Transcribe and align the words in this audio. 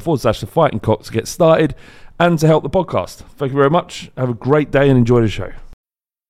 forward 0.00 0.20
slash 0.20 0.40
the 0.40 0.46
fighting 0.46 0.80
cock 0.80 1.02
to 1.04 1.12
get 1.12 1.28
started 1.28 1.74
and 2.18 2.38
to 2.38 2.46
help 2.46 2.62
the 2.62 2.70
podcast. 2.70 3.16
Thank 3.36 3.52
you 3.52 3.58
very 3.58 3.70
much. 3.70 4.10
Have 4.16 4.30
a 4.30 4.34
great 4.34 4.70
day 4.70 4.88
and 4.88 4.98
enjoy 4.98 5.20
the 5.22 5.28
show. 5.28 5.52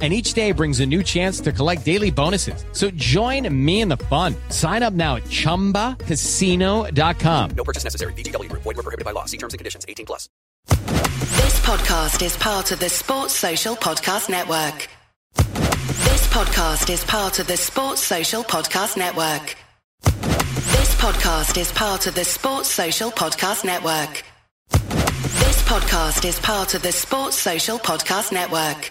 and 0.00 0.12
each 0.12 0.34
day 0.34 0.52
brings 0.52 0.78
a 0.78 0.86
new 0.86 1.02
chance 1.02 1.40
to 1.40 1.50
collect 1.50 1.84
daily 1.84 2.12
bonuses. 2.12 2.64
So 2.70 2.88
join 2.90 3.52
me 3.52 3.80
in 3.80 3.88
the 3.88 3.96
fun. 3.96 4.36
Sign 4.50 4.84
up 4.84 4.92
now 4.92 5.16
at 5.16 5.24
ChumbaCasino.com. 5.24 7.50
No 7.56 7.64
purchase 7.64 7.82
necessary. 7.82 8.12
VGW. 8.12 8.48
Void 8.52 8.64
were 8.64 8.74
prohibited 8.74 9.04
by 9.04 9.10
law. 9.10 9.24
See 9.24 9.38
terms 9.38 9.54
and 9.54 9.58
conditions. 9.58 9.84
18 9.88 10.06
plus. 10.06 10.28
This 10.68 11.58
podcast 11.60 12.22
is 12.24 12.36
part 12.36 12.70
of 12.72 12.78
the 12.78 12.88
Sports 12.88 13.34
Social 13.34 13.74
Podcast 13.74 14.28
Network. 14.28 14.88
This 15.34 16.26
podcast 16.28 16.90
is 16.90 17.04
part 17.04 17.38
of 17.38 17.46
the 17.46 17.56
Sports 17.56 18.02
Social 18.02 18.44
Podcast 18.44 18.96
Network. 18.96 19.56
This 20.02 20.94
podcast 20.96 21.58
is 21.58 21.72
part 21.72 22.06
of 22.06 22.14
the 22.14 22.24
Sports 22.24 22.70
Social 22.70 23.10
Podcast 23.10 23.64
Network. 23.64 24.22
This 24.70 25.62
podcast 25.62 26.24
is 26.24 26.38
part 26.40 26.74
of 26.74 26.82
the 26.82 26.92
Sports 26.92 27.38
Social 27.38 27.78
Podcast 27.78 28.32
Network. 28.32 28.90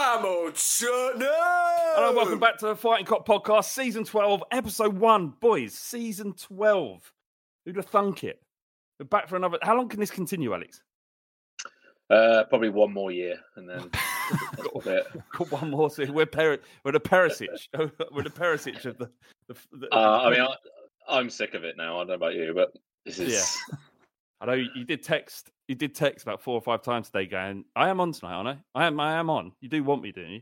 Come 0.00 0.24
on, 0.26 0.54
son. 0.54 1.14
Hello, 1.18 2.14
welcome 2.14 2.38
back 2.38 2.56
to 2.58 2.66
the 2.66 2.76
Fighting 2.76 3.04
Cock 3.04 3.26
Podcast, 3.26 3.64
Season 3.64 4.04
12, 4.04 4.44
Episode 4.52 4.96
1. 4.96 5.34
Boys, 5.40 5.74
Season 5.74 6.32
12. 6.34 7.12
Who'd 7.64 7.74
have 7.76 7.86
thunk 7.86 8.22
it? 8.22 8.40
We're 9.00 9.06
back 9.06 9.28
for 9.28 9.34
another. 9.34 9.58
How 9.60 9.76
long 9.76 9.88
can 9.88 9.98
this 9.98 10.12
continue, 10.12 10.54
Alex? 10.54 10.82
Uh, 12.08 12.44
probably 12.48 12.68
one 12.68 12.92
more 12.92 13.10
year, 13.10 13.40
and 13.56 13.68
then 13.68 13.90
that's. 14.84 15.08
Got 15.36 15.50
one 15.50 15.70
more. 15.72 15.90
se- 15.90 16.10
We're, 16.10 16.26
Peri- 16.26 16.60
we're 16.84 16.92
the 16.92 17.00
Perisic. 17.00 17.48
we're 18.12 18.22
the 18.22 18.30
Perisic 18.30 18.84
of 18.84 18.98
the. 18.98 19.10
the, 19.48 19.56
the 19.72 19.88
Uh, 19.92 20.22
I 20.26 20.30
mean, 20.30 20.40
I, 20.42 20.54
I'm 21.08 21.28
sick 21.28 21.54
of 21.54 21.64
it 21.64 21.76
now. 21.76 21.96
I 21.96 21.98
don't 22.02 22.06
know 22.08 22.14
about 22.14 22.34
you, 22.34 22.52
but 22.54 22.72
this 23.04 23.18
is. 23.18 23.32
Yeah. 23.68 23.76
I 24.40 24.46
know 24.46 24.52
you 24.52 24.68
you 24.74 24.84
did 24.84 25.02
text. 25.02 25.50
You 25.66 25.74
did 25.74 25.94
text 25.94 26.24
about 26.24 26.40
four 26.40 26.54
or 26.54 26.60
five 26.60 26.82
times 26.82 27.10
today, 27.10 27.26
going, 27.26 27.64
"I 27.74 27.88
am 27.88 28.00
on 28.00 28.12
tonight, 28.12 28.34
aren't 28.34 28.48
I? 28.48 28.58
I 28.74 28.86
am. 28.86 29.00
I 29.00 29.14
am 29.14 29.30
on. 29.30 29.52
You 29.60 29.68
do 29.68 29.82
want 29.84 30.02
me, 30.02 30.12
don't 30.12 30.30
you?" 30.30 30.40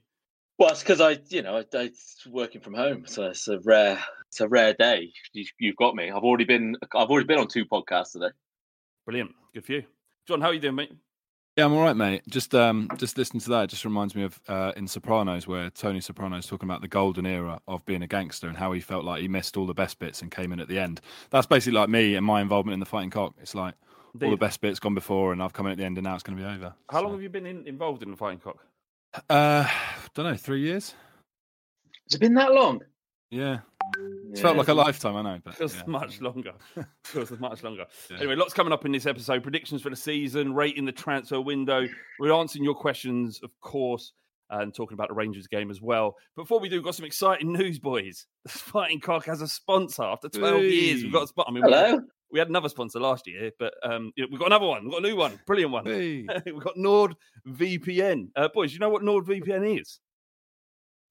Well, 0.59 0.71
it's 0.71 0.81
because 0.81 1.01
I, 1.03 1.19
you 1.29 1.43
know, 1.43 1.57
I, 1.57 1.77
I 1.77 1.83
it's 1.83 2.27
working 2.27 2.62
from 2.62 2.75
home, 2.75 3.05
so 3.07 3.25
it's 3.25 3.47
a 3.47 3.59
rare, 3.61 4.03
it's 4.29 4.41
a 4.41 4.49
rare 4.49 4.73
day. 4.73 5.12
You, 5.33 5.45
you've 5.59 5.77
got 5.77 5.95
me. 5.95 6.11
I've 6.11 6.23
already 6.23 6.45
been, 6.45 6.77
I've 6.95 7.11
already 7.11 7.27
been 7.27 7.39
on 7.39 7.49
two 7.49 7.67
podcasts 7.67 8.12
today. 8.12 8.31
Brilliant. 9.05 9.33
Good 9.53 9.67
for 9.67 9.73
you, 9.73 9.84
John. 10.27 10.41
How 10.41 10.49
are 10.49 10.55
you 10.55 10.61
doing, 10.61 10.77
mate? 10.77 10.93
Yeah, 11.57 11.65
I'm 11.65 11.73
all 11.73 11.83
right, 11.83 11.97
mate. 11.97 12.23
Just 12.28 12.55
um, 12.55 12.89
just 12.97 13.17
listening 13.17 13.41
to 13.41 13.51
that 13.51 13.65
it 13.65 13.71
just 13.71 13.84
reminds 13.84 14.15
me 14.15 14.25
of 14.25 14.41
uh, 14.49 14.73
in 14.77 14.87
Sopranos, 14.87 15.47
where 15.47 15.71
Tony 15.71 16.01
Soprano's 16.01 16.47
talking 16.47 16.69
about 16.69 16.81
the 16.81 16.89
golden 16.89 17.27
era 17.27 17.61
of 17.69 17.84
being 17.84 18.03
a 18.03 18.07
gangster 18.07 18.49
and 18.49 18.57
how 18.57 18.73
he 18.73 18.81
felt 18.81 19.05
like 19.05 19.23
he 19.23 19.28
missed 19.28 19.57
all 19.57 19.67
the 19.67 19.75
best 19.75 19.99
bits 19.99 20.21
and 20.23 20.31
came 20.31 20.53
in 20.53 20.61
at 20.61 20.69
the 20.69 20.78
end. 20.78 21.01
That's 21.31 21.47
basically 21.47 21.78
like 21.78 21.89
me 21.89 22.15
and 22.15 22.27
my 22.27 22.41
involvement 22.41 22.75
in 22.75 22.81
the 22.81 22.87
fighting 22.87 23.11
cock. 23.11 23.34
It's 23.41 23.55
like 23.55 23.75
all 24.22 24.31
the 24.31 24.37
best 24.37 24.60
bits 24.60 24.78
gone 24.78 24.94
before, 24.94 25.32
and 25.32 25.43
I've 25.43 25.53
come 25.53 25.66
in 25.66 25.72
at 25.72 25.78
the 25.78 25.84
end, 25.84 25.99
and 25.99 26.04
now 26.04 26.15
it's 26.15 26.22
going 26.22 26.37
to 26.38 26.43
be 26.43 26.49
over. 26.49 26.74
How 26.91 27.03
long 27.03 27.13
have 27.13 27.22
you 27.22 27.28
been 27.28 27.47
in, 27.47 27.66
involved 27.66 28.03
in 28.03 28.10
the 28.10 28.16
fighting 28.16 28.39
cock? 28.39 28.65
Uh, 29.30 29.68
don't 30.15 30.27
know, 30.27 30.36
three 30.36 30.60
years. 30.60 30.95
Has 32.09 32.15
it 32.15 32.21
been 32.21 32.34
that 32.34 32.53
long? 32.53 32.80
Yeah, 33.30 33.59
it's 34.30 34.41
felt 34.41 34.57
like 34.57 34.68
a 34.68 34.74
lifetime. 34.74 35.16
I 35.16 35.22
know, 35.22 35.41
but 35.45 35.54
Feels 35.57 35.74
yeah. 35.74 35.83
much 35.86 36.21
longer. 36.21 36.53
Feels 37.04 37.30
much 37.41 37.63
longer. 37.63 37.86
Yeah. 38.10 38.18
Anyway, 38.18 38.36
lots 38.36 38.54
coming 38.54 38.72
up 38.72 38.84
in 38.84 38.92
this 38.92 39.07
episode. 39.07 39.42
Predictions 39.42 39.83
for 39.83 39.91
the 39.91 39.97
season, 39.97 40.54
rating 40.54 40.84
the 40.84 40.92
transfer 40.92 41.41
window. 41.41 41.89
We're 42.21 42.33
answering 42.33 42.65
your 42.65 42.74
questions, 42.74 43.41
of 43.42 43.51
course, 43.60 44.13
and 44.51 44.72
talking 44.72 44.95
about 44.95 45.09
the 45.09 45.15
Rangers 45.15 45.48
game 45.48 45.71
as 45.71 45.83
well. 45.83 46.15
Before 46.36 46.60
we 46.60 46.68
do, 46.68 46.77
we've 46.77 46.84
got 46.84 46.95
some 46.95 47.07
exciting 47.07 47.53
news, 47.53 47.78
boys. 47.78 48.27
The 48.45 48.51
Fighting 48.51 49.01
Cock 49.01 49.24
has 49.27 49.42
a 49.42 49.48
sponsor 49.48 50.04
after 50.04 50.28
12 50.28 50.63
years. 50.63 51.03
We've 51.03 51.13
got 51.13 51.24
a 51.24 51.27
spot. 51.27 51.47
I 51.48 51.53
mean, 51.53 51.65
we- 51.65 51.72
Hello. 51.72 52.01
We 52.31 52.39
had 52.39 52.49
another 52.49 52.69
sponsor 52.69 52.99
last 52.99 53.27
year, 53.27 53.53
but 53.59 53.75
um, 53.83 54.13
you 54.17 54.25
know, 54.25 54.28
we've 54.31 54.41
got 54.41 54.47
another 54.47 54.67
one. 54.67 54.84
We've 54.84 54.93
got 54.93 55.05
a 55.05 55.09
new 55.09 55.17
one. 55.17 55.41
Brilliant 55.47 55.73
one. 55.73 55.87
Hey. 55.87 56.27
we've 56.47 56.61
got 56.61 56.77
NordVPN. 56.77 58.31
Uh, 58.34 58.49
boys, 58.49 58.73
you 58.73 58.81
know 58.81 58.89
what 58.89 59.03
NordVPN 59.03 59.81
is? 59.81 60.01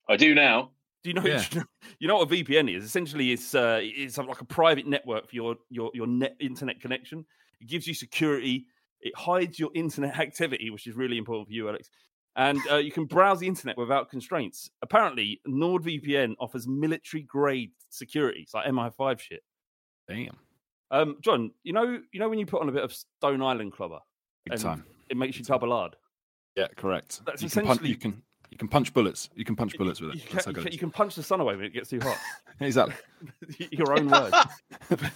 I 0.10 0.18
do 0.18 0.36
now. 0.36 0.72
Do 1.04 1.10
you 1.10 1.14
know? 1.14 1.26
Yeah. 1.26 1.64
You 2.00 2.08
know 2.08 2.18
what 2.18 2.32
a 2.32 2.36
VPN 2.36 2.76
is? 2.76 2.84
Essentially, 2.84 3.32
it's 3.32 3.56
uh, 3.56 3.80
it's 3.82 4.18
like 4.18 4.42
a 4.42 4.46
private 4.46 4.88
network 4.88 5.30
for 5.30 5.36
your 5.36 5.56
your 5.70 5.92
your 5.94 6.08
net 6.08 6.36
internet 6.40 6.82
connection. 6.82 7.26
It 7.62 7.68
gives 7.68 7.88
you 7.88 7.94
security. 7.94 8.66
It 9.02 9.16
hides 9.16 9.60
your 9.60 9.70
internet 9.76 10.20
activity, 10.20 10.70
which 10.72 10.88
is 10.88 10.96
really 10.96 11.18
important 11.18 11.48
for 11.48 11.54
you, 11.54 11.70
Alex. 11.70 11.90
And 12.36 12.60
uh, 12.70 12.78
you 12.78 12.92
can 12.92 13.06
browse 13.06 13.40
the 13.40 13.48
internet 13.48 13.78
without 13.78 14.10
constraints. 14.10 14.70
Apparently, 14.82 15.40
NordVPN 15.48 16.34
offers 16.40 16.68
military 16.68 17.24
grade 17.24 17.72
security. 17.90 18.42
It's 18.42 18.54
like 18.54 18.68
MI5 18.68 19.20
shit. 19.20 19.42
Damn. 20.10 20.36
Um, 20.92 21.18
John, 21.22 21.52
you 21.64 21.74
know, 21.74 22.00
you 22.12 22.20
know 22.20 22.30
when 22.30 22.40
you 22.40 22.46
put 22.46 22.62
on 22.62 22.70
a 22.70 22.72
bit 22.72 22.84
of 22.84 22.94
Stone 22.94 23.42
Island 23.42 23.74
clobber, 23.74 24.00
Big 24.50 24.60
time. 24.60 24.84
it 25.10 25.18
makes 25.18 25.38
you 25.38 25.44
double 25.46 25.72
hard. 25.72 25.96
Yeah, 26.56 26.68
correct. 26.78 27.22
That's 27.26 27.42
you, 27.42 27.50
can 27.50 27.66
punch, 27.66 27.80
essentially- 27.80 27.90
you 27.90 27.98
can 27.98 28.22
you 28.52 28.58
can 28.58 28.68
punch 28.70 28.94
bullets. 28.94 29.30
You 29.36 29.44
can 29.44 29.56
punch 29.56 29.76
bullets 29.78 30.00
with 30.00 30.14
You 30.14 30.20
it. 30.22 30.28
can, 30.28 30.36
That's 30.36 30.48
you, 30.48 30.54
can, 30.54 30.72
you 30.72 30.78
can 30.78 30.92
punch 30.92 31.16
the 31.16 31.24
sun 31.24 31.42
away 31.42 31.56
when 31.58 31.66
it 31.66 31.74
gets 31.74 31.90
too 31.90 32.00
hot. 32.00 32.18
Exactly. 32.62 32.96
Your 33.72 33.92
own 34.00 34.10
words. 34.10 34.34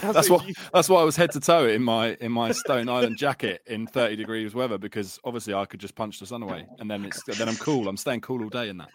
That's 0.00 0.30
what 0.30 0.46
that's 0.72 0.88
why 0.88 1.00
I 1.00 1.04
was 1.04 1.14
head 1.16 1.30
to 1.32 1.40
toe 1.40 1.66
in 1.68 1.82
my 1.82 2.16
in 2.20 2.32
my 2.32 2.52
Stone 2.52 2.88
Island 2.88 3.18
jacket 3.18 3.60
in 3.66 3.86
30 3.86 4.16
degrees 4.16 4.54
weather 4.54 4.78
because 4.78 5.18
obviously 5.24 5.52
I 5.52 5.66
could 5.66 5.80
just 5.80 5.94
punch 5.94 6.20
the 6.20 6.26
sun 6.26 6.42
away 6.42 6.66
and 6.78 6.90
then 6.90 7.04
it's 7.04 7.22
then 7.24 7.48
I'm 7.48 7.56
cool. 7.56 7.86
I'm 7.88 7.96
staying 7.98 8.22
cool 8.22 8.42
all 8.42 8.48
day 8.48 8.70
in 8.70 8.78
that. 8.78 8.88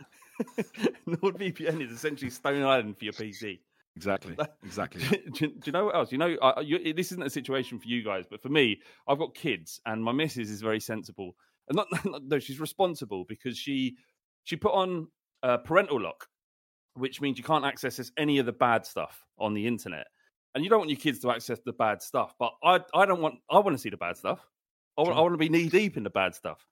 NordVPN 1.07 1.83
is 1.86 1.92
essentially 1.92 2.31
Stone 2.31 2.63
Island 2.63 2.98
for 2.98 3.04
your 3.06 3.13
PC. 3.13 3.60
Exactly. 4.00 4.38
Exactly. 4.63 5.01
do, 5.34 5.48
do- 5.48 5.54
you 5.66 5.72
know 5.74 5.86
what 5.86 5.96
else? 5.96 6.12
You 6.12 6.18
know, 6.18 6.36
uh, 6.42 6.62
you, 6.63 6.94
this 6.94 7.12
isn't 7.12 7.24
a 7.25 7.30
situation 7.30 7.80
for 7.80 7.88
you 7.88 8.01
guys, 8.01 8.25
but 8.30 8.42
for 8.42 8.48
me, 8.50 8.80
I've 9.07 9.19
got 9.19 9.36
kids, 9.36 9.81
and 9.86 10.01
my 10.04 10.13
missus 10.13 10.50
is 10.50 10.62
very 10.62 10.80
sensible, 10.80 11.36
and 11.68 11.75
not, 11.75 11.88
not 12.06 12.22
no, 12.24 12.40
she's 12.40 12.60
responsible 12.62 13.25
because 13.28 13.57
she 13.57 13.98
she 14.46 14.56
put 14.56 14.72
on 14.74 15.07
uh, 15.44 15.57
parental 15.57 16.00
lock, 16.01 16.28
which 16.94 17.19
means 17.19 17.38
you 17.38 17.44
can't 17.44 17.66
access 17.66 18.10
any 18.18 18.38
of 18.40 18.46
the 18.46 18.54
bad 18.54 18.86
stuff 18.86 19.25
on 19.38 19.54
the 19.54 19.68
internet, 19.68 20.07
and 20.56 20.63
you 20.63 20.69
don't 20.69 20.80
want 20.80 20.92
your 20.92 21.00
kids 21.00 21.19
to 21.19 21.31
access 21.31 21.60
the 21.66 21.74
bad 21.74 22.01
stuff. 22.01 22.34
But 22.40 22.54
I 22.63 22.80
I 22.96 23.06
don't 23.06 23.22
want 23.22 23.36
I 23.51 23.60
want 23.60 23.75
to 23.75 23.81
see 23.81 23.90
the 23.90 23.98
bad 23.98 24.16
stuff. 24.16 24.40
I 24.98 25.01
want, 25.01 25.18
I 25.18 25.22
want 25.22 25.34
to 25.34 25.38
be 25.38 25.50
knee 25.50 25.68
deep 25.68 25.98
in 25.98 26.04
the 26.04 26.10
bad 26.10 26.36
stuff, 26.36 26.66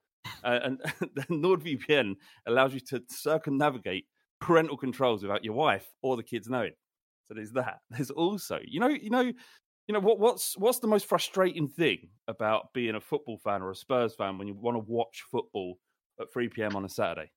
uh, 0.45 0.59
and 0.63 0.79
the 1.15 1.23
NordVPN 1.29 2.15
allows 2.47 2.73
you 2.73 2.79
to 2.91 3.03
circumnavigate 3.09 4.05
parental 4.39 4.77
controls 4.77 5.23
without 5.23 5.43
your 5.43 5.55
wife 5.55 5.85
or 6.01 6.15
the 6.15 6.23
kids 6.23 6.47
knowing. 6.47 6.73
So 7.27 7.33
there's 7.33 7.51
that. 7.53 7.79
There's 7.89 8.11
also, 8.11 8.59
you 8.65 8.79
know, 8.79 8.87
you 8.87 9.09
know, 9.09 9.21
you 9.21 9.93
know 9.93 9.99
what 9.99 10.19
what's 10.19 10.57
what's 10.57 10.79
the 10.79 10.87
most 10.87 11.05
frustrating 11.05 11.67
thing 11.67 12.09
about 12.27 12.73
being 12.73 12.95
a 12.95 13.01
football 13.01 13.37
fan 13.37 13.61
or 13.61 13.71
a 13.71 13.75
Spurs 13.75 14.15
fan 14.15 14.37
when 14.37 14.47
you 14.47 14.53
want 14.53 14.75
to 14.75 14.79
watch 14.79 15.23
football 15.31 15.79
at 16.19 16.31
3 16.31 16.49
p.m. 16.49 16.75
on 16.75 16.85
a 16.85 16.89
Saturday? 16.89 17.31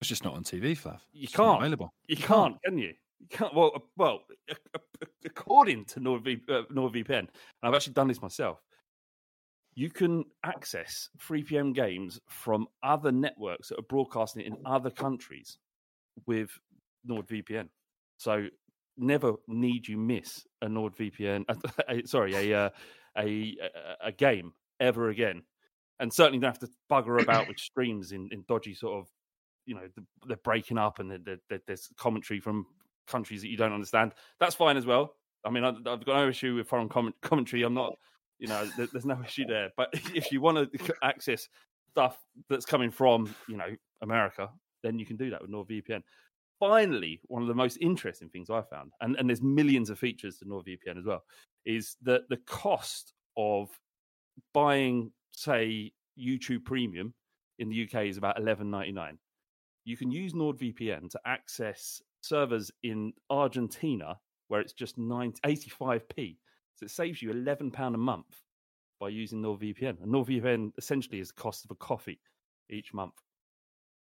It's 0.00 0.08
just 0.08 0.24
not 0.24 0.34
on 0.34 0.44
TV, 0.44 0.72
Flav. 0.72 1.00
You 1.12 1.24
It's 1.24 1.34
can't. 1.34 1.60
available. 1.60 1.92
You 2.06 2.16
can't, 2.16 2.56
can 2.64 2.78
you? 2.78 2.94
You 3.18 3.26
can't. 3.28 3.54
Well, 3.54 3.72
uh, 3.74 3.80
well, 3.96 4.20
according 5.24 5.86
to 5.86 6.00
NordV, 6.00 6.48
uh, 6.48 6.62
NordVPN, 6.72 7.18
and 7.18 7.28
I've 7.62 7.74
actually 7.74 7.94
done 7.94 8.08
this 8.08 8.22
myself. 8.22 8.62
You 9.74 9.90
can 9.90 10.24
access 10.44 11.08
3 11.20 11.44
p.m. 11.44 11.72
games 11.72 12.20
from 12.28 12.66
other 12.82 13.12
networks 13.12 13.68
that 13.68 13.78
are 13.78 13.82
broadcasting 13.88 14.42
it 14.42 14.48
in 14.48 14.56
other 14.64 14.90
countries 14.90 15.58
with 16.26 16.50
NordVPN. 17.08 17.68
So 18.18 18.48
never 18.98 19.34
need 19.46 19.86
you 19.88 19.96
miss 19.96 20.46
a 20.62 20.66
NordVPN. 20.66 21.44
uh, 21.48 21.94
sorry, 22.04 22.34
a, 22.34 22.58
uh, 22.58 22.70
a 23.16 23.56
a 23.60 24.08
a 24.08 24.12
game 24.12 24.52
ever 24.80 25.08
again, 25.10 25.42
and 26.00 26.12
certainly 26.12 26.38
don't 26.38 26.50
have 26.50 26.58
to 26.60 26.70
bugger 26.90 27.22
about 27.22 27.48
with 27.48 27.58
streams 27.70 28.12
in, 28.12 28.28
in 28.32 28.44
dodgy 28.48 28.74
sort 28.74 28.98
of, 28.98 29.08
you 29.66 29.74
know, 29.74 29.88
the, 29.96 30.04
they're 30.26 30.36
breaking 30.38 30.78
up 30.78 30.98
and 30.98 31.10
there- 31.10 31.60
there's 31.66 31.88
commentary 31.96 32.40
from 32.40 32.66
countries 33.06 33.40
that 33.42 33.48
you 33.48 33.56
don't 33.56 33.72
understand. 33.72 34.12
That's 34.38 34.54
fine 34.54 34.76
as 34.76 34.86
well. 34.86 35.14
I 35.44 35.50
mean, 35.50 35.64
I, 35.64 35.68
I've 35.70 36.04
got 36.04 36.06
no 36.06 36.28
issue 36.28 36.56
with 36.56 36.68
foreign 36.68 36.88
comment, 36.88 37.16
commentary. 37.22 37.62
I'm 37.62 37.74
not, 37.74 37.94
you 38.38 38.48
know, 38.48 38.66
there, 38.76 38.86
there's 38.92 39.06
no 39.06 39.20
issue 39.24 39.44
there. 39.48 39.70
But 39.76 39.88
if 40.14 40.30
you 40.30 40.40
want 40.40 40.72
to 40.72 40.94
access 41.02 41.48
stuff 41.90 42.18
that's 42.48 42.66
coming 42.66 42.90
from, 42.90 43.34
you 43.48 43.56
know, 43.56 43.74
America, 44.02 44.50
then 44.82 44.98
you 44.98 45.06
can 45.06 45.16
do 45.16 45.30
that 45.30 45.40
with 45.42 45.50
NordVPN 45.50 46.02
finally, 46.58 47.20
one 47.24 47.42
of 47.42 47.48
the 47.48 47.54
most 47.54 47.78
interesting 47.80 48.28
things 48.28 48.50
I 48.50 48.62
found, 48.62 48.92
and, 49.00 49.16
and 49.16 49.28
there's 49.28 49.42
millions 49.42 49.90
of 49.90 49.98
features 49.98 50.38
to 50.38 50.44
NordVPN 50.44 50.98
as 50.98 51.04
well, 51.04 51.24
is 51.64 51.96
that 52.02 52.28
the 52.28 52.38
cost 52.46 53.12
of 53.36 53.70
buying, 54.54 55.10
say, 55.32 55.92
YouTube 56.18 56.64
Premium 56.64 57.14
in 57.58 57.68
the 57.68 57.84
UK 57.84 58.06
is 58.06 58.16
about 58.16 58.38
eleven 58.38 58.70
ninety 58.70 58.92
nine. 58.92 59.18
You 59.84 59.96
can 59.96 60.10
use 60.10 60.32
NordVPN 60.32 61.10
to 61.10 61.20
access 61.24 62.02
servers 62.20 62.70
in 62.82 63.12
Argentina 63.30 64.18
where 64.48 64.60
it's 64.60 64.72
just 64.72 64.98
90, 64.98 65.40
85p. 65.42 66.36
So 66.74 66.84
it 66.84 66.90
saves 66.90 67.22
you 67.22 67.30
eleven 67.30 67.70
pound 67.70 67.94
a 67.94 67.98
month 67.98 68.42
by 69.00 69.08
using 69.08 69.42
NordVPN. 69.42 70.02
And 70.02 70.12
NordVPN 70.12 70.72
essentially 70.78 71.20
is 71.20 71.28
the 71.28 71.34
cost 71.34 71.64
of 71.64 71.70
a 71.70 71.76
coffee 71.76 72.20
each 72.70 72.92
month. 72.92 73.14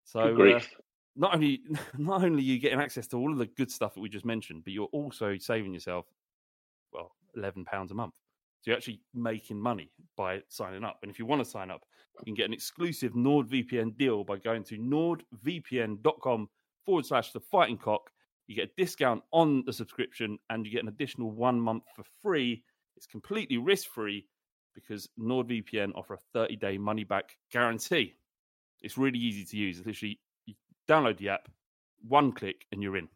So 0.03 0.19
uh. 0.19 0.59
Not 1.15 1.33
only 1.33 1.62
not 1.97 2.23
only 2.23 2.39
are 2.39 2.45
you 2.45 2.59
getting 2.59 2.79
access 2.79 3.07
to 3.07 3.17
all 3.17 3.31
of 3.31 3.38
the 3.38 3.45
good 3.45 3.71
stuff 3.71 3.94
that 3.94 4.01
we 4.01 4.09
just 4.09 4.25
mentioned, 4.25 4.63
but 4.63 4.73
you're 4.73 4.89
also 4.91 5.38
saving 5.38 5.73
yourself 5.73 6.06
well 6.94 7.12
eleven 7.35 7.65
pounds 7.65 7.91
a 7.91 7.95
month. 7.95 8.13
So 8.62 8.71
you're 8.71 8.77
actually 8.77 9.01
making 9.13 9.59
money 9.59 9.91
by 10.17 10.41
signing 10.50 10.83
up. 10.83 10.97
And 11.03 11.12
if 11.12 11.19
you 11.19 11.27
want 11.27 11.44
to 11.44 11.50
sign 11.50 11.69
up, 11.69 11.85
you 12.19 12.25
can 12.25 12.33
get 12.33 12.47
an 12.47 12.53
exclusive 12.53 13.13
NordVPN 13.13 13.95
deal 13.95 14.23
by 14.23 14.38
going 14.38 14.63
to 14.63 14.77
nordvpn.com 14.79 16.50
forward 16.83 17.06
slash 17.06 17.31
the 17.31 17.39
fighting 17.39 17.77
cock. 17.77 18.09
You 18.47 18.56
get 18.56 18.69
a 18.69 18.81
discount 18.81 19.21
on 19.31 19.63
the 19.67 19.73
subscription 19.73 20.39
and 20.50 20.65
you 20.65 20.71
get 20.71 20.81
an 20.81 20.88
additional 20.88 21.29
one 21.29 21.62
month 21.62 21.83
for 21.95 22.03
free. 22.23 22.63
It's 22.97 23.06
completely 23.06 23.57
risk 23.57 23.88
free 23.89 24.25
because 24.73 25.09
NordVPN 25.19 25.91
offer 25.94 26.15
a 26.15 26.19
30 26.33 26.56
day 26.56 26.79
money 26.79 27.03
back 27.03 27.38
guarantee. 27.51 28.15
It's 28.81 28.97
really 28.97 29.19
easy 29.19 29.45
to 29.45 29.57
use. 29.57 29.77
It's 29.77 29.88
literally 29.88 30.19
download 30.87 31.17
the 31.17 31.29
app, 31.29 31.47
one 32.07 32.31
click, 32.31 32.65
and 32.71 32.81
you're 32.81 32.97
in. 32.97 33.07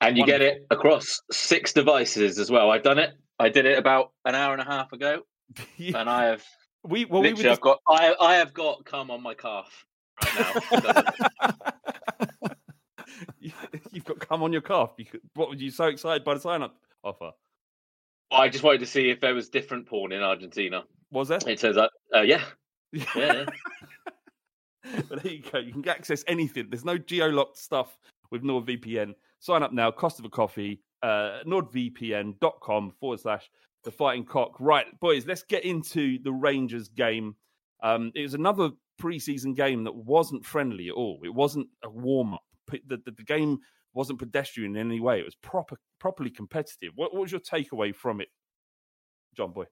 And 0.00 0.16
you 0.16 0.24
get 0.24 0.40
Wonderful. 0.40 0.56
it 0.62 0.66
across 0.70 1.20
six 1.32 1.72
devices 1.72 2.38
as 2.38 2.50
well. 2.50 2.70
I've 2.70 2.82
done 2.84 2.98
it. 2.98 3.10
I 3.38 3.48
did 3.48 3.66
it 3.66 3.78
about 3.78 4.12
an 4.24 4.34
hour 4.34 4.52
and 4.52 4.62
a 4.62 4.64
half 4.64 4.92
ago, 4.92 5.22
and 5.78 6.08
I 6.08 6.26
have 6.26 6.44
we 6.84 7.04
well, 7.04 7.22
we 7.22 7.32
just, 7.32 7.44
I've 7.46 7.60
got 7.60 7.80
I 7.88 8.14
I 8.20 8.34
have 8.36 8.54
got 8.54 8.84
cum 8.84 9.10
on 9.10 9.22
my 9.22 9.34
calf 9.34 9.84
right 10.24 10.62
now. 10.80 11.12
You- 13.40 13.52
You've 13.92 14.04
got 14.04 14.20
cum 14.20 14.42
on 14.42 14.52
your 14.52 14.62
calf. 14.62 14.92
You 14.98 15.04
could, 15.06 15.20
what 15.34 15.48
were 15.48 15.54
you 15.56 15.70
so 15.70 15.84
excited 15.86 16.24
by 16.24 16.34
the 16.34 16.40
sign 16.40 16.62
up 16.62 16.76
offer? 17.02 17.32
I 18.30 18.48
just 18.48 18.62
wanted 18.62 18.80
to 18.80 18.86
see 18.86 19.10
if 19.10 19.20
there 19.20 19.34
was 19.34 19.48
different 19.48 19.86
porn 19.86 20.12
in 20.12 20.22
Argentina. 20.22 20.84
Was 21.10 21.28
there? 21.28 21.38
It 21.46 21.58
turns 21.58 21.78
out, 21.78 21.90
uh, 22.14 22.20
yeah, 22.20 22.42
yeah. 22.92 23.46
but 25.08 25.22
there 25.22 25.32
you 25.32 25.42
go. 25.50 25.58
You 25.58 25.72
can 25.72 25.88
access 25.88 26.24
anything. 26.26 26.68
There's 26.70 26.84
no 26.84 26.98
geo-locked 26.98 27.58
stuff 27.58 27.98
with 28.30 28.42
NordVPN. 28.42 29.14
Sign 29.40 29.62
up 29.62 29.72
now. 29.72 29.90
Cost 29.90 30.18
of 30.18 30.24
a 30.24 30.28
coffee. 30.28 30.80
Uh, 31.02 31.40
NordVPN.com 31.46 32.92
forward 32.98 33.20
slash 33.20 33.50
the 33.84 33.90
fighting 33.90 34.24
cock. 34.24 34.56
Right, 34.58 34.86
boys, 35.00 35.26
let's 35.26 35.42
get 35.42 35.64
into 35.64 36.18
the 36.22 36.32
Rangers 36.32 36.88
game. 36.88 37.36
Um, 37.82 38.12
it 38.14 38.22
was 38.22 38.34
another 38.34 38.70
preseason 39.00 39.54
game 39.54 39.84
that 39.84 39.94
wasn't 39.94 40.44
friendly 40.44 40.88
at 40.88 40.94
all. 40.94 41.20
It 41.24 41.34
wasn't 41.34 41.68
a 41.84 41.90
warm 41.90 42.34
up. 42.34 42.42
The, 42.70 43.00
the, 43.04 43.12
the 43.12 43.22
game 43.22 43.58
wasn't 43.94 44.18
pedestrian 44.18 44.76
in 44.76 44.86
any 44.86 45.00
way. 45.00 45.20
It 45.20 45.24
was 45.24 45.36
proper, 45.36 45.78
properly 45.98 46.30
competitive. 46.30 46.92
What, 46.96 47.14
what 47.14 47.22
was 47.22 47.32
your 47.32 47.40
takeaway 47.40 47.94
from 47.94 48.20
it, 48.20 48.28
John 49.36 49.52
Boy? 49.52 49.64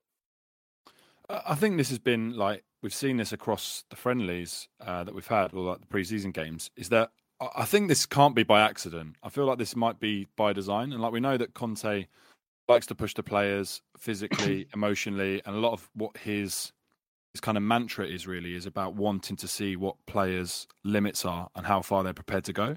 I 1.29 1.57
think 1.57 1.77
this 1.77 1.89
has 1.89 1.99
been 1.99 2.37
like 2.37 2.65
we've 2.87 2.95
seen 2.95 3.17
this 3.17 3.33
across 3.33 3.83
the 3.91 3.97
friendlies 3.97 4.69
uh, 4.81 5.03
that 5.03 5.13
we've 5.13 5.27
had, 5.27 5.53
or 5.53 5.65
like 5.65 5.81
the 5.81 5.87
preseason 5.89 6.33
games. 6.33 6.71
Is 6.77 6.89
that 6.91 7.11
I 7.41 7.65
think 7.65 7.89
this 7.89 8.07
can't 8.07 8.37
be 8.37 8.45
by 8.45 8.61
accident. 8.61 9.17
I 9.25 9.29
feel 9.29 9.45
like 9.45 9.59
this 9.59 9.75
might 9.75 9.99
be 9.99 10.29
by 10.37 10.53
design, 10.53 10.93
and 10.93 11.03
like 11.03 11.11
we 11.11 11.19
know 11.19 11.37
that 11.37 11.53
Conte 11.53 12.07
likes 12.69 12.87
to 12.87 12.95
push 12.95 13.13
the 13.15 13.25
players 13.25 13.83
physically, 13.99 14.69
emotionally, 14.75 15.43
and 15.45 15.57
a 15.57 15.59
lot 15.59 15.73
of 15.73 15.91
what 15.95 16.17
his 16.19 16.73
his 17.35 17.41
kind 17.41 17.57
of 17.57 17.65
mantra 17.65 18.07
is 18.07 18.25
really 18.25 18.55
is 18.55 18.67
about 18.67 18.95
wanting 18.95 19.37
to 19.39 19.49
see 19.49 19.75
what 19.75 19.97
players' 20.07 20.69
limits 20.85 21.25
are 21.25 21.49
and 21.57 21.67
how 21.67 21.83
far 21.83 22.05
they're 22.05 22.15
prepared 22.15 22.45
to 22.45 22.53
go. 22.53 22.77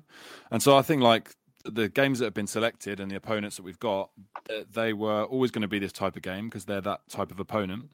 And 0.49 0.63
so 0.63 0.75
I 0.75 0.81
think 0.81 1.03
like 1.03 1.35
the 1.65 1.87
games 1.87 2.17
that 2.17 2.25
have 2.25 2.33
been 2.33 2.47
selected 2.47 2.99
and 2.99 3.11
the 3.11 3.15
opponents 3.15 3.57
that 3.57 3.63
we've 3.63 3.77
got, 3.77 4.09
they 4.73 4.91
were 4.91 5.25
always 5.25 5.51
going 5.51 5.61
to 5.61 5.67
be 5.67 5.77
this 5.77 5.91
type 5.91 6.15
of 6.15 6.23
game 6.23 6.49
because 6.49 6.65
they're 6.65 6.81
that 6.81 7.01
type 7.09 7.29
of 7.29 7.39
opponent. 7.39 7.91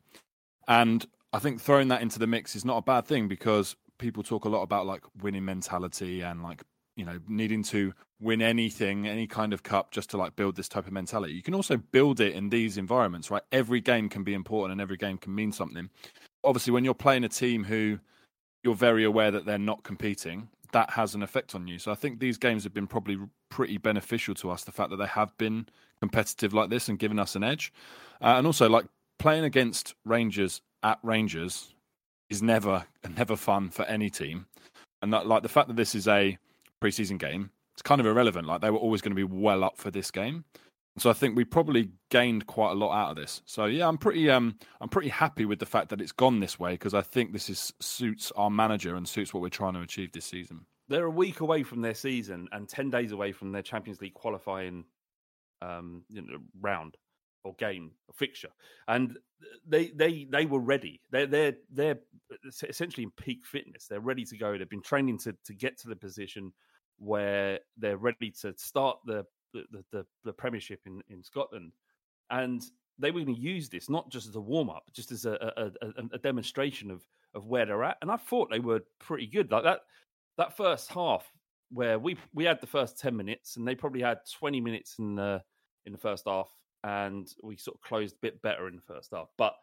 And 0.65 1.05
I 1.35 1.39
think 1.39 1.59
throwing 1.59 1.89
that 1.89 2.01
into 2.01 2.17
the 2.17 2.27
mix 2.27 2.55
is 2.55 2.63
not 2.63 2.77
a 2.77 2.81
bad 2.81 3.05
thing 3.05 3.27
because 3.27 3.75
people 3.97 4.23
talk 4.23 4.45
a 4.45 4.49
lot 4.49 4.61
about 4.61 4.85
like 4.85 5.03
winning 5.21 5.43
mentality 5.43 6.21
and 6.21 6.41
like, 6.41 6.63
you 6.95 7.03
know, 7.03 7.19
needing 7.27 7.61
to 7.63 7.93
win 8.21 8.41
anything, 8.41 9.05
any 9.05 9.27
kind 9.27 9.51
of 9.51 9.61
cup 9.61 9.91
just 9.91 10.09
to 10.11 10.17
like 10.17 10.37
build 10.37 10.55
this 10.55 10.69
type 10.69 10.87
of 10.87 10.93
mentality. 10.93 11.33
You 11.33 11.41
can 11.41 11.53
also 11.53 11.75
build 11.75 12.21
it 12.21 12.35
in 12.35 12.47
these 12.47 12.77
environments, 12.77 13.29
right? 13.29 13.41
Every 13.51 13.81
game 13.81 14.07
can 14.07 14.23
be 14.23 14.33
important 14.33 14.71
and 14.71 14.79
every 14.79 14.95
game 14.95 15.17
can 15.17 15.35
mean 15.35 15.51
something. 15.51 15.89
Obviously, 16.45 16.71
when 16.71 16.85
you're 16.85 16.93
playing 16.93 17.25
a 17.25 17.29
team 17.29 17.65
who 17.65 17.99
you're 18.63 18.73
very 18.73 19.03
aware 19.03 19.29
that 19.29 19.45
they're 19.45 19.57
not 19.57 19.83
competing, 19.83 20.47
that 20.71 20.91
has 20.91 21.15
an 21.15 21.21
effect 21.21 21.53
on 21.53 21.67
you. 21.67 21.79
So 21.79 21.91
I 21.91 21.95
think 21.95 22.21
these 22.21 22.37
games 22.37 22.63
have 22.63 22.73
been 22.73 22.87
probably 22.87 23.17
pretty 23.49 23.77
beneficial 23.77 24.35
to 24.35 24.51
us. 24.51 24.63
The 24.63 24.71
fact 24.71 24.89
that 24.91 24.97
they 24.97 25.07
have 25.07 25.37
been 25.37 25.67
competitive 25.99 26.53
like 26.53 26.69
this 26.69 26.87
and 26.87 26.97
given 26.97 27.19
us 27.19 27.35
an 27.35 27.43
edge, 27.43 27.73
uh, 28.21 28.35
and 28.37 28.47
also 28.47 28.69
like 28.69 28.85
playing 29.19 29.43
against 29.43 29.95
Rangers 30.05 30.61
at 30.85 30.99
Rangers 31.03 31.73
is 32.29 32.41
never 32.41 32.85
never 33.17 33.35
fun 33.35 33.69
for 33.69 33.83
any 33.85 34.09
team, 34.09 34.45
and 35.01 35.11
that, 35.11 35.27
like 35.27 35.43
the 35.43 35.49
fact 35.49 35.67
that 35.67 35.75
this 35.75 35.95
is 35.95 36.07
a 36.07 36.37
preseason 36.81 37.17
game, 37.17 37.49
it's 37.73 37.81
kind 37.81 37.99
of 37.99 38.07
irrelevant. 38.07 38.47
Like 38.47 38.61
they 38.61 38.69
were 38.69 38.77
always 38.77 39.01
going 39.01 39.15
to 39.15 39.15
be 39.15 39.23
well 39.23 39.63
up 39.63 39.77
for 39.77 39.91
this 39.91 40.11
game, 40.11 40.45
so 40.97 41.09
I 41.09 41.13
think 41.13 41.35
we 41.35 41.43
probably 41.43 41.89
gained 42.09 42.47
quite 42.47 42.71
a 42.71 42.75
lot 42.75 42.95
out 42.95 43.09
of 43.11 43.15
this. 43.17 43.41
So 43.45 43.65
yeah, 43.65 43.87
I'm 43.87 43.97
pretty 43.97 44.29
um 44.29 44.57
I'm 44.79 44.89
pretty 44.89 45.09
happy 45.09 45.43
with 45.45 45.59
the 45.59 45.65
fact 45.65 45.89
that 45.89 45.99
it's 45.99 46.13
gone 46.13 46.39
this 46.39 46.59
way 46.59 46.73
because 46.73 46.93
I 46.93 47.01
think 47.01 47.33
this 47.33 47.49
is 47.49 47.73
suits 47.81 48.31
our 48.35 48.49
manager 48.49 48.95
and 48.95 49.07
suits 49.07 49.33
what 49.33 49.41
we're 49.41 49.49
trying 49.49 49.73
to 49.73 49.81
achieve 49.81 50.11
this 50.13 50.25
season. 50.25 50.65
They're 50.87 51.05
a 51.05 51.09
week 51.09 51.39
away 51.39 51.63
from 51.63 51.81
their 51.81 51.95
season 51.95 52.47
and 52.51 52.69
ten 52.69 52.89
days 52.89 53.11
away 53.11 53.31
from 53.31 53.51
their 53.51 53.63
Champions 53.63 54.01
League 54.01 54.13
qualifying 54.13 54.85
um, 55.61 56.03
you 56.09 56.21
know, 56.21 56.37
round 56.61 56.95
or 57.45 57.53
game 57.55 57.91
or 58.09 58.13
fixture, 58.13 58.49
and 58.87 59.17
they 59.65 59.87
they 59.95 60.27
they 60.29 60.45
were 60.45 60.59
ready. 60.59 60.99
They're 61.11 61.27
they're 61.27 61.55
they're 61.71 61.99
essentially 62.67 63.03
in 63.03 63.11
peak 63.11 63.45
fitness. 63.45 63.87
They're 63.87 63.99
ready 64.01 64.25
to 64.25 64.37
go. 64.37 64.57
They've 64.57 64.69
been 64.69 64.81
training 64.81 65.19
to 65.19 65.35
to 65.45 65.53
get 65.53 65.77
to 65.79 65.87
the 65.87 65.95
position 65.95 66.51
where 66.97 67.59
they're 67.77 67.97
ready 67.97 68.31
to 68.41 68.53
start 68.57 68.97
the 69.05 69.25
the 69.53 69.83
the, 69.91 70.05
the 70.23 70.33
Premiership 70.33 70.81
in 70.85 71.01
in 71.09 71.23
Scotland, 71.23 71.71
and 72.31 72.61
they 72.97 73.11
were 73.11 73.21
going 73.21 73.35
to 73.35 73.41
use 73.41 73.69
this 73.69 73.89
not 73.89 74.09
just 74.09 74.27
as 74.27 74.35
a 74.35 74.41
warm 74.41 74.69
up, 74.69 74.83
just 74.93 75.11
as 75.11 75.25
a, 75.25 75.53
a, 75.57 75.65
a, 75.85 75.91
a 76.13 76.19
demonstration 76.19 76.91
of 76.91 77.05
of 77.33 77.45
where 77.47 77.65
they're 77.65 77.83
at. 77.83 77.97
And 78.01 78.09
I 78.09 78.17
thought 78.17 78.49
they 78.49 78.59
were 78.59 78.81
pretty 78.99 79.27
good. 79.27 79.51
Like 79.51 79.63
that 79.63 79.81
that 80.37 80.57
first 80.57 80.89
half 80.91 81.31
where 81.71 81.99
we 81.99 82.17
we 82.33 82.45
had 82.45 82.61
the 82.61 82.67
first 82.67 82.99
ten 82.99 83.15
minutes, 83.15 83.57
and 83.57 83.67
they 83.67 83.75
probably 83.75 84.01
had 84.01 84.19
twenty 84.39 84.61
minutes 84.61 84.95
in 84.99 85.15
the 85.15 85.41
in 85.85 85.91
the 85.91 85.97
first 85.97 86.23
half, 86.27 86.49
and 86.85 87.27
we 87.41 87.57
sort 87.57 87.75
of 87.75 87.81
closed 87.81 88.15
a 88.15 88.21
bit 88.21 88.41
better 88.43 88.67
in 88.67 88.75
the 88.75 88.81
first 88.93 89.09
half. 89.11 89.27
But 89.37 89.55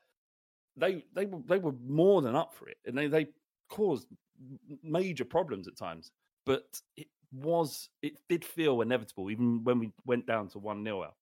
they 0.76 1.04
they 1.14 1.24
were 1.24 1.40
they 1.46 1.58
were 1.58 1.74
more 1.86 2.20
than 2.20 2.34
up 2.34 2.54
for 2.54 2.68
it, 2.68 2.78
and 2.84 2.98
they 2.98 3.06
they 3.06 3.28
caused 3.70 4.08
major 4.82 5.24
problems 5.24 5.68
at 5.68 5.76
times. 5.76 6.10
But 6.44 6.64
it 6.96 7.06
was 7.32 7.88
it 8.02 8.14
did 8.28 8.44
feel 8.44 8.80
inevitable, 8.80 9.30
even 9.30 9.62
when 9.62 9.78
we 9.78 9.92
went 10.04 10.26
down 10.26 10.48
to 10.48 10.58
one 10.58 10.84
0 10.84 11.04
out. 11.04 11.14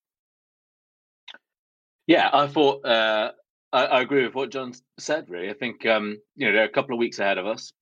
Yeah, 2.06 2.30
I 2.32 2.46
thought 2.46 2.84
uh, 2.86 3.32
I, 3.70 3.84
I, 3.84 4.00
agree 4.00 4.24
with 4.24 4.34
what 4.34 4.50
John 4.50 4.72
said. 4.98 5.28
Really, 5.28 5.50
I 5.50 5.54
think 5.54 5.84
um, 5.84 6.18
you 6.34 6.46
know 6.46 6.52
there 6.52 6.62
are 6.62 6.68
a 6.68 6.72
couple 6.72 6.94
of 6.94 6.98
weeks 6.98 7.18
ahead 7.18 7.36
of 7.36 7.46
us. 7.46 7.72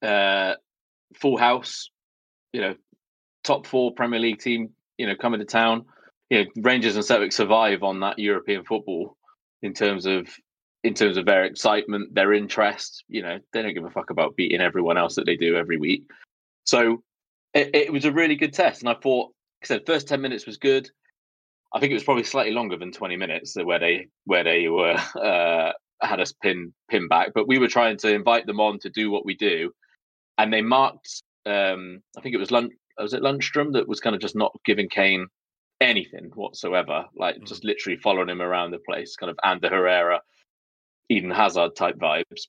Uh, 0.00 0.54
full 1.16 1.36
house, 1.36 1.90
you 2.52 2.60
know, 2.60 2.74
top 3.42 3.66
four 3.66 3.92
Premier 3.92 4.20
League 4.20 4.38
team, 4.38 4.70
you 4.98 5.06
know, 5.06 5.16
coming 5.16 5.40
to 5.40 5.46
town. 5.46 5.86
You 6.30 6.44
know, 6.44 6.50
Rangers 6.56 6.96
and 6.96 7.04
Celtic 7.04 7.32
survive 7.32 7.82
on 7.82 8.00
that 8.00 8.18
European 8.18 8.64
football 8.64 9.16
in 9.62 9.74
terms 9.74 10.06
of 10.06 10.28
in 10.84 10.92
terms 10.92 11.16
of 11.16 11.24
their 11.24 11.44
excitement, 11.44 12.14
their 12.14 12.32
interest. 12.32 13.04
You 13.08 13.22
know, 13.22 13.38
they 13.52 13.62
don't 13.62 13.74
give 13.74 13.84
a 13.84 13.90
fuck 13.90 14.10
about 14.10 14.36
beating 14.36 14.60
everyone 14.60 14.98
else 14.98 15.14
that 15.16 15.26
they 15.26 15.36
do 15.36 15.56
every 15.56 15.78
week. 15.78 16.04
So 16.64 17.02
it, 17.54 17.70
it 17.74 17.92
was 17.92 18.04
a 18.04 18.12
really 18.12 18.36
good 18.36 18.52
test, 18.52 18.82
and 18.82 18.88
I 18.88 18.94
thought, 18.94 19.26
like 19.26 19.64
I 19.64 19.66
said, 19.66 19.86
first 19.86 20.06
ten 20.06 20.20
minutes 20.20 20.46
was 20.46 20.58
good. 20.58 20.88
I 21.74 21.80
think 21.80 21.90
it 21.90 21.94
was 21.94 22.04
probably 22.04 22.24
slightly 22.24 22.52
longer 22.52 22.76
than 22.76 22.92
twenty 22.92 23.16
minutes 23.16 23.56
where 23.62 23.78
they 23.78 24.08
where 24.24 24.44
they 24.44 24.68
were 24.68 24.96
uh, 25.20 25.72
had 26.02 26.20
us 26.20 26.32
pin 26.32 26.72
pin 26.90 27.08
back, 27.08 27.30
but 27.34 27.48
we 27.48 27.58
were 27.58 27.68
trying 27.68 27.96
to 27.98 28.12
invite 28.14 28.46
them 28.46 28.60
on 28.60 28.78
to 28.80 28.90
do 28.90 29.10
what 29.10 29.24
we 29.24 29.34
do, 29.34 29.72
and 30.38 30.52
they 30.52 30.62
marked. 30.62 31.22
Um, 31.46 32.00
I 32.16 32.22
think 32.22 32.34
it 32.34 32.38
was 32.38 32.50
Lund, 32.50 32.72
was 32.98 33.12
it 33.12 33.22
Lundstram 33.22 33.74
that 33.74 33.86
was 33.86 34.00
kind 34.00 34.16
of 34.16 34.22
just 34.22 34.36
not 34.36 34.52
giving 34.64 34.88
Kane 34.88 35.26
anything 35.80 36.30
whatsoever, 36.34 37.06
like 37.16 37.36
mm. 37.36 37.46
just 37.46 37.64
literally 37.64 37.98
following 37.98 38.28
him 38.28 38.42
around 38.42 38.70
the 38.70 38.78
place, 38.78 39.16
kind 39.16 39.30
of 39.30 39.38
Ander 39.44 39.68
Herrera, 39.68 40.20
Eden 41.08 41.30
Hazard 41.30 41.76
type 41.76 41.96
vibes, 41.98 42.46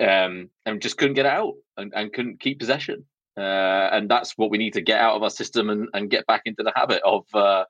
um, 0.00 0.50
and 0.64 0.80
just 0.80 0.96
couldn't 0.96 1.14
get 1.14 1.26
out 1.26 1.54
and, 1.76 1.92
and 1.94 2.12
couldn't 2.12 2.40
keep 2.40 2.58
possession. 2.58 3.04
Uh, 3.36 3.90
and 3.92 4.10
that's 4.10 4.32
what 4.38 4.50
we 4.50 4.56
need 4.56 4.72
to 4.72 4.80
get 4.80 4.98
out 4.98 5.14
of 5.14 5.22
our 5.22 5.30
system 5.30 5.68
and, 5.68 5.88
and 5.92 6.10
get 6.10 6.26
back 6.26 6.42
into 6.46 6.62
the 6.62 6.72
habit 6.74 7.02
of 7.04 7.26
uh, 7.34 7.64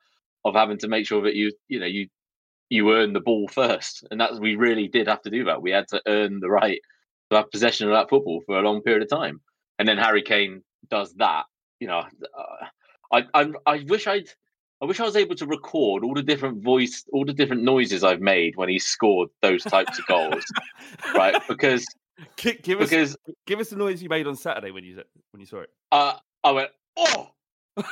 of 0.44 0.54
having 0.54 0.78
to 0.78 0.88
make 0.88 1.06
sure 1.06 1.22
that 1.22 1.34
you 1.34 1.50
you 1.68 1.80
know 1.80 1.86
you 1.86 2.06
you 2.68 2.92
earn 2.92 3.12
the 3.12 3.20
ball 3.20 3.48
first, 3.48 4.06
and 4.10 4.20
that's 4.20 4.38
we 4.38 4.54
really 4.54 4.86
did 4.86 5.08
have 5.08 5.22
to 5.22 5.30
do 5.30 5.44
that. 5.44 5.62
We 5.62 5.72
had 5.72 5.88
to 5.88 6.00
earn 6.06 6.38
the 6.40 6.48
right 6.48 6.80
to 7.30 7.36
have 7.36 7.50
possession 7.50 7.88
of 7.88 7.94
that 7.94 8.08
football 8.08 8.42
for 8.46 8.58
a 8.58 8.62
long 8.62 8.80
period 8.80 9.02
of 9.02 9.10
time, 9.10 9.40
and 9.78 9.88
then 9.88 9.98
Harry 9.98 10.22
Kane 10.22 10.62
does 10.88 11.12
that. 11.14 11.44
You 11.80 11.88
know, 11.88 12.04
uh, 12.38 12.66
I, 13.12 13.24
I 13.34 13.52
I 13.66 13.84
wish 13.88 14.06
I'd 14.06 14.28
I 14.82 14.84
wish 14.84 15.00
I 15.00 15.04
was 15.04 15.16
able 15.16 15.34
to 15.36 15.46
record 15.46 16.04
all 16.04 16.14
the 16.14 16.22
different 16.22 16.62
voice, 16.62 17.04
all 17.12 17.24
the 17.24 17.32
different 17.32 17.62
noises 17.62 18.04
I've 18.04 18.20
made 18.20 18.56
when 18.56 18.68
he 18.68 18.78
scored 18.78 19.30
those 19.40 19.62
types 19.62 19.98
of 19.98 20.06
goals, 20.06 20.44
right? 21.14 21.40
Because 21.48 21.86
Give, 22.36 22.60
give 22.62 22.78
because, 22.78 23.12
us 23.12 23.16
give 23.46 23.60
us 23.60 23.70
the 23.70 23.76
noise 23.76 24.02
you 24.02 24.08
made 24.08 24.26
on 24.26 24.36
Saturday 24.36 24.70
when 24.70 24.84
you 24.84 25.02
when 25.32 25.40
you 25.40 25.46
saw 25.46 25.60
it. 25.60 25.70
Uh, 25.92 26.14
I 26.42 26.50
went 26.52 26.70
oh. 26.96 27.30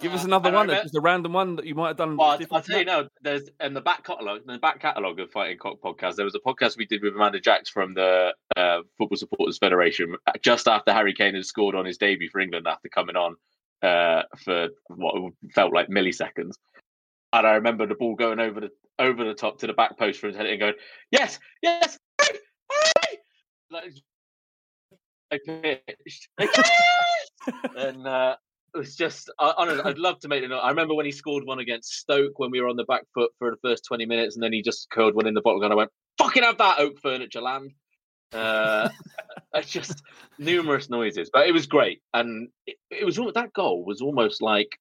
give 0.00 0.12
us 0.12 0.24
another 0.24 0.50
one, 0.50 0.68
just 0.68 0.96
a 0.96 1.00
random 1.00 1.32
one 1.32 1.54
that 1.56 1.64
you 1.64 1.76
might 1.76 1.88
have 1.88 1.96
done. 1.96 2.16
Well, 2.16 2.36
I'll 2.50 2.62
tell 2.62 2.78
you 2.78 2.84
now. 2.84 3.08
There's 3.22 3.48
in 3.60 3.72
the 3.72 3.80
back 3.80 4.04
catalog, 4.04 4.40
in 4.40 4.52
the 4.52 4.58
back 4.58 4.80
catalog 4.80 5.20
of 5.20 5.30
Fighting 5.30 5.58
Cock 5.58 5.80
podcast. 5.80 6.16
There 6.16 6.24
was 6.24 6.34
a 6.34 6.40
podcast 6.40 6.76
we 6.76 6.86
did 6.86 7.04
with 7.04 7.14
Amanda 7.14 7.38
Jacks 7.38 7.70
from 7.70 7.94
the 7.94 8.34
uh, 8.56 8.80
Football 8.98 9.16
Supporters 9.16 9.58
Federation 9.58 10.16
just 10.42 10.66
after 10.66 10.92
Harry 10.92 11.14
Kane 11.14 11.34
had 11.34 11.44
scored 11.44 11.76
on 11.76 11.84
his 11.84 11.98
debut 11.98 12.30
for 12.30 12.40
England 12.40 12.66
after 12.66 12.88
coming 12.88 13.14
on 13.14 13.36
uh, 13.84 14.22
for 14.38 14.68
what 14.88 15.32
felt 15.54 15.72
like 15.72 15.88
milliseconds. 15.88 16.54
And 17.32 17.46
I 17.46 17.54
remember 17.54 17.86
the 17.86 17.94
ball 17.94 18.14
going 18.14 18.40
over 18.40 18.60
the 18.60 18.70
over 18.98 19.24
the 19.24 19.34
top 19.34 19.58
to 19.58 19.66
the 19.66 19.72
back 19.72 19.98
post 19.98 20.20
for 20.20 20.28
his 20.28 20.36
head 20.36 20.46
and 20.46 20.60
going, 20.60 20.74
"Yes, 21.10 21.38
yes, 21.62 21.98
like, 23.70 23.92
I 25.32 25.38
pitched. 26.04 26.28
and 27.76 28.06
uh, 28.06 28.36
it 28.74 28.78
was 28.78 28.96
just, 28.96 29.30
I, 29.38 29.50
I 29.50 29.88
I'd 29.88 29.98
love 29.98 30.20
to 30.20 30.28
make 30.28 30.42
it. 30.42 30.52
I 30.52 30.68
remember 30.68 30.94
when 30.94 31.06
he 31.06 31.12
scored 31.12 31.44
one 31.44 31.58
against 31.58 31.92
Stoke 31.92 32.38
when 32.38 32.50
we 32.50 32.60
were 32.60 32.68
on 32.68 32.76
the 32.76 32.84
back 32.84 33.02
foot 33.14 33.32
for 33.38 33.50
the 33.50 33.56
first 33.62 33.84
20 33.86 34.06
minutes, 34.06 34.36
and 34.36 34.42
then 34.42 34.52
he 34.52 34.62
just 34.62 34.88
curled 34.90 35.14
one 35.14 35.26
in 35.26 35.34
the 35.34 35.42
bottom, 35.42 35.62
and 35.62 35.72
I 35.72 35.76
went, 35.76 35.90
fucking 36.18 36.42
have 36.42 36.58
that 36.58 36.78
oak 36.78 36.98
furniture 37.00 37.40
land. 37.40 37.72
Uh, 38.34 38.88
just 39.62 40.02
numerous 40.38 40.90
noises, 40.90 41.30
but 41.32 41.46
it 41.46 41.52
was 41.52 41.66
great. 41.66 42.02
And 42.12 42.48
it, 42.66 42.76
it 42.90 43.04
was 43.04 43.16
that 43.34 43.52
goal 43.52 43.84
was 43.84 44.00
almost 44.00 44.42
like 44.42 44.78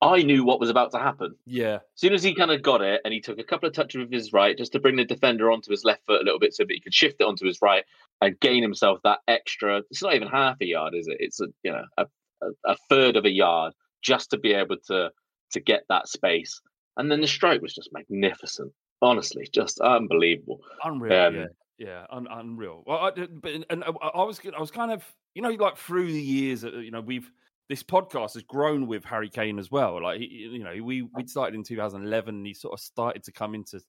I 0.00 0.22
knew 0.22 0.44
what 0.44 0.60
was 0.60 0.70
about 0.70 0.92
to 0.92 0.98
happen. 0.98 1.34
Yeah. 1.44 1.76
As 1.76 1.80
soon 1.96 2.14
as 2.14 2.22
he 2.22 2.34
kind 2.34 2.50
of 2.50 2.62
got 2.62 2.80
it 2.80 3.00
and 3.04 3.12
he 3.12 3.20
took 3.20 3.38
a 3.38 3.44
couple 3.44 3.68
of 3.68 3.74
touches 3.74 3.98
with 4.00 4.12
his 4.12 4.32
right 4.32 4.56
just 4.56 4.72
to 4.72 4.80
bring 4.80 4.96
the 4.96 5.04
defender 5.04 5.50
onto 5.50 5.70
his 5.70 5.84
left 5.84 6.06
foot 6.06 6.22
a 6.22 6.24
little 6.24 6.38
bit 6.38 6.54
so 6.54 6.64
that 6.64 6.72
he 6.72 6.80
could 6.80 6.94
shift 6.94 7.16
it 7.20 7.24
onto 7.24 7.46
his 7.46 7.60
right 7.60 7.84
and 8.22 8.40
gain 8.40 8.62
himself 8.62 8.98
that 9.04 9.18
extra 9.28 9.82
it's 9.90 10.02
not 10.02 10.14
even 10.14 10.28
half 10.28 10.56
a 10.62 10.66
yard, 10.66 10.94
is 10.94 11.08
it? 11.08 11.18
It's 11.20 11.40
a 11.40 11.46
you 11.62 11.72
know, 11.72 11.84
a, 11.98 12.06
a 12.64 12.76
third 12.88 13.16
of 13.16 13.24
a 13.26 13.30
yard 13.30 13.74
just 14.02 14.30
to 14.30 14.38
be 14.38 14.52
able 14.52 14.76
to 14.86 15.10
to 15.52 15.60
get 15.60 15.84
that 15.88 16.08
space. 16.08 16.60
And 16.96 17.10
then 17.10 17.20
the 17.20 17.26
strike 17.26 17.60
was 17.60 17.74
just 17.74 17.92
magnificent. 17.92 18.72
Honestly, 19.02 19.46
just 19.52 19.80
unbelievable. 19.80 20.60
Unreal. 20.82 21.26
Um, 21.26 21.34
yeah. 21.34 21.46
Yeah, 21.78 22.06
un- 22.10 22.28
unreal. 22.30 22.82
Well, 22.86 22.98
I, 22.98 23.10
but 23.10 23.52
and 23.70 23.84
I, 23.84 23.88
I 23.88 24.24
was 24.24 24.40
I 24.56 24.60
was 24.60 24.70
kind 24.70 24.90
of 24.90 25.04
you 25.34 25.42
know 25.42 25.50
like 25.50 25.76
through 25.76 26.10
the 26.10 26.22
years, 26.22 26.64
uh, 26.64 26.70
you 26.70 26.90
know, 26.90 27.00
we've 27.02 27.30
this 27.68 27.82
podcast 27.82 28.34
has 28.34 28.42
grown 28.42 28.86
with 28.86 29.04
Harry 29.04 29.28
Kane 29.28 29.58
as 29.58 29.70
well. 29.70 30.02
Like 30.02 30.20
you 30.20 30.64
know, 30.64 30.74
we 30.82 31.02
we 31.02 31.26
started 31.26 31.54
in 31.54 31.62
2011, 31.62 32.34
and 32.34 32.46
he 32.46 32.54
sort 32.54 32.72
of 32.72 32.80
started 32.80 33.24
to 33.24 33.32
come 33.32 33.54
into, 33.54 33.80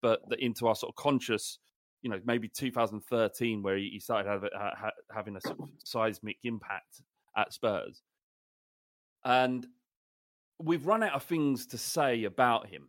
but 0.00 0.20
into 0.38 0.66
our 0.68 0.74
sort 0.74 0.90
of 0.90 0.96
conscious, 0.96 1.58
you 2.02 2.10
know, 2.10 2.20
maybe 2.24 2.48
2013, 2.48 3.62
where 3.62 3.76
he 3.76 4.00
started 4.00 4.28
have, 4.28 4.44
ha, 4.54 4.90
having 5.14 5.36
a 5.36 5.40
sort 5.40 5.60
of 5.60 5.68
seismic 5.84 6.38
impact 6.44 7.02
at 7.36 7.52
Spurs, 7.52 8.02
and 9.24 9.66
we've 10.58 10.86
run 10.86 11.02
out 11.02 11.12
of 11.12 11.22
things 11.24 11.66
to 11.66 11.78
say 11.78 12.24
about 12.24 12.68
him. 12.68 12.88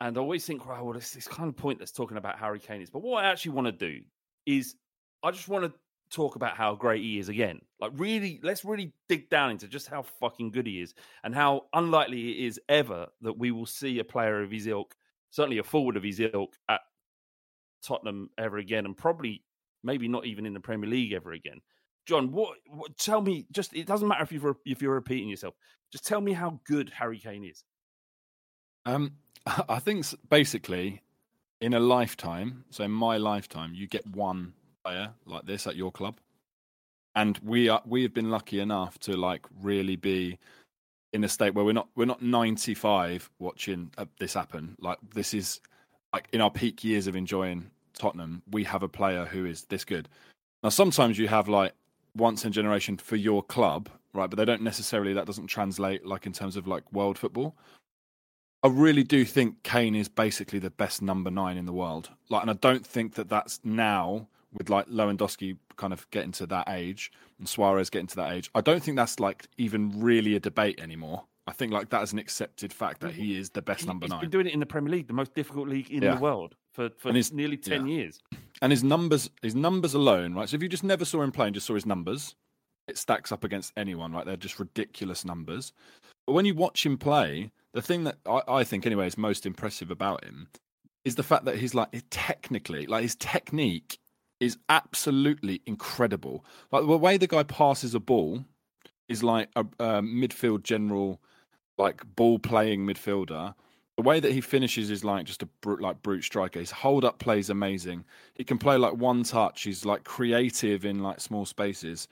And 0.00 0.18
I 0.18 0.20
always 0.20 0.44
think, 0.44 0.66
well, 0.66 0.92
it's, 0.96 1.16
it's 1.16 1.28
kind 1.28 1.48
of 1.48 1.56
pointless 1.56 1.92
talking 1.92 2.16
about 2.16 2.38
Harry 2.38 2.58
Kane 2.58 2.82
is. 2.82 2.90
But 2.90 3.02
what 3.02 3.24
I 3.24 3.28
actually 3.28 3.52
want 3.52 3.66
to 3.66 3.72
do 3.72 4.00
is, 4.46 4.74
I 5.22 5.30
just 5.30 5.48
want 5.48 5.64
to 5.64 5.72
talk 6.10 6.36
about 6.36 6.56
how 6.56 6.74
great 6.74 7.02
he 7.02 7.18
is 7.18 7.28
again. 7.28 7.60
Like, 7.80 7.92
really, 7.94 8.40
let's 8.42 8.64
really 8.64 8.92
dig 9.08 9.30
down 9.30 9.50
into 9.50 9.68
just 9.68 9.88
how 9.88 10.02
fucking 10.02 10.50
good 10.50 10.66
he 10.66 10.80
is 10.80 10.94
and 11.22 11.34
how 11.34 11.66
unlikely 11.72 12.32
it 12.32 12.46
is 12.46 12.60
ever 12.68 13.06
that 13.22 13.38
we 13.38 13.50
will 13.50 13.66
see 13.66 13.98
a 13.98 14.04
player 14.04 14.42
of 14.42 14.50
his 14.50 14.66
ilk, 14.66 14.94
certainly 15.30 15.58
a 15.58 15.64
forward 15.64 15.96
of 15.96 16.02
his 16.02 16.20
ilk, 16.20 16.54
at 16.68 16.80
Tottenham 17.82 18.30
ever 18.38 18.58
again, 18.58 18.84
and 18.84 18.96
probably 18.96 19.42
maybe 19.82 20.08
not 20.08 20.26
even 20.26 20.46
in 20.46 20.54
the 20.54 20.60
Premier 20.60 20.90
League 20.90 21.12
ever 21.12 21.32
again. 21.32 21.60
John, 22.06 22.32
what, 22.32 22.58
what 22.66 22.96
tell 22.98 23.20
me? 23.20 23.46
Just 23.50 23.74
it 23.74 23.86
doesn't 23.86 24.08
matter 24.08 24.22
if 24.22 24.32
you're 24.32 24.56
if 24.66 24.82
you're 24.82 24.94
repeating 24.94 25.28
yourself. 25.28 25.54
Just 25.90 26.06
tell 26.06 26.20
me 26.20 26.32
how 26.32 26.60
good 26.66 26.90
Harry 26.90 27.18
Kane 27.18 27.44
is. 27.44 27.64
Um, 28.86 29.12
I 29.68 29.78
think 29.78 30.06
basically 30.28 31.02
in 31.60 31.74
a 31.74 31.80
lifetime, 31.80 32.64
so 32.70 32.84
in 32.84 32.90
my 32.90 33.16
lifetime, 33.16 33.74
you 33.74 33.86
get 33.86 34.06
one 34.06 34.54
player 34.84 35.10
like 35.26 35.46
this 35.46 35.66
at 35.66 35.76
your 35.76 35.90
club, 35.92 36.18
and 37.14 37.38
we 37.42 37.68
are 37.68 37.82
we 37.86 38.02
have 38.02 38.14
been 38.14 38.30
lucky 38.30 38.60
enough 38.60 38.98
to 39.00 39.16
like 39.16 39.46
really 39.62 39.96
be 39.96 40.38
in 41.12 41.24
a 41.24 41.28
state 41.28 41.54
where 41.54 41.64
we're 41.64 41.72
not 41.72 41.88
we're 41.94 42.04
not 42.04 42.22
95 42.22 43.30
watching 43.38 43.90
uh, 43.96 44.04
this 44.18 44.34
happen. 44.34 44.76
Like 44.80 44.98
this 45.14 45.32
is 45.32 45.60
like 46.12 46.28
in 46.32 46.40
our 46.40 46.50
peak 46.50 46.84
years 46.84 47.06
of 47.06 47.16
enjoying 47.16 47.70
Tottenham, 47.94 48.42
we 48.50 48.64
have 48.64 48.82
a 48.82 48.88
player 48.88 49.24
who 49.24 49.46
is 49.46 49.64
this 49.64 49.84
good. 49.84 50.08
Now 50.62 50.70
sometimes 50.70 51.18
you 51.18 51.28
have 51.28 51.48
like 51.48 51.72
once 52.16 52.44
in 52.44 52.52
generation 52.52 52.96
for 52.96 53.16
your 53.16 53.42
club, 53.42 53.88
right? 54.12 54.28
But 54.28 54.36
they 54.36 54.44
don't 54.44 54.62
necessarily 54.62 55.12
that 55.14 55.26
doesn't 55.26 55.46
translate 55.46 56.04
like 56.04 56.26
in 56.26 56.32
terms 56.32 56.56
of 56.56 56.66
like 56.66 56.90
world 56.92 57.16
football. 57.16 57.54
I 58.64 58.68
really 58.68 59.02
do 59.04 59.24
think 59.26 59.62
Kane 59.62 59.94
is 59.94 60.08
basically 60.08 60.58
the 60.58 60.70
best 60.70 61.02
number 61.02 61.30
nine 61.30 61.56
in 61.58 61.66
the 61.66 61.72
world. 61.72 62.08
Like, 62.30 62.42
and 62.42 62.50
I 62.50 62.54
don't 62.54 62.84
think 62.86 63.14
that 63.14 63.28
that's 63.28 63.60
now 63.62 64.26
with 64.54 64.70
like 64.70 64.86
Lewandowski 64.88 65.58
kind 65.76 65.92
of 65.92 66.08
getting 66.10 66.32
to 66.32 66.46
that 66.46 66.68
age 66.70 67.12
and 67.38 67.48
Suarez 67.48 67.90
getting 67.90 68.06
to 68.08 68.16
that 68.16 68.32
age. 68.32 68.50
I 68.54 68.60
don't 68.62 68.82
think 68.82 68.96
that's 68.96 69.20
like 69.20 69.46
even 69.58 69.92
really 70.00 70.34
a 70.34 70.40
debate 70.40 70.80
anymore. 70.80 71.24
I 71.46 71.52
think 71.52 71.72
like 71.72 71.90
that 71.90 72.02
is 72.02 72.14
an 72.14 72.18
accepted 72.18 72.72
fact 72.72 73.00
that 73.02 73.12
he 73.12 73.36
is 73.36 73.50
the 73.50 73.60
best 73.60 73.82
He- 73.82 73.86
number 73.86 74.06
He's 74.06 74.12
nine. 74.12 74.20
been 74.22 74.30
doing 74.30 74.46
it 74.46 74.54
in 74.54 74.60
the 74.60 74.66
Premier 74.66 74.90
League, 74.92 75.08
the 75.08 75.12
most 75.12 75.34
difficult 75.34 75.68
league 75.68 75.90
in 75.90 76.02
Yeah. 76.02 76.14
the 76.14 76.20
world 76.22 76.54
for, 76.72 76.88
for 76.96 77.12
his- 77.12 77.32
nearly 77.34 77.58
ten 77.58 77.86
yeah. 77.86 77.96
years. 77.96 78.20
and 78.62 78.72
his 78.72 78.82
numbers 78.82 79.28
his 79.42 79.54
numbers 79.54 79.92
alone 79.94 80.32
right 80.34 80.48
so 80.48 80.54
if 80.56 80.62
you 80.62 80.68
just 80.70 80.84
never 80.84 81.04
saw 81.04 81.20
him 81.20 81.32
play 81.32 81.46
and 81.46 81.54
just 81.54 81.66
saw 81.66 81.74
his 81.74 81.84
numbers 81.84 82.34
it 82.88 82.96
stacks 82.96 83.30
up 83.32 83.42
against 83.44 83.72
anyone 83.76 84.12
right 84.12 84.24
they're 84.24 84.36
just 84.36 84.58
ridiculous 84.60 85.24
numbers 85.24 85.72
but 86.24 86.32
when 86.34 86.44
you 86.46 86.54
watch 86.54 86.86
him 86.86 86.96
play 86.96 87.50
the 87.74 87.82
thing 87.82 88.04
that 88.04 88.16
i, 88.26 88.40
I 88.48 88.64
think 88.64 88.86
anyway 88.86 89.06
is 89.06 89.18
most 89.18 89.44
impressive 89.44 89.90
about 89.90 90.24
him 90.24 90.48
is 91.04 91.16
the 91.16 91.22
fact 91.22 91.44
that 91.44 91.58
he's 91.58 91.74
like 91.74 91.90
technically 92.10 92.86
like 92.86 93.02
his 93.02 93.16
technique 93.16 93.98
is 94.40 94.56
absolutely 94.68 95.60
incredible 95.66 96.44
like 96.72 96.86
the 96.86 96.96
way 96.96 97.18
the 97.18 97.26
guy 97.26 97.42
passes 97.42 97.94
a 97.94 98.00
ball 98.00 98.44
is 99.08 99.22
like 99.22 99.50
a, 99.54 99.60
a 99.60 100.02
midfield 100.02 100.62
general 100.62 101.20
like 101.76 102.02
ball 102.16 102.38
playing 102.38 102.86
midfielder 102.86 103.54
the 103.96 104.02
way 104.02 104.18
that 104.18 104.32
he 104.32 104.40
finishes 104.40 104.90
is 104.90 105.04
like 105.04 105.24
just 105.24 105.42
a 105.42 105.46
brute, 105.60 105.80
like 105.80 106.02
brute 106.02 106.24
striker. 106.24 106.58
His 106.58 106.72
hold 106.72 107.04
up 107.04 107.20
play 107.20 107.38
is 107.38 107.48
amazing. 107.48 108.04
He 108.34 108.42
can 108.42 108.58
play 108.58 108.76
like 108.76 108.94
one 108.94 109.22
touch. 109.22 109.62
He's 109.62 109.84
like 109.84 110.02
creative 110.02 110.84
in 110.84 111.00
like 111.00 111.20
small 111.20 111.46
spaces. 111.46 112.08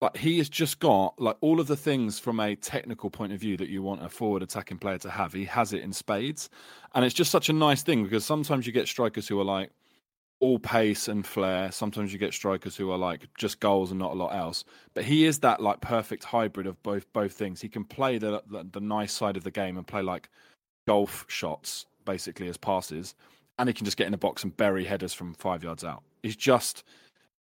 Like 0.00 0.16
he 0.18 0.38
has 0.38 0.48
just 0.48 0.78
got 0.78 1.18
like 1.18 1.36
all 1.40 1.58
of 1.58 1.68
the 1.68 1.76
things 1.76 2.18
from 2.18 2.38
a 2.38 2.54
technical 2.54 3.08
point 3.08 3.32
of 3.32 3.40
view 3.40 3.56
that 3.56 3.68
you 3.68 3.82
want 3.82 4.04
a 4.04 4.08
forward 4.10 4.42
attacking 4.42 4.78
player 4.78 4.98
to 4.98 5.10
have. 5.10 5.32
He 5.32 5.46
has 5.46 5.72
it 5.72 5.82
in 5.82 5.92
spades, 5.92 6.50
and 6.94 7.04
it's 7.04 7.14
just 7.14 7.30
such 7.30 7.48
a 7.48 7.54
nice 7.54 7.82
thing 7.82 8.04
because 8.04 8.24
sometimes 8.24 8.66
you 8.66 8.72
get 8.72 8.88
strikers 8.88 9.26
who 9.26 9.40
are 9.40 9.44
like 9.44 9.70
all 10.38 10.58
pace 10.58 11.08
and 11.08 11.26
flair. 11.26 11.72
Sometimes 11.72 12.12
you 12.12 12.18
get 12.18 12.34
strikers 12.34 12.76
who 12.76 12.90
are 12.90 12.98
like 12.98 13.26
just 13.38 13.58
goals 13.60 13.90
and 13.90 13.98
not 13.98 14.12
a 14.12 14.16
lot 14.16 14.34
else. 14.34 14.64
But 14.92 15.04
he 15.04 15.24
is 15.24 15.38
that 15.40 15.62
like 15.62 15.80
perfect 15.80 16.24
hybrid 16.24 16.66
of 16.66 16.82
both 16.82 17.10
both 17.12 17.32
things. 17.32 17.60
He 17.62 17.68
can 17.68 17.84
play 17.84 18.18
the 18.18 18.42
the, 18.46 18.66
the 18.70 18.80
nice 18.80 19.12
side 19.12 19.36
of 19.36 19.44
the 19.44 19.50
game 19.50 19.78
and 19.78 19.86
play 19.86 20.02
like 20.02 20.28
golf 20.86 21.24
shots 21.28 21.86
basically 22.04 22.48
as 22.48 22.56
passes, 22.58 23.14
and 23.58 23.68
he 23.68 23.72
can 23.72 23.86
just 23.86 23.96
get 23.96 24.06
in 24.06 24.12
the 24.12 24.18
box 24.18 24.44
and 24.44 24.56
bury 24.56 24.84
headers 24.84 25.14
from 25.14 25.34
five 25.34 25.64
yards 25.64 25.84
out. 25.84 26.02
He's 26.22 26.36
just 26.36 26.84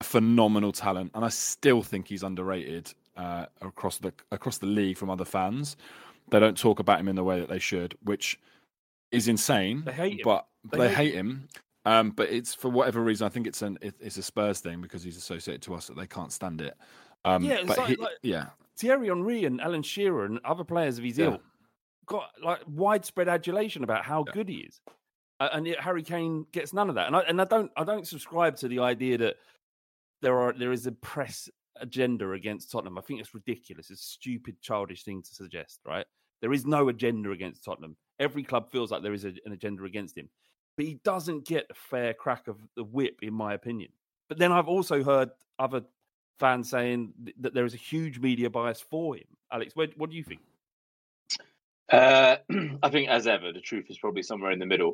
phenomenal 0.04 0.72
talent, 0.72 1.12
and 1.16 1.24
I 1.26 1.30
still 1.30 1.82
think 1.82 2.08
he's 2.08 2.24
underrated 2.24 2.94
uh, 3.18 3.46
across 3.62 3.98
the 3.98 4.14
across 4.32 4.58
the 4.58 4.66
league 4.68 4.98
from 4.98 5.10
other 5.10 5.26
fans. 5.26 5.76
They 6.30 6.40
don't 6.40 6.58
talk 6.58 6.80
about 6.80 7.00
him 7.00 7.08
in 7.08 7.16
the 7.16 7.24
way 7.24 7.40
that 7.40 7.50
they 7.50 7.60
should, 7.60 7.98
which 8.04 8.40
is 9.12 9.28
insane. 9.28 9.84
They 9.86 9.92
hate 9.92 10.14
him. 10.20 10.24
but 10.24 10.48
They 10.72 10.78
they, 10.78 10.88
hate 10.90 10.96
hate 10.96 11.14
him. 11.16 11.48
Um, 11.84 12.12
but 12.12 12.30
it's 12.30 12.54
for 12.54 12.70
whatever 12.70 13.02
reason. 13.02 13.26
I 13.26 13.30
think 13.30 13.48
it's 13.48 13.62
an 13.62 13.78
it, 13.82 13.96
it's 14.00 14.18
a 14.18 14.24
Spurs 14.24 14.60
thing 14.60 14.82
because 14.82 15.04
he's 15.04 15.18
associated 15.18 15.62
to 15.64 15.74
us 15.74 15.88
that 15.88 15.98
they 15.98 16.08
can't 16.08 16.32
stand 16.32 16.62
it. 16.62 16.76
Um, 17.26 17.44
Yeah, 17.44 17.56
it's 17.56 17.68
but 17.68 17.78
like- 17.80 17.88
he, 17.90 17.96
like- 17.98 18.18
yeah, 18.22 18.46
Thierry 18.78 19.08
Henry 19.10 19.46
and 19.46 19.60
Alan 19.62 19.84
Shearer 19.84 20.26
and 20.26 20.40
other 20.46 20.64
players 20.64 20.98
of 20.98 21.04
his 21.04 21.18
Yeah. 21.18 21.26
ilk 21.32 21.42
got 22.06 22.30
like 22.44 22.60
widespread 22.68 23.28
adulation 23.28 23.84
about 23.84 24.04
how 24.06 24.24
Yeah. 24.28 24.34
good 24.34 24.50
he 24.50 24.56
is, 24.60 24.80
uh, 25.40 25.50
and 25.54 25.68
yet 25.68 25.80
Harry 25.82 26.04
Kane 26.04 26.46
gets 26.52 26.72
none 26.74 26.88
of 26.90 26.96
that. 26.96 27.08
And 27.08 27.16
I 27.16 27.20
and 27.22 27.42
I 27.42 27.46
don't 27.46 27.72
I 27.76 27.84
don't 27.84 28.08
subscribe 28.08 28.56
to 28.58 28.68
the 28.68 28.80
idea 28.80 29.18
that 29.18 29.36
there 30.22 30.40
are 30.40 30.54
there 30.54 30.72
is 30.72 30.88
a 30.88 30.92
press 30.92 31.50
agenda 31.80 32.32
against 32.32 32.72
Tottenham. 32.72 32.98
I 32.98 33.02
think 33.02 33.20
it's 33.20 33.34
ridiculous. 33.34 33.90
It's 33.90 34.02
a 34.02 34.04
stupid, 34.04 34.62
childish 34.62 35.04
thing 35.04 35.22
to 35.22 35.34
suggest. 35.34 35.80
Right? 35.86 36.06
There 36.42 36.54
is 36.54 36.66
no 36.66 36.90
agenda 36.90 37.32
against 37.32 37.64
Tottenham. 37.64 37.96
Every 38.20 38.44
club 38.44 38.72
feels 38.72 38.92
like 38.92 39.04
there 39.04 39.14
is 39.14 39.26
a, 39.26 39.34
an 39.46 39.52
agenda 39.52 39.84
against 39.84 40.18
him, 40.18 40.30
but 40.78 40.86
he 40.86 41.00
doesn't 41.04 41.46
get 41.46 41.66
a 41.70 41.74
fair 41.74 42.14
crack 42.14 42.48
of 42.48 42.58
the 42.76 42.84
whip, 42.84 43.20
in 43.22 43.34
my 43.34 43.54
opinion. 43.54 43.92
But 44.30 44.38
then 44.38 44.52
I've 44.52 44.68
also 44.68 45.04
heard 45.04 45.30
other 45.60 45.82
fans 46.40 46.70
saying 46.70 47.14
th- 47.24 47.36
that 47.42 47.54
there 47.54 47.66
is 47.66 47.74
a 47.74 47.78
huge 47.78 48.20
media 48.20 48.50
bias 48.50 48.82
for 48.82 49.16
him. 49.16 49.26
Alex, 49.52 49.76
what, 49.76 49.92
what 49.98 50.10
do 50.10 50.16
you 50.16 50.24
think? 50.24 50.42
Uh, 51.92 52.38
I 52.84 52.90
think, 52.90 53.10
as 53.10 53.28
ever, 53.28 53.52
the 53.52 53.62
truth 53.62 53.86
is 53.90 54.00
probably 54.00 54.24
somewhere 54.24 54.52
in 54.52 54.60
the 54.60 54.66
middle. 54.66 54.94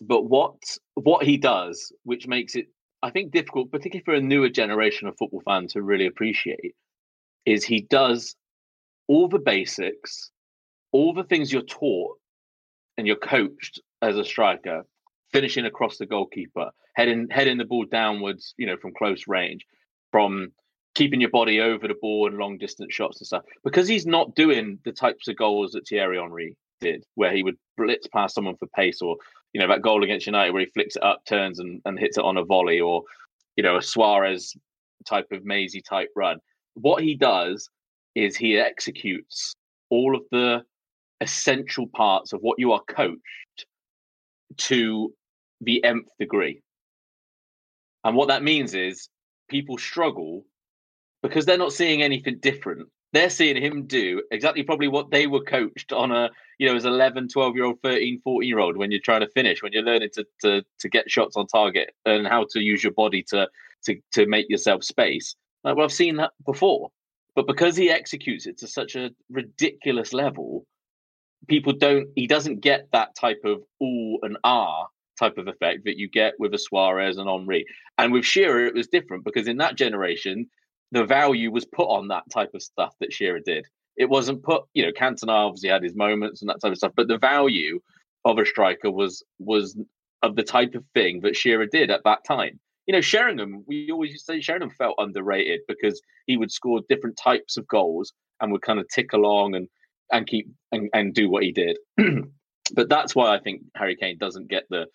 But 0.00 0.22
what 0.22 0.56
what 0.94 1.24
he 1.24 1.36
does, 1.36 1.92
which 2.02 2.26
makes 2.26 2.56
it, 2.56 2.66
I 3.04 3.10
think, 3.10 3.32
difficult, 3.32 3.70
particularly 3.70 4.02
for 4.02 4.14
a 4.14 4.20
newer 4.20 4.48
generation 4.48 5.08
of 5.08 5.18
football 5.18 5.42
fans 5.44 5.74
to 5.74 5.82
really 5.82 6.06
appreciate, 6.06 6.74
is 7.44 7.62
he 7.62 7.82
does 7.82 8.34
all 9.08 9.28
the 9.28 9.38
basics, 9.38 10.30
all 10.90 11.12
the 11.12 11.24
things 11.24 11.52
you're 11.52 11.60
taught 11.60 12.16
and 12.96 13.06
you're 13.06 13.16
coached 13.16 13.78
as 14.00 14.16
a 14.16 14.24
striker, 14.24 14.86
finishing 15.34 15.66
across 15.66 15.98
the 15.98 16.06
goalkeeper, 16.06 16.70
heading 16.94 17.28
heading 17.30 17.58
the 17.58 17.66
ball 17.66 17.84
downwards, 17.84 18.54
you 18.56 18.66
know, 18.66 18.78
from 18.78 18.94
close 18.94 19.28
range, 19.28 19.66
from 20.10 20.52
keeping 20.94 21.20
your 21.20 21.28
body 21.30 21.60
over 21.60 21.86
the 21.86 22.00
ball 22.00 22.26
and 22.26 22.38
long 22.38 22.56
distance 22.56 22.94
shots 22.94 23.20
and 23.20 23.26
stuff. 23.26 23.42
Because 23.64 23.86
he's 23.86 24.06
not 24.06 24.34
doing 24.34 24.78
the 24.86 24.92
types 24.92 25.28
of 25.28 25.36
goals 25.36 25.72
that 25.72 25.86
Thierry 25.86 26.18
Henry 26.18 26.56
did, 26.80 27.04
where 27.16 27.32
he 27.36 27.42
would 27.42 27.58
blitz 27.76 28.06
past 28.06 28.34
someone 28.34 28.56
for 28.56 28.68
pace, 28.68 29.02
or 29.02 29.16
you 29.54 29.60
know 29.60 29.68
that 29.68 29.82
goal 29.82 30.04
against 30.04 30.26
United 30.26 30.52
where 30.52 30.60
he 30.60 30.70
flicks 30.70 30.96
it 30.96 31.02
up, 31.02 31.24
turns 31.24 31.60
and, 31.60 31.80
and 31.86 31.98
hits 31.98 32.18
it 32.18 32.24
on 32.24 32.36
a 32.36 32.44
volley, 32.44 32.80
or 32.80 33.04
you 33.56 33.62
know 33.62 33.76
a 33.76 33.82
Suarez 33.82 34.54
type 35.06 35.28
of 35.32 35.44
mazy 35.44 35.80
type 35.80 36.10
run. 36.14 36.38
What 36.74 37.02
he 37.02 37.14
does 37.14 37.70
is 38.14 38.36
he 38.36 38.58
executes 38.58 39.54
all 39.90 40.14
of 40.16 40.22
the 40.30 40.62
essential 41.20 41.86
parts 41.86 42.32
of 42.32 42.40
what 42.40 42.58
you 42.58 42.72
are 42.72 42.82
coached 42.88 43.66
to 44.56 45.14
the 45.60 45.82
nth 45.84 46.08
degree. 46.18 46.60
And 48.02 48.16
what 48.16 48.28
that 48.28 48.42
means 48.42 48.74
is 48.74 49.08
people 49.48 49.78
struggle 49.78 50.44
because 51.22 51.46
they're 51.46 51.56
not 51.56 51.72
seeing 51.72 52.02
anything 52.02 52.38
different. 52.40 52.88
They're 53.14 53.30
seeing 53.30 53.56
him 53.56 53.86
do 53.86 54.22
exactly 54.32 54.64
probably 54.64 54.88
what 54.88 55.12
they 55.12 55.28
were 55.28 55.44
coached 55.44 55.92
on 55.92 56.10
a, 56.10 56.30
you 56.58 56.68
know, 56.68 56.74
as 56.74 56.84
11, 56.84 57.28
12 57.28 57.54
year 57.54 57.64
old, 57.64 57.80
13, 57.80 58.20
14 58.22 58.48
year 58.48 58.58
old 58.58 58.76
when 58.76 58.90
you're 58.90 59.00
trying 59.00 59.20
to 59.20 59.28
finish, 59.28 59.62
when 59.62 59.72
you're 59.72 59.84
learning 59.84 60.10
to, 60.14 60.26
to, 60.40 60.64
to 60.80 60.88
get 60.88 61.08
shots 61.08 61.36
on 61.36 61.46
target 61.46 61.94
and 62.04 62.26
how 62.26 62.44
to 62.50 62.60
use 62.60 62.82
your 62.82 62.92
body 62.92 63.22
to, 63.28 63.48
to, 63.84 63.96
to 64.12 64.26
make 64.26 64.50
yourself 64.50 64.82
space. 64.82 65.36
Like, 65.62 65.76
well, 65.76 65.84
I've 65.84 65.92
seen 65.92 66.16
that 66.16 66.32
before. 66.44 66.90
But 67.36 67.46
because 67.46 67.76
he 67.76 67.88
executes 67.88 68.46
it 68.46 68.58
to 68.58 68.66
such 68.66 68.96
a 68.96 69.10
ridiculous 69.30 70.12
level, 70.12 70.66
people 71.46 71.72
don't, 71.72 72.08
he 72.16 72.26
doesn't 72.26 72.62
get 72.62 72.88
that 72.92 73.14
type 73.14 73.42
of 73.44 73.62
ooh 73.80 74.18
and 74.22 74.38
ah 74.42 74.86
type 75.18 75.38
of 75.38 75.46
effect 75.46 75.84
that 75.84 75.96
you 75.96 76.08
get 76.08 76.34
with 76.40 76.52
a 76.54 76.58
Suarez 76.58 77.18
and 77.18 77.28
Henry. 77.28 77.64
And 77.98 78.12
with 78.12 78.24
Shearer, 78.24 78.66
it 78.66 78.74
was 78.74 78.88
different 78.88 79.24
because 79.24 79.46
in 79.46 79.58
that 79.58 79.76
generation, 79.76 80.48
the 80.94 81.04
value 81.04 81.50
was 81.50 81.64
put 81.64 81.88
on 81.88 82.06
that 82.08 82.22
type 82.30 82.50
of 82.54 82.62
stuff 82.62 82.94
that 83.00 83.12
Shearer 83.12 83.40
did. 83.40 83.66
It 83.96 84.08
wasn't 84.08 84.44
put, 84.44 84.62
you 84.74 84.86
know, 84.86 84.92
Cantona 84.92 85.30
obviously 85.30 85.68
had 85.68 85.82
his 85.82 85.96
moments 85.96 86.40
and 86.40 86.48
that 86.48 86.60
type 86.60 86.70
of 86.70 86.78
stuff, 86.78 86.92
but 86.96 87.08
the 87.08 87.18
value 87.18 87.80
of 88.24 88.38
a 88.38 88.46
striker 88.46 88.90
was 88.90 89.22
was 89.40 89.76
of 90.22 90.36
the 90.36 90.42
type 90.44 90.74
of 90.74 90.84
thing 90.94 91.20
that 91.20 91.36
Shearer 91.36 91.66
did 91.66 91.90
at 91.90 92.02
that 92.04 92.24
time. 92.24 92.60
You 92.86 92.92
know, 92.92 93.00
Sheringham, 93.00 93.64
we 93.66 93.90
always 93.90 94.12
used 94.12 94.26
to 94.26 94.34
say 94.34 94.40
Sheringham 94.40 94.70
felt 94.70 94.94
underrated 94.98 95.60
because 95.66 96.00
he 96.26 96.36
would 96.36 96.52
score 96.52 96.80
different 96.88 97.16
types 97.16 97.56
of 97.56 97.66
goals 97.66 98.12
and 98.40 98.52
would 98.52 98.62
kind 98.62 98.78
of 98.78 98.88
tick 98.88 99.12
along 99.12 99.56
and 99.56 99.68
and 100.12 100.28
keep 100.28 100.48
and, 100.70 100.88
and 100.94 101.12
do 101.12 101.28
what 101.28 101.42
he 101.42 101.50
did. 101.50 101.76
but 102.72 102.88
that's 102.88 103.16
why 103.16 103.34
I 103.34 103.40
think 103.40 103.62
Harry 103.74 103.96
Kane 103.96 104.18
doesn't 104.18 104.48
get 104.48 104.64
the 104.70 104.86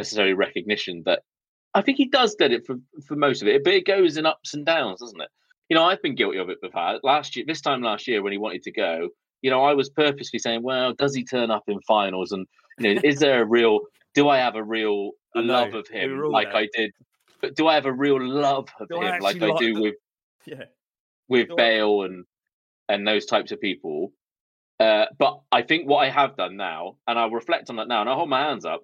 necessary 0.00 0.34
recognition 0.34 1.04
that 1.06 1.22
I 1.74 1.82
think 1.82 1.96
he 1.96 2.06
does 2.06 2.34
get 2.34 2.50
it 2.50 2.66
for 2.66 2.76
for 3.06 3.14
most 3.14 3.40
of 3.40 3.46
it, 3.46 3.62
but 3.62 3.72
it 3.72 3.86
goes 3.86 4.16
in 4.16 4.26
ups 4.26 4.54
and 4.54 4.66
downs, 4.66 4.98
doesn't 4.98 5.20
it? 5.20 5.30
You 5.68 5.76
know, 5.76 5.84
I've 5.84 6.02
been 6.02 6.14
guilty 6.14 6.38
of 6.38 6.50
it 6.50 6.60
before. 6.60 7.00
Last 7.02 7.36
year, 7.36 7.44
this 7.46 7.60
time 7.60 7.82
last 7.82 8.06
year, 8.06 8.22
when 8.22 8.32
he 8.32 8.38
wanted 8.38 8.62
to 8.64 8.72
go, 8.72 9.08
you 9.42 9.50
know, 9.50 9.64
I 9.64 9.74
was 9.74 9.88
purposely 9.90 10.38
saying, 10.38 10.62
"Well, 10.62 10.92
does 10.94 11.14
he 11.14 11.24
turn 11.24 11.50
up 11.50 11.64
in 11.68 11.80
finals? 11.86 12.32
And 12.32 12.46
you 12.78 12.94
know, 12.94 13.00
is 13.04 13.18
there 13.20 13.42
a 13.42 13.46
real? 13.46 13.80
Do 14.14 14.28
I 14.28 14.38
have 14.38 14.56
a 14.56 14.62
real 14.62 15.12
I 15.34 15.40
love 15.40 15.74
of 15.74 15.88
him 15.88 16.18
like 16.30 16.48
there. 16.48 16.56
I 16.62 16.68
did? 16.74 16.92
But 17.40 17.56
do 17.56 17.66
I 17.66 17.74
have 17.74 17.86
a 17.86 17.92
real 17.92 18.22
love 18.26 18.68
of 18.80 18.88
Do 18.88 18.98
I 19.00 19.16
him 19.16 19.22
like 19.22 19.42
I 19.42 19.56
do 19.58 19.74
the- 19.74 19.80
with 19.80 19.94
Yeah. 20.46 20.64
with 21.28 21.48
Do 21.48 21.54
I- 21.54 21.56
Bale 21.56 22.02
and 22.02 22.24
and 22.88 23.06
those 23.06 23.24
types 23.26 23.50
of 23.52 23.60
people. 23.60 24.12
Uh, 24.80 25.06
but 25.18 25.40
I 25.52 25.62
think 25.62 25.88
what 25.88 25.98
I 25.98 26.10
have 26.10 26.36
done 26.36 26.56
now, 26.56 26.96
and 27.06 27.18
I'll 27.18 27.30
reflect 27.30 27.70
on 27.70 27.76
that 27.76 27.88
now, 27.88 28.00
and 28.02 28.10
I 28.10 28.14
hold 28.14 28.28
my 28.28 28.40
hands 28.42 28.64
up. 28.64 28.82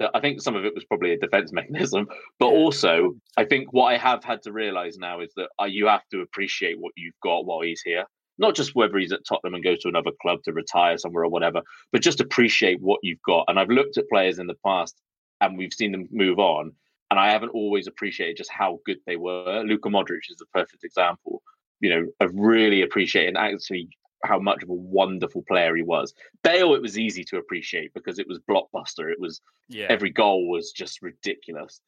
That 0.00 0.10
I 0.14 0.20
think 0.20 0.42
some 0.42 0.56
of 0.56 0.64
it 0.64 0.74
was 0.74 0.84
probably 0.84 1.12
a 1.12 1.18
defense 1.18 1.52
mechanism, 1.60 2.08
but 2.38 2.46
also 2.46 3.14
I 3.36 3.44
think 3.44 3.72
what 3.72 3.86
I 3.86 3.96
have 3.96 4.24
had 4.24 4.42
to 4.42 4.52
realize 4.52 4.98
now 4.98 5.20
is 5.20 5.32
that 5.36 5.50
you 5.70 5.86
have 5.86 6.08
to 6.10 6.22
appreciate 6.22 6.80
what 6.80 6.92
you've 6.96 7.20
got 7.22 7.46
while 7.46 7.60
he's 7.60 7.82
here. 7.82 8.04
Not 8.38 8.54
just 8.54 8.74
whether 8.74 8.96
he's 8.98 9.12
at 9.12 9.26
Tottenham 9.28 9.54
and 9.54 9.62
goes 9.62 9.80
to 9.80 9.88
another 9.88 10.12
club 10.22 10.42
to 10.44 10.52
retire 10.52 10.96
somewhere 10.96 11.24
or 11.24 11.28
whatever, 11.28 11.60
but 11.92 12.00
just 12.00 12.22
appreciate 12.22 12.80
what 12.80 13.00
you've 13.02 13.22
got. 13.22 13.44
And 13.48 13.60
I've 13.60 13.68
looked 13.68 13.98
at 13.98 14.08
players 14.08 14.38
in 14.38 14.46
the 14.46 14.56
past 14.66 14.96
and 15.42 15.58
we've 15.58 15.74
seen 15.74 15.92
them 15.92 16.08
move 16.10 16.38
on, 16.38 16.72
and 17.10 17.20
I 17.20 17.30
haven't 17.30 17.50
always 17.50 17.86
appreciated 17.86 18.36
just 18.36 18.50
how 18.50 18.78
good 18.86 18.98
they 19.06 19.16
were. 19.16 19.62
Luka 19.66 19.88
Modric 19.88 20.30
is 20.30 20.36
the 20.38 20.46
perfect 20.54 20.84
example. 20.84 21.42
You 21.80 21.90
know, 21.90 22.06
of 22.20 22.30
really 22.34 22.82
appreciating 22.82 23.36
actually 23.36 23.88
how 24.24 24.38
much 24.38 24.62
of 24.62 24.68
a 24.68 24.74
wonderful 24.74 25.42
player 25.42 25.74
he 25.76 25.82
was. 25.82 26.12
Bale, 26.42 26.74
it 26.74 26.82
was 26.82 26.98
easy 26.98 27.24
to 27.24 27.38
appreciate 27.38 27.92
because 27.94 28.18
it 28.18 28.28
was 28.28 28.38
blockbuster. 28.40 29.10
It 29.10 29.18
was 29.20 29.40
Yeah. 29.68 29.86
every 29.88 30.10
goal 30.10 30.48
was 30.48 30.72
just 30.72 31.00
ridiculous. 31.02 31.80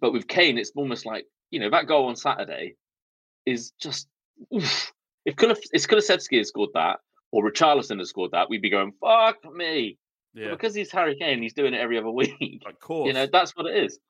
But 0.00 0.12
with 0.12 0.26
Kane, 0.26 0.58
it's 0.58 0.72
almost 0.74 1.06
like 1.06 1.26
you 1.50 1.60
know 1.60 1.70
that 1.70 1.86
goal 1.86 2.06
on 2.06 2.16
Saturday 2.16 2.74
is 3.46 3.70
just 3.80 4.08
oof. 4.52 4.92
if 5.24 5.36
Kulif- 5.36 5.68
if 5.72 5.86
Kulusevski 5.86 6.38
had 6.38 6.46
scored 6.46 6.70
that 6.74 6.98
or 7.30 7.48
Richarlison 7.48 7.98
had 7.98 8.06
scored 8.08 8.32
that, 8.32 8.48
we'd 8.50 8.62
be 8.62 8.70
going 8.70 8.92
fuck 9.00 9.36
me. 9.54 9.98
But 10.34 10.40
Yeah, 10.42 10.50
because 10.50 10.74
he's 10.74 10.90
Harry 10.90 11.14
Kane, 11.16 11.40
he's 11.42 11.54
doing 11.54 11.74
it 11.74 11.80
every 11.80 11.98
other 11.98 12.10
week. 12.22 12.62
of 12.66 12.80
course. 12.80 13.06
You 13.06 13.12
know 13.12 13.26
that's 13.30 13.52
what 13.56 13.66
it 13.66 13.84
is. 13.84 14.00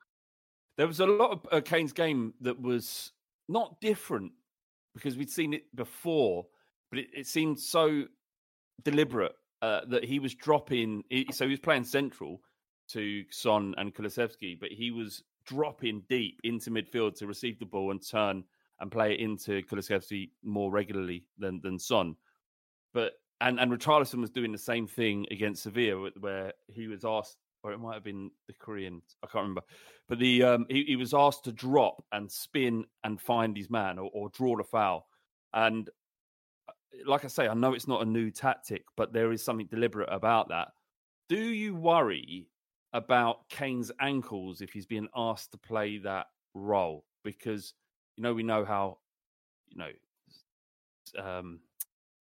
There 0.79 0.87
was 0.87 1.01
a 1.01 1.07
lot 1.07 1.31
of 1.33 1.47
uh, 1.53 1.61
Kane's 1.61 1.93
game 1.93 2.33
that 2.41 2.61
was 2.61 3.13
not 3.49 3.79
different 3.81 4.33
because 4.95 5.17
we'd 5.19 5.31
seen 5.31 5.53
it 5.53 5.65
before, 5.75 6.47
but 6.95 7.03
it, 7.03 7.09
it 7.13 7.27
seemed 7.27 7.59
so 7.59 8.05
deliberate 8.85 9.35
uh, 9.63 9.81
that 9.89 10.05
he 10.05 10.21
was 10.21 10.35
dropping. 10.35 11.03
So 11.33 11.45
he 11.45 11.51
was 11.51 11.61
playing 11.61 11.85
central 11.85 12.41
to 12.91 13.25
Son 13.31 13.75
and 13.79 13.93
Kulusevski, 13.93 14.61
but 14.61 14.71
he 14.71 14.93
was 14.93 15.25
dropping 15.45 16.03
deep 16.09 16.39
into 16.45 16.71
midfield 16.71 17.17
to 17.17 17.27
receive 17.27 17.59
the 17.59 17.67
ball 17.67 17.91
and 17.91 18.01
turn 18.07 18.45
and 18.81 18.93
play 18.93 19.15
it 19.15 19.21
into 19.21 19.63
Kulusevski 19.63 20.31
more 20.45 20.71
regularly 20.71 21.25
than 21.37 21.61
than 21.63 21.79
Son. 21.81 22.15
But 22.93 23.15
and 23.41 23.59
and 23.59 23.73
Richarlison 23.73 24.21
was 24.21 24.31
doing 24.31 24.53
the 24.53 24.59
same 24.59 24.87
thing 24.87 25.27
against 25.33 25.65
Sevilla, 25.65 26.11
where 26.21 26.53
he 26.69 26.87
was 26.87 27.05
asked, 27.05 27.39
or 27.65 27.73
it 27.73 27.79
might 27.79 27.95
have 27.95 28.05
been 28.05 28.31
the 28.47 28.55
Korean, 28.55 29.03
I 29.23 29.27
can't 29.27 29.43
remember, 29.43 29.63
but 30.09 30.21
the 30.21 30.45
um, 30.45 30.67
he, 30.69 30.85
he 30.85 30.97
was 30.97 31.13
asked 31.13 31.45
to 31.45 31.53
drop 31.53 32.05
and 32.13 32.31
spin 32.31 32.85
and 33.03 33.21
find 33.21 33.57
his 33.57 33.69
man 33.69 33.99
or, 33.99 34.11
or 34.15 34.29
draw 34.29 34.57
the 34.57 34.63
foul. 34.63 35.09
And 35.53 35.89
like 37.07 37.25
I 37.25 37.29
say, 37.29 37.49
I 37.49 37.55
know 37.55 37.75
it's 37.75 37.89
not 37.89 38.03
a 38.03 38.07
new 38.07 38.31
tactic, 38.31 38.85
but 38.97 39.13
there 39.13 39.33
is 39.33 39.43
something 39.43 39.67
deliberate 39.67 40.09
about 40.11 40.49
that. 40.49 40.69
Do 41.29 41.39
you 41.39 41.75
worry 41.75 42.49
about 42.93 43.49
Kane's 43.49 43.91
ankles 44.01 44.61
if 44.61 44.73
he's 44.73 44.87
being 44.87 45.09
asked 45.17 45.53
to 45.53 45.59
play 45.59 45.99
that 45.99 46.27
role? 46.55 47.05
Because 47.25 47.75
you 48.17 48.23
know 48.23 48.35
we 48.35 48.43
know 48.43 48.65
how 48.65 48.99
you 49.69 49.79
know 49.79 49.91
um, 51.23 51.61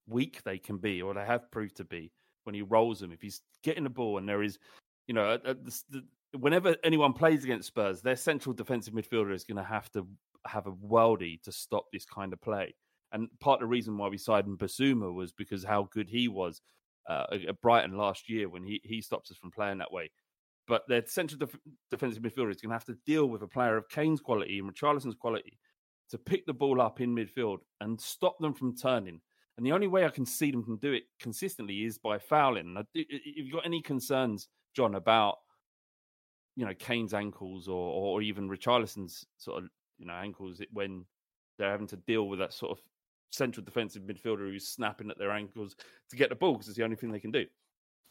weak 0.07 0.41
they 0.43 0.57
can 0.57 0.77
be, 0.77 1.01
or 1.01 1.13
they 1.13 1.25
have 1.25 1.51
proved 1.51 1.77
to 1.77 1.83
be 1.83 2.11
when 2.43 2.55
he 2.55 2.61
rolls 2.61 2.99
them. 2.99 3.11
If 3.11 3.21
he's 3.21 3.41
getting 3.63 3.83
the 3.83 3.89
ball 3.89 4.17
and 4.17 4.27
there 4.27 4.43
is, 4.43 4.59
you 5.07 5.13
know, 5.13 5.37
the, 5.37 6.03
whenever 6.37 6.75
anyone 6.83 7.13
plays 7.13 7.43
against 7.43 7.67
Spurs, 7.67 8.01
their 8.01 8.15
central 8.15 8.53
defensive 8.53 8.93
midfielder 8.93 9.33
is 9.33 9.43
going 9.43 9.57
to 9.57 9.63
have 9.63 9.89
to 9.91 10.07
have 10.45 10.67
a 10.67 10.71
worldie 10.71 11.41
to 11.43 11.51
stop 11.51 11.85
this 11.91 12.05
kind 12.05 12.33
of 12.33 12.41
play. 12.41 12.73
And 13.13 13.27
part 13.39 13.57
of 13.57 13.61
the 13.61 13.71
reason 13.71 13.97
why 13.97 14.09
we 14.09 14.17
signed 14.17 14.57
Bissouma 14.57 15.13
was 15.13 15.31
because 15.31 15.63
how 15.63 15.87
good 15.91 16.09
he 16.09 16.27
was 16.27 16.61
uh, 17.07 17.25
at 17.31 17.61
Brighton 17.61 17.95
last 17.95 18.29
year 18.29 18.49
when 18.49 18.63
he, 18.63 18.81
he 18.83 19.01
stops 19.01 19.31
us 19.31 19.37
from 19.37 19.51
playing 19.51 19.77
that 19.77 19.91
way. 19.91 20.11
But 20.67 20.83
their 20.87 21.03
central 21.05 21.39
def- 21.39 21.59
defensive 21.91 22.23
midfielder 22.23 22.51
is 22.51 22.61
going 22.61 22.69
to 22.69 22.75
have 22.75 22.85
to 22.85 22.97
deal 23.05 23.27
with 23.27 23.43
a 23.43 23.47
player 23.47 23.77
of 23.77 23.89
Kane's 23.89 24.21
quality 24.21 24.59
and 24.59 24.73
Richarlison's 24.73 25.15
quality 25.15 25.59
to 26.09 26.17
pick 26.17 26.45
the 26.45 26.53
ball 26.53 26.81
up 26.81 27.01
in 27.01 27.15
midfield 27.15 27.59
and 27.81 27.99
stop 27.99 28.37
them 28.39 28.53
from 28.53 28.75
turning. 28.75 29.21
And 29.57 29.65
the 29.65 29.71
only 29.71 29.87
way 29.87 30.05
I 30.05 30.09
can 30.09 30.25
see 30.25 30.51
them 30.51 30.63
can 30.63 30.77
do 30.77 30.93
it 30.93 31.03
consistently 31.19 31.83
is 31.83 31.97
by 31.97 32.17
fouling. 32.17 32.73
Do, 32.73 32.83
if 33.09 33.21
you've 33.37 33.53
got 33.53 33.65
any 33.65 33.81
concerns, 33.81 34.47
John, 34.75 34.95
about 34.95 35.35
you 36.55 36.65
know 36.65 36.73
Kane's 36.73 37.13
ankles 37.13 37.67
or 37.67 37.73
or 37.73 38.21
even 38.21 38.49
Richarlison's 38.49 39.25
sort 39.37 39.63
of 39.63 39.69
you 39.97 40.05
know 40.05 40.13
ankles 40.13 40.61
when 40.71 41.05
they're 41.57 41.71
having 41.71 41.87
to 41.87 41.97
deal 41.97 42.27
with 42.27 42.39
that 42.39 42.53
sort 42.53 42.71
of 42.71 42.83
central 43.31 43.65
defensive 43.65 44.03
midfielder 44.03 44.39
who's 44.49 44.67
snapping 44.67 45.09
at 45.09 45.17
their 45.17 45.31
ankles 45.31 45.75
to 46.09 46.15
get 46.15 46.29
the 46.29 46.35
ball 46.35 46.53
because 46.53 46.67
it's 46.67 46.77
the 46.77 46.83
only 46.83 46.95
thing 46.95 47.11
they 47.11 47.19
can 47.19 47.31
do. 47.31 47.45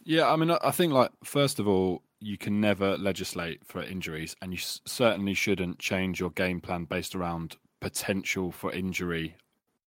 Yeah, 0.04 0.30
I 0.30 0.36
mean, 0.36 0.50
I 0.50 0.70
think 0.72 0.92
like 0.92 1.12
first 1.24 1.60
of 1.60 1.68
all, 1.68 2.02
you 2.20 2.36
can 2.36 2.60
never 2.60 2.96
legislate 2.96 3.60
for 3.64 3.82
injuries, 3.82 4.34
and 4.42 4.52
you 4.52 4.58
certainly 4.58 5.34
shouldn't 5.34 5.78
change 5.78 6.20
your 6.20 6.30
game 6.30 6.60
plan 6.60 6.84
based 6.84 7.14
around 7.14 7.56
potential 7.80 8.50
for 8.50 8.72
injury 8.72 9.36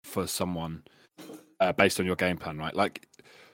for 0.03 0.27
someone 0.27 0.83
uh, 1.59 1.73
based 1.73 1.99
on 1.99 2.05
your 2.05 2.15
game 2.15 2.37
plan, 2.37 2.57
right? 2.57 2.75
Like 2.75 3.07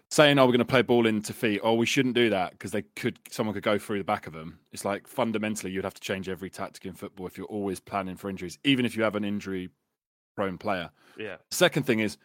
saying, 0.10 0.40
"Oh, 0.40 0.46
we're 0.46 0.52
going 0.52 0.60
to 0.60 0.66
play 0.66 0.82
ball 0.82 1.08
into 1.08 1.34
feet," 1.34 1.60
oh, 1.64 1.74
we 1.74 1.86
shouldn't 1.86 2.16
do 2.16 2.30
that 2.30 2.52
because 2.52 2.72
they 2.72 2.84
could 2.96 3.20
someone 3.30 3.54
could 3.54 3.64
go 3.64 3.78
through 3.78 3.98
the 3.98 4.04
back 4.06 4.28
of 4.28 4.34
them. 4.34 4.60
It's 4.72 4.86
like 4.86 5.08
fundamentally, 5.08 5.72
you'd 5.72 5.84
have 5.84 5.94
to 5.96 6.02
change 6.02 6.30
every 6.30 6.50
tactic 6.50 6.86
in 6.86 6.94
football 6.94 7.28
if 7.28 7.38
you're 7.38 7.48
always 7.48 7.80
planning 7.80 8.16
for 8.16 8.30
injuries, 8.30 8.58
even 8.64 8.86
if 8.86 8.96
you 8.96 9.04
have 9.04 9.16
an 9.16 9.26
injury-prone 10.36 10.58
player. 10.58 10.90
Yeah, 11.18 11.38
Second 11.52 11.84
thing 11.84 12.00
is, 12.00 12.18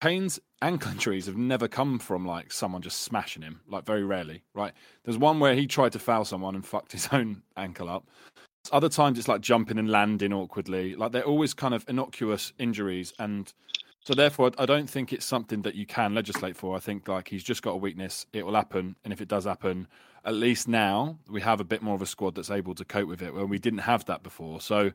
Kane's 0.00 0.40
ankle 0.60 0.90
injuries 0.90 1.26
have 1.26 1.36
never 1.36 1.68
come 1.68 1.98
from 1.98 2.26
like 2.26 2.52
someone 2.52 2.82
just 2.82 3.02
smashing 3.02 3.42
him, 3.42 3.60
like 3.68 3.86
very 3.86 4.04
rarely, 4.04 4.42
right? 4.54 4.72
There's 5.04 5.18
one 5.18 5.38
where 5.38 5.54
he 5.54 5.66
tried 5.66 5.92
to 5.92 6.00
foul 6.00 6.24
someone 6.24 6.54
and 6.54 6.66
fucked 6.66 6.92
his 6.92 7.08
own 7.12 7.42
ankle 7.56 7.88
up. 7.88 8.08
Other 8.72 8.88
times 8.88 9.18
it's 9.18 9.28
like 9.28 9.40
jumping 9.40 9.78
and 9.78 9.90
landing 9.90 10.32
awkwardly. 10.32 10.94
Like 10.94 11.12
they're 11.12 11.24
always 11.24 11.54
kind 11.54 11.74
of 11.74 11.84
innocuous 11.88 12.52
injuries. 12.58 13.12
And 13.18 13.52
so 14.04 14.14
therefore, 14.14 14.52
I 14.58 14.66
don't 14.66 14.90
think 14.90 15.12
it's 15.12 15.24
something 15.24 15.62
that 15.62 15.74
you 15.74 15.86
can 15.86 16.14
legislate 16.14 16.56
for. 16.56 16.76
I 16.76 16.80
think 16.80 17.06
like 17.08 17.28
he's 17.28 17.44
just 17.44 17.62
got 17.62 17.72
a 17.72 17.76
weakness. 17.76 18.26
It 18.32 18.44
will 18.44 18.54
happen. 18.54 18.96
And 19.04 19.12
if 19.12 19.20
it 19.20 19.28
does 19.28 19.44
happen, 19.44 19.88
at 20.24 20.34
least 20.34 20.68
now 20.68 21.18
we 21.28 21.40
have 21.40 21.60
a 21.60 21.64
bit 21.64 21.82
more 21.82 21.96
of 21.96 22.02
a 22.02 22.06
squad 22.06 22.36
that's 22.36 22.50
able 22.50 22.74
to 22.76 22.84
cope 22.84 23.08
with 23.08 23.22
it 23.22 23.34
where 23.34 23.46
we 23.46 23.58
didn't 23.58 23.80
have 23.80 24.04
that 24.06 24.22
before. 24.22 24.60
So 24.60 24.92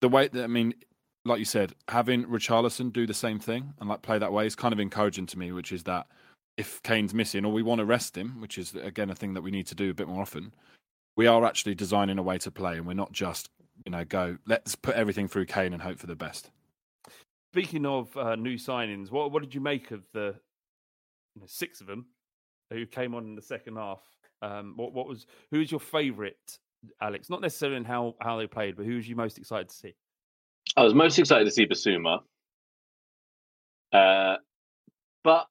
the 0.00 0.08
way 0.08 0.28
that, 0.28 0.44
I 0.44 0.46
mean, 0.46 0.74
like 1.24 1.38
you 1.38 1.44
said, 1.44 1.74
having 1.88 2.24
Richarlison 2.24 2.92
do 2.92 3.06
the 3.06 3.14
same 3.14 3.38
thing 3.38 3.74
and 3.78 3.88
like 3.88 4.02
play 4.02 4.18
that 4.18 4.32
way 4.32 4.46
is 4.46 4.54
kind 4.54 4.72
of 4.72 4.80
encouraging 4.80 5.26
to 5.26 5.38
me, 5.38 5.52
which 5.52 5.72
is 5.72 5.84
that 5.84 6.06
if 6.56 6.82
Kane's 6.82 7.14
missing 7.14 7.44
or 7.44 7.52
we 7.52 7.62
want 7.62 7.78
to 7.80 7.84
rest 7.84 8.16
him, 8.16 8.40
which 8.40 8.58
is 8.58 8.74
again 8.74 9.10
a 9.10 9.14
thing 9.14 9.34
that 9.34 9.42
we 9.42 9.50
need 9.50 9.66
to 9.66 9.74
do 9.74 9.90
a 9.90 9.94
bit 9.94 10.08
more 10.08 10.22
often, 10.22 10.54
we 11.16 11.26
are 11.26 11.44
actually 11.44 11.74
designing 11.74 12.18
a 12.18 12.22
way 12.22 12.38
to 12.38 12.50
play 12.50 12.76
and 12.76 12.86
we're 12.86 12.94
not 12.94 13.12
just, 13.12 13.50
you 13.84 13.92
know, 13.92 14.04
go, 14.04 14.38
let's 14.46 14.74
put 14.74 14.94
everything 14.94 15.28
through 15.28 15.46
Kane 15.46 15.72
and 15.72 15.82
hope 15.82 15.98
for 15.98 16.06
the 16.06 16.16
best. 16.16 16.50
Speaking 17.52 17.84
of 17.84 18.16
uh, 18.16 18.36
new 18.36 18.56
signings, 18.56 19.10
what 19.10 19.32
what 19.32 19.42
did 19.42 19.54
you 19.54 19.60
make 19.60 19.90
of 19.90 20.02
the 20.14 20.34
you 21.34 21.40
know, 21.40 21.46
six 21.46 21.80
of 21.80 21.86
them 21.86 22.06
who 22.70 22.86
came 22.86 23.14
on 23.14 23.24
in 23.24 23.34
the 23.34 23.42
second 23.42 23.76
half? 23.76 24.00
Um, 24.40 24.74
what 24.76 24.92
what 24.92 25.06
was 25.06 25.26
who 25.50 25.58
was 25.58 25.70
your 25.70 25.80
favourite, 25.80 26.58
Alex? 27.02 27.28
Not 27.28 27.40
necessarily 27.40 27.76
in 27.76 27.84
how 27.84 28.14
how 28.20 28.38
they 28.38 28.46
played, 28.46 28.76
but 28.76 28.86
who 28.86 28.94
was 28.94 29.08
you 29.08 29.16
most 29.16 29.36
excited 29.36 29.68
to 29.68 29.74
see? 29.74 29.94
I 30.76 30.82
was 30.82 30.94
most 30.94 31.18
excited 31.18 31.44
to 31.44 31.50
see 31.50 31.66
Bissouma. 31.66 32.20
Uh, 33.92 34.36
but 35.24 35.46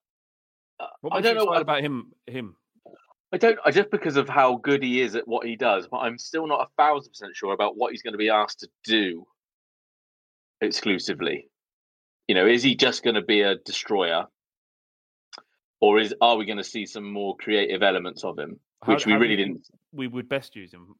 uh, 0.79 0.87
What 1.01 1.13
I 1.13 1.21
don't 1.21 1.35
know. 1.35 1.47
I, 1.51 1.59
about 1.59 1.81
him? 1.81 2.11
Him? 2.25 2.55
I 3.31 3.37
don't. 3.37 3.59
I 3.65 3.71
just 3.71 3.91
because 3.91 4.15
of 4.15 4.29
how 4.29 4.55
good 4.55 4.81
he 4.81 5.01
is 5.01 5.15
at 5.15 5.27
what 5.27 5.45
he 5.45 5.55
does, 5.55 5.87
but 5.87 5.97
I'm 5.97 6.17
still 6.17 6.47
not 6.47 6.61
a 6.61 6.81
thousand 6.81 7.11
percent 7.11 7.35
sure 7.35 7.53
about 7.53 7.77
what 7.77 7.91
he's 7.91 8.01
going 8.01 8.13
to 8.13 8.17
be 8.17 8.29
asked 8.29 8.61
to 8.61 8.69
do 8.85 9.27
exclusively. 10.61 11.47
You 12.27 12.35
know, 12.35 12.47
is 12.47 12.63
he 12.63 12.75
just 12.75 13.03
going 13.03 13.15
to 13.15 13.21
be 13.21 13.41
a 13.41 13.55
destroyer, 13.55 14.25
or 15.81 15.99
is 15.99 16.13
are 16.21 16.37
we 16.37 16.45
going 16.45 16.57
to 16.57 16.63
see 16.63 16.85
some 16.85 17.11
more 17.11 17.35
creative 17.37 17.83
elements 17.83 18.23
of 18.23 18.39
him, 18.39 18.59
How- 18.83 18.93
which 18.93 19.05
we 19.05 19.11
how 19.13 19.19
really 19.19 19.35
didn't? 19.35 19.67
We 19.91 20.07
would 20.07 20.29
best 20.29 20.55
use 20.55 20.73
him. 20.73 20.95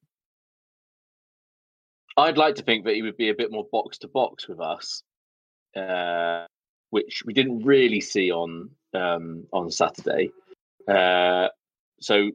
I'd 2.18 2.38
like 2.38 2.56
to 2.56 2.64
think 2.64 2.86
that 2.86 2.96
he 2.96 3.02
would 3.02 3.18
be 3.18 3.30
a 3.30 3.36
bit 3.36 3.52
more 3.52 3.66
box 3.72 4.00
to 4.00 4.08
box 4.08 4.48
with 4.48 4.60
us, 4.60 5.04
uh, 5.76 6.46
which 6.90 7.24
we 7.26 7.34
didn't 7.34 7.64
really 7.64 8.02
see 8.02 8.32
on 8.32 8.72
um, 8.94 9.46
on 9.54 9.72
Saturday. 9.72 10.32
Uh, 10.88 11.48
so 12.02 12.32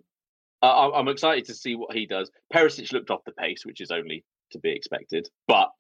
I, 0.62 0.90
I'm 0.94 1.08
excited 1.08 1.46
to 1.46 1.54
see 1.54 1.74
what 1.74 1.94
he 1.94 2.06
does. 2.06 2.30
Perisic 2.52 2.92
looked 2.92 3.10
off 3.10 3.24
the 3.24 3.32
pace, 3.32 3.66
which 3.66 3.80
is 3.80 3.90
only 3.90 4.24
to 4.52 4.58
be 4.58 4.70
expected. 4.70 5.28
But 5.46 5.70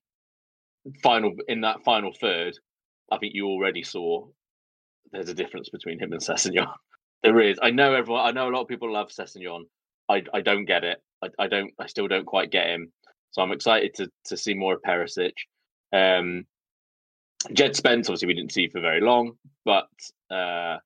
final 1.02 1.34
in 1.48 1.62
that 1.62 1.84
final 1.84 2.12
third, 2.12 2.58
I 3.10 3.18
think 3.18 3.34
you 3.34 3.46
already 3.46 3.82
saw 3.82 4.26
there's 5.12 5.28
a 5.28 5.34
difference 5.34 5.68
between 5.70 5.98
him 5.98 6.12
and 6.12 6.20
Sessegnon. 6.20 6.72
There 7.22 7.40
is. 7.40 7.58
I 7.62 7.70
know 7.70 7.94
everyone. 7.94 8.26
I 8.26 8.32
know 8.32 8.50
a 8.50 8.52
lot 8.52 8.60
of 8.60 8.68
people 8.68 8.92
love 8.92 9.08
Sessegnon. 9.08 9.62
I 10.10 10.24
I 10.34 10.42
don't 10.42 10.66
get 10.66 10.84
it. 10.84 11.02
I, 11.22 11.28
I 11.38 11.46
don't. 11.46 11.72
I 11.78 11.86
still 11.86 12.06
don't 12.06 12.26
quite 12.26 12.50
get 12.50 12.66
him. 12.66 12.92
So 13.34 13.42
I'm 13.42 13.50
excited 13.50 13.94
to 13.94 14.10
to 14.26 14.36
see 14.36 14.54
more 14.54 14.74
of 14.74 14.82
Perisic. 14.82 15.32
Um, 15.92 16.46
Jed 17.52 17.74
Spence, 17.74 18.08
obviously, 18.08 18.28
we 18.28 18.34
didn't 18.34 18.52
see 18.52 18.68
for 18.68 18.80
very 18.80 19.00
long, 19.00 19.32
but 19.64 19.88
uh, 20.30 20.78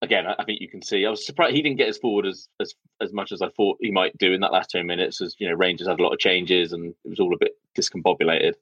again, 0.00 0.28
I, 0.28 0.36
I 0.38 0.44
think 0.44 0.60
you 0.60 0.68
can 0.68 0.80
see. 0.80 1.04
I 1.04 1.10
was 1.10 1.26
surprised 1.26 1.56
he 1.56 1.60
didn't 1.60 1.78
get 1.78 1.88
as 1.88 1.98
forward 1.98 2.26
as 2.26 2.48
as 2.60 2.74
as 3.00 3.12
much 3.12 3.32
as 3.32 3.42
I 3.42 3.48
thought 3.48 3.78
he 3.80 3.90
might 3.90 4.16
do 4.16 4.32
in 4.32 4.42
that 4.42 4.52
last 4.52 4.70
ten 4.70 4.86
minutes. 4.86 5.20
As 5.20 5.34
you 5.40 5.48
know, 5.48 5.56
Rangers 5.56 5.88
had 5.88 5.98
a 5.98 6.02
lot 6.04 6.12
of 6.12 6.20
changes 6.20 6.72
and 6.72 6.94
it 7.04 7.08
was 7.08 7.18
all 7.18 7.34
a 7.34 7.38
bit 7.38 7.58
discombobulated. 7.76 8.54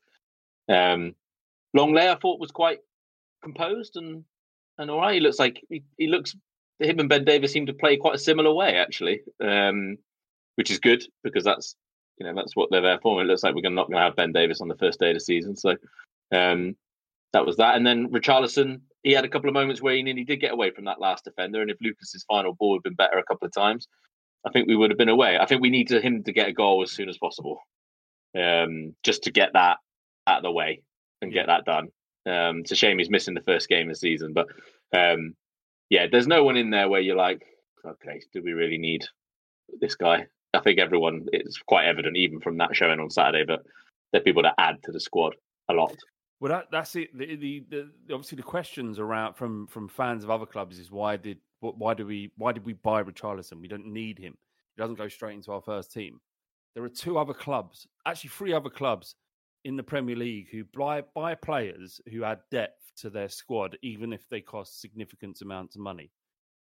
Um, 0.67 1.15
Lenglet, 1.77 2.09
I 2.09 2.15
thought 2.15 2.41
was 2.41 2.53
quite 2.53 2.79
composed 3.43 3.97
and 3.97 4.25
and 4.79 4.91
all 4.91 4.99
right. 4.99 5.15
He 5.15 5.21
looks 5.21 5.39
like 5.39 5.63
he, 5.69 5.83
he 5.99 6.07
looks. 6.07 6.35
Him 6.79 7.01
and 7.01 7.09
Ben 7.11 7.27
Davies 7.27 7.53
seem 7.53 7.67
to 7.67 7.75
play 7.75 7.99
quite 7.99 8.15
a 8.15 8.19
similar 8.19 8.53
way, 8.53 8.77
actually, 8.77 9.21
um, 9.45 9.99
which 10.55 10.71
is 10.71 10.79
good 10.79 11.05
because 11.23 11.45
that's 11.45 11.77
you 12.19 12.27
know 12.27 12.35
that's 12.35 12.55
what 12.55 12.71
they're 12.71 12.81
there 12.83 12.99
for. 13.03 13.21
It 13.21 13.27
looks 13.27 13.43
like 13.43 13.55
we're 13.55 13.69
not 13.71 13.89
going 13.89 13.99
to 13.99 14.05
have 14.05 14.17
Ben 14.17 14.33
Davies 14.33 14.61
on 14.61 14.69
the 14.69 14.77
first 14.77 15.01
day 15.01 15.11
of 15.11 15.15
the 15.15 15.21
season, 15.21 15.57
so 15.57 15.77
um, 16.33 16.77
that 17.33 17.47
was 17.47 17.57
that. 17.57 17.77
And 17.77 17.87
then 17.87 18.09
Richarlison, 18.11 18.81
he 19.03 19.13
had 19.13 19.25
a 19.25 19.29
couple 19.29 19.49
of 19.49 19.55
moments 19.55 19.83
where 19.83 19.95
he 19.95 20.03
nearly 20.03 20.25
did 20.25 20.41
get 20.41 20.53
away 20.53 20.71
from 20.71 20.85
that 20.85 21.01
last 21.01 21.25
defender, 21.25 21.63
and 21.63 21.71
if 21.71 21.79
Lucas's 21.81 22.25
final 22.29 22.55
ball 22.55 22.77
had 22.77 22.83
been 22.83 22.95
better 22.95 23.19
a 23.19 23.25
couple 23.25 23.47
of 23.47 23.53
times, 23.53 23.89
I 24.47 24.51
think 24.51 24.69
we 24.69 24.77
would 24.77 24.91
have 24.91 24.99
been 24.99 25.09
away. 25.09 25.39
I 25.39 25.47
think 25.47 25.63
we 25.63 25.71
need 25.71 25.89
to, 25.89 26.01
him 26.01 26.23
to 26.25 26.33
get 26.33 26.49
a 26.49 26.53
goal 26.53 26.83
as 26.83 26.93
soon 26.93 27.09
as 27.09 27.19
possible, 27.19 27.59
um, 28.39 28.95
just 29.03 29.25
to 29.25 29.31
get 29.31 29.53
that 29.55 29.79
out 30.27 30.39
of 30.39 30.43
the 30.43 30.53
way 30.53 30.83
and 31.21 31.33
get 31.33 31.47
that 31.47 31.65
done. 31.65 31.89
Um, 32.25 32.61
it's 32.61 32.73
a 32.73 32.77
shame 32.77 32.99
he's 32.99 33.11
missing 33.11 33.35
the 33.35 33.41
first 33.41 33.69
game 33.69 33.89
of 33.89 33.95
the 33.95 33.99
season, 33.99 34.33
but 34.33 34.47
um, 34.95 35.35
yeah, 35.91 36.07
there's 36.11 36.27
no 36.27 36.45
one 36.45 36.57
in 36.57 36.71
there 36.71 36.89
where 36.89 37.01
you're 37.01 37.17
like, 37.17 37.43
okay, 37.85 38.21
do 38.33 38.43
we 38.43 38.53
really 38.53 38.79
need 38.79 39.05
this 39.81 39.95
guy? 39.95 40.27
I 40.55 40.61
think 40.61 40.79
everyone 40.79 41.27
it's 41.33 41.59
quite 41.59 41.87
evident, 41.87 42.17
even 42.17 42.41
from 42.41 42.59
that 42.59 42.77
showing 42.77 43.01
on 43.01 43.11
Saturday, 43.11 43.45
but 43.47 43.65
there 44.13 44.21
are 44.21 44.25
people 44.25 44.43
that 44.43 44.55
add 44.59 44.83
to 44.85 44.93
the 44.93 45.01
squad 45.01 45.35
a 45.69 45.75
lot. 45.75 45.97
Well, 46.41 46.51
that, 46.51 46.73
that's 46.73 46.97
it. 46.97 47.17
The, 47.17 47.37
the, 47.37 47.65
the, 47.71 47.91
obviously 48.13 48.37
the 48.37 48.43
questions 48.43 48.99
around 48.99 49.35
from 49.35 49.67
from 49.69 49.89
fans 49.89 50.25
of 50.25 50.31
other 50.31 50.47
clubs 50.47 50.79
is 50.79 50.91
why 50.91 51.17
did 51.17 51.39
why 51.61 51.95
do 51.95 52.07
we 52.07 52.33
why 52.37 52.53
did 52.53 52.65
we 52.65 52.73
buy 52.73 53.03
Richarlison? 53.03 53.61
We 53.61 53.69
don't 53.69 53.87
need 53.87 54.19
him. 54.19 54.37
He 54.77 54.83
doesn't 54.83 54.97
go 54.97 55.09
straight 55.09 55.35
into 55.35 55.53
our 55.53 55.63
first 55.63 55.93
team. 55.93 56.21
There 56.75 56.85
are 56.85 56.89
two 56.89 57.19
other 57.19 57.35
clubs, 57.35 57.87
actually 58.07 58.31
three 58.31 58.53
other 58.53 58.71
clubs 58.71 59.15
in 59.65 59.77
the 59.77 59.83
Premier 59.83 60.17
League 60.17 60.49
who 60.51 60.65
buy 60.77 61.03
buy 61.15 61.35
players 61.35 62.01
who 62.11 62.25
add 62.25 62.41
depth 62.51 62.93
to 62.97 63.11
their 63.11 63.29
squad, 63.29 63.79
even 63.83 64.13
if 64.13 64.29
they 64.29 64.41
cost 64.41 64.81
significant 64.81 65.41
amounts 65.43 65.77
of 65.77 65.83
money. 65.83 66.11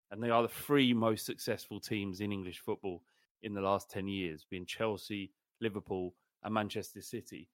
And 0.10 0.24
they 0.24 0.30
are 0.30 0.44
the 0.44 0.48
three 0.48 0.94
most 0.94 1.26
successful 1.26 1.80
teams 1.80 2.22
in 2.22 2.32
English 2.32 2.60
football 2.60 3.02
in 3.46 3.54
the 3.54 3.62
last 3.62 3.90
10 3.90 4.08
years, 4.08 4.46
being 4.50 4.66
Chelsea, 4.66 5.32
Liverpool, 5.62 6.14
and 6.44 6.54
Manchester 6.54 7.02
City. 7.02 7.50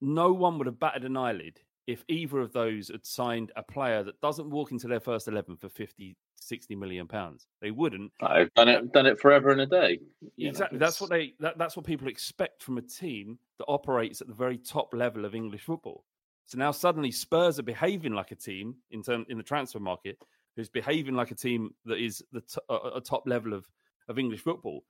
No 0.00 0.32
one 0.32 0.58
would 0.58 0.66
have 0.66 0.80
batted 0.80 1.04
an 1.04 1.16
eyelid 1.16 1.60
if 1.86 2.04
either 2.08 2.40
of 2.40 2.52
those 2.52 2.88
had 2.88 3.06
signed 3.06 3.52
a 3.56 3.62
player 3.62 4.02
that 4.02 4.20
doesn't 4.20 4.50
walk 4.50 4.72
into 4.72 4.88
their 4.88 5.00
first 5.00 5.28
11 5.28 5.56
for 5.56 5.68
50, 5.68 6.16
60 6.34 6.74
million 6.74 7.06
pounds. 7.06 7.46
They 7.60 7.70
wouldn't. 7.70 8.10
I've 8.20 8.52
done 8.54 8.68
it, 8.68 8.92
done 8.92 9.06
it 9.06 9.20
forever 9.20 9.50
and 9.50 9.60
a 9.60 9.66
day. 9.66 10.00
You 10.36 10.48
exactly. 10.48 10.78
Know, 10.78 10.84
that's 10.84 11.00
what 11.00 11.10
they, 11.10 11.34
that, 11.40 11.58
that's 11.58 11.76
what 11.76 11.86
people 11.86 12.08
expect 12.08 12.62
from 12.62 12.78
a 12.78 12.82
team 12.82 13.38
that 13.58 13.66
operates 13.66 14.20
at 14.20 14.26
the 14.26 14.34
very 14.34 14.58
top 14.58 14.92
level 14.92 15.24
of 15.24 15.34
English 15.34 15.62
football. 15.62 16.04
So 16.46 16.58
now 16.58 16.72
suddenly 16.72 17.10
Spurs 17.10 17.58
are 17.58 17.64
behaving 17.64 18.12
like 18.12 18.32
a 18.32 18.36
team 18.36 18.76
in 18.90 19.02
term, 19.02 19.24
in 19.28 19.36
the 19.36 19.42
transfer 19.42 19.80
market 19.80 20.18
who's 20.56 20.68
behaving 20.68 21.14
like 21.14 21.30
a 21.30 21.34
team 21.34 21.74
that 21.84 21.98
is 21.98 22.22
the 22.32 22.40
t- 22.40 22.60
a, 22.68 22.96
a 22.96 23.00
top 23.00 23.24
level 23.26 23.52
of, 23.52 23.68
of 24.08 24.18
English 24.18 24.40
football 24.40 24.84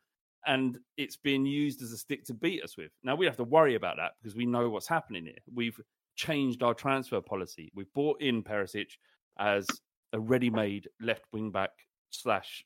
and 0.47 0.79
it's 0.97 1.17
being 1.17 1.45
used 1.45 1.83
as 1.83 1.93
a 1.93 1.99
stick 1.99 2.25
to 2.25 2.35
beat 2.35 2.63
us 2.63 2.77
with. 2.77 2.93
Now 3.03 3.17
we 3.17 3.27
have 3.27 3.37
to 3.37 3.45
worry 3.45 3.75
about 3.75 3.97
that 3.97 4.13
because 4.21 4.37
we 4.37 4.47
know 4.47 4.71
what's 4.71 4.89
happening 4.89 5.25
here. 5.25 5.35
We've 5.53 5.79
changed 6.15 6.63
our 6.63 6.75
transfer 6.75 7.21
policy. 7.21 7.71
We've 7.75 7.93
bought 7.95 8.21
in 8.23 8.43
Perisic 8.43 8.91
as 9.39 9.67
a 10.13 10.21
ready-made 10.21 10.89
left 11.01 11.25
wing 11.33 11.51
back 11.51 11.71
slash 12.11 12.65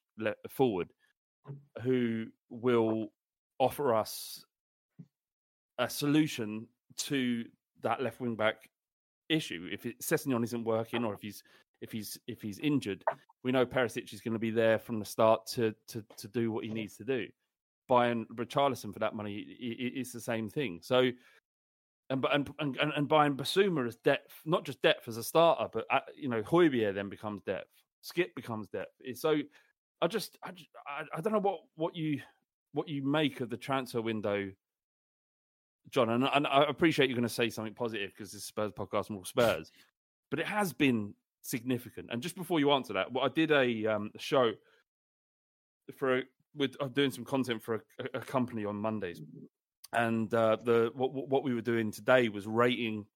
forward 0.48 0.92
who 1.82 2.26
will 2.50 3.08
offer 3.58 3.94
us 3.94 4.44
a 5.78 5.88
solution 5.88 6.66
to 6.96 7.44
that 7.82 8.02
left 8.02 8.20
wing 8.20 8.36
back 8.36 8.68
issue. 9.28 9.68
If 9.72 9.86
it, 9.86 10.00
Sessegnon 10.00 10.44
isn't 10.44 10.64
working, 10.64 11.04
or 11.04 11.14
if 11.14 11.22
he's 11.22 11.42
if 11.80 11.90
he's 11.90 12.18
if 12.26 12.42
he's 12.42 12.58
injured, 12.58 13.02
we 13.42 13.52
know 13.52 13.64
Perisic 13.64 14.12
is 14.12 14.20
going 14.20 14.34
to 14.34 14.38
be 14.38 14.50
there 14.50 14.78
from 14.78 14.98
the 14.98 15.04
start 15.04 15.46
to 15.52 15.74
to 15.88 16.04
to 16.18 16.28
do 16.28 16.52
what 16.52 16.64
he 16.64 16.70
needs 16.70 16.96
to 16.98 17.04
do. 17.04 17.26
Buying 17.90 18.24
Richarlison 18.32 18.92
for 18.92 19.00
that 19.00 19.16
money 19.16 19.38
is 19.38 20.12
the 20.12 20.20
same 20.20 20.48
thing. 20.48 20.78
So, 20.80 21.10
and 22.08 22.24
and 22.32 22.48
and, 22.60 22.76
and 22.78 23.08
buying 23.08 23.36
Bissouma 23.36 23.84
as 23.84 23.96
depth, 23.96 24.32
not 24.44 24.64
just 24.64 24.80
depth 24.80 25.08
as 25.08 25.16
a 25.16 25.24
starter, 25.24 25.66
but 25.72 25.86
uh, 25.90 25.98
you 26.16 26.28
know 26.28 26.40
Højbjerg 26.40 26.94
then 26.94 27.08
becomes 27.08 27.42
depth. 27.42 27.66
Skipp 28.04 28.32
becomes 28.36 28.68
depth. 28.68 28.92
So, 29.14 29.38
I 30.00 30.06
just 30.06 30.38
I, 30.44 30.52
I 31.12 31.20
don't 31.20 31.32
know 31.32 31.40
what 31.40 31.62
what 31.74 31.96
you 31.96 32.20
what 32.74 32.88
you 32.88 33.02
make 33.02 33.40
of 33.40 33.50
the 33.50 33.56
transfer 33.56 34.00
window, 34.00 34.52
John. 35.90 36.10
And, 36.10 36.28
and 36.32 36.46
I 36.46 36.64
appreciate 36.68 37.08
you're 37.08 37.16
going 37.16 37.28
to 37.28 37.34
say 37.34 37.50
something 37.50 37.74
positive 37.74 38.12
because 38.16 38.30
this 38.30 38.44
Spurs 38.44 38.70
podcast 38.70 39.10
more 39.10 39.26
Spurs, 39.26 39.72
but 40.30 40.38
it 40.38 40.46
has 40.46 40.72
been 40.72 41.12
significant. 41.42 42.10
And 42.12 42.22
just 42.22 42.36
before 42.36 42.60
you 42.60 42.70
answer 42.70 42.92
that, 42.92 43.12
well, 43.12 43.24
I 43.24 43.30
did 43.30 43.50
a 43.50 43.86
um, 43.86 44.12
show 44.16 44.52
for 45.96 46.18
a, 46.18 46.22
with 46.54 46.76
I'm 46.80 46.90
doing 46.90 47.10
some 47.10 47.24
content 47.24 47.62
for 47.62 47.76
a, 47.76 47.80
a 48.14 48.20
company 48.20 48.64
on 48.64 48.76
Mondays, 48.76 49.20
and 49.92 50.32
uh, 50.34 50.56
the 50.64 50.90
what 50.94 51.12
what 51.12 51.44
we 51.44 51.54
were 51.54 51.60
doing 51.60 51.90
today 51.90 52.28
was 52.28 52.46
rating 52.46 53.06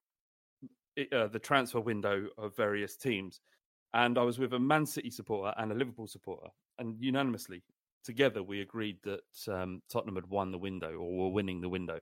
uh, 1.13 1.27
the 1.29 1.39
transfer 1.39 1.81
window 1.81 2.27
of 2.39 2.57
various 2.57 2.97
teams, 2.97 3.41
and 3.93 4.19
I 4.19 4.23
was 4.23 4.39
with 4.39 4.53
a 4.55 4.59
Man 4.59 4.87
City 4.87 5.11
supporter 5.11 5.55
and 5.57 5.73
a 5.73 5.75
Liverpool 5.75 6.07
supporter, 6.07 6.49
and 6.79 6.97
unanimously 7.01 7.63
together 8.05 8.43
we 8.43 8.61
agreed 8.61 8.99
that 9.03 9.53
um, 9.53 9.83
Tottenham 9.91 10.17
had 10.17 10.27
won 10.27 10.53
the 10.53 10.59
window 10.59 10.93
or 10.93 11.25
were 11.25 11.31
winning 11.31 11.61
the 11.61 11.69
window. 11.69 11.99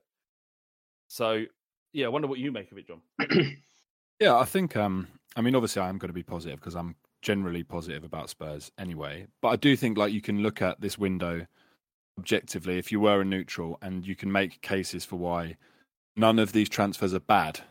So 1.07 1.45
yeah, 1.93 2.07
I 2.07 2.09
wonder 2.09 2.27
what 2.27 2.39
you 2.39 2.51
make 2.51 2.71
of 2.71 2.77
it, 2.77 2.87
John. 2.87 3.01
yeah, 4.19 4.35
I 4.35 4.45
think 4.45 4.75
um, 4.75 5.07
I 5.35 5.41
mean 5.41 5.55
obviously 5.55 5.81
I 5.81 5.89
am 5.89 5.97
going 5.97 6.09
to 6.09 6.13
be 6.13 6.23
positive 6.23 6.59
because 6.59 6.75
I'm 6.75 6.95
generally 7.23 7.63
positive 7.63 8.03
about 8.03 8.29
Spurs 8.29 8.71
anyway. 8.77 9.25
But 9.41 9.49
I 9.49 9.55
do 9.55 9.75
think 9.75 9.97
like 9.97 10.13
you 10.13 10.21
can 10.21 10.43
look 10.43 10.61
at 10.61 10.81
this 10.81 10.97
window 10.97 11.47
objectively 12.19 12.77
if 12.77 12.91
you 12.91 12.99
were 12.99 13.21
a 13.21 13.25
neutral 13.25 13.79
and 13.81 14.05
you 14.05 14.15
can 14.15 14.31
make 14.31 14.61
cases 14.61 15.03
for 15.03 15.15
why 15.15 15.57
none 16.15 16.37
of 16.37 16.51
these 16.51 16.69
transfers 16.69 17.13
are 17.13 17.19
bad. 17.19 17.61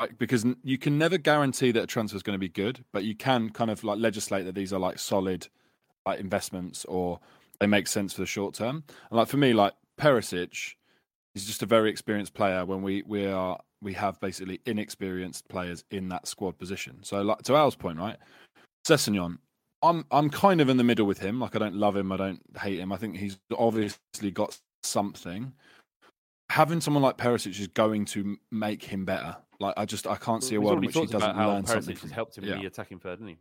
Like, 0.00 0.18
because 0.18 0.44
you 0.64 0.78
can 0.78 0.98
never 0.98 1.18
guarantee 1.18 1.70
that 1.72 1.84
a 1.84 1.86
transfer 1.86 2.16
is 2.16 2.22
going 2.22 2.34
to 2.34 2.38
be 2.40 2.48
good, 2.48 2.84
but 2.92 3.04
you 3.04 3.14
can 3.14 3.50
kind 3.50 3.70
of 3.70 3.84
like 3.84 3.98
legislate 3.98 4.46
that 4.46 4.54
these 4.54 4.72
are 4.72 4.80
like 4.80 4.98
solid 4.98 5.46
like 6.06 6.18
investments 6.18 6.86
or 6.86 7.20
they 7.60 7.66
make 7.66 7.86
sense 7.86 8.14
for 8.14 8.22
the 8.22 8.26
short 8.26 8.54
term. 8.54 8.82
And 9.10 9.18
like 9.18 9.28
for 9.28 9.36
me, 9.36 9.52
like 9.52 9.74
Perisic 10.00 10.74
is 11.34 11.44
just 11.44 11.62
a 11.62 11.66
very 11.66 11.90
experienced 11.90 12.32
player 12.32 12.64
when 12.64 12.82
we 12.82 13.02
we 13.06 13.26
are 13.26 13.60
we 13.82 13.92
have 13.94 14.20
basically 14.20 14.60
inexperienced 14.66 15.48
players 15.48 15.84
in 15.90 16.08
that 16.08 16.26
squad 16.26 16.58
position. 16.58 16.98
So 17.02 17.22
like 17.22 17.42
to 17.42 17.54
Al's 17.54 17.76
point, 17.76 17.98
right? 17.98 18.16
Sessegnon, 18.86 19.38
I'm 19.82 20.04
I'm 20.10 20.30
kind 20.30 20.60
of 20.60 20.68
in 20.68 20.76
the 20.76 20.84
middle 20.84 21.06
with 21.06 21.18
him. 21.18 21.40
Like 21.40 21.56
I 21.56 21.58
don't 21.58 21.74
love 21.74 21.96
him, 21.96 22.12
I 22.12 22.16
don't 22.16 22.40
hate 22.60 22.78
him. 22.78 22.92
I 22.92 22.96
think 22.96 23.16
he's 23.16 23.38
obviously 23.56 24.30
got 24.30 24.58
something. 24.82 25.52
Having 26.50 26.80
someone 26.80 27.02
like 27.02 27.16
Perisic 27.16 27.58
is 27.58 27.68
going 27.68 28.04
to 28.06 28.36
make 28.50 28.82
him 28.82 29.04
better. 29.04 29.36
Like 29.60 29.74
I 29.76 29.84
just 29.84 30.06
I 30.06 30.16
can't 30.16 30.42
see 30.42 30.56
a 30.56 30.60
world 30.60 30.78
in 30.78 30.86
which 30.86 30.96
he 30.96 31.06
doesn't 31.06 31.36
learn 31.36 31.66
something. 31.66 31.96
From, 31.96 32.10
helped 32.10 32.36
him 32.36 32.44
yeah. 32.44 32.54
in 32.54 32.60
the 32.60 32.66
attacking 32.66 32.98
third, 32.98 33.18
didn't 33.18 33.28
he? 33.28 33.38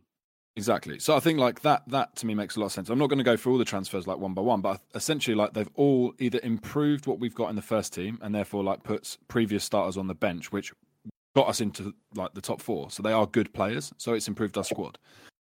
Exactly. 0.55 0.99
So 0.99 1.15
I 1.15 1.19
think 1.19 1.39
like 1.39 1.61
that 1.61 1.83
that 1.87 2.15
to 2.17 2.25
me 2.25 2.35
makes 2.35 2.55
a 2.55 2.59
lot 2.59 2.67
of 2.67 2.71
sense. 2.73 2.89
I'm 2.89 2.99
not 2.99 3.07
going 3.07 3.17
to 3.17 3.23
go 3.23 3.37
through 3.37 3.53
all 3.53 3.57
the 3.57 3.65
transfers 3.65 4.07
like 4.07 4.17
one 4.17 4.33
by 4.33 4.41
one, 4.41 4.61
but 4.61 4.81
essentially 4.93 5.35
like 5.35 5.53
they've 5.53 5.69
all 5.75 6.13
either 6.19 6.39
improved 6.43 7.07
what 7.07 7.19
we've 7.19 7.33
got 7.33 7.49
in 7.49 7.55
the 7.55 7.61
first 7.61 7.93
team 7.93 8.19
and 8.21 8.35
therefore 8.35 8.63
like 8.63 8.83
puts 8.83 9.17
previous 9.29 9.63
starters 9.63 9.97
on 9.97 10.07
the 10.07 10.15
bench, 10.15 10.51
which 10.51 10.73
got 11.35 11.47
us 11.47 11.61
into 11.61 11.93
like 12.15 12.33
the 12.33 12.41
top 12.41 12.61
four. 12.61 12.91
So 12.91 13.01
they 13.01 13.13
are 13.13 13.25
good 13.25 13.53
players. 13.53 13.93
So 13.97 14.13
it's 14.13 14.27
improved 14.27 14.57
our 14.57 14.63
squad. 14.65 14.97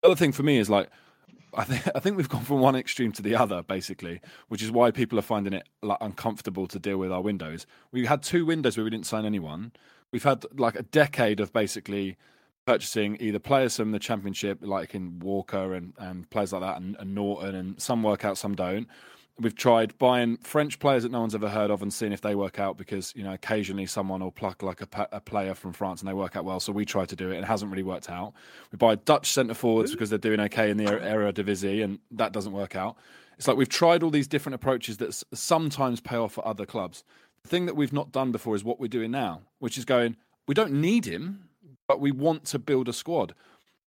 The 0.05 0.11
other 0.11 0.17
thing 0.17 0.33
for 0.33 0.43
me 0.43 0.59
is 0.59 0.69
like 0.69 0.91
I 1.55 1.65
think 1.65 1.89
I 1.95 1.99
think 1.99 2.19
we've 2.19 2.29
gone 2.29 2.45
from 2.45 2.61
one 2.61 2.77
extreme 2.77 3.11
to 3.13 3.23
the 3.23 3.35
other, 3.35 3.63
basically, 3.63 4.21
which 4.49 4.63
is 4.63 4.71
why 4.71 4.91
people 4.91 5.19
are 5.19 5.23
finding 5.23 5.55
it 5.55 5.67
like 5.83 5.97
uncomfortable 6.03 6.67
to 6.67 6.79
deal 6.79 6.99
with 6.99 7.11
our 7.11 7.23
windows. 7.23 7.67
We 7.91 8.05
had 8.05 8.23
two 8.23 8.45
windows 8.45 8.77
where 8.77 8.85
we 8.85 8.91
didn't 8.91 9.07
sign 9.07 9.25
anyone. 9.25 9.73
We've 10.13 10.23
had 10.23 10.45
like 10.59 10.75
a 10.77 10.83
decade 10.83 11.41
of 11.41 11.55
basically 11.55 12.19
purchasing 12.67 13.17
either 13.19 13.39
players 13.39 13.79
from 13.79 13.93
the 13.93 13.99
championship, 13.99 14.59
like 14.61 14.95
in 14.95 15.21
Walker 15.21 15.73
and, 15.73 15.95
and 15.97 16.29
players 16.29 16.53
like 16.53 16.61
that, 16.61 16.77
and, 16.77 16.97
and 17.01 17.15
Naughton, 17.15 17.55
and 17.55 17.81
some 17.81 18.03
work 18.03 18.27
out, 18.27 18.37
some 18.37 18.55
don't. 18.55 18.87
We've 19.39 19.55
tried 19.55 19.99
buying 19.99 20.37
French 20.39 20.79
players 20.79 21.03
that 21.03 21.11
no 21.11 21.21
one's 21.21 21.35
ever 21.35 21.49
heard 21.49 21.71
of 21.71 21.83
and 21.83 21.93
seeing 21.93 22.13
if 22.13 22.21
they 22.21 22.37
work 22.37 22.61
out 22.61 22.77
because 22.77 23.13
you 23.17 23.25
know 23.25 23.33
occasionally 23.33 23.87
someone 23.87 24.21
will 24.21 24.31
pluck 24.31 24.63
like 24.63 24.81
a, 24.81 25.09
a 25.11 25.21
player 25.21 25.55
from 25.55 25.73
France 25.73 26.01
and 26.01 26.09
they 26.09 26.13
work 26.13 26.37
out 26.37 26.45
well. 26.45 26.61
So 26.61 26.73
we 26.73 26.85
try 26.85 27.05
to 27.05 27.17
do 27.17 27.31
it 27.31 27.35
and 27.35 27.45
it 27.45 27.49
hasn't 27.49 27.71
really 27.71 27.83
worked 27.83 28.09
out. 28.09 28.33
We 28.71 28.77
buy 28.77 28.95
Dutch 28.95 29.33
centre 29.33 29.55
forwards 29.55 29.91
because 29.91 30.11
they're 30.11 30.19
doing 30.19 30.41
okay 30.41 30.71
in 30.71 30.77
the 30.77 30.85
Eredivisie 30.85 31.83
and 31.83 31.99
that 32.13 32.33
doesn't 32.33 32.53
work 32.53 32.77
out. 32.77 32.97
It's 33.37 33.49
like 33.49 33.57
we've 33.57 33.69
tried 33.69 34.05
all 34.05 34.11
these 34.11 34.29
different 34.29 34.55
approaches 34.55 34.99
that 34.99 35.21
sometimes 35.35 36.01
pay 36.01 36.17
off 36.17 36.33
for 36.33 36.47
other 36.47 36.65
clubs. 36.65 37.03
The 37.43 37.49
thing 37.49 37.67
that 37.67 37.75
we've 37.75 37.93
not 37.93 38.13
done 38.13 38.31
before 38.31 38.55
is 38.55 38.63
what 38.63 38.79
we're 38.79 38.87
doing 38.87 39.11
now, 39.11 39.43
which 39.59 39.77
is 39.77 39.85
going. 39.85 40.17
We 40.47 40.55
don't 40.55 40.73
need 40.73 41.07
him 41.07 41.49
but 41.87 42.01
we 42.01 42.11
want 42.11 42.45
to 42.47 42.59
build 42.59 42.89
a 42.89 42.93
squad. 42.93 43.35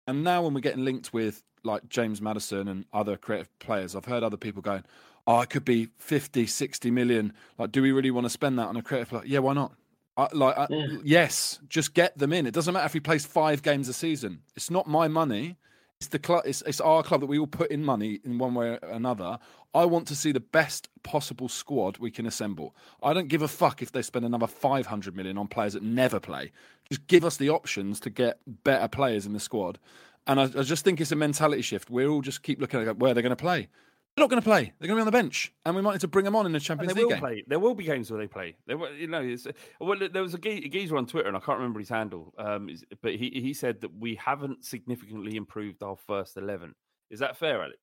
And 0.06 0.22
now 0.22 0.42
when 0.42 0.54
we're 0.54 0.60
getting 0.60 0.84
linked 0.84 1.12
with 1.12 1.42
like 1.64 1.88
James 1.88 2.20
Maddison 2.20 2.68
and 2.68 2.84
other 2.92 3.16
creative 3.16 3.56
players, 3.58 3.96
I've 3.96 4.04
heard 4.04 4.22
other 4.22 4.36
people 4.36 4.62
going, 4.62 4.84
oh, 5.26 5.40
it 5.40 5.50
could 5.50 5.64
be 5.64 5.88
50, 5.98 6.46
60 6.46 6.90
million. 6.90 7.32
Like, 7.58 7.72
do 7.72 7.82
we 7.82 7.92
really 7.92 8.10
want 8.10 8.24
to 8.26 8.30
spend 8.30 8.58
that 8.58 8.66
on 8.66 8.76
a 8.76 8.82
creative 8.82 9.08
player? 9.08 9.22
Yeah, 9.26 9.40
why 9.40 9.54
not? 9.54 9.72
I, 10.16 10.28
like, 10.32 10.56
I, 10.56 10.66
Yeah. 10.70 10.86
yes, 11.04 11.58
just 11.68 11.94
get 11.94 12.16
them 12.16 12.32
in. 12.32 12.46
It 12.46 12.54
doesn't 12.54 12.72
matter 12.72 12.86
if 12.86 12.92
he 12.92 13.00
plays 13.00 13.26
five 13.26 13.62
games 13.62 13.88
a 13.88 13.92
season. 13.92 14.40
It's 14.54 14.70
not 14.70 14.86
my 14.86 15.08
money. 15.08 15.56
It's 16.00 16.08
the 16.08 16.18
club. 16.18 16.42
It's, 16.46 16.62
it's 16.62 16.80
our 16.80 17.02
club 17.02 17.20
that 17.20 17.26
we 17.26 17.38
all 17.38 17.46
put 17.46 17.70
in 17.70 17.84
money 17.84 18.20
in 18.24 18.38
one 18.38 18.54
way 18.54 18.68
or 18.68 18.78
another. 18.90 19.38
I 19.74 19.84
want 19.86 20.06
to 20.08 20.14
see 20.16 20.30
the 20.30 20.40
best 20.40 20.88
possible 21.02 21.48
squad 21.48 21.98
we 21.98 22.10
can 22.10 22.26
assemble. 22.26 22.74
I 23.02 23.12
don't 23.14 23.28
give 23.28 23.42
a 23.42 23.48
fuck 23.48 23.82
if 23.82 23.92
they 23.92 24.02
spend 24.02 24.24
another 24.24 24.46
five 24.46 24.86
hundred 24.86 25.16
million 25.16 25.38
on 25.38 25.48
players 25.48 25.72
that 25.72 25.82
never 25.82 26.20
play. 26.20 26.52
Just 26.88 27.06
give 27.06 27.24
us 27.24 27.36
the 27.38 27.48
options 27.50 27.98
to 28.00 28.10
get 28.10 28.40
better 28.64 28.88
players 28.88 29.24
in 29.26 29.32
the 29.32 29.40
squad. 29.40 29.78
And 30.26 30.38
I, 30.40 30.44
I 30.44 30.62
just 30.62 30.84
think 30.84 31.00
it's 31.00 31.12
a 31.12 31.16
mentality 31.16 31.62
shift. 31.62 31.88
We 31.90 32.06
all 32.06 32.20
just 32.20 32.42
keep 32.42 32.60
looking 32.60 32.80
at 32.80 32.98
where 32.98 33.14
they're 33.14 33.22
going 33.22 33.30
to 33.30 33.36
play. 33.36 33.68
They're 34.16 34.22
not 34.22 34.30
going 34.30 34.40
to 34.40 34.48
play. 34.48 34.72
They're 34.78 34.88
going 34.88 34.96
to 34.98 35.02
be 35.04 35.06
on 35.06 35.06
the 35.06 35.12
bench, 35.12 35.52
and 35.66 35.76
we 35.76 35.82
might 35.82 35.92
need 35.92 36.00
to 36.00 36.08
bring 36.08 36.24
them 36.24 36.34
on 36.34 36.46
in 36.46 36.52
the 36.52 36.56
And 36.56 36.64
Champions 36.64 36.94
they 36.94 37.00
League 37.00 37.06
will 37.06 37.16
game. 37.16 37.20
play. 37.20 37.44
There 37.46 37.58
will 37.58 37.74
be 37.74 37.84
games 37.84 38.10
where 38.10 38.18
they 38.18 38.26
play. 38.26 38.56
There, 38.66 38.78
will- 38.78 38.92
you 38.94 39.08
know, 39.08 39.20
it's, 39.20 39.46
well, 39.78 39.98
there 40.10 40.22
was 40.22 40.32
a, 40.32 40.38
ge- 40.38 40.64
a 40.64 40.68
geezer 40.68 40.96
on 40.96 41.04
Twitter, 41.06 41.28
and 41.28 41.36
I 41.36 41.40
can't 41.40 41.58
remember 41.58 41.80
his 41.80 41.90
handle. 41.90 42.32
Um, 42.38 42.70
but 43.02 43.14
he 43.16 43.28
he 43.30 43.52
said 43.52 43.82
that 43.82 43.92
we 43.94 44.14
haven't 44.14 44.64
significantly 44.64 45.36
improved 45.36 45.82
our 45.82 45.96
first 45.96 46.38
eleven. 46.38 46.74
Is 47.10 47.18
that 47.20 47.36
fair, 47.36 47.62
Alex? 47.62 47.78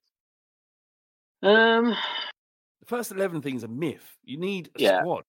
Um, 1.44 1.96
The 2.80 2.86
first 2.88 3.12
eleven 3.12 3.42
thing's 3.44 3.64
a 3.64 3.68
myth. 3.68 4.18
You 4.24 4.38
need 4.38 4.70
a 4.76 4.82
Yeah. 4.82 5.00
squad. 5.02 5.24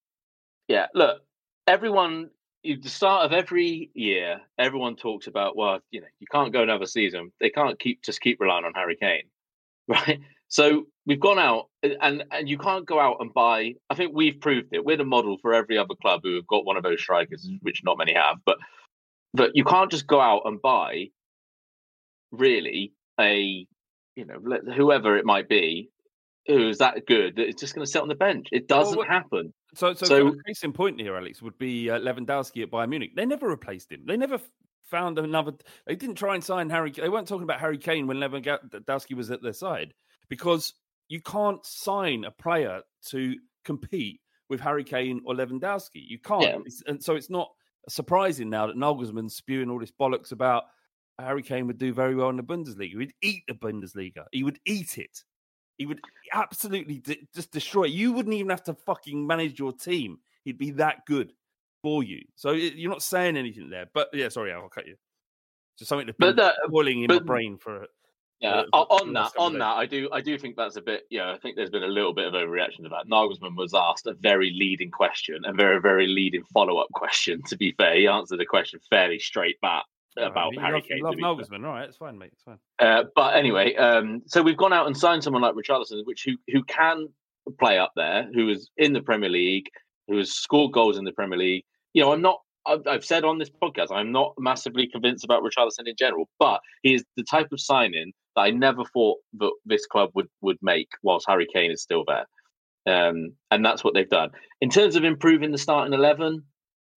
yeah. 0.68 0.86
Look, 0.94 1.22
everyone. 1.66 2.30
At 2.66 2.80
the 2.80 2.88
start 2.88 3.26
of 3.26 3.34
every 3.34 3.90
year, 3.92 4.40
everyone 4.58 4.96
talks 4.96 5.26
about, 5.26 5.54
well, 5.54 5.80
you 5.90 6.00
know, 6.00 6.06
you 6.18 6.26
can't 6.32 6.50
go 6.50 6.62
another 6.62 6.86
season. 6.86 7.30
They 7.38 7.50
can't 7.50 7.78
keep 7.78 8.02
just 8.02 8.22
keep 8.22 8.40
relying 8.40 8.64
on 8.64 8.72
Harry 8.72 8.96
Kane, 8.96 9.24
right? 9.86 10.18
So 10.54 10.84
we've 11.04 11.18
gone 11.18 11.40
out, 11.40 11.64
and 11.82 12.22
and 12.30 12.48
you 12.48 12.58
can't 12.58 12.86
go 12.86 13.00
out 13.00 13.16
and 13.18 13.34
buy. 13.34 13.74
I 13.90 13.96
think 13.96 14.12
we've 14.14 14.40
proved 14.40 14.68
it. 14.70 14.84
We're 14.84 14.96
the 14.96 15.04
model 15.04 15.36
for 15.42 15.52
every 15.52 15.76
other 15.76 15.96
club 16.00 16.20
who 16.22 16.36
have 16.36 16.46
got 16.46 16.64
one 16.64 16.76
of 16.76 16.84
those 16.84 17.00
strikers, 17.00 17.50
which 17.62 17.82
not 17.82 17.98
many 17.98 18.14
have. 18.14 18.36
But 18.46 18.58
but 19.32 19.50
you 19.54 19.64
can't 19.64 19.90
just 19.90 20.06
go 20.06 20.20
out 20.20 20.42
and 20.44 20.62
buy, 20.62 21.06
really, 22.30 22.92
a 23.20 23.66
you 24.14 24.24
know, 24.24 24.38
whoever 24.76 25.16
it 25.16 25.24
might 25.24 25.48
be, 25.48 25.90
who's 26.46 26.78
that 26.78 27.04
good 27.04 27.34
that 27.34 27.48
it's 27.48 27.60
just 27.60 27.74
going 27.74 27.84
to 27.84 27.90
sit 27.90 28.00
on 28.00 28.06
the 28.06 28.14
bench. 28.14 28.46
It 28.52 28.68
doesn't 28.68 28.96
what- 28.96 29.08
happen. 29.08 29.52
So, 29.74 29.92
so, 29.94 30.06
So- 30.06 30.28
a 30.28 30.42
case 30.44 30.62
in 30.62 30.72
point 30.72 31.00
here, 31.00 31.16
Alex, 31.16 31.42
would 31.42 31.58
be 31.58 31.90
uh, 31.90 31.98
Lewandowski 31.98 32.62
at 32.62 32.70
Bayern 32.70 32.90
Munich. 32.90 33.16
They 33.16 33.26
never 33.26 33.48
replaced 33.48 33.90
him. 33.90 34.04
They 34.06 34.16
never 34.16 34.38
found 34.84 35.18
another. 35.18 35.50
They 35.84 35.96
didn't 35.96 36.14
try 36.14 36.36
and 36.36 36.44
sign 36.44 36.70
Harry. 36.70 36.92
They 36.92 37.08
weren't 37.08 37.26
talking 37.26 37.42
about 37.42 37.58
Harry 37.58 37.78
Kane 37.78 38.06
when 38.06 38.18
Lewandowski 38.18 39.16
was 39.16 39.32
at 39.32 39.42
their 39.42 39.52
side 39.52 39.94
because 40.28 40.74
you 41.08 41.20
can't 41.20 41.64
sign 41.64 42.24
a 42.24 42.30
player 42.30 42.80
to 43.08 43.34
compete 43.64 44.20
with 44.48 44.60
Harry 44.60 44.84
Kane 44.84 45.20
or 45.24 45.34
Lewandowski. 45.34 46.02
You 46.06 46.18
can't. 46.18 46.42
Yeah. 46.42 46.58
And 46.86 47.02
so 47.02 47.14
it's 47.14 47.30
not 47.30 47.50
surprising 47.88 48.50
now 48.50 48.66
that 48.66 48.76
Nagelsmann's 48.76 49.34
spewing 49.36 49.70
all 49.70 49.78
this 49.80 49.92
bollocks 49.92 50.32
about 50.32 50.64
Harry 51.18 51.42
Kane 51.42 51.66
would 51.66 51.78
do 51.78 51.92
very 51.92 52.14
well 52.14 52.30
in 52.30 52.36
the 52.36 52.42
Bundesliga. 52.42 52.98
He'd 53.00 53.14
eat 53.22 53.42
the 53.46 53.54
Bundesliga. 53.54 54.24
He 54.32 54.42
would 54.42 54.58
eat 54.66 54.98
it. 54.98 55.22
He 55.78 55.86
would 55.86 56.00
absolutely 56.32 56.98
d- 56.98 57.28
just 57.34 57.50
destroy 57.52 57.84
it. 57.84 57.90
You 57.92 58.12
wouldn't 58.12 58.34
even 58.34 58.50
have 58.50 58.62
to 58.64 58.74
fucking 58.74 59.26
manage 59.26 59.58
your 59.58 59.72
team. 59.72 60.18
He'd 60.44 60.58
be 60.58 60.70
that 60.72 61.04
good 61.06 61.32
for 61.82 62.02
you. 62.02 62.22
So 62.36 62.50
it- 62.50 62.74
you're 62.74 62.90
not 62.90 63.02
saying 63.02 63.36
anything 63.36 63.70
there. 63.70 63.86
But 63.92 64.08
yeah, 64.12 64.28
sorry, 64.28 64.52
I'll 64.52 64.68
cut 64.68 64.86
you. 64.86 64.96
Just 65.78 65.88
something 65.88 66.06
to 66.06 66.14
But 66.18 66.36
be 66.36 66.42
that- 66.42 66.56
boiling 66.68 67.02
in 67.02 67.08
my 67.08 67.18
brain 67.18 67.58
for. 67.58 67.86
Yeah, 68.40 68.64
uh, 68.72 68.82
on 68.82 69.12
that, 69.14 69.32
on 69.38 69.58
that, 69.58 69.76
I 69.76 69.86
do, 69.86 70.08
I 70.12 70.20
do 70.20 70.36
think 70.38 70.56
that's 70.56 70.76
a 70.76 70.82
bit. 70.82 71.04
Yeah, 71.08 71.32
I 71.32 71.38
think 71.38 71.56
there's 71.56 71.70
been 71.70 71.84
a 71.84 71.88
little 71.88 72.12
bit 72.12 72.26
of 72.26 72.34
overreaction 72.34 72.82
to 72.82 72.90
that. 72.90 73.08
Nagelsmann 73.10 73.56
was 73.56 73.72
asked 73.74 74.06
a 74.06 74.14
very 74.14 74.50
leading 74.50 74.90
question, 74.90 75.44
and 75.44 75.56
very, 75.56 75.80
very 75.80 76.06
leading 76.06 76.42
follow-up 76.52 76.88
question. 76.92 77.42
To 77.48 77.56
be 77.56 77.72
fair, 77.72 77.96
he 77.96 78.06
answered 78.06 78.40
the 78.40 78.44
question 78.44 78.80
fairly 78.90 79.18
straight 79.18 79.60
back 79.60 79.84
about 80.18 80.52
right, 80.56 80.60
Harry 80.60 80.74
love, 80.74 80.84
Kane. 80.88 81.00
love 81.00 81.14
fair. 81.14 81.58
Nagelsmann. 81.58 81.66
All 81.66 81.72
right, 81.72 81.88
it's 81.88 81.96
fine, 81.96 82.18
mate. 82.18 82.30
It's 82.32 82.42
fine. 82.42 82.58
Uh, 82.78 83.04
but 83.14 83.36
anyway, 83.36 83.74
um, 83.76 84.22
so 84.26 84.42
we've 84.42 84.56
gone 84.56 84.72
out 84.72 84.86
and 84.86 84.96
signed 84.96 85.24
someone 85.24 85.42
like 85.42 85.54
Richarlison, 85.54 86.04
which 86.04 86.24
who 86.24 86.36
who 86.48 86.62
can 86.64 87.08
play 87.58 87.78
up 87.78 87.92
there, 87.96 88.28
who 88.34 88.48
is 88.48 88.70
in 88.76 88.92
the 88.92 89.00
Premier 89.00 89.30
League, 89.30 89.68
who 90.08 90.18
has 90.18 90.32
scored 90.32 90.72
goals 90.72 90.98
in 90.98 91.04
the 91.04 91.12
Premier 91.12 91.38
League. 91.38 91.64
You 91.92 92.02
know, 92.02 92.12
I'm 92.12 92.22
not. 92.22 92.40
I've, 92.66 92.86
I've 92.86 93.04
said 93.04 93.24
on 93.24 93.38
this 93.38 93.50
podcast, 93.50 93.88
I'm 93.90 94.10
not 94.10 94.34
massively 94.38 94.86
convinced 94.86 95.24
about 95.24 95.42
Richarlison 95.42 95.86
in 95.86 95.94
general, 95.98 96.28
but 96.38 96.60
he 96.82 96.94
is 96.94 97.04
the 97.16 97.22
type 97.22 97.52
of 97.52 97.60
signing 97.60 98.12
that 98.36 98.42
I 98.42 98.50
never 98.50 98.84
thought 98.84 99.18
that 99.38 99.52
this 99.64 99.86
club 99.86 100.10
would 100.14 100.28
would 100.40 100.58
make 100.62 100.88
whilst 101.02 101.26
Harry 101.28 101.46
Kane 101.52 101.70
is 101.70 101.82
still 101.82 102.04
there. 102.06 102.26
Um, 102.86 103.32
and 103.50 103.64
that's 103.64 103.82
what 103.82 103.94
they've 103.94 104.08
done. 104.08 104.30
In 104.60 104.68
terms 104.70 104.96
of 104.96 105.04
improving 105.04 105.52
the 105.52 105.58
starting 105.58 105.94
eleven, 105.94 106.42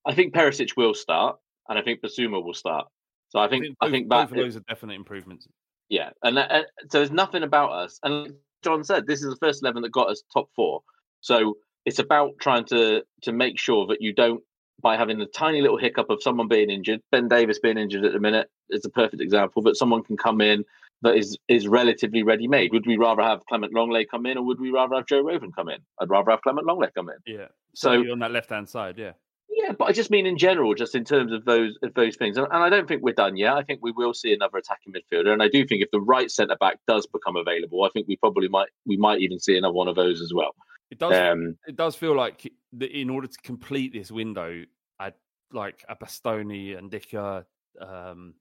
I 0.06 0.14
think 0.14 0.34
Perisic 0.34 0.76
will 0.76 0.94
start, 0.94 1.38
and 1.70 1.80
I 1.80 1.82
think 1.82 2.02
Bissouma 2.02 2.44
will 2.44 2.54
start. 2.54 2.88
So 3.30 3.40
I 3.40 3.48
think 3.48 3.66
I 3.82 3.86
both, 3.86 3.92
think, 3.92 4.08
both 4.10 4.32
of 4.32 4.38
those 4.38 4.56
are 4.56 4.62
definite 4.62 4.96
improvements. 4.96 5.48
yeah, 5.90 6.10
and, 6.24 6.38
that- 6.38 6.52
and 6.52 6.66
so 6.90 7.00
there's 7.00 7.12
nothing 7.12 7.44
about 7.44 7.72
us. 7.72 8.00
And 8.04 8.24
like 8.24 8.32
John 8.64 8.84
said, 8.84 9.06
this 9.08 9.22
is 9.24 9.30
the 9.30 9.38
first 9.38 9.64
eleven 9.64 9.82
that 9.84 9.92
got 9.92 10.10
us 10.10 10.24
top 10.34 10.50
four. 10.56 10.82
So 11.22 11.58
it's 11.86 12.00
about 12.00 12.34
trying 12.42 12.66
to 12.66 13.04
to 13.24 13.32
make 13.32 13.60
sure 13.60 13.86
that 13.88 14.02
you 14.02 14.14
don't, 14.14 14.42
by 14.82 14.98
having 14.98 15.22
a 15.22 15.26
tiny 15.28 15.62
little 15.62 15.78
hiccup 15.78 16.10
of 16.10 16.22
someone 16.22 16.48
being 16.48 16.70
injured, 16.70 17.02
Ben 17.12 17.28
Davies 17.28 17.60
being 17.60 17.78
injured 17.78 18.06
at 18.06 18.14
the 18.14 18.20
minute 18.20 18.50
is 18.70 18.84
a 18.86 18.90
perfect 18.90 19.22
example. 19.22 19.62
That 19.62 19.78
someone 19.78 20.04
can 20.04 20.18
come 20.18 20.42
in 20.42 20.66
that 21.02 21.16
is 21.16 21.38
is 21.48 21.68
relatively 21.68 22.24
ready 22.24 22.48
made. 22.48 22.72
Would 22.74 22.88
we 22.88 22.98
rather 22.98 23.22
have 23.22 23.46
Clement 23.48 23.74
Lenglet 23.74 24.10
come 24.10 24.26
in, 24.26 24.38
or 24.38 24.46
would 24.46 24.60
we 24.60 24.72
rather 24.72 24.96
have 24.96 25.06
Joe 25.06 25.24
Rodon 25.24 25.54
come 25.56 25.70
in? 25.70 25.80
I'd 26.00 26.10
rather 26.10 26.32
have 26.32 26.42
Clement 26.42 26.68
Lenglet 26.68 26.94
come 26.96 27.10
in. 27.10 27.18
Yeah. 27.26 27.48
So 27.76 27.92
on 27.92 28.20
that 28.20 28.32
left 28.32 28.50
hand 28.50 28.68
side, 28.68 28.98
yeah. 28.98 29.12
yeah, 29.50 29.74
but 29.78 29.86
I 29.86 29.92
just 29.92 30.10
mean 30.10 30.26
in 30.26 30.38
general, 30.38 30.74
just 30.74 30.96
in 30.96 31.04
terms 31.04 31.32
of 31.32 31.46
those 31.46 31.78
of 31.84 31.94
those 31.94 32.16
things, 32.16 32.38
and, 32.38 32.48
and 32.48 32.64
I 32.64 32.70
don't 32.70 32.88
think 32.88 33.04
we're 33.04 33.14
done 33.14 33.38
yet. 33.38 33.54
I 33.54 33.64
think 33.64 33.80
we 33.84 33.92
will 33.92 34.14
see 34.14 34.34
another 34.34 34.58
attacking 34.58 34.94
midfielder, 34.94 35.32
and 35.32 35.44
I 35.44 35.48
do 35.48 35.66
think 35.66 35.84
if 35.84 35.92
the 35.92 36.02
right 36.02 36.32
centre 36.32 36.58
back 36.60 36.80
does 36.88 37.06
become 37.06 37.36
available, 37.36 37.84
I 37.84 37.90
think 37.90 38.08
we 38.08 38.18
probably 38.18 38.48
might 38.48 38.70
we 38.86 38.98
might 38.98 39.22
even 39.22 39.40
see 39.40 39.58
another 39.58 39.74
one 39.74 39.88
of 39.88 39.96
those 39.96 40.22
as 40.22 40.34
well. 40.34 40.56
It 40.90 41.00
does. 41.00 41.14
Um, 41.14 41.58
it 41.68 41.76
does 41.76 41.96
feel 41.96 42.16
like 42.16 42.52
that 42.74 42.92
in 42.92 43.10
order 43.10 43.28
to 43.28 43.38
complete 43.44 43.94
this 43.94 44.12
window, 44.12 44.64
I'd 45.00 45.14
like 45.52 45.84
a 45.88 45.96
Bastoni 45.96 46.78
and 46.78 46.90
Dicker. 46.90 47.46
Um, 47.80 48.34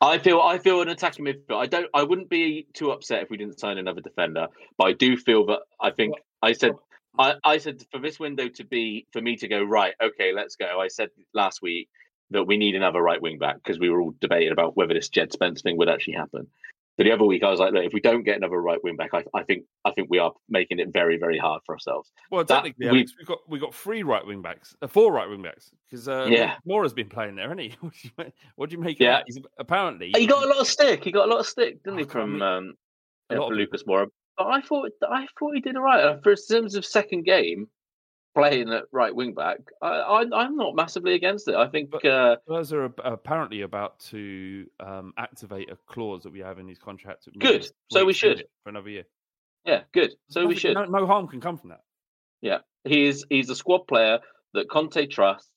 I 0.00 0.18
feel 0.18 0.40
I 0.40 0.58
feel 0.58 0.82
an 0.82 0.88
attacking 0.88 1.24
midfield. 1.24 1.56
I 1.56 1.66
don't. 1.66 1.88
I 1.94 2.02
wouldn't 2.02 2.28
be 2.28 2.66
too 2.74 2.90
upset 2.90 3.22
if 3.22 3.30
we 3.30 3.36
didn't 3.36 3.58
sign 3.58 3.78
another 3.78 4.00
defender, 4.00 4.48
but 4.76 4.84
I 4.88 4.92
do 4.92 5.16
feel 5.16 5.46
that 5.46 5.60
I 5.80 5.90
think 5.90 6.14
I 6.42 6.52
said 6.52 6.72
I, 7.18 7.34
I 7.44 7.58
said 7.58 7.82
for 7.90 8.00
this 8.00 8.20
window 8.20 8.48
to 8.48 8.64
be 8.64 9.06
for 9.12 9.20
me 9.20 9.36
to 9.36 9.48
go 9.48 9.62
right. 9.62 9.94
Okay, 10.02 10.32
let's 10.34 10.56
go. 10.56 10.78
I 10.80 10.88
said 10.88 11.10
last 11.32 11.62
week 11.62 11.88
that 12.30 12.44
we 12.44 12.56
need 12.56 12.74
another 12.74 13.00
right 13.00 13.20
wing 13.20 13.38
back 13.38 13.56
because 13.56 13.78
we 13.78 13.88
were 13.88 14.00
all 14.00 14.14
debating 14.20 14.52
about 14.52 14.76
whether 14.76 14.94
this 14.94 15.08
Jed 15.08 15.32
Spence 15.32 15.62
thing 15.62 15.78
would 15.78 15.88
actually 15.88 16.14
happen. 16.14 16.48
But 16.96 17.04
the 17.04 17.12
other 17.12 17.24
week 17.26 17.42
I 17.42 17.50
was 17.50 17.60
like, 17.60 17.74
look, 17.74 17.84
if 17.84 17.92
we 17.92 18.00
don't 18.00 18.22
get 18.22 18.36
another 18.38 18.60
right 18.60 18.82
wing 18.82 18.96
back, 18.96 19.10
I, 19.12 19.22
I 19.34 19.42
think 19.42 19.64
I 19.84 19.90
think 19.90 20.08
we 20.10 20.18
are 20.18 20.32
making 20.48 20.78
it 20.78 20.88
very 20.92 21.18
very 21.18 21.36
hard 21.38 21.60
for 21.66 21.74
ourselves. 21.74 22.10
well, 22.30 22.42
That- 22.44 22.64
technically, 22.64 22.90
we- 22.90 23.06
we've 23.18 23.26
got 23.26 23.38
we 23.48 23.58
got 23.58 23.74
three 23.74 24.02
right 24.02 24.26
wing 24.26 24.40
backs, 24.40 24.74
uh, 24.80 24.86
four 24.86 25.12
right 25.12 25.28
wing 25.28 25.42
backs 25.42 25.70
because 25.84 26.08
uh, 26.08 26.26
Yeah. 26.30 26.54
Moura's 26.64 26.94
been 26.94 27.08
playing 27.10 27.36
there, 27.36 27.48
hasn't 27.48 27.60
he? 27.60 27.74
What 28.56 28.70
do 28.70 28.76
you, 28.76 28.82
make? 28.82 28.98
Yeah. 28.98 29.18
that? 29.18 29.24
He's 29.26 29.38
apparently 29.58 30.10
He 30.16 30.26
got 30.26 30.42
a 30.44 30.46
lot 30.48 30.58
of 30.58 30.66
stick. 30.66 31.04
He 31.04 31.12
got 31.12 31.28
a 31.28 31.30
lot 31.30 31.40
of 31.40 31.46
stick, 31.46 31.82
didn't 31.84 31.98
Oh, 32.00 32.02
he, 32.02 32.08
from 32.08 32.40
um, 32.40 32.74
yeah, 33.30 33.36
from 33.36 33.52
Lucas 33.52 33.82
Moura? 33.84 34.06
But 34.38 34.46
I 34.46 34.60
thought 34.62 34.90
I 35.10 35.26
thought 35.38 35.54
he 35.54 35.60
did 35.60 35.76
all 35.76 35.82
right. 35.82 36.02
Uh, 36.02 36.16
For 36.22 36.30
in 36.32 36.36
terms 36.50 36.74
of 36.76 36.84
second 36.86 37.24
game, 37.24 37.68
playing 38.36 38.70
at 38.72 38.84
right 38.92 39.14
wing 39.14 39.32
back, 39.34 39.58
I, 39.82 39.88
I 39.88 40.20
I'm 40.44 40.56
not 40.56 40.76
massively 40.76 41.14
against 41.14 41.48
it. 41.48 41.54
I 41.54 41.66
think 41.68 41.90
But- 41.90 42.04
uh, 42.04 42.36
Spurs 42.46 42.72
are 42.72 42.84
apparently 42.84 43.62
about 43.62 43.98
to 44.10 44.66
um, 44.78 45.12
activate 45.18 45.70
a 45.70 45.76
clause 45.86 46.22
that 46.24 46.32
we 46.32 46.40
have 46.40 46.58
in 46.58 46.68
his 46.68 46.78
contract. 46.78 47.24
that 47.24 47.38
Good. 47.38 47.68
So 47.90 48.04
we 48.04 48.12
should. 48.12 48.44
for 48.62 48.68
another 48.70 48.90
year. 48.90 49.04
yeah, 49.64 49.82
good. 49.92 50.12
So 50.28 50.46
we 50.46 50.54
should. 50.54 50.74
No, 50.74 50.84
no 50.84 51.06
harm 51.06 51.26
can 51.28 51.40
come 51.40 51.56
from 51.56 51.70
that. 51.70 51.80
Yeah, 52.42 52.58
he's 52.84 53.24
he's 53.30 53.48
a 53.50 53.56
squad 53.56 53.86
player 53.88 54.18
that 54.54 54.68
Conte 54.68 55.06
trusts, 55.06 55.50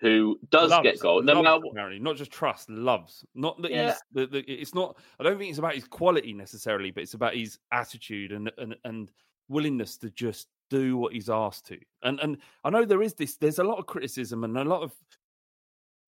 who 0.00 0.38
does 0.50 0.70
Loves, 0.70 0.82
get 0.82 1.00
goals. 1.00 1.24
Loves, 1.24 1.40
what- 1.42 1.70
apparently, 1.72 1.98
not 1.98 2.16
just 2.16 2.30
trust, 2.30 2.68
loves. 2.68 3.24
Not 3.34 3.60
that 3.62 3.70
Yeah. 3.70 3.86
he's. 3.92 4.02
The, 4.12 4.26
the, 4.26 4.38
it's 4.52 4.74
not. 4.74 4.98
I 5.18 5.22
don't 5.24 5.38
think 5.38 5.48
it's 5.50 5.58
about 5.58 5.74
his 5.74 5.88
quality 5.88 6.34
necessarily, 6.34 6.90
but 6.90 7.02
it's 7.02 7.14
about 7.14 7.34
his 7.34 7.58
attitude 7.72 8.32
and 8.32 8.52
and 8.58 8.76
and 8.84 9.10
willingness 9.48 9.96
to 9.98 10.10
just 10.10 10.48
do 10.70 10.96
what 10.96 11.12
he's 11.12 11.30
asked 11.30 11.66
to. 11.66 11.78
And 12.02 12.20
and 12.20 12.38
I 12.64 12.70
know 12.70 12.84
there 12.84 13.02
is 13.02 13.14
this. 13.14 13.36
There's 13.36 13.58
a 13.58 13.64
lot 13.64 13.78
of 13.78 13.86
criticism 13.86 14.44
and 14.44 14.56
a 14.56 14.64
lot 14.64 14.82
of 14.82 14.92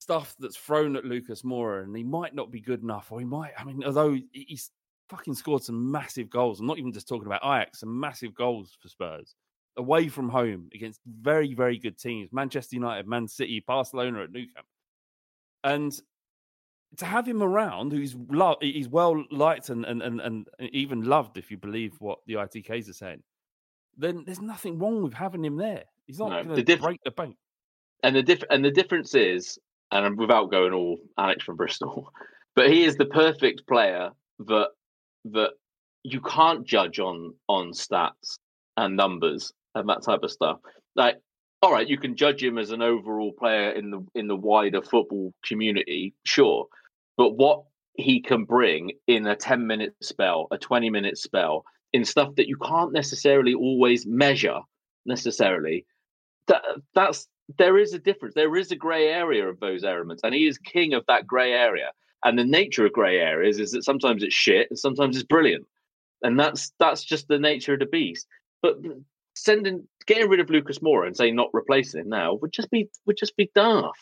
stuff 0.01 0.35
that's 0.39 0.57
thrown 0.57 0.97
at 0.97 1.05
Lucas 1.05 1.43
Moura, 1.43 1.83
and 1.83 1.97
he 1.97 2.05
might 2.05 2.35
not 2.35 2.51
be 2.51 2.61
good 2.61 2.83
enough, 2.83 3.11
or 3.11 3.19
he 3.19 3.27
might. 3.27 3.53
I 3.59 3.65
mean, 3.65 3.83
although 3.85 4.17
he's 4.33 4.71
fucking 5.09 5.35
scored 5.35 5.63
some 5.63 5.91
massive 5.91 6.31
goals. 6.31 6.61
I'm 6.61 6.67
not 6.67 6.79
even 6.79 6.93
just 6.93 7.09
talking 7.09 7.27
about 7.27 7.45
Ajax, 7.45 7.81
some 7.81 7.99
massive 7.99 8.35
goals 8.35 8.77
for 8.81 8.89
Spurs 8.89 9.35
away 9.77 10.09
from 10.09 10.29
home 10.29 10.69
against 10.75 11.01
very, 11.07 11.55
very 11.55 11.79
good 11.79 11.99
teams 11.99 12.33
Manchester 12.33 12.77
United, 12.77 13.07
Man 13.07 13.29
City, 13.29 13.65
Barcelona 13.67 14.25
at 14.25 14.33
Nou 14.33 14.45
Camp. 14.55 14.67
And 15.65 15.99
to 16.97 17.05
have 17.05 17.27
him 17.27 17.43
around, 17.43 17.93
who's 17.93 18.17
lo- 18.29 18.57
he's 18.61 18.89
well 18.89 19.25
liked 19.31 19.69
and, 19.69 19.85
and, 19.85 20.03
and, 20.03 20.21
and 20.21 20.49
even 20.61 21.05
loved, 21.05 21.37
if 21.37 21.51
you 21.51 21.57
believe 21.57 21.95
what 22.01 22.19
the 22.27 22.35
ITKs 22.35 22.89
are 22.89 22.95
saying, 22.95 23.23
then 23.99 24.23
there's 24.25 24.41
nothing 24.41 24.79
wrong 24.79 25.03
with 25.03 25.13
having 25.15 25.45
him 25.45 25.57
there. 25.57 25.85
He's 26.07 26.19
not 26.19 26.31
No, 26.31 26.45
going 26.45 26.57
to 26.57 26.63
diff- 26.63 26.81
break 26.81 27.01
the 27.05 27.11
bank. 27.11 27.37
and 28.03 28.17
the 28.17 28.23
diff- 28.23 28.45
and 28.51 28.65
the 28.65 28.71
difference 28.71 29.15
is, 29.15 29.59
and 29.91 30.17
without 30.19 30.51
going 30.51 30.73
all 30.73 30.97
Alex 31.19 31.45
from 31.45 31.57
Bristol, 31.57 32.11
but 32.57 32.71
he 32.71 32.85
is 32.85 32.97
the 32.97 33.07
perfect 33.07 33.67
player 33.67 34.11
that 34.47 34.69
that 35.27 35.51
you 36.05 36.21
can't 36.21 36.65
judge 36.67 36.99
on 37.01 37.35
on 37.49 37.73
stats 37.73 38.39
and 38.77 38.97
numbers 38.97 39.53
and 39.75 39.89
that 39.89 40.03
type 40.03 40.23
of 40.23 40.31
stuff. 40.31 40.59
Like, 40.95 41.17
all 41.61 41.73
right, 41.73 41.89
you 41.89 41.99
can 41.99 42.17
judge 42.17 42.43
him 42.43 42.57
as 42.57 42.71
an 42.71 42.81
overall 42.83 43.33
player 43.33 43.71
in 43.73 43.91
the 43.91 44.07
in 44.15 44.29
the 44.29 44.37
wider 44.37 44.81
football 44.81 45.35
community, 45.45 46.15
sure, 46.25 46.67
but 47.17 47.31
what 47.37 47.65
he 47.95 48.21
can 48.23 48.45
bring 48.45 48.93
in 49.09 49.27
a 49.27 49.35
10 49.35 49.67
minute 49.67 49.93
spell, 50.01 50.47
a 50.53 50.57
20 50.57 50.89
minute 50.89 51.19
spell, 51.19 51.65
in 51.93 52.05
stuff 52.05 52.35
that 52.37 52.49
you 52.49 52.57
can't 52.57 52.93
necessarily 52.93 53.55
always 53.55 54.07
measure 54.07 54.61
necessarily. 55.07 55.87
That 56.47 56.63
that's 56.95 57.29
there 57.57 57.79
is 57.79 57.95
a 57.95 57.99
difference. 57.99 58.35
There 58.35 58.57
is 58.57 58.71
a 58.71 58.77
grey 58.77 59.09
area 59.09 59.49
of 59.49 59.61
those 59.61 59.85
elements, 59.85 60.23
and 60.23 60.35
he 60.35 60.47
is 60.47 60.59
king 60.59 60.95
of 60.95 61.05
that 61.09 61.27
grey 61.27 61.53
area. 61.53 61.91
And 62.25 62.39
the 62.39 62.45
nature 62.45 62.85
of 62.85 62.93
grey 62.93 63.19
areas 63.19 63.61
is 63.61 63.71
that 63.73 63.85
sometimes 63.85 64.23
it's 64.23 64.35
shit 64.35 64.67
and 64.71 64.79
sometimes 64.79 65.17
it's 65.17 65.27
brilliant, 65.27 65.67
and 66.23 66.39
that's 66.39 66.73
that's 66.79 67.05
just 67.05 67.29
the 67.29 67.39
nature 67.39 67.75
of 67.75 67.81
the 67.81 67.87
beast. 67.87 68.27
But 68.61 68.77
sending 69.35 69.87
getting 70.07 70.29
rid 70.29 70.41
of 70.41 70.51
Lucas 70.51 70.81
Moura 70.81 71.07
and 71.07 71.17
saying 71.17 71.37
not 71.37 71.51
replacing 71.53 72.01
him 72.01 72.09
now 72.09 72.35
would 72.35 72.53
just 72.53 72.71
be 72.71 72.89
would 73.07 73.17
just 73.17 73.37
be 73.37 73.51
daft. 73.55 73.99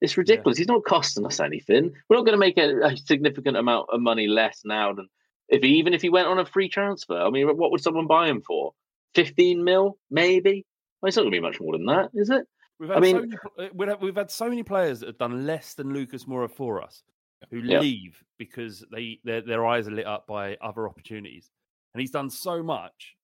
It's 0.00 0.16
ridiculous. 0.16 0.56
He's 0.58 0.66
not 0.66 0.84
costing 0.84 1.26
us 1.26 1.40
anything. 1.40 1.92
We're 2.08 2.16
not 2.16 2.24
going 2.24 2.32
to 2.32 2.38
make 2.38 2.56
a, 2.56 2.86
a 2.86 2.96
significant 2.96 3.56
amount 3.56 3.88
of 3.92 4.00
money 4.00 4.26
less 4.26 4.62
now 4.64 4.94
than 4.94 5.08
if 5.50 5.62
he, 5.62 5.68
even 5.78 5.92
if 5.94 6.02
he 6.02 6.08
went 6.08 6.28
on 6.28 6.38
a 6.38 6.46
free 6.46 6.68
transfer. 6.68 7.20
I 7.20 7.30
mean, 7.30 7.46
what 7.56 7.70
would 7.70 7.82
someone 7.82 8.06
buy 8.06 8.28
him 8.28 8.40
for? 8.40 8.72
Fifteen 9.14 9.64
mil, 9.64 9.98
maybe. 10.10 10.64
Well, 11.02 11.08
it's 11.08 11.16
not 11.16 11.22
going 11.22 11.32
to 11.32 11.36
be 11.36 11.40
much 11.40 11.60
more 11.60 11.72
than 11.72 11.86
that, 11.86 12.10
is 12.14 12.30
it? 12.30 12.46
We've 12.78 12.90
I 12.90 13.00
mean- 13.00 13.16
so 13.16 13.20
many, 13.56 13.68
uh, 13.68 13.72
we've 13.74 13.88
had- 13.88 14.00
we've 14.00 14.16
had 14.16 14.30
so 14.30 14.48
many 14.48 14.62
players 14.62 15.00
that 15.00 15.06
have 15.06 15.18
done 15.18 15.46
less 15.46 15.74
than 15.74 15.92
Lucas 15.92 16.24
Moura 16.24 16.50
for 16.50 16.82
us, 16.82 17.02
who 17.50 17.58
Yeah. 17.58 17.80
leave 17.80 18.22
because 18.38 18.84
they 18.92 19.20
their, 19.24 19.40
their 19.42 19.66
eyes 19.66 19.88
are 19.88 19.92
lit 19.92 20.06
up 20.06 20.26
by 20.26 20.56
other 20.62 20.88
opportunities, 20.88 21.50
and 21.94 22.00
he's 22.00 22.10
done 22.10 22.30
so 22.30 22.62
much, 22.62 23.16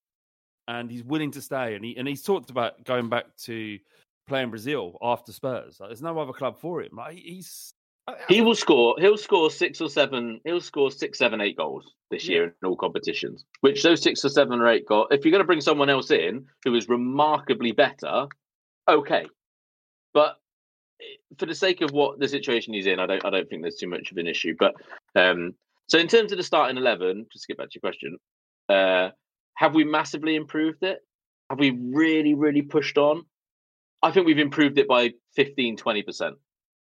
and 0.69 0.91
he's 0.91 1.05
willing 1.05 1.31
to 1.33 1.41
stay, 1.41 1.75
and 1.75 1.85
he 1.85 1.97
and 1.97 2.09
he's 2.09 2.23
talked 2.23 2.51
about 2.51 2.83
going 2.85 3.09
back 3.09 3.35
to 3.45 3.79
playing 4.27 4.51
Brazil 4.51 4.99
after 5.01 5.31
Spurs. 5.33 5.79
Like, 5.79 5.91
there's 5.91 6.03
no 6.03 6.19
other 6.19 6.33
club 6.33 6.59
for 6.59 6.83
him. 6.83 6.97
Like, 6.97 7.17
he's 7.17 7.73
He 8.29 8.41
will 8.41 8.55
score. 8.55 8.95
He'll 8.99 9.17
score 9.17 9.51
six 9.51 9.81
or 9.81 9.89
seven. 9.89 10.41
He'll 10.45 10.61
score 10.61 10.91
six, 10.91 11.19
seven, 11.19 11.41
eight 11.41 11.57
goals 11.57 11.93
this 12.11 12.29
Yeah. 12.29 12.35
year 12.35 12.45
in 12.63 12.69
all 12.69 12.77
competitions. 12.77 13.45
Which 13.63 13.83
those 13.83 14.01
six 14.01 14.25
or 14.25 14.29
seven 14.29 14.61
or 14.61 14.69
eight 14.69 14.87
goals, 14.87 15.09
if 15.11 15.25
you're 15.25 15.33
going 15.33 15.43
to 15.43 15.47
bring 15.47 15.61
someone 15.61 15.91
else 15.91 16.11
in 16.11 16.47
who 16.65 16.75
is 16.77 16.89
remarkably 16.89 17.73
better, 17.73 18.27
okay. 18.89 19.27
But 20.15 20.37
eh, 21.01 21.05
for 21.39 21.47
the 21.47 21.55
sake 21.55 21.81
of 21.81 21.91
what 21.91 22.21
the 22.21 22.29
situation 22.29 22.75
he's 22.75 22.87
in, 22.87 23.01
I 23.01 23.07
don't. 23.07 23.25
I 23.25 23.31
don't 23.31 23.49
think 23.49 23.63
there's 23.63 23.77
too 23.77 23.89
much 23.89 24.13
of 24.13 24.19
an 24.19 24.29
issue. 24.29 24.55
But 24.57 24.75
um, 25.17 25.55
so 25.89 25.99
in 25.99 26.07
terms 26.07 26.31
of 26.31 26.39
the 26.39 26.45
starting 26.45 26.77
eleven, 26.77 27.27
just 27.33 27.47
to 27.47 27.53
get 27.53 27.59
back 27.59 27.71
to 27.71 27.75
your 27.75 27.81
question, 27.81 28.19
uh, 28.69 29.11
have 29.55 29.75
we 29.75 29.83
massively 29.83 30.37
improved 30.37 30.83
it? 30.85 30.99
Have 31.51 31.59
we 31.59 31.71
really, 31.71 32.35
really 32.35 32.63
pushed 32.63 32.99
on? 32.99 33.25
I 34.03 34.13
think 34.13 34.27
we've 34.27 34.39
improved 34.39 34.79
it 34.79 34.87
by 34.87 35.15
15, 35.35 35.77
20 35.77 36.03
percent. 36.03 36.37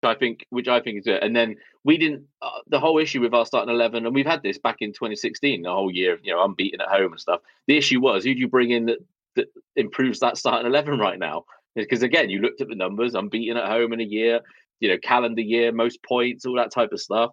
I 0.04 0.14
think, 0.14 0.46
which 0.50 0.68
I 0.68 0.80
think 0.80 0.98
is 0.98 1.06
it. 1.06 1.22
And 1.22 1.34
then 1.34 1.56
we 1.84 1.96
didn't. 1.98 2.24
Uh, 2.40 2.50
the 2.68 2.80
whole 2.80 2.98
issue 2.98 3.20
with 3.20 3.34
our 3.34 3.46
starting 3.46 3.74
eleven, 3.74 4.06
and 4.06 4.14
we've 4.14 4.26
had 4.26 4.42
this 4.42 4.58
back 4.58 4.76
in 4.80 4.92
2016, 4.92 5.62
the 5.62 5.70
whole 5.70 5.90
year, 5.92 6.18
you 6.22 6.32
know, 6.32 6.44
unbeaten 6.44 6.80
at 6.80 6.88
home 6.88 7.12
and 7.12 7.20
stuff. 7.20 7.40
The 7.66 7.76
issue 7.76 8.00
was 8.00 8.24
who 8.24 8.34
do 8.34 8.40
you 8.40 8.48
bring 8.48 8.70
in 8.70 8.86
that, 8.86 8.98
that 9.36 9.46
improves 9.76 10.20
that 10.20 10.36
starting 10.36 10.66
eleven 10.66 10.98
right 10.98 11.18
now? 11.18 11.44
Because 11.74 12.02
again, 12.02 12.28
you 12.30 12.40
looked 12.40 12.60
at 12.60 12.68
the 12.68 12.74
numbers, 12.74 13.14
unbeaten 13.14 13.56
at 13.56 13.66
home 13.68 13.92
in 13.92 14.00
a 14.00 14.04
year, 14.04 14.40
you 14.80 14.88
know, 14.88 14.98
calendar 14.98 15.40
year, 15.42 15.72
most 15.72 16.02
points, 16.02 16.44
all 16.44 16.56
that 16.56 16.70
type 16.70 16.92
of 16.92 17.00
stuff. 17.00 17.30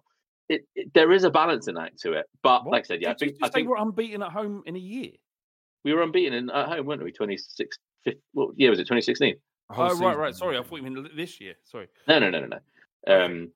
It, 0.48 0.62
it, 0.74 0.92
there 0.94 1.12
is 1.12 1.24
a 1.24 1.30
balancing 1.30 1.76
act 1.78 2.00
to 2.00 2.12
it, 2.14 2.26
but 2.42 2.64
What? 2.64 2.72
like 2.72 2.84
I 2.84 2.86
said, 2.86 3.02
yeah, 3.02 3.10
I 3.10 3.12
Did 3.14 3.20
you 3.20 3.32
think, 3.34 3.44
I 3.44 3.48
think 3.50 3.68
we're 3.68 3.76
unbeaten 3.76 4.22
at 4.22 4.32
home 4.32 4.62
in 4.66 4.74
a 4.74 4.80
year. 4.80 5.10
we 5.84 5.92
were 5.94 6.02
unbeaten 6.02 6.32
in, 6.34 6.50
at 6.50 6.68
home, 6.68 6.86
weren't 6.86 7.04
we? 7.04 7.12
26, 7.12 7.78
fif- 8.02 8.14
what 8.32 8.58
year 8.58 8.70
was 8.70 8.78
it? 8.80 8.84
2016. 8.84 9.34
Oh 9.76 9.96
right, 9.98 10.16
right. 10.18 10.34
Sorry, 10.34 10.58
I 10.58 10.62
thought 10.62 10.76
you 10.76 10.82
meant 10.90 11.16
this 11.16 11.40
year. 11.40 11.54
Sorry. 11.64 11.88
No, 12.08 12.18
no, 12.18 12.30
no, 12.30 12.40
no, 12.40 12.46
no. 12.46 13.24
Um, 13.24 13.50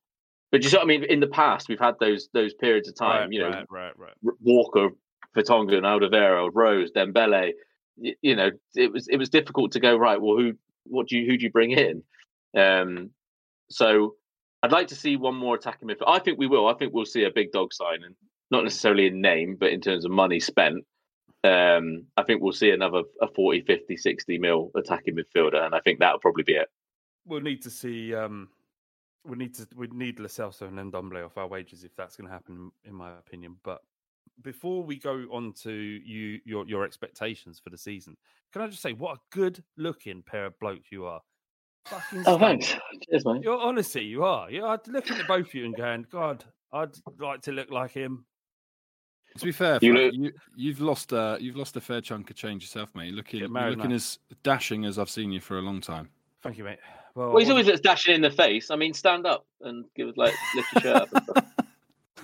but 0.52 0.62
you 0.62 0.68
saw, 0.68 0.80
I 0.80 0.84
mean, 0.84 1.04
in 1.04 1.20
the 1.20 1.26
past, 1.26 1.68
we've 1.68 1.78
had 1.80 1.94
those 2.00 2.28
those 2.32 2.54
periods 2.54 2.88
of 2.88 2.94
time. 2.96 3.22
right, 3.22 3.32
you 3.32 3.40
know, 3.40 3.48
right, 3.50 3.66
right, 3.70 3.98
right. 3.98 4.12
R- 4.24 4.32
Walker, 4.40 4.90
Vertonghen, 5.36 5.82
Alderweireld, 5.82 6.50
Rose, 6.54 6.90
Dembele. 6.92 7.52
y- 7.96 8.14
You 8.22 8.36
know, 8.36 8.50
it 8.74 8.92
was 8.92 9.08
it 9.08 9.16
was 9.16 9.28
difficult 9.28 9.72
to 9.72 9.80
go 9.80 9.96
right. 9.96 10.20
Well, 10.20 10.36
who 10.36 10.52
what 10.84 11.08
do 11.08 11.18
you 11.18 11.26
who 11.26 11.36
do 11.36 11.44
you 11.44 11.50
bring 11.50 11.72
in? 11.72 12.02
Um, 12.56 13.10
so 13.70 14.14
I'd 14.62 14.72
like 14.72 14.88
to 14.88 14.94
see 14.94 15.16
one 15.16 15.34
more 15.34 15.56
attacking 15.56 15.88
midfield. 15.88 16.04
I 16.08 16.20
think 16.20 16.38
we 16.38 16.46
will. 16.46 16.68
I 16.68 16.74
think 16.74 16.92
we'll 16.94 17.04
see 17.04 17.24
a 17.24 17.30
big 17.30 17.50
dog 17.52 17.72
signing, 17.74 18.14
not 18.50 18.62
necessarily 18.64 19.06
in 19.06 19.20
name, 19.20 19.56
but 19.58 19.70
in 19.72 19.80
terms 19.80 20.04
of 20.04 20.10
money 20.12 20.38
spent. 20.40 20.84
Um, 21.45 22.07
I 22.16 22.22
think 22.22 22.42
we'll 22.42 22.53
see 22.53 22.70
another 22.70 23.03
a 23.20 23.28
40, 23.28 23.61
50, 23.62 23.97
60 23.97 24.38
mil 24.38 24.70
attacking 24.74 25.14
midfielder, 25.16 25.64
and 25.64 25.74
I 25.74 25.80
think 25.80 25.99
that'll 26.01 26.18
probably 26.20 26.42
be 26.45 26.55
it. 26.55 26.68
We'll 27.26 27.40
need 27.40 27.62
to 27.62 27.70
see. 27.70 28.14
Um, 28.14 28.49
we 29.24 29.36
need 29.36 29.55
to. 29.55 29.68
We 29.76 29.86
need 29.88 30.18
Celso 30.18 30.62
and 30.62 30.78
then 30.78 30.90
Ndombele 30.90 31.24
off 31.24 31.36
our 31.38 31.47
wages 31.47 31.84
if 31.84 31.95
that's 31.97 32.16
going 32.16 32.28
to 32.28 32.32
happen, 32.32 32.70
in 32.84 32.95
my 32.95 33.12
opinion. 33.18 33.57
But 33.62 33.80
before 34.42 34.82
we 34.82 34.97
go 34.99 35.26
on 35.30 35.53
to 35.62 35.72
you, 35.72 36.40
your 36.45 36.66
your 36.66 36.84
expectations 36.84 37.61
for 37.62 37.70
the 37.70 37.78
season, 37.78 38.16
can 38.53 38.62
I 38.62 38.66
just 38.68 38.82
say 38.82 38.92
what 38.92 39.16
a 39.16 39.20
good 39.30 39.62
looking 39.76 40.22
pair 40.22 40.47
of 40.47 40.59
blokes 40.59 40.90
you 40.90 41.07
are. 41.07 41.20
Fucking 41.86 42.20
Oh, 42.26 42.36
stunning. 42.36 42.61
thanks. 42.61 42.74
Cheers, 43.11 43.24
mate. 43.26 43.42
You're 43.42 43.61
honestly, 43.61 44.05
you 44.05 44.24
are. 44.24 44.51
You're 44.51 44.66
I'd 44.66 44.86
looking 44.88 45.16
at 45.18 45.26
both 45.28 45.49
of 45.49 45.55
you 45.55 45.66
and 45.66 45.76
going, 45.76 46.07
God, 46.11 46.42
I'd 46.72 46.95
like 47.18 47.42
to 47.42 47.53
look 47.53 47.70
like 47.70 47.90
him. 47.92 48.24
To 49.39 49.45
be 49.45 49.53
fair, 49.53 49.78
You 49.82 49.93
Frank, 49.93 50.12
look- 50.12 50.14
you, 50.14 50.32
you've 50.55 50.80
lost 50.80 51.12
uh, 51.12 51.37
you've 51.41 51.57
lost 51.57 51.76
a 51.76 51.80
fair 51.80 52.01
chunk 52.01 52.30
of 52.30 52.37
change 52.37 52.62
yourself, 52.62 52.95
mate. 52.95 53.07
You're 53.07 53.16
looking, 53.16 53.41
you're 53.41 53.49
looking 53.49 53.91
now. 53.91 53.97
as 53.97 54.18
dashing 54.45 54.85
as 54.85 54.99
I've 54.99 55.11
seen 55.11 55.32
you 55.32 55.41
for 55.41 55.59
a 55.59 55.62
long 55.62 55.80
time. 55.80 56.09
Thank 56.43 56.59
you, 56.59 56.64
mate. 56.64 56.78
Well, 57.14 57.30
Well, 57.30 57.39
he's 57.39 57.51
always 57.51 57.66
just 57.66 57.82
dashing 57.82 58.14
in 58.14 58.20
the 58.20 58.30
face. 58.30 58.70
I 58.70 58.76
mean, 58.76 58.93
stand 58.95 59.26
up 59.26 59.47
and 59.61 59.85
give 59.97 60.09
it 60.09 60.16
like 60.18 60.35
lift 60.55 60.72
your 60.74 60.82
shirt 60.82 60.97
up. 60.97 61.09
And. 61.14 61.47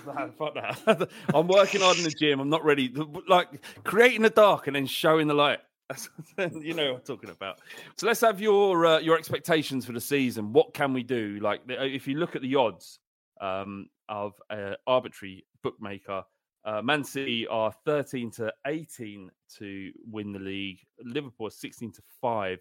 No, 0.03 0.31
fuck 0.35 0.55
that. 0.55 1.09
I'm 1.35 1.47
working 1.47 1.81
hard 1.81 1.97
in 1.97 2.03
the 2.03 2.09
gym. 2.09 2.39
I'm 2.39 2.49
not 2.49 2.65
ready. 2.65 2.91
Like 3.27 3.49
creating 3.83 4.23
the 4.23 4.31
dark 4.31 4.65
and 4.65 4.75
then 4.75 4.87
showing 4.87 5.27
the 5.27 5.35
light. 5.35 5.59
You 6.39 6.73
know 6.73 6.93
what 6.93 6.99
I'm 7.01 7.05
talking 7.05 7.29
about. 7.29 7.59
So 7.97 8.07
let's 8.07 8.21
have 8.21 8.41
your 8.41 8.83
uh, 8.85 8.99
your 8.99 9.15
expectations 9.15 9.85
for 9.85 9.91
the 9.91 10.01
season. 10.01 10.53
What 10.53 10.73
can 10.73 10.93
we 10.93 11.03
do? 11.03 11.37
Like 11.39 11.61
if 11.67 12.07
you 12.07 12.15
look 12.15 12.35
at 12.35 12.41
the 12.41 12.55
odds 12.55 12.97
um, 13.39 13.89
of 14.09 14.33
uh, 14.49 14.73
arbitrary 14.87 15.45
bookmaker, 15.61 16.23
uh, 16.63 16.81
Man 16.81 17.03
City 17.03 17.47
are 17.47 17.73
13 17.85 18.31
to 18.31 18.53
18 18.67 19.31
to 19.57 19.91
win 20.09 20.31
the 20.31 20.39
league. 20.39 20.79
Liverpool 21.03 21.47
are 21.47 21.51
16 21.51 21.91
to 21.93 22.01
five. 22.21 22.59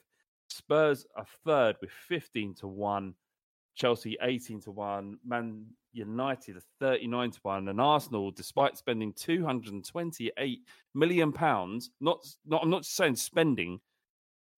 Spurs 0.48 1.06
are 1.16 1.26
third 1.44 1.76
with 1.80 1.90
15 1.90 2.54
to 2.54 2.66
one. 2.66 3.14
Chelsea 3.76 4.16
18 4.20 4.60
to 4.62 4.72
1, 4.72 5.18
Man 5.24 5.64
United 5.92 6.56
39 6.80 7.30
to 7.30 7.38
1, 7.40 7.68
and 7.68 7.80
Arsenal, 7.80 8.30
despite 8.30 8.76
spending 8.76 9.12
228 9.14 10.60
million 10.94 11.32
pounds, 11.32 11.90
not 12.00 12.26
not 12.44 12.62
I'm 12.62 12.68
not 12.68 12.84
saying 12.84 13.16
spending, 13.16 13.80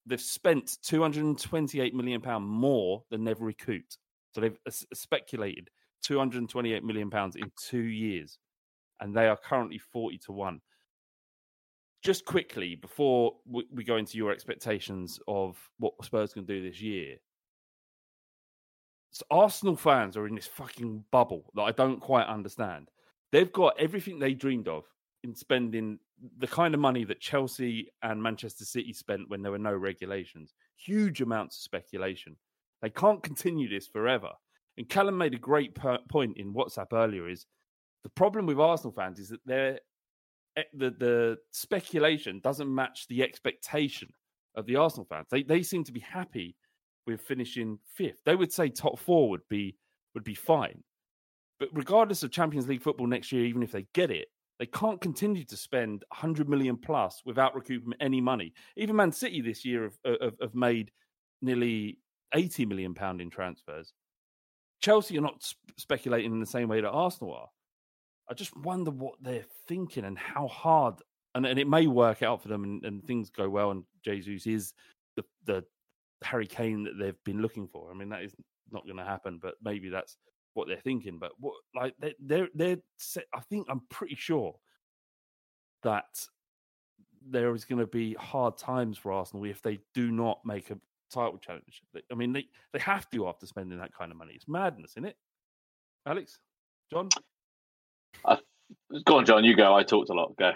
they've 0.07 0.21
spent 0.21 0.79
228 0.83 1.95
million 1.95 2.21
pound 2.21 2.47
more 2.47 3.05
than 3.11 3.23
they've 3.23 3.41
recouped. 3.41 3.99
So 4.35 4.41
they've 4.41 4.59
s- 4.67 4.87
speculated 4.93 5.69
228 6.03 6.83
million 6.83 7.11
pounds 7.11 7.37
in 7.37 7.53
2 7.61 7.79
years 7.79 8.39
and 9.01 9.15
they 9.15 9.29
are 9.29 9.37
currently 9.37 9.79
40 9.79 10.19
to 10.19 10.33
1. 10.33 10.61
Just 12.03 12.25
quickly 12.25 12.75
before 12.75 13.35
we 13.47 13.85
go 13.85 13.97
into 13.97 14.17
your 14.17 14.33
expectations 14.33 15.21
of 15.29 15.57
what 15.79 15.95
Spurs 16.05 16.33
can 16.33 16.45
do 16.45 16.63
this 16.63 16.81
year, 16.81 17.17
so 19.13 19.25
Arsenal 19.31 19.77
fans 19.77 20.17
are 20.17 20.27
in 20.27 20.35
this 20.35 20.47
fucking 20.47 21.05
bubble 21.13 21.51
that 21.55 21.63
I 21.63 21.73
don't 21.73 22.01
quite 22.01 22.27
understand. 22.27 22.89
They've 23.31 23.53
got 23.53 23.79
everything 23.79 24.19
they 24.19 24.33
dreamed 24.33 24.69
of 24.69 24.85
in 25.23 25.35
spending 25.35 25.99
the 26.39 26.47
kind 26.47 26.75
of 26.75 26.81
money 26.81 27.05
that 27.05 27.21
Chelsea 27.21 27.89
and 28.03 28.23
Manchester 28.23 28.65
City 28.65 28.93
spent 28.93 29.29
when 29.29 29.43
there 29.43 29.53
were 29.53 29.59
no 29.59 29.75
regulations. 29.75 30.55
Huge 30.77 31.21
amounts 31.21 31.59
of 31.59 31.63
speculation. 31.63 32.37
They 32.81 32.91
can't 32.91 33.23
continue 33.23 33.69
this 33.69 33.87
forever. 33.87 34.31
And 34.79 34.89
Callum 34.89 35.19
made 35.19 35.35
a 35.35 35.39
great 35.39 35.75
per- 35.75 35.99
point 36.09 36.39
in 36.39 36.55
WhatsApp 36.55 36.93
earlier 36.93 37.29
is 37.29 37.47
the 38.03 38.11
problem 38.11 38.47
with 38.47 38.59
Arsenal 38.59 38.93
fans 38.93 39.19
is 39.19 39.29
that 39.29 39.41
they're 39.47 39.79
eh, 40.57 40.63
the 40.75 40.91
the 40.91 41.39
speculation 41.51 42.41
doesn't 42.43 42.73
match 42.73 43.07
the 43.09 43.23
expectation 43.23 44.09
of 44.57 44.67
the 44.67 44.77
Arsenal 44.77 45.07
fans. 45.07 45.27
They 45.31 45.43
they 45.43 45.63
seem 45.63 45.85
to 45.85 45.93
be 45.93 46.01
happy 46.01 46.57
with 47.07 47.21
finishing 47.21 47.79
fifth. 47.85 48.23
They 48.25 48.37
would 48.37 48.53
say 48.53 48.69
top 48.69 48.99
four 48.99 49.31
would 49.31 49.49
be 49.49 49.77
would 50.15 50.25
be 50.25 50.35
fine. 50.35 50.83
But 51.59 51.69
regardless 51.73 52.23
of 52.23 52.33
Champions 52.33 52.69
League 52.69 52.83
football 52.83 53.07
next 53.07 53.31
year, 53.33 53.45
even 53.45 53.63
if 53.63 53.73
they 53.73 53.87
get 53.95 54.11
it, 54.11 54.29
they 54.59 54.67
can't 54.67 55.01
continue 55.01 55.45
to 55.45 55.57
spend 55.57 56.05
100 56.09 56.49
million 56.49 56.77
plus 56.77 57.23
without 57.25 57.55
recouping 57.55 57.95
any 58.01 58.21
money. 58.21 58.53
Even 58.77 58.97
Man 58.97 59.13
City 59.13 59.41
this 59.41 59.65
year 59.65 59.85
have, 59.85 60.19
have, 60.21 60.35
have 60.41 60.55
made 60.55 60.91
nearly 61.41 61.99
eighty 62.35 62.67
million 62.67 62.95
pound 62.95 63.21
in 63.21 63.31
transfers. 63.31 63.93
Chelsea 64.81 65.17
are 65.19 65.23
not 65.23 65.43
sp- 65.45 65.59
speculating 65.77 66.33
in 66.33 66.41
the 66.41 66.47
same 66.47 66.69
way 66.69 66.81
that 66.81 66.91
Arsenal 66.91 67.35
are. 67.35 67.49
I 68.31 68.35
just 68.35 68.57
wonder 68.57 68.91
what 68.91 69.15
they're 69.21 69.45
thinking 69.67 70.05
and 70.05 70.19
how 70.19 70.49
hard, 70.49 70.95
and, 71.35 71.47
and 71.47 71.59
it 71.59 71.69
may 71.69 71.87
work 71.87 72.23
out 72.23 72.43
for 72.43 72.49
them 72.49 72.65
and, 72.65 72.85
and 72.85 73.05
things 73.05 73.31
go 73.31 73.49
well. 73.49 73.71
And 73.71 73.85
Jesus 74.05 74.47
is 74.47 74.75
the 75.17 75.25
the 75.45 75.65
Harry 76.23 76.47
Kane 76.47 76.85
that 76.85 76.99
they've 76.99 77.25
been 77.25 77.43
looking 77.43 77.67
for. 77.67 77.91
I 77.91 77.95
mean, 77.95 78.09
that 78.11 78.23
is 78.23 78.35
not 78.71 78.85
going 78.85 78.97
to 78.97 79.05
happen, 79.05 79.39
but 79.43 79.55
maybe 79.63 79.89
that's 79.89 80.17
what 80.55 80.69
they're 80.69 80.77
thinking. 80.77 81.19
But 81.19 81.33
what 81.39 81.55
like 81.75 81.95
they 81.99 82.15
they're 82.21 82.49
they're 82.55 82.79
set, 82.99 83.25
I 83.35 83.41
think 83.41 83.67
I'm 83.69 83.83
pretty 83.91 84.15
sure 84.15 84.55
that 85.83 86.27
there 87.25 87.55
is 87.55 87.65
going 87.65 87.81
to 87.81 87.87
be 87.87 88.15
hard 88.15 88.57
times 88.59 88.99
for 88.99 89.13
Arsenal 89.13 89.45
if 89.45 89.63
they 89.63 89.79
do 89.95 90.11
not 90.11 90.41
make 90.45 90.71
a 90.71 90.79
title 91.13 91.39
challenge. 91.39 91.83
I 92.11 92.15
mean, 92.15 92.33
they 92.33 92.47
they 92.73 92.79
have 92.81 93.09
to 93.11 93.29
after 93.29 93.47
spending 93.47 93.79
that 93.79 93.95
kind 93.95 94.11
of 94.11 94.19
money. 94.19 94.33
It's 94.35 94.49
madness, 94.49 94.93
isn't 94.93 95.07
it? 95.07 95.17
Alex, 96.07 96.39
John. 96.91 97.09
Go 99.05 99.19
on, 99.19 99.25
John. 99.25 99.45
You 99.45 99.57
go. 99.57 99.75
I 99.75 99.83
talked 99.83 100.11
a 100.11 100.15
lot. 100.15 100.37
Go. 100.37 100.53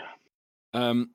Um, 0.75 1.11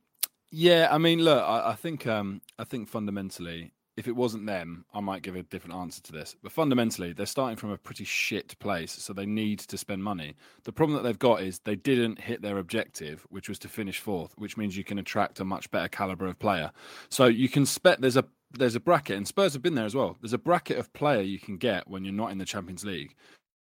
yeah, 0.49 0.87
I 0.91 0.97
mean, 0.97 1.19
look, 1.19 1.43
I, 1.43 1.71
I 1.71 1.75
think 1.75 2.07
um, 2.07 2.41
I 2.57 2.63
think 2.63 2.89
fundamentally, 2.89 3.73
if 3.95 4.07
it 4.07 4.15
wasn't 4.15 4.47
them, 4.47 4.85
I 4.93 5.01
might 5.01 5.21
give 5.21 5.35
a 5.35 5.43
different 5.43 5.75
answer 5.75 6.01
to 6.01 6.11
this. 6.11 6.35
But 6.41 6.51
fundamentally, 6.51 7.13
they're 7.13 7.25
starting 7.25 7.57
from 7.57 7.69
a 7.69 7.77
pretty 7.77 8.05
shit 8.05 8.57
place, 8.59 8.91
so 8.91 9.13
they 9.13 9.25
need 9.25 9.59
to 9.59 9.77
spend 9.77 10.03
money. 10.03 10.35
The 10.63 10.71
problem 10.71 10.97
that 10.97 11.03
they've 11.03 11.17
got 11.17 11.43
is 11.43 11.59
they 11.59 11.75
didn't 11.75 12.19
hit 12.19 12.41
their 12.41 12.57
objective, 12.57 13.25
which 13.29 13.47
was 13.47 13.59
to 13.59 13.69
finish 13.69 13.99
fourth, 13.99 14.33
which 14.37 14.57
means 14.57 14.75
you 14.75 14.83
can 14.83 14.97
attract 14.97 15.39
a 15.39 15.45
much 15.45 15.69
better 15.69 15.87
caliber 15.87 16.25
of 16.25 16.39
player. 16.39 16.71
So 17.09 17.25
you 17.25 17.49
can 17.49 17.65
spec. 17.65 17.99
There's 17.99 18.17
a 18.17 18.25
there's 18.57 18.75
a 18.75 18.81
bracket, 18.81 19.15
and 19.15 19.27
Spurs 19.27 19.53
have 19.53 19.61
been 19.61 19.75
there 19.75 19.85
as 19.85 19.95
well. 19.95 20.17
There's 20.21 20.33
a 20.33 20.37
bracket 20.37 20.77
of 20.77 20.91
player 20.91 21.21
you 21.21 21.39
can 21.39 21.57
get 21.57 21.87
when 21.87 22.03
you're 22.03 22.13
not 22.13 22.31
in 22.31 22.39
the 22.39 22.45
Champions 22.45 22.83
League. 22.83 23.15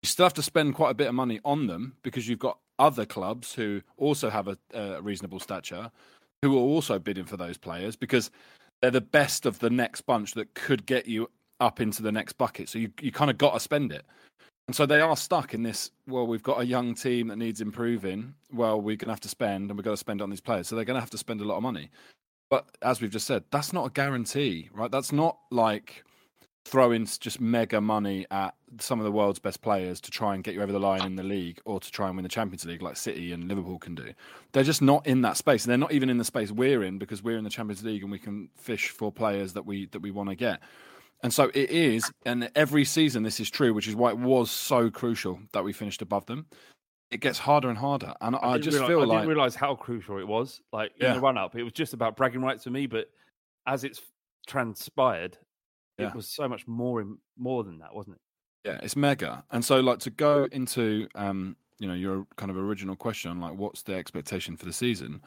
You 0.03 0.07
still 0.07 0.25
have 0.25 0.33
to 0.33 0.43
spend 0.43 0.75
quite 0.75 0.91
a 0.91 0.95
bit 0.95 1.07
of 1.07 1.15
money 1.15 1.39
on 1.45 1.67
them 1.67 1.95
because 2.03 2.27
you've 2.27 2.39
got 2.39 2.59
other 2.77 3.05
clubs 3.05 3.53
who 3.53 3.81
also 3.97 4.29
have 4.29 4.47
a, 4.47 4.57
a 4.73 5.01
reasonable 5.01 5.39
stature 5.39 5.89
who 6.41 6.57
are 6.57 6.61
also 6.61 6.99
bidding 6.99 7.25
for 7.25 7.37
those 7.37 7.57
players 7.57 7.95
because 7.95 8.29
they're 8.81 8.91
the 8.91 8.99
best 8.99 9.45
of 9.45 9.59
the 9.59 9.69
next 9.69 10.01
bunch 10.01 10.33
that 10.33 10.53
could 10.55 10.85
get 10.85 11.07
you 11.07 11.29
up 11.61 11.79
into 11.79 12.03
the 12.03 12.11
next 12.11 12.33
bucket. 12.33 12.67
So 12.67 12.79
you 12.79 12.91
you 12.99 13.11
kind 13.11 13.31
of 13.31 13.37
got 13.37 13.53
to 13.53 13.59
spend 13.61 13.93
it. 13.93 14.05
And 14.67 14.75
so 14.75 14.85
they 14.85 14.99
are 15.01 15.15
stuck 15.15 15.53
in 15.53 15.63
this. 15.63 15.91
Well, 16.07 16.27
we've 16.27 16.43
got 16.43 16.59
a 16.59 16.65
young 16.65 16.95
team 16.95 17.27
that 17.27 17.37
needs 17.37 17.61
improving. 17.61 18.33
Well, 18.51 18.79
we're 18.79 18.95
going 18.95 19.07
to 19.07 19.11
have 19.11 19.19
to 19.21 19.29
spend, 19.29 19.69
and 19.69 19.77
we've 19.77 19.83
got 19.83 19.91
to 19.91 19.97
spend 19.97 20.21
on 20.21 20.29
these 20.29 20.41
players. 20.41 20.67
So 20.67 20.75
they're 20.75 20.85
going 20.85 20.95
to 20.95 21.01
have 21.01 21.09
to 21.11 21.17
spend 21.17 21.41
a 21.41 21.45
lot 21.45 21.57
of 21.57 21.63
money. 21.63 21.89
But 22.49 22.65
as 22.81 23.01
we've 23.01 23.11
just 23.11 23.27
said, 23.27 23.43
that's 23.51 23.73
not 23.73 23.87
a 23.87 23.89
guarantee, 23.89 24.69
right? 24.73 24.91
That's 24.91 25.11
not 25.11 25.37
like 25.51 26.05
throwing 26.65 27.05
just 27.05 27.41
mega 27.41 27.81
money 27.81 28.25
at 28.31 28.55
some 28.79 28.99
of 28.99 29.03
the 29.03 29.11
world's 29.11 29.39
best 29.39 29.61
players 29.61 29.99
to 29.99 30.09
try 30.09 30.33
and 30.33 30.43
get 30.43 30.53
you 30.53 30.61
over 30.61 30.71
the 30.71 30.79
line 30.79 31.03
in 31.05 31.15
the 31.15 31.23
league 31.23 31.59
or 31.65 31.79
to 31.79 31.91
try 31.91 32.07
and 32.07 32.15
win 32.15 32.23
the 32.23 32.29
Champions 32.29 32.65
League 32.65 32.81
like 32.81 32.95
City 32.95 33.33
and 33.33 33.47
Liverpool 33.49 33.77
can 33.77 33.95
do. 33.95 34.13
They're 34.53 34.63
just 34.63 34.81
not 34.81 35.05
in 35.05 35.21
that 35.23 35.35
space. 35.35 35.65
And 35.65 35.71
they're 35.71 35.77
not 35.77 35.91
even 35.91 36.09
in 36.09 36.17
the 36.17 36.23
space 36.23 36.51
we're 36.51 36.83
in 36.83 36.97
because 36.99 37.21
we're 37.21 37.37
in 37.37 37.43
the 37.43 37.49
Champions 37.49 37.83
League 37.83 38.01
and 38.01 38.11
we 38.11 38.17
can 38.19 38.49
fish 38.55 38.89
for 38.89 39.11
players 39.11 39.53
that 39.53 39.65
we 39.65 39.87
that 39.87 40.01
we 40.01 40.11
want 40.11 40.29
to 40.29 40.35
get. 40.35 40.61
And 41.21 41.33
so 41.33 41.51
it 41.53 41.69
is, 41.69 42.11
and 42.25 42.49
every 42.55 42.83
season 42.85 43.23
this 43.23 43.39
is 43.39 43.49
true, 43.49 43.73
which 43.73 43.87
is 43.87 43.95
why 43.95 44.09
it 44.09 44.17
was 44.17 44.49
so 44.51 44.89
crucial 44.89 45.39
that 45.53 45.63
we 45.63 45.71
finished 45.73 46.01
above 46.01 46.25
them. 46.25 46.45
It 47.11 47.19
gets 47.19 47.37
harder 47.37 47.69
and 47.69 47.77
harder, 47.77 48.13
and 48.21 48.35
I, 48.37 48.53
didn't 48.53 48.63
just 48.63 48.77
realize, 48.77 48.87
feel 48.89 49.01
I 49.01 49.05
like 49.05 49.17
didn't 49.19 49.29
realize 49.29 49.55
how 49.55 49.75
crucial 49.75 50.17
it 50.17 50.27
was. 50.27 50.61
Like 50.71 50.91
in 50.99 51.05
Yeah. 51.07 51.13
the 51.13 51.19
run 51.19 51.37
up, 51.37 51.55
it 51.55 51.63
was 51.63 51.71
just 51.73 51.93
about 51.93 52.15
bragging 52.17 52.41
rights 52.41 52.63
for 52.63 52.71
me. 52.71 52.87
But 52.87 53.09
as 53.67 53.83
it's 53.83 54.01
transpired, 54.47 55.37
Yeah. 55.97 56.07
it 56.07 56.15
was 56.15 56.27
so 56.27 56.47
much 56.47 56.67
more 56.67 57.01
in, 57.01 57.17
more 57.37 57.63
than 57.63 57.79
that, 57.79 57.93
wasn't 57.93 58.15
it? 58.15 58.21
Yeah, 58.69 58.79
it's 58.81 58.95
mega. 58.95 59.43
And 59.51 59.63
so 59.63 59.79
like 59.79 59.99
to 59.99 60.09
go 60.09 60.47
into 60.51 61.07
um, 61.15 61.55
you 61.79 61.87
know, 61.87 61.93
your 61.93 62.25
kind 62.37 62.49
of 62.49 62.57
original 62.57 62.95
question, 62.95 63.39
like 63.39 63.55
what's 63.55 63.83
the 63.83 63.93
expectation 63.95 64.55
for 64.55 64.65
the 64.65 64.73
season? 64.73 65.21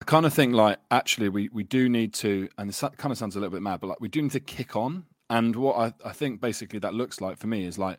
I 0.00 0.04
kind 0.04 0.26
of 0.26 0.32
think 0.32 0.54
like 0.54 0.78
actually 0.90 1.28
we 1.28 1.48
we 1.52 1.64
do 1.64 1.88
need 1.88 2.14
to 2.14 2.48
and 2.58 2.68
this 2.68 2.80
kind 2.80 3.10
of 3.10 3.18
sounds 3.18 3.36
a 3.36 3.40
little 3.40 3.52
bit 3.52 3.62
mad, 3.62 3.80
but 3.80 3.88
like 3.88 4.00
we 4.00 4.08
do 4.08 4.22
need 4.22 4.32
to 4.32 4.40
kick 4.40 4.76
on. 4.76 5.04
And 5.30 5.56
what 5.56 5.76
I, 5.76 6.08
I 6.08 6.12
think 6.12 6.40
basically 6.40 6.78
that 6.80 6.94
looks 6.94 7.20
like 7.20 7.38
for 7.38 7.46
me 7.46 7.64
is 7.66 7.78
like 7.78 7.98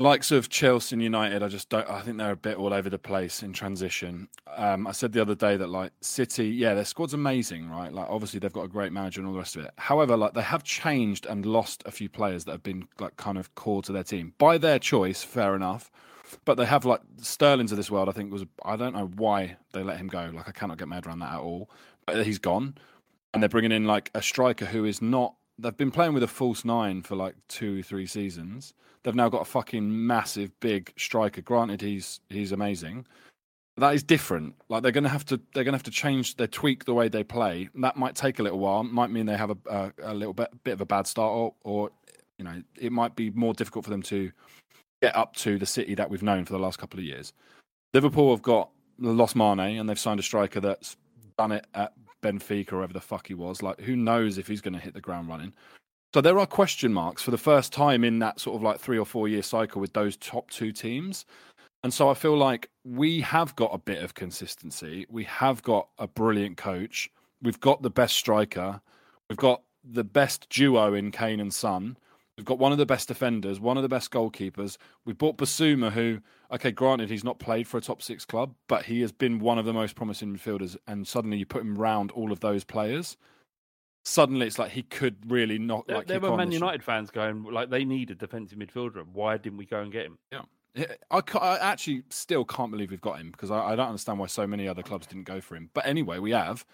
likes 0.00 0.30
of 0.30 0.48
Chelsea 0.48 0.94
and 0.94 1.02
United, 1.02 1.42
I 1.42 1.48
just 1.48 1.68
don't. 1.68 1.88
I 1.90 2.00
think 2.02 2.18
they're 2.18 2.30
a 2.30 2.36
bit 2.36 2.56
all 2.56 2.72
over 2.72 2.88
the 2.88 2.98
place 2.98 3.42
in 3.42 3.52
transition. 3.52 4.28
Um, 4.56 4.86
I 4.86 4.92
said 4.92 5.12
the 5.12 5.20
other 5.20 5.34
day 5.34 5.56
that 5.56 5.68
like 5.68 5.92
City, 6.00 6.48
yeah, 6.48 6.74
their 6.74 6.84
squad's 6.84 7.14
amazing, 7.14 7.68
right? 7.68 7.92
Like 7.92 8.08
obviously 8.08 8.38
they've 8.38 8.52
got 8.52 8.62
a 8.62 8.68
great 8.68 8.92
manager 8.92 9.20
and 9.20 9.26
all 9.26 9.32
the 9.32 9.40
rest 9.40 9.56
of 9.56 9.64
it. 9.64 9.72
However, 9.76 10.16
like 10.16 10.34
they 10.34 10.42
have 10.42 10.62
changed 10.62 11.26
and 11.26 11.44
lost 11.44 11.82
a 11.84 11.90
few 11.90 12.08
players 12.08 12.44
that 12.44 12.52
have 12.52 12.62
been 12.62 12.86
like 13.00 13.16
kind 13.16 13.38
of 13.38 13.54
core 13.56 13.82
to 13.82 13.92
their 13.92 14.04
team 14.04 14.34
by 14.38 14.56
their 14.58 14.78
choice. 14.78 15.22
Fair 15.24 15.56
enough, 15.56 15.90
but 16.44 16.54
they 16.54 16.66
have 16.66 16.84
like 16.84 17.00
Sterling's 17.20 17.72
of 17.72 17.76
this 17.76 17.90
world. 17.90 18.08
I 18.08 18.12
think 18.12 18.32
was 18.32 18.44
I 18.64 18.76
don't 18.76 18.94
know 18.94 19.10
why 19.16 19.56
they 19.72 19.82
let 19.82 19.98
him 19.98 20.06
go. 20.06 20.30
Like 20.32 20.48
I 20.48 20.52
cannot 20.52 20.78
get 20.78 20.88
mad 20.88 21.06
around 21.06 21.20
that 21.20 21.32
at 21.32 21.40
all. 21.40 21.70
But 22.06 22.24
he's 22.24 22.38
gone, 22.38 22.76
and 23.34 23.42
they're 23.42 23.48
bringing 23.50 23.72
in 23.72 23.84
like 23.84 24.10
a 24.14 24.22
striker 24.22 24.66
who 24.66 24.84
is 24.84 25.02
not. 25.02 25.34
They've 25.58 25.76
been 25.76 25.90
playing 25.90 26.14
with 26.14 26.22
a 26.22 26.28
false 26.28 26.64
nine 26.64 27.02
for 27.02 27.16
like 27.16 27.34
two, 27.48 27.82
three 27.82 28.06
seasons. 28.06 28.74
They've 29.02 29.14
now 29.14 29.28
got 29.28 29.42
a 29.42 29.46
fucking 29.46 30.06
massive, 30.06 30.58
big 30.60 30.92
striker. 30.96 31.40
Granted, 31.40 31.80
he's 31.80 32.20
he's 32.28 32.52
amazing. 32.52 33.06
That 33.76 33.94
is 33.94 34.02
different. 34.02 34.54
Like 34.68 34.82
they're 34.82 34.92
gonna 34.92 35.08
have 35.08 35.24
to 35.26 35.40
they're 35.54 35.64
gonna 35.64 35.76
have 35.76 35.84
to 35.84 35.90
change, 35.90 36.36
they 36.36 36.46
tweak 36.46 36.84
the 36.84 36.94
way 36.94 37.08
they 37.08 37.24
play. 37.24 37.68
That 37.76 37.96
might 37.96 38.14
take 38.14 38.38
a 38.38 38.42
little 38.42 38.58
while. 38.58 38.84
Might 38.84 39.10
mean 39.10 39.26
they 39.26 39.36
have 39.36 39.50
a 39.50 39.56
a, 39.68 40.12
a 40.12 40.14
little 40.14 40.34
bit 40.34 40.48
bit 40.64 40.72
of 40.72 40.80
a 40.80 40.86
bad 40.86 41.06
start, 41.06 41.32
or, 41.32 41.54
or 41.64 41.90
you 42.38 42.44
know, 42.44 42.62
it 42.80 42.92
might 42.92 43.16
be 43.16 43.30
more 43.30 43.54
difficult 43.54 43.84
for 43.84 43.90
them 43.90 44.02
to 44.02 44.30
get 45.02 45.16
up 45.16 45.34
to 45.36 45.58
the 45.58 45.66
city 45.66 45.94
that 45.94 46.10
we've 46.10 46.22
known 46.22 46.44
for 46.44 46.52
the 46.52 46.58
last 46.58 46.78
couple 46.78 46.98
of 46.98 47.04
years. 47.04 47.32
Liverpool 47.94 48.30
have 48.30 48.42
got 48.42 48.70
lost 48.98 49.36
Mane, 49.36 49.78
and 49.78 49.88
they've 49.88 49.98
signed 49.98 50.20
a 50.20 50.24
striker 50.24 50.60
that's 50.60 50.96
done 51.36 51.52
it 51.52 51.66
at 51.74 51.92
Benfica 52.22 52.72
or 52.72 52.76
wherever 52.76 52.92
the 52.92 53.00
fuck 53.00 53.26
he 53.26 53.34
was. 53.34 53.62
Like, 53.62 53.80
who 53.80 53.96
knows 53.96 54.38
if 54.38 54.46
he's 54.46 54.60
going 54.60 54.74
to 54.74 54.80
hit 54.80 54.94
the 54.94 55.00
ground 55.00 55.28
running? 55.28 55.52
So 56.14 56.20
there 56.20 56.38
are 56.38 56.46
question 56.46 56.92
marks 56.92 57.22
for 57.22 57.30
the 57.30 57.38
first 57.38 57.72
time 57.72 58.02
in 58.02 58.18
that 58.20 58.40
sort 58.40 58.56
of 58.56 58.62
like 58.62 58.80
three 58.80 58.98
or 58.98 59.04
four 59.04 59.28
year 59.28 59.42
cycle 59.42 59.80
with 59.80 59.92
those 59.92 60.16
top 60.16 60.50
two 60.50 60.72
teams. 60.72 61.26
And 61.84 61.92
so 61.92 62.08
I 62.08 62.14
feel 62.14 62.36
like 62.36 62.70
we 62.84 63.20
have 63.20 63.54
got 63.56 63.74
a 63.74 63.78
bit 63.78 64.02
of 64.02 64.14
consistency. 64.14 65.06
We 65.10 65.24
have 65.24 65.62
got 65.62 65.88
a 65.98 66.08
brilliant 66.08 66.56
coach. 66.56 67.10
We've 67.42 67.60
got 67.60 67.82
the 67.82 67.90
best 67.90 68.16
striker. 68.16 68.80
We've 69.28 69.36
got 69.36 69.62
the 69.84 70.04
best 70.04 70.48
duo 70.48 70.94
in 70.94 71.10
Kane 71.10 71.40
and 71.40 71.52
Son. 71.52 71.96
We've 72.38 72.44
got 72.44 72.60
one 72.60 72.70
of 72.70 72.78
the 72.78 72.86
best 72.86 73.08
defenders, 73.08 73.58
one 73.58 73.76
of 73.76 73.82
the 73.82 73.88
best 73.88 74.12
goalkeepers. 74.12 74.76
We 75.04 75.12
bought 75.12 75.38
Bissouma, 75.38 75.90
who, 75.90 76.20
okay, 76.52 76.70
granted, 76.70 77.10
he's 77.10 77.24
not 77.24 77.40
played 77.40 77.66
for 77.66 77.78
a 77.78 77.80
top 77.80 78.00
six 78.00 78.24
club, 78.24 78.54
but 78.68 78.84
he 78.84 79.00
has 79.00 79.10
been 79.10 79.40
one 79.40 79.58
of 79.58 79.64
the 79.64 79.72
most 79.72 79.96
promising 79.96 80.36
midfielders. 80.36 80.76
And 80.86 81.06
suddenly 81.06 81.36
you 81.36 81.46
put 81.46 81.62
him 81.62 81.76
round 81.76 82.12
all 82.12 82.30
of 82.30 82.38
those 82.38 82.62
players. 82.62 83.16
Suddenly 84.04 84.46
it's 84.46 84.56
like 84.56 84.70
he 84.70 84.84
could 84.84 85.16
really 85.28 85.58
not. 85.58 85.88
There, 85.88 85.96
like 85.96 86.06
there 86.06 86.20
were 86.20 86.36
Man. 86.36 86.52
United 86.52 86.84
fans 86.84 87.10
going 87.10 87.42
like 87.42 87.70
they 87.70 87.84
need 87.84 88.12
a 88.12 88.14
defensive 88.14 88.56
midfielder. 88.56 89.04
Why 89.12 89.36
didn't 89.36 89.58
we 89.58 89.66
go 89.66 89.80
and 89.80 89.90
get 89.90 90.06
him? 90.06 90.18
Yeah. 90.30 90.42
Yeah, 90.74 90.92
I, 91.10 91.22
I 91.40 91.58
actually 91.58 92.04
still 92.08 92.44
can't 92.44 92.70
believe 92.70 92.92
we've 92.92 93.00
got 93.00 93.18
him 93.18 93.32
because 93.32 93.50
I, 93.50 93.72
I 93.72 93.76
don't 93.76 93.88
understand 93.88 94.20
why 94.20 94.26
so 94.26 94.46
many 94.46 94.68
other 94.68 94.84
clubs 94.84 95.08
didn't 95.08 95.24
go 95.24 95.40
for 95.40 95.56
him. 95.56 95.70
But 95.74 95.86
anyway, 95.86 96.20
we 96.20 96.30
have. 96.30 96.64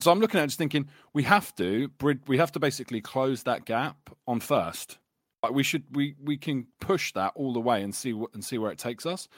So 0.00 0.10
I'm 0.10 0.18
looking 0.18 0.40
at 0.40 0.44
it 0.44 0.46
just 0.48 0.58
thinking 0.58 0.88
we 1.12 1.22
have 1.22 1.54
to 1.56 1.88
we 2.26 2.36
have 2.36 2.50
to 2.52 2.58
basically 2.58 3.00
close 3.00 3.44
that 3.44 3.64
gap 3.64 4.10
on 4.26 4.40
first. 4.40 4.98
Like 5.44 5.52
we 5.52 5.62
should 5.62 5.84
we 5.94 6.14
we 6.24 6.38
can 6.38 6.66
push 6.80 7.12
that 7.12 7.32
all 7.34 7.52
the 7.52 7.60
way 7.60 7.82
and 7.82 7.94
see 7.94 8.14
what 8.14 8.32
and 8.32 8.42
see 8.42 8.56
where 8.56 8.70
it 8.72 8.78
takes 8.78 9.04
us, 9.04 9.28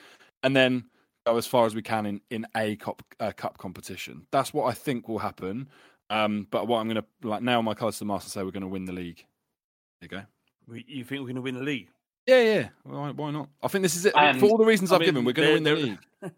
and 0.45 0.55
then 0.55 0.85
go 1.27 1.37
as 1.37 1.49
far 1.49 1.67
as 1.67 1.75
we 1.75 1.83
can 1.83 2.07
in 2.07 2.21
in 2.31 2.47
a 2.57 2.77
cup 2.77 3.03
uh, 3.19 3.33
cup 3.33 3.59
competition. 3.59 4.25
That's 4.31 4.55
what 4.55 4.67
I 4.67 4.73
think 4.73 5.09
will 5.09 5.19
happen. 5.19 5.69
Um, 6.09 6.47
but 6.53 6.69
what 6.69 6.79
I'm 6.79 6.89
to 6.91 7.05
like 7.25 7.43
now 7.43 7.61
my 7.61 7.75
colours 7.75 7.97
to 7.97 7.99
the 8.01 8.05
mast 8.05 8.27
and 8.27 8.31
say 8.33 8.45
we're 8.45 8.53
going 8.53 8.61
to 8.61 8.69
win 8.69 8.85
the 8.85 8.93
league. 8.93 9.25
There 10.01 10.09
you 10.69 10.77
go. 10.77 10.83
You 10.87 11.03
think 11.03 11.23
we're 11.23 11.27
going 11.27 11.35
to 11.35 11.43
win 11.43 11.57
the 11.57 11.63
league? 11.65 11.89
Yeah, 12.29 12.43
yeah. 12.43 12.69
Why, 12.85 13.11
why 13.11 13.33
not? 13.33 13.49
I 13.61 13.67
think 13.67 13.83
this 13.83 13.97
is 13.97 14.07
it. 14.07 14.15
And- 14.17 14.39
For 14.39 14.47
all 14.47 14.59
the 14.59 14.65
reasons 14.65 14.93
I 14.93 14.95
I've 14.95 15.01
mean, 15.01 15.09
given, 15.09 15.25
we're 15.25 15.33
going 15.33 15.49
to 15.49 15.55
win 15.55 15.65
the 15.65 15.75
league. 15.75 16.33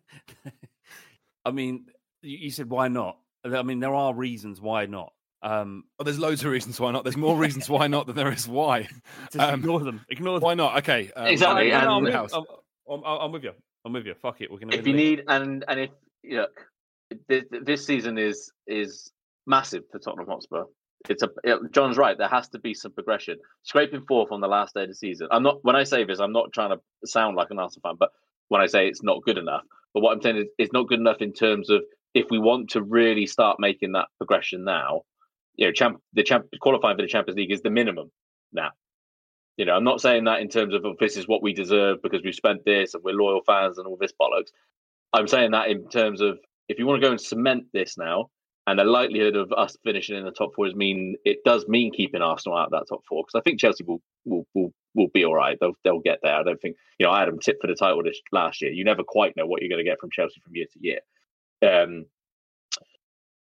I 1.44 1.50
mean, 1.50 1.86
you 2.22 2.50
said 2.50 2.70
why 2.70 2.88
not? 2.88 3.18
I 3.44 3.62
mean, 3.62 3.80
there 3.80 3.94
are 3.94 4.14
reasons 4.14 4.62
why 4.62 4.86
not. 4.86 5.12
Um, 5.43 5.84
Oh, 5.99 6.05
there's 6.05 6.18
loads 6.18 6.45
of 6.45 6.51
reasons 6.51 6.80
why 6.80 6.91
not. 6.91 7.05
There's 7.05 7.16
more 7.16 7.36
reasons 7.36 7.68
why 7.68 7.86
not 7.86 8.07
than 8.07 8.16
there 8.16 8.32
is 8.32 8.49
why. 8.49 8.89
just 9.32 9.39
Um, 9.39 9.61
ignore 9.61 9.80
them. 9.80 10.05
Ignore 10.09 10.41
them. 10.41 10.43
Why 10.47 10.55
not? 10.55 10.78
Okay. 10.78 11.11
um, 11.14 11.26
Exactly, 11.26 11.70
No, 11.70 11.80
no, 11.80 12.01
no, 12.01 12.07
I'm, 12.09 12.12
house. 12.12 12.32
with, 12.36 12.45
I'm, 12.91 13.05
I'm, 13.05 13.20
I'm 13.20 13.32
with 13.32 13.45
you. 13.45 13.53
I'm 13.84 13.93
with 13.93 14.07
you. 14.07 14.14
Fuck 14.20 14.41
it. 14.41 14.51
We're 14.51 14.59
going 14.59 14.70
to. 14.70 14.78
if 14.78 14.86
you 14.86 14.93
need 14.95 15.22
and 15.28 15.64
and 15.68 15.80
if 15.80 15.91
look, 16.28 16.66
this, 17.28 17.45
this 17.51 17.86
season 17.86 18.18
is 18.18 18.51
is 18.66 19.11
massive 19.47 19.84
for 19.93 19.99
Tottenham 19.99 20.26
Hotspur. 20.26 20.64
It's 21.09 21.22
a 21.22 21.28
it- 21.45 21.72
John's 21.72 21.97
right. 21.97 22.18
There 22.18 22.28
has 22.28 22.49
to 22.51 22.59
be 22.59 22.74
some 22.74 22.93
progression. 22.93 23.39
Scraping 23.62 24.05
fourth 24.09 24.32
on 24.32 24.41
the 24.41 24.49
last 24.49 24.74
day 24.74 24.82
of 24.82 24.89
the 24.89 24.95
season. 24.95 25.28
I'm 25.30 25.45
not 25.45 25.59
when 25.62 25.76
I 25.76 25.84
say 25.84 26.05
this, 26.05 26.18
I'm 26.18 26.32
not 26.32 26.53
trying 26.53 26.70
to 26.70 26.80
sound 27.07 27.36
like 27.36 27.49
an 27.51 27.59
Arsenal 27.61 27.82
fan, 27.91 27.97
but 27.99 28.11
when 28.49 28.61
I 28.61 28.66
say 28.66 28.89
it's 28.89 29.03
not 29.05 29.22
good 29.22 29.39
enough, 29.39 29.62
but 29.95 30.03
what 30.03 30.12
I'm 30.12 30.20
saying 30.20 30.39
is 30.39 30.47
it's 30.59 30.72
not 30.72 30.89
good 30.89 30.99
enough 30.99 31.18
in 31.22 31.32
terms 31.32 31.70
of 31.70 31.82
if 32.14 32.26
we 32.30 32.39
want 32.41 32.70
to 32.70 32.82
really 32.82 33.26
start 33.26 33.61
making 33.61 33.93
that 33.93 34.07
progression 34.18 34.64
now. 34.64 35.03
You 35.59 35.66
know, 35.66 35.72
champ, 35.72 36.00
the 36.14 36.22
champ 36.22 36.46
qualifying 36.61 36.96
for 36.96 37.02
the 37.02 37.09
Champions 37.09 37.36
League 37.36 37.52
is 37.52 37.61
the 37.61 37.70
minimum. 37.70 38.11
now. 38.52 38.70
You 39.59 39.64
know, 39.64 39.74
I'm 39.74 39.84
not 39.84 40.00
saying 40.00 40.24
that 40.24 40.40
in 40.40 40.48
terms 40.48 40.72
of 40.72 40.84
oh, 40.86 40.94
this 41.00 41.16
is 41.16 41.26
what 41.26 41.42
we 41.42 41.52
deserve 41.52 41.98
because 42.00 42.22
we've 42.22 42.34
spent 42.34 42.64
this 42.64 42.94
and 42.94 43.02
we're 43.02 43.12
loyal 43.12 43.42
fans 43.44 43.76
and 43.76 43.88
all 43.88 43.98
this 44.00 44.12
bollocks. 44.18 44.52
I'm 45.12 45.26
saying 45.26 45.50
that 45.50 45.68
in 45.68 45.88
terms 45.88 46.20
of 46.20 46.38
if 46.68 46.78
you 46.78 46.86
want 46.86 47.02
to 47.02 47.06
go 47.06 47.11
and 47.11 47.20
cement 47.20 47.64
this 47.72 47.98
now, 47.98 48.30
and 48.68 48.78
the 48.78 48.84
likelihood 48.84 49.34
of 49.34 49.50
us 49.52 49.76
finishing 49.82 50.16
in 50.16 50.24
the 50.24 50.30
top 50.30 50.50
four 50.54 50.66
is 50.68 50.74
mean 50.74 51.16
it 51.24 51.38
does 51.44 51.66
mean 51.66 51.90
keeping 51.92 52.22
Arsenal 52.22 52.56
out 52.56 52.66
of 52.66 52.70
that 52.72 52.86
top 52.88 53.00
four 53.09 53.24
because 53.24 53.40
I 53.40 53.42
think 53.42 53.59
Chelsea 53.59 53.82
will 53.82 54.00
will 54.24 54.46
will, 54.54 54.72
will 54.94 55.09
be 55.12 55.24
all 55.24 55.34
right. 55.34 55.59
They'll 55.61 55.72
they'll 55.82 56.00
get 56.00 56.20
there. 56.22 56.36
I 56.36 56.44
don't 56.44 56.61
think 56.61 56.76
you 56.98 57.06
know 57.06 57.12
I 57.12 57.20
had 57.20 57.28
them 57.28 57.40
tipped 57.40 57.62
for 57.62 57.66
the 57.66 57.74
title 57.74 58.02
this 58.04 58.20
last 58.30 58.62
year. 58.62 58.70
You 58.70 58.84
never 58.84 59.02
quite 59.02 59.36
know 59.36 59.46
what 59.46 59.62
you're 59.62 59.70
going 59.70 59.84
to 59.84 59.90
get 59.90 59.98
from 59.98 60.11
Chelsea 60.11 60.40
from 60.44 60.54
year 60.54 60.66
to 60.72 60.78
year. 60.80 61.00
Um, 61.62 62.04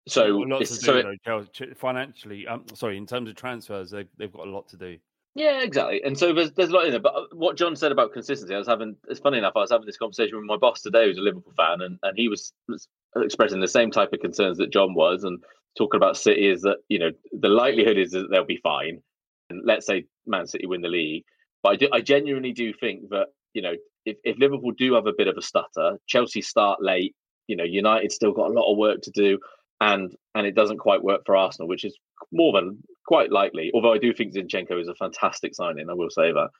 so 0.08 0.40
They've 0.40 0.48
got 0.48 0.58
to 0.58 0.64
do, 0.64 0.74
so 0.74 0.96
it- 0.96 1.20
though, 1.24 1.46
financially. 1.76 2.46
Um, 2.46 2.64
sorry, 2.74 2.96
in 2.96 3.06
terms 3.06 3.28
of 3.28 3.36
transfers, 3.36 3.90
they've 3.90 4.08
they've 4.18 4.32
got 4.32 4.46
a 4.46 4.50
lot 4.50 4.68
to 4.68 4.76
do. 4.76 4.98
Yeah, 5.34 5.62
exactly. 5.62 6.02
And 6.04 6.18
so 6.18 6.34
there's 6.34 6.52
there's 6.52 6.70
a 6.70 6.72
lot 6.72 6.84
in 6.84 6.90
there. 6.90 7.00
But 7.00 7.14
uh, 7.14 7.24
what 7.32 7.56
John 7.56 7.74
said 7.74 7.92
about 7.92 8.12
consistency, 8.12 8.54
I 8.54 8.58
was 8.58 8.68
having. 8.68 8.96
It's 9.08 9.20
funny 9.20 9.38
enough. 9.38 9.54
I 9.56 9.60
was 9.60 9.70
having 9.70 9.86
this 9.86 9.96
conversation 9.96 10.36
with 10.36 10.46
my 10.46 10.56
boss 10.56 10.82
today, 10.82 11.06
who's 11.06 11.18
a 11.18 11.22
Liverpool 11.22 11.54
fan, 11.56 11.80
and, 11.80 11.98
and 12.02 12.12
he 12.16 12.28
was, 12.28 12.52
was 12.68 12.86
expressing 13.16 13.60
the 13.60 13.68
same 13.68 13.90
type 13.90 14.12
of 14.12 14.20
concerns 14.20 14.58
that 14.58 14.72
John 14.72 14.94
was, 14.94 15.24
and 15.24 15.42
talking 15.78 15.98
about 15.98 16.18
City 16.18 16.48
is 16.48 16.62
that 16.62 16.78
you 16.88 16.98
know 16.98 17.10
the 17.32 17.48
likelihood 17.48 17.96
is 17.96 18.10
that 18.10 18.28
they'll 18.30 18.44
be 18.44 18.60
fine, 18.62 19.00
and 19.48 19.62
let's 19.64 19.86
say 19.86 20.04
Man 20.26 20.46
City 20.46 20.66
win 20.66 20.82
the 20.82 20.88
league. 20.88 21.24
But 21.62 21.70
I, 21.70 21.76
do, 21.76 21.88
I 21.92 22.00
genuinely 22.00 22.52
do 22.52 22.74
think 22.74 23.08
that 23.10 23.28
you 23.54 23.62
know 23.62 23.74
if, 24.04 24.18
if 24.24 24.38
Liverpool 24.38 24.72
do 24.72 24.94
have 24.94 25.06
a 25.06 25.12
bit 25.16 25.28
of 25.28 25.36
a 25.38 25.42
stutter, 25.42 25.96
Chelsea 26.06 26.42
start 26.42 26.82
late. 26.82 27.14
You 27.48 27.56
know, 27.56 27.64
United 27.64 28.12
still 28.12 28.32
got 28.32 28.50
a 28.50 28.54
lot 28.54 28.70
of 28.70 28.78
work 28.78 29.00
to 29.02 29.10
do, 29.10 29.38
and 29.82 30.16
and 30.36 30.46
it 30.46 30.54
doesn't 30.54 30.78
quite 30.78 31.02
work 31.02 31.22
for 31.26 31.36
Arsenal, 31.36 31.68
which 31.68 31.84
is 31.84 31.98
more 32.30 32.52
than 32.52 32.78
quite 33.04 33.32
likely. 33.32 33.70
Although 33.74 33.92
I 33.92 33.98
do 33.98 34.14
think 34.14 34.32
Zinchenko 34.32 34.80
is 34.80 34.88
a 34.88 34.94
fantastic 34.94 35.54
signing, 35.54 35.90
I 35.90 35.94
will 35.94 36.10
say 36.10 36.32
that. 36.32 36.50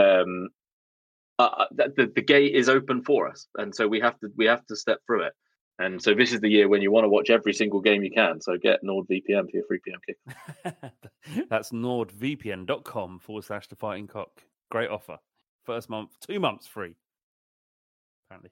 Um, 0.00 0.48
uh, 1.38 1.64
the, 1.72 1.92
the, 1.96 2.12
the 2.14 2.22
gate 2.22 2.54
is 2.54 2.68
open 2.68 3.02
for 3.02 3.28
us, 3.28 3.48
and 3.56 3.74
so 3.74 3.88
we 3.88 3.98
have 4.00 4.18
to 4.20 4.28
we 4.36 4.46
have 4.46 4.64
to 4.66 4.76
step 4.76 5.00
through 5.04 5.24
it. 5.24 5.32
And 5.80 6.00
so 6.00 6.14
this 6.14 6.32
is 6.32 6.40
the 6.40 6.48
year 6.48 6.68
when 6.68 6.82
you 6.82 6.92
want 6.92 7.04
to 7.04 7.08
watch 7.08 7.30
every 7.30 7.54
single 7.54 7.80
game 7.80 8.04
you 8.04 8.10
can. 8.10 8.40
So 8.40 8.56
get 8.58 8.84
NordVPN 8.84 9.50
for 9.50 9.56
your 9.56 9.64
free 9.66 9.80
p.m. 9.82 10.00
kick. 10.06 10.74
That's 11.48 11.70
nordvpn.com 11.70 13.18
forward 13.18 13.44
slash 13.44 13.66
the 13.66 13.76
fighting 13.76 14.06
cock. 14.06 14.42
Great 14.70 14.90
offer. 14.90 15.18
First 15.64 15.88
month, 15.88 16.10
two 16.20 16.38
months 16.38 16.66
free. 16.66 16.94
Apparently. 18.28 18.50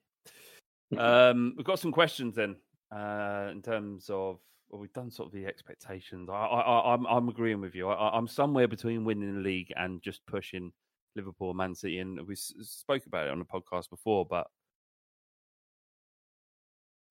um, 0.98 1.52
we've 1.56 1.66
got 1.66 1.78
some 1.78 1.92
questions 1.92 2.34
then 2.34 2.56
uh, 2.91 3.49
in 3.51 3.62
terms 3.62 4.11
of 4.11 4.39
well, 4.68 4.80
we've 4.80 4.93
done 4.93 5.11
sort 5.11 5.28
of 5.28 5.32
the 5.32 5.47
expectations. 5.47 6.28
I, 6.28 6.34
I, 6.34 6.95
I'm, 6.95 7.07
I'm 7.07 7.28
agreeing 7.28 7.61
with 7.61 7.74
you. 7.74 7.89
I, 7.89 8.16
I'm 8.16 8.28
somewhere 8.28 8.68
between 8.68 9.05
winning 9.05 9.34
the 9.36 9.41
league 9.41 9.72
and 9.76 10.03
just 10.03 10.24
pushing 10.26 10.72
Liverpool, 11.16 11.55
Man 11.55 11.74
City, 11.74 11.99
and 11.99 12.26
we 12.26 12.34
s- 12.34 12.53
spoke 12.61 13.07
about 13.07 13.26
it 13.26 13.30
on 13.30 13.39
the 13.39 13.45
podcast 13.45 13.89
before. 13.89 14.26
But 14.26 14.47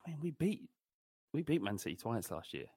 I 0.05 0.11
mean, 0.11 0.19
we 0.21 0.31
beat 0.31 0.69
we 1.33 1.41
beat 1.41 1.61
Man 1.61 1.77
City 1.77 1.95
twice 1.95 2.31
last 2.31 2.53
year. 2.53 2.67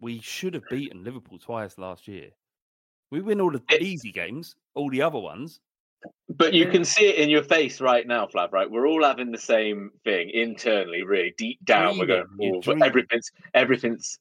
We 0.00 0.20
should 0.20 0.54
have 0.54 0.68
beaten 0.68 1.04
Liverpool 1.04 1.38
twice 1.38 1.78
last 1.78 2.08
year. 2.08 2.30
We 3.10 3.20
win 3.20 3.40
all 3.40 3.52
the 3.52 3.62
easy 3.80 4.10
games, 4.10 4.56
all 4.74 4.90
the 4.90 5.02
other 5.02 5.18
ones. 5.18 5.60
But 6.28 6.54
you 6.54 6.66
can 6.68 6.84
see 6.84 7.06
it 7.08 7.16
in 7.16 7.28
your 7.28 7.42
face 7.42 7.80
right 7.80 8.06
now, 8.06 8.26
Flav. 8.26 8.52
Right, 8.52 8.70
we're 8.70 8.86
all 8.86 9.04
having 9.04 9.30
the 9.32 9.38
same 9.38 9.90
thing 10.04 10.30
internally, 10.30 11.02
really 11.02 11.34
deep 11.36 11.58
down. 11.64 11.98
we're 11.98 12.06
going, 12.06 12.24
Dreaming, 12.36 12.56
"Oh, 12.56 12.62
but 12.64 12.82
everything's 12.86 13.30
everything's. 13.54 14.18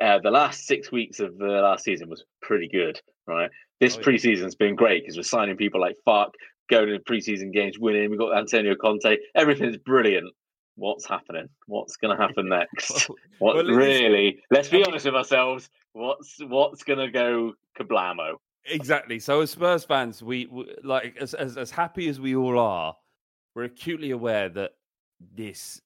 Uh, 0.00 0.18
the 0.22 0.30
last 0.30 0.66
six 0.66 0.90
weeks 0.90 1.20
of 1.20 1.36
the 1.38 1.44
last 1.46 1.84
season 1.84 2.08
was 2.08 2.24
pretty 2.42 2.66
good, 2.68 3.00
right? 3.28 3.50
This 3.80 3.96
Oh, 3.96 4.00
yeah. 4.00 4.06
preseason's 4.06 4.54
been 4.56 4.74
great 4.74 5.02
because 5.04 5.16
we're 5.16 5.22
signing 5.22 5.56
people 5.56 5.80
like 5.80 5.96
fuck, 6.04 6.34
going 6.68 6.88
to 6.88 6.98
preseason 6.98 7.52
games, 7.52 7.78
winning. 7.78 8.10
We've 8.10 8.18
got 8.18 8.36
Antonio 8.36 8.74
Conte. 8.74 9.16
Everything's 9.36 9.76
brilliant. 9.76 10.32
What's 10.76 11.06
happening? 11.06 11.48
What's 11.66 11.96
going 11.96 12.16
to 12.16 12.20
happen 12.20 12.48
next? 12.48 13.08
What 13.38 13.54
well, 13.54 13.58
it 13.68 13.70
is- 13.70 13.76
really? 13.76 14.40
Let's 14.50 14.68
be 14.68 14.82
honest 14.84 15.04
with 15.04 15.14
ourselves. 15.14 15.68
What's 15.92 16.38
what's 16.40 16.82
going 16.82 16.98
to 16.98 17.08
go 17.10 17.52
kablamo? 17.78 18.36
Exactly. 18.66 19.18
So 19.18 19.40
as 19.40 19.50
Spurs 19.50 19.84
fans, 19.84 20.22
we, 20.22 20.46
we 20.46 20.74
like 20.82 21.16
as, 21.20 21.34
as 21.34 21.56
as 21.56 21.70
happy 21.70 22.08
as 22.08 22.20
we 22.20 22.34
all 22.34 22.58
are, 22.58 22.96
we're 23.54 23.64
acutely 23.64 24.10
aware 24.10 24.48
that 24.48 24.72
this. 25.34 25.80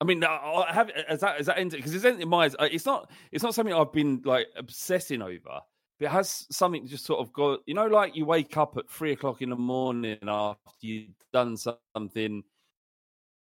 I 0.00 0.04
mean, 0.04 0.22
I- 0.22 0.66
have 0.70 0.90
as 0.90 1.20
that 1.20 1.40
as 1.40 1.46
that 1.46 1.56
because 1.70 1.94
it's 1.94 2.04
in 2.04 2.28
my 2.28 2.50
It's 2.60 2.86
not. 2.86 3.10
It's 3.32 3.42
not 3.42 3.54
something 3.54 3.74
I've 3.74 3.92
been 3.92 4.22
like 4.24 4.46
obsessing 4.56 5.22
over. 5.22 5.60
But 5.98 6.06
it 6.06 6.10
has 6.10 6.46
something 6.50 6.86
just 6.86 7.06
sort 7.06 7.20
of 7.20 7.32
got. 7.32 7.60
You 7.66 7.74
know, 7.74 7.86
like 7.86 8.14
you 8.14 8.24
wake 8.24 8.56
up 8.56 8.76
at 8.76 8.88
three 8.90 9.12
o'clock 9.12 9.42
in 9.42 9.50
the 9.50 9.56
morning 9.56 10.18
after 10.26 10.60
you've 10.80 11.08
done 11.32 11.56
something 11.56 12.42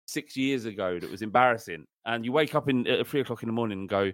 six 0.05 0.35
years 0.35 0.65
ago 0.65 0.99
that 0.99 1.09
was 1.09 1.21
embarrassing, 1.21 1.85
and 2.05 2.25
you 2.25 2.31
wake 2.31 2.53
up 2.53 2.69
in 2.69 2.85
at 2.87 3.07
three 3.07 3.21
o'clock 3.21 3.43
in 3.43 3.47
the 3.47 3.53
morning 3.53 3.79
and 3.79 3.89
go, 3.89 4.11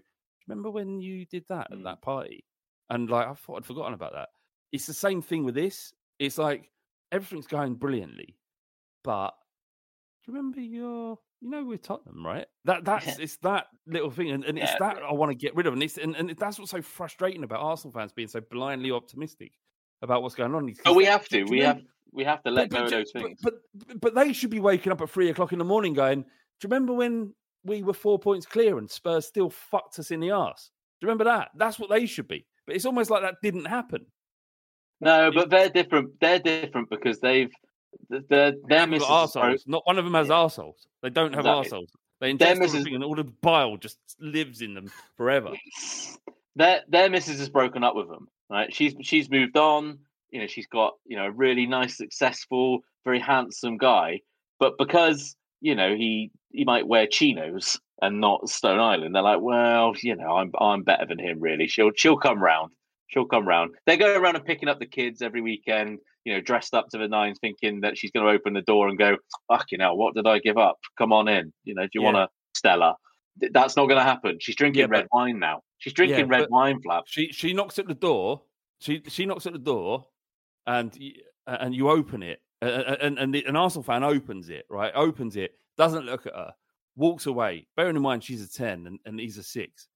"Remember 0.48 0.70
when 0.70 1.02
you 1.02 1.26
did 1.26 1.46
that 1.50 1.72
at 1.72 1.78
hmm. 1.78 1.84
that 1.84 2.02
party?" 2.02 2.46
And 2.90 3.10
like 3.10 3.28
I 3.28 3.34
thought 3.34 3.58
I'd 3.58 3.66
forgotten 3.66 3.94
about 3.94 4.14
that. 4.14 4.30
It's 4.72 4.86
the 4.86 4.94
same 4.94 5.22
thing 5.22 5.44
with 5.44 5.56
this. 5.56 5.94
It's 6.20 6.38
like 6.38 6.70
everything's 7.12 7.48
going 7.48 7.76
brilliantly, 7.76 8.38
but 9.04 9.34
do 10.26 10.32
you 10.32 10.38
remember 10.38 10.62
your? 10.62 11.18
You 11.42 11.50
know, 11.50 11.64
we're 11.64 11.78
Tottenham, 11.78 12.26
right? 12.26 12.46
That 12.66 12.84
that's 12.86 13.18
it's 13.20 13.38
that 13.38 13.68
little 13.88 14.12
thing, 14.12 14.32
and, 14.32 14.44
and 14.44 14.58
it's 14.58 14.72
Yeah. 14.72 14.78
that 14.80 14.98
I 15.04 15.14
want 15.14 15.32
to 15.32 15.36
get 15.36 15.56
rid 15.56 15.68
of, 15.68 15.74
and 15.74 15.82
it's 15.82 15.98
and, 15.98 16.16
and 16.16 16.30
that's 16.32 16.60
what's 16.60 16.72
so 16.72 16.82
frustrating 16.82 17.44
about 17.44 17.62
Arsenal 17.62 17.94
fans 17.94 18.12
being 18.12 18.28
so 18.28 18.42
blindly 18.42 18.92
optimistic 18.92 19.54
about 20.02 20.22
what's 20.22 20.36
going 20.36 20.54
on. 20.54 20.72
But 20.84 20.96
we 20.96 21.06
have 21.06 21.28
to. 21.30 21.44
We 21.44 21.60
have 21.60 21.82
we 22.12 22.24
have 22.24 22.44
to 22.44 22.52
let 22.52 22.70
but, 22.70 22.78
go 22.78 22.84
of 22.86 22.92
those 22.92 23.12
things. 23.12 23.40
But, 23.42 23.54
but 23.74 24.02
but 24.02 24.16
they 24.16 24.34
should 24.34 24.50
be 24.50 24.60
waking 24.60 24.92
up 24.92 25.02
at 25.02 25.10
three 25.10 25.30
o'clock 25.30 25.54
in 25.54 25.60
the 25.60 25.66
morning, 25.66 25.94
going, 25.94 26.22
"Do 26.22 26.28
you 26.64 26.70
remember 26.70 26.94
when 26.94 27.34
we 27.64 27.84
were 27.84 27.94
four 27.94 28.20
points 28.20 28.46
clear 28.46 28.78
and 28.78 28.90
Spurs 28.90 29.28
still 29.28 29.50
fucked 29.50 30.00
us 30.00 30.12
in 30.12 30.20
the 30.20 30.32
arse? 30.32 30.72
Do 31.00 31.06
you 31.06 31.10
remember 31.10 31.26
that? 31.26 31.50
That's 31.56 31.80
what 31.80 31.90
they 31.90 32.06
should 32.06 32.28
be." 32.28 32.46
But 32.70 32.76
it's 32.76 32.86
almost 32.86 33.10
like 33.10 33.24
that 33.24 33.38
didn't 33.42 33.66
happen. 33.66 34.06
No, 35.02 35.32
but 35.34 35.50
they're 35.50 35.70
different. 35.70 36.20
They're 36.22 36.38
different 36.38 36.88
because 36.92 37.20
they've 37.20 37.50
th- 38.12 38.26
their 38.30 38.52
their 38.52 38.82
They've 38.82 38.90
missus 38.90 39.08
got 39.08 39.30
arseholes. 39.30 39.68
Not 39.68 39.88
one 39.88 39.98
of 39.98 40.06
them 40.06 40.14
has 40.14 40.28
arseholes. 40.28 40.86
They 41.02 41.10
don't 41.10 41.34
have 41.34 41.48
Exactly. 41.48 41.80
arseholes. 41.80 41.88
They 42.22 42.32
ingest 42.32 42.60
missus- 42.60 42.86
and 42.86 43.04
all 43.04 43.16
the 43.16 43.24
bile 43.24 43.78
just 43.78 43.98
lives 44.20 44.62
in 44.62 44.76
them 44.76 44.92
forever. 45.18 45.54
their 46.56 46.82
their 46.88 47.10
missus 47.10 47.40
has 47.40 47.50
broken 47.50 47.84
up 47.84 47.96
with 47.96 48.08
them. 48.08 48.28
Right? 48.52 48.72
She's 48.72 48.94
she's 49.02 49.32
moved 49.32 49.58
on. 49.58 49.98
You 50.30 50.42
know, 50.42 50.48
she's 50.48 50.68
got 50.68 50.94
you 51.08 51.18
know 51.18 51.26
a 51.26 51.32
really 51.32 51.66
nice, 51.66 51.98
successful, 51.98 52.82
very 53.04 53.20
handsome 53.20 53.78
guy. 53.78 54.20
But 54.60 54.78
because 54.78 55.36
you 55.60 55.74
know 55.74 55.96
he 55.96 56.30
he 56.52 56.66
might 56.66 56.86
wear 56.86 57.08
chinos 57.08 57.80
and 58.02 58.20
not 58.20 58.50
Stone 58.50 58.80
Island, 58.80 59.14
they're 59.16 59.22
like, 59.22 59.42
well, 59.42 59.94
you 60.02 60.16
know, 60.16 60.38
I'm 60.38 60.52
I'm 60.60 60.84
better 60.84 61.06
than 61.06 61.20
him. 61.20 61.40
Really, 61.40 61.68
she'll 61.68 61.92
she'll 61.96 62.18
come 62.18 62.42
round. 62.42 62.72
She'll 63.08 63.26
come 63.26 63.48
round. 63.48 63.72
They 63.86 63.98
go 63.98 64.16
around 64.20 64.36
and 64.36 64.46
picking 64.46 64.70
up 64.70 64.80
the 64.80 64.86
kids 64.86 65.22
every 65.22 65.42
weekend. 65.42 66.00
You 66.26 66.34
know, 66.34 66.42
dressed 66.42 66.74
up 66.74 66.90
to 66.90 66.98
the 66.98 67.08
nines, 67.08 67.40
thinking 67.40 67.82
that 67.82 67.98
she's 67.98 68.12
going 68.12 68.26
to 68.26 68.32
open 68.32 68.54
the 68.54 68.62
door 68.62 68.88
and 68.88 68.98
go, 68.98 69.18
"Fucking 69.48 69.80
hell, 69.80 69.98
what 69.98 70.14
did 70.16 70.28
I 70.28 70.40
give 70.40 70.58
up? 70.58 70.78
Come 70.98 71.12
on 71.14 71.28
in. 71.28 71.52
You 71.64 71.76
know, 71.76 71.84
do 71.84 71.90
you 71.94 72.02
Yeah. 72.02 72.06
want 72.14 72.18
a 72.18 72.30
Stella?" 72.54 72.96
That's 73.52 73.78
not 73.78 73.86
going 73.86 73.98
to 73.98 74.04
happen. 74.04 74.38
She's 74.42 74.56
drinking 74.56 74.82
Yeah, 74.82 74.88
but- 74.88 74.92
red 74.98 75.08
wine 75.14 75.40
now. 75.40 75.62
She's 75.78 75.94
drinking 75.94 76.20
Yeah, 76.20 76.26
red 76.40 76.50
wine, 76.50 76.82
Flap. 76.82 77.06
She 77.08 77.32
she 77.32 77.54
knocks 77.54 77.80
at 77.80 77.88
the 77.88 77.96
door. 77.96 78.42
She 78.82 79.02
she 79.08 79.26
knocks 79.26 79.46
at 79.46 79.54
the 79.54 79.60
door, 79.60 80.08
and 80.68 80.96
and 81.48 81.74
you 81.74 81.90
open 81.90 82.22
it, 82.22 82.42
uh, 82.62 82.96
and 83.02 83.18
and 83.18 83.34
the, 83.34 83.46
an 83.46 83.56
Arsenal 83.56 83.84
fan 83.84 84.04
opens 84.04 84.50
it, 84.50 84.66
right? 84.70 84.92
Opens 84.94 85.36
it, 85.38 85.58
doesn't 85.78 86.06
look 86.06 86.26
at 86.28 86.34
her, 86.34 86.54
walks 86.96 87.26
away. 87.26 87.68
Bearing 87.76 87.96
in 87.96 88.02
mind 88.02 88.24
she's 88.24 88.44
a 88.44 88.50
ten 88.50 88.88
and, 88.88 89.00
and 89.06 89.20
he's 89.20 89.38
a 89.38 89.44
six. 89.44 89.88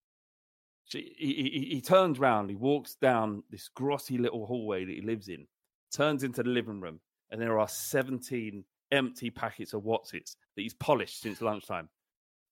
She, 0.86 1.14
he, 1.18 1.34
he, 1.34 1.68
he 1.76 1.82
turns 1.82 2.20
round, 2.20 2.50
he 2.50 2.56
walks 2.56 2.96
down 2.96 3.44
this 3.50 3.70
grotty 3.78 4.20
little 4.20 4.46
hallway 4.46 4.86
that 4.86 4.94
he 4.96 5.02
lives 5.02 5.30
in, 5.30 5.48
turns 5.94 6.24
into 6.24 6.44
the 6.44 6.50
living 6.50 6.82
room, 6.82 7.00
and 7.32 7.42
there 7.42 7.58
are 7.58 7.68
17 7.68 8.64
empty 8.92 9.30
packets 9.30 9.74
of 9.74 9.84
Wotsits 9.84 10.36
that 10.56 10.62
he's 10.62 10.74
polished 10.74 11.22
since 11.22 11.42
lunchtime. 11.42 11.86
Hmm. 11.86 11.90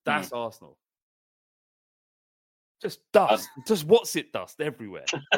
That's 0.05 0.31
Arsenal. 0.31 0.77
Just 2.81 2.99
dust, 3.11 3.47
um. 3.57 3.63
just 3.67 3.87
Wotsit 3.87 4.31
dust 4.31 4.59
everywhere. 4.59 5.05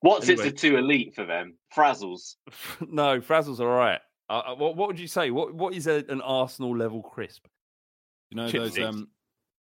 What's 0.00 0.28
Anyway. 0.28 0.48
it's 0.48 0.52
a 0.52 0.56
too 0.68 0.76
elite 0.76 1.14
for 1.14 1.24
them? 1.24 1.56
Frazzles. 1.74 2.36
no, 2.88 3.20
Frazzle's 3.20 3.60
are 3.60 3.68
all 3.68 3.76
right. 3.76 4.00
Uh, 4.28 4.32
uh, 4.46 4.54
what, 4.56 4.76
what 4.76 4.88
would 4.88 4.98
you 4.98 5.06
say? 5.06 5.30
What 5.30 5.54
what 5.54 5.74
is 5.74 5.86
a, 5.86 6.04
an 6.08 6.20
Arsenal 6.20 6.76
level 6.76 7.02
crisp? 7.02 7.46
You 8.30 8.36
know 8.38 8.48
Chip 8.48 8.60
those 8.62 8.72
sticks. 8.72 8.86
um, 8.86 9.08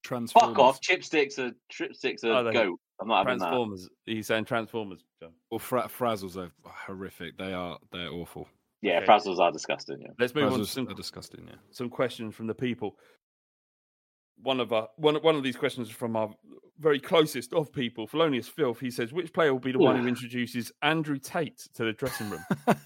transformers. 0.05 0.57
Fuck 0.57 0.59
off. 0.59 0.81
Chipsticks 0.81 1.39
are 1.39 1.53
chipsticks 1.73 2.25
are 2.25 2.33
Oh, 2.33 2.45
they- 2.45 2.53
goat. 2.53 2.79
I'm 3.01 3.09
not 3.09 3.27
having 3.27 3.41
that. 3.41 3.47
Transformers. 3.47 3.89
Are 4.09 4.13
you 4.13 4.23
saying 4.23 4.45
Transformers, 4.45 5.05
John? 5.21 5.33
Or 5.51 5.59
fra- 5.59 5.89
frazzles 5.89 6.37
are 6.37 6.53
horrific. 6.65 7.37
They 7.37 7.53
are. 7.53 7.77
They're 7.91 8.09
awful. 8.11 8.49
Yeah, 8.83 8.99
Okay. 8.99 9.07
frazzles 9.07 9.39
are 9.41 9.51
disgusting. 9.51 10.01
Yeah. 10.01 10.11
Let's 10.19 10.33
move 10.35 10.53
on 10.53 10.61
to 10.61 10.65
some, 10.67 10.87
are 10.89 10.95
disgusting. 10.95 11.45
Yeah. 11.49 11.57
some 11.73 11.89
questions 11.91 12.35
from 12.37 12.47
the 12.47 12.55
people. 12.55 12.97
One 14.43 14.61
of 14.61 14.73
our 14.73 14.89
one 14.97 15.17
one 15.17 15.35
of 15.37 15.43
these 15.43 15.57
questions 15.57 15.89
is 15.89 15.95
from 15.95 16.15
our 16.17 16.31
very 16.79 17.01
closest 17.01 17.53
of 17.53 17.73
people, 17.73 18.07
Felonious 18.07 18.47
Filth, 18.49 18.79
he 18.81 18.91
says, 18.91 19.13
which 19.13 19.33
player 19.33 19.53
will 19.53 19.61
be 19.61 19.73
the 19.73 19.79
one 19.79 19.97
who 20.01 20.07
introduces 20.09 20.71
Andrew 20.83 21.19
Tate 21.19 21.59
to 21.75 21.85
the 21.85 21.93
dressing 21.93 22.31
room? 22.31 22.45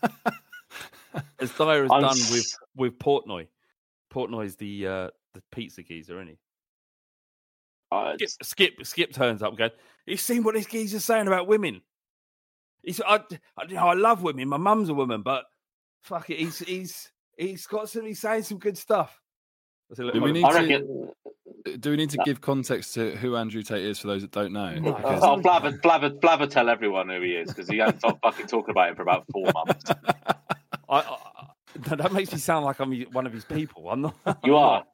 As 1.41 1.51
Dier 1.53 1.83
has 1.83 1.93
I'm 1.93 2.03
done 2.03 2.11
s- 2.11 2.31
with, 2.77 2.93
with 2.93 2.99
Portnoy. 2.99 3.47
Portnoy's 4.13 4.57
the 4.57 4.87
uh, 4.87 5.09
the 5.35 5.43
pizza 5.53 5.83
geezer, 5.83 6.17
isn't 6.21 6.29
he? 6.29 6.39
Uh, 7.91 8.15
Skipp, 8.21 8.39
Skipp, 8.43 8.79
Skipp 8.81 9.15
turns 9.15 9.43
up 9.43 9.57
going, 9.57 9.71
He's 10.05 10.23
seen 10.23 10.43
what 10.43 10.55
this 10.55 10.67
geezer's 10.67 11.05
saying 11.05 11.27
about 11.27 11.47
women. 11.47 11.81
He's, 12.83 13.01
I, 13.01 13.17
I, 13.57 13.65
you 13.69 13.75
know, 13.75 13.87
I 13.89 13.95
love 13.95 14.23
women. 14.23 14.49
My 14.49 14.57
mum's 14.59 14.89
a 14.89 14.95
woman, 14.95 15.23
but 15.23 15.45
fuck 16.03 16.29
it, 16.31 16.39
he's 16.39 16.59
he's 16.61 17.11
he's 17.37 17.67
got 17.67 17.89
some. 17.89 18.05
He's 18.07 18.21
saying 18.21 18.43
some 18.45 18.59
good 18.59 18.77
stuff. 18.79 19.21
I 19.91 19.95
said, 19.95 20.05
"Look, 20.07 20.15
Do 20.15 20.21
we 20.23 20.33
need 20.33 20.45
on." 20.45 20.57
I 20.57 20.67
to- 20.67 21.77
Do 21.79 21.91
we 21.91 21.97
need 21.97 22.11
to 22.11 22.19
give 22.25 22.41
context 22.41 22.95
to 22.95 23.17
who 23.17 23.37
Andrew 23.37 23.63
Tate 23.63 23.85
is 23.85 23.99
for 23.99 24.07
those 24.07 24.23
that 24.23 24.31
don't 24.33 24.53
know? 24.53 24.75
No. 24.75 24.93
Because- 24.93 25.23
Oh, 25.23 25.41
Flavor, 25.41 25.77
Flavor, 25.83 26.11
Flavor, 26.21 26.47
tell 26.47 26.69
everyone 26.69 27.09
who 27.09 27.21
he 27.21 27.33
is 27.33 27.49
because 27.49 27.69
he 27.69 27.79
hasn't 27.79 27.99
stopped 28.01 28.21
fucking 28.23 28.47
talking 28.47 28.71
about 28.71 28.91
him 28.91 28.97
for 28.97 29.03
about 29.03 29.25
four 29.33 29.51
months. 29.53 29.91
I, 30.89 30.99
I, 31.01 31.01
I- 31.01 31.95
that 31.97 32.13
makes 32.13 32.33
me 32.33 32.39
sound 32.39 32.65
like 32.65 32.81
I'm 32.81 32.93
one 33.13 33.27
of 33.27 33.33
his 33.33 33.45
people. 33.45 33.91
I'm 33.91 34.01
not. 34.01 34.17
You 34.45 34.57
are. 34.57 34.85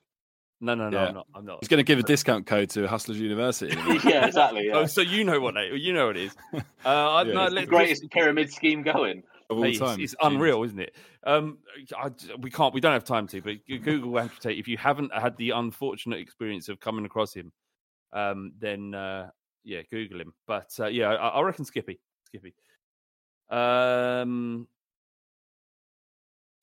No, 0.60 0.74
no, 0.74 0.88
no, 0.88 0.98
Yeah. 0.98 1.08
I'm 1.08 1.14
not. 1.14 1.26
I'm 1.34 1.44
not. 1.44 1.58
He's 1.60 1.68
going 1.68 1.78
to 1.78 1.84
give 1.84 1.98
a 1.98 2.02
discount 2.02 2.46
code 2.46 2.70
to 2.70 2.86
Hustlers 2.88 3.20
University. 3.20 3.74
yeah, 4.04 4.26
exactly. 4.26 4.70
Oh, 4.72 4.86
so 4.86 5.00
you 5.02 5.22
know 5.24 5.38
what 5.40 5.54
they, 5.54 5.72
you 5.74 5.92
know 5.92 6.06
what 6.06 6.16
it 6.16 6.24
is. 6.24 6.36
Uh, 6.52 7.24
Yeah, 7.26 7.32
no, 7.32 7.42
it's 7.44 7.50
the 7.50 7.54
let's, 7.54 7.68
greatest 7.68 8.10
pyramid 8.10 8.52
scheme 8.52 8.82
going. 8.82 9.22
of 9.50 9.58
all 9.58 9.62
Hey, 9.64 9.76
time. 9.76 10.00
it's 10.00 10.14
Genius. 10.14 10.14
unreal, 10.22 10.62
isn't 10.64 10.78
it? 10.80 10.94
Um, 11.24 11.58
I, 11.96 12.10
we 12.40 12.50
can't, 12.50 12.72
we 12.72 12.80
don't 12.80 12.92
have 12.92 13.04
time 13.04 13.26
to, 13.28 13.42
but 13.42 13.56
Google 13.68 14.18
Andrew 14.18 14.36
Tate. 14.40 14.58
If 14.58 14.66
you 14.68 14.78
haven't 14.78 15.12
had 15.12 15.36
the 15.36 15.50
unfortunate 15.50 16.18
experience 16.20 16.68
of 16.68 16.80
coming 16.80 17.04
across 17.04 17.34
him, 17.34 17.52
um, 18.12 18.52
then 18.58 18.94
uh, 18.94 19.30
yeah, 19.64 19.82
Google 19.90 20.20
him. 20.20 20.32
But 20.46 20.70
uh, 20.80 20.86
yeah, 20.86 21.08
I, 21.14 21.28
I 21.28 21.40
reckon 21.42 21.64
Skippy, 21.66 22.00
Skippy. 22.26 22.54
Um, 23.50 24.66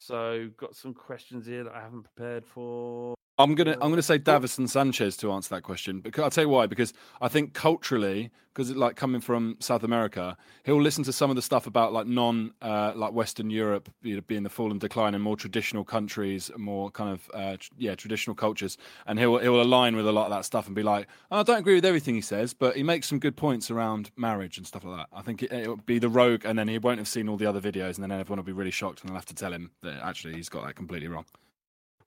so 0.01 0.49
got 0.57 0.75
some 0.75 0.95
questions 0.95 1.45
here 1.45 1.63
that 1.63 1.73
I 1.75 1.81
haven't 1.81 2.07
prepared 2.15 2.43
for. 2.43 3.13
I'm 3.41 3.55
gonna 3.55 3.73
I'm 3.81 3.89
gonna 3.89 4.01
say 4.01 4.19
Davinson 4.19 4.69
Sanchez 4.69 5.17
to 5.17 5.31
answer 5.31 5.55
that 5.55 5.63
question 5.63 5.99
because 5.99 6.23
I'll 6.23 6.29
tell 6.29 6.43
you 6.43 6.49
why 6.49 6.67
because 6.67 6.93
I 7.21 7.27
think 7.27 7.53
culturally 7.53 8.29
because 8.53 8.75
like 8.75 8.95
coming 8.95 9.21
from 9.21 9.57
South 9.59 9.83
America 9.83 10.37
he'll 10.63 10.81
listen 10.81 11.03
to 11.05 11.13
some 11.13 11.29
of 11.29 11.35
the 11.35 11.41
stuff 11.41 11.65
about 11.65 11.93
like 11.93 12.05
non 12.05 12.53
uh, 12.61 12.93
like 12.95 13.13
Western 13.13 13.49
Europe 13.49 13.89
you 14.03 14.15
know, 14.15 14.21
being 14.21 14.43
the 14.43 14.49
fall 14.49 14.71
and 14.71 14.79
decline 14.79 15.15
in 15.15 15.21
more 15.21 15.35
traditional 15.35 15.83
countries 15.83 16.51
more 16.57 16.91
kind 16.91 17.11
of 17.11 17.29
uh, 17.33 17.57
tr- 17.57 17.69
yeah 17.77 17.95
traditional 17.95 18.35
cultures 18.35 18.77
and 19.07 19.17
he'll 19.17 19.37
he'll 19.39 19.61
align 19.61 19.95
with 19.95 20.07
a 20.07 20.11
lot 20.11 20.25
of 20.25 20.31
that 20.31 20.45
stuff 20.45 20.67
and 20.67 20.75
be 20.75 20.83
like 20.83 21.07
oh, 21.31 21.39
I 21.39 21.43
don't 21.43 21.59
agree 21.59 21.75
with 21.75 21.85
everything 21.85 22.15
he 22.15 22.21
says 22.21 22.53
but 22.53 22.75
he 22.75 22.83
makes 22.83 23.07
some 23.07 23.19
good 23.19 23.35
points 23.35 23.71
around 23.71 24.11
marriage 24.15 24.57
and 24.57 24.67
stuff 24.67 24.83
like 24.83 24.97
that 24.97 25.07
I 25.17 25.21
think 25.21 25.41
it, 25.41 25.51
it'll 25.51 25.77
be 25.77 25.99
the 25.99 26.09
rogue 26.09 26.45
and 26.45 26.59
then 26.59 26.67
he 26.67 26.77
won't 26.77 26.99
have 26.99 27.07
seen 27.07 27.27
all 27.27 27.37
the 27.37 27.47
other 27.47 27.61
videos 27.61 27.95
and 27.95 28.03
then 28.03 28.11
everyone 28.11 28.37
will 28.37 28.43
be 28.43 28.51
really 28.51 28.71
shocked 28.71 29.01
and 29.01 29.09
they'll 29.09 29.15
have 29.15 29.25
to 29.25 29.35
tell 29.35 29.53
him 29.53 29.71
that 29.81 30.01
actually 30.03 30.35
he's 30.35 30.49
got 30.49 30.65
that 30.65 30.75
completely 30.75 31.07
wrong. 31.07 31.25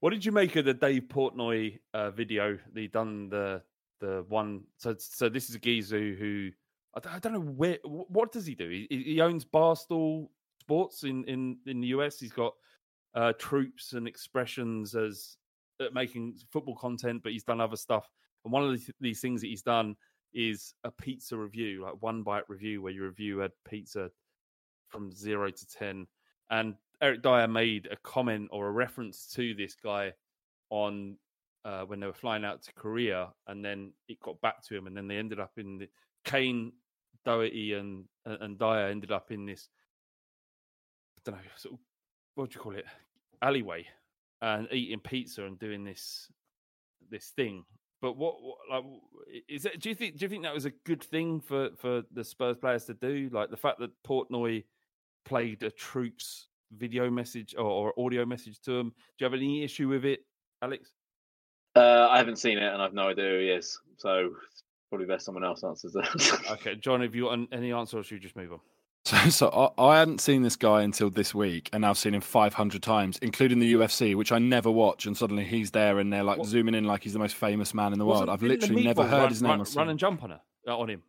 What 0.05 0.13
did 0.13 0.23
you 0.23 0.33
make 0.33 0.55
of 0.57 0.67
the 0.67 0.75
Dave 0.75 1.05
Portnoy 1.09 1.79
uh, 1.95 2.11
video? 2.11 2.59
He 2.75 2.89
done 2.89 3.31
the 3.31 3.63
the 4.03 4.23
one. 4.29 4.65
So 4.77 4.95
so 4.99 5.31
this 5.31 5.49
is 5.49 5.55
a 5.55 5.59
geezer 5.59 6.13
who 6.13 6.51
I 6.95 7.19
don't, 7.21 7.33
know 7.33 7.41
where. 7.41 7.79
What 7.85 8.31
does 8.31 8.45
he 8.45 8.55
do? 8.55 8.69
He, 8.69 9.03
he 9.03 9.21
owns 9.23 9.47
Barstool 9.47 10.29
Sports 10.61 11.05
in 11.05 11.25
in 11.25 11.57
in 11.65 11.81
the 11.81 11.87
US. 11.87 12.21
He's 12.21 12.35
got 12.35 12.53
uh, 13.15 13.33
Troopz 13.41 13.95
and 13.95 14.07
expressions 14.07 14.95
as 14.95 15.39
making 15.95 16.35
football 16.53 16.77
content, 16.77 17.23
but 17.23 17.33
he's 17.33 17.45
done 17.45 17.63
other 17.63 17.75
stuff. 17.75 18.07
And 18.45 18.53
one 18.53 18.63
of 18.63 18.73
the, 18.73 18.93
these 19.01 19.23
things 19.23 19.41
that 19.41 19.47
he's 19.47 19.63
done 19.63 19.97
is 20.35 20.75
a 20.85 20.91
pizza 20.91 21.35
review, 21.35 21.83
like 21.83 21.95
one 22.01 22.23
bite 22.23 22.51
review, 22.51 22.83
where 22.83 22.93
you 22.93 23.05
review 23.05 23.43
a 23.43 23.49
pizza 23.67 24.11
from 24.87 25.11
zero 25.11 25.49
to 25.49 25.67
ten. 25.67 26.07
And 26.51 26.75
Eric 27.01 27.23
Dier 27.23 27.49
made 27.49 27.89
a 27.91 27.97
comment 27.97 28.49
or 28.53 28.69
a 28.69 28.73
reference 28.73 29.27
to 29.35 29.55
this 29.55 29.75
guy 29.75 30.13
on 30.71 31.17
uh, 31.65 31.83
when 31.83 32.01
they 32.01 32.07
were 32.07 32.13
flying 32.13 32.45
out 32.45 32.63
to 32.63 32.73
Korea, 32.75 33.29
and 33.47 33.65
then 33.65 33.93
it 34.09 34.21
got 34.21 34.41
back 34.41 34.63
to 34.67 34.77
him, 34.77 34.87
and 34.87 34.97
then 34.97 35.09
they 35.09 35.17
ended 35.17 35.41
up 35.41 35.53
in 35.57 35.79
the 35.79 35.89
Kane, 36.25 36.73
Doherty, 37.25 37.75
and 37.75 38.05
and 38.25 38.59
Dier 38.59 38.89
ended 38.89 39.13
up 39.13 39.31
in 39.31 39.47
this. 39.47 39.69
I 41.19 41.31
don't 41.31 41.37
know, 41.37 41.51
sort 41.57 41.75
of, 41.75 41.81
what 42.35 42.51
do 42.51 42.55
you 42.55 42.61
call 42.61 42.75
it? 42.75 42.85
Alleyway, 43.41 43.87
and 44.43 44.69
eating 44.71 45.01
pizza 45.01 45.45
and 45.45 45.59
doing 45.59 45.85
this 45.85 46.29
this 47.11 47.33
thing. 47.37 47.65
But 48.03 48.19
what, 48.19 48.43
what 48.43 48.59
like 48.71 48.85
is 49.49 49.63
that? 49.63 49.81
Do 49.81 49.89
you 49.89 49.95
think 49.95 50.19
do 50.19 50.25
you 50.25 50.29
think 50.29 50.43
that 50.43 50.55
was 50.55 50.67
a 50.67 50.73
good 50.85 51.03
thing 51.03 51.41
for 51.41 51.71
for 51.77 52.03
the 52.13 52.25
Spurs 52.25 52.59
players 52.59 52.85
to 52.87 52.95
do? 52.95 53.31
Like 53.33 53.51
the 53.51 53.57
fact 53.57 53.79
that 53.79 53.91
Portnoy 54.07 54.65
played 55.25 55.63
a 55.63 55.71
Troopz 55.71 56.45
video 56.75 57.11
message 57.11 57.55
or, 57.57 57.65
or 57.65 58.05
audio 58.07 58.25
message 58.27 58.61
to 58.63 58.73
him. 58.79 58.89
Do 58.91 58.95
you 59.21 59.25
have 59.25 59.35
any 59.35 59.63
issue 59.65 59.89
with 59.89 60.05
it, 60.05 60.21
Alex? 60.63 60.91
Uh, 61.77 62.09
I 62.11 62.19
haven't 62.19 62.37
seen 62.37 62.59
it 62.59 62.73
and 62.73 62.81
I've 62.81 62.95
no 62.95 63.09
idea 63.09 63.31
who 63.31 63.39
he 63.41 63.49
is. 63.49 63.79
So 63.99 64.31
it's 64.51 64.63
probably 64.91 65.07
best 65.07 65.25
someone 65.27 65.45
else 65.45 65.65
answers 65.65 65.93
that. 65.93 66.41
Okay, 66.53 66.77
John, 66.77 67.01
have 67.01 67.15
you 67.15 67.25
got 67.25 67.39
any 67.53 67.73
answer, 67.73 67.99
or 67.99 68.03
should 68.05 68.17
we 68.17 68.21
just 68.21 68.37
move 68.37 68.53
on? 68.53 68.61
So, 69.07 69.17
so 69.29 69.73
I, 69.79 69.83
I 69.83 69.99
hadn't 69.99 70.21
seen 70.21 70.43
this 70.43 70.57
guy 70.57 70.83
until 70.83 71.11
this 71.11 71.35
week, 71.35 71.69
and 71.73 71.85
I've 71.85 71.99
seen 71.99 72.15
him 72.15 72.21
500 72.23 72.83
times, 72.83 73.19
including 73.21 73.59
the 73.59 73.75
UFC, 73.75 74.15
which 74.15 74.33
I 74.33 74.39
never 74.39 74.71
watch. 74.71 75.05
And 75.05 75.17
suddenly 75.17 75.45
he's 75.45 75.73
there, 75.73 75.99
and 75.99 76.13
they're 76.13 76.23
like 76.23 76.39
What- 76.39 76.49
zooming 76.49 76.75
in 76.75 76.85
like 76.85 77.03
he's 77.03 77.13
the 77.13 77.19
most 77.19 77.35
famous 77.35 77.75
man 77.75 77.93
in 77.93 77.99
the 77.99 78.07
world. 78.07 78.29
Wasn't- 78.29 78.31
I've 78.31 78.43
literally 78.43 78.83
never 78.85 79.03
heard 79.03 79.19
run, 79.23 79.29
his 79.29 79.43
name. 79.43 79.59
Run, 79.59 79.67
run 79.77 79.89
and 79.91 79.99
jump 79.99 80.23
on 80.23 80.31
her 80.31 80.41
uh, 80.69 80.79
on 80.79 80.89
him. 80.89 81.03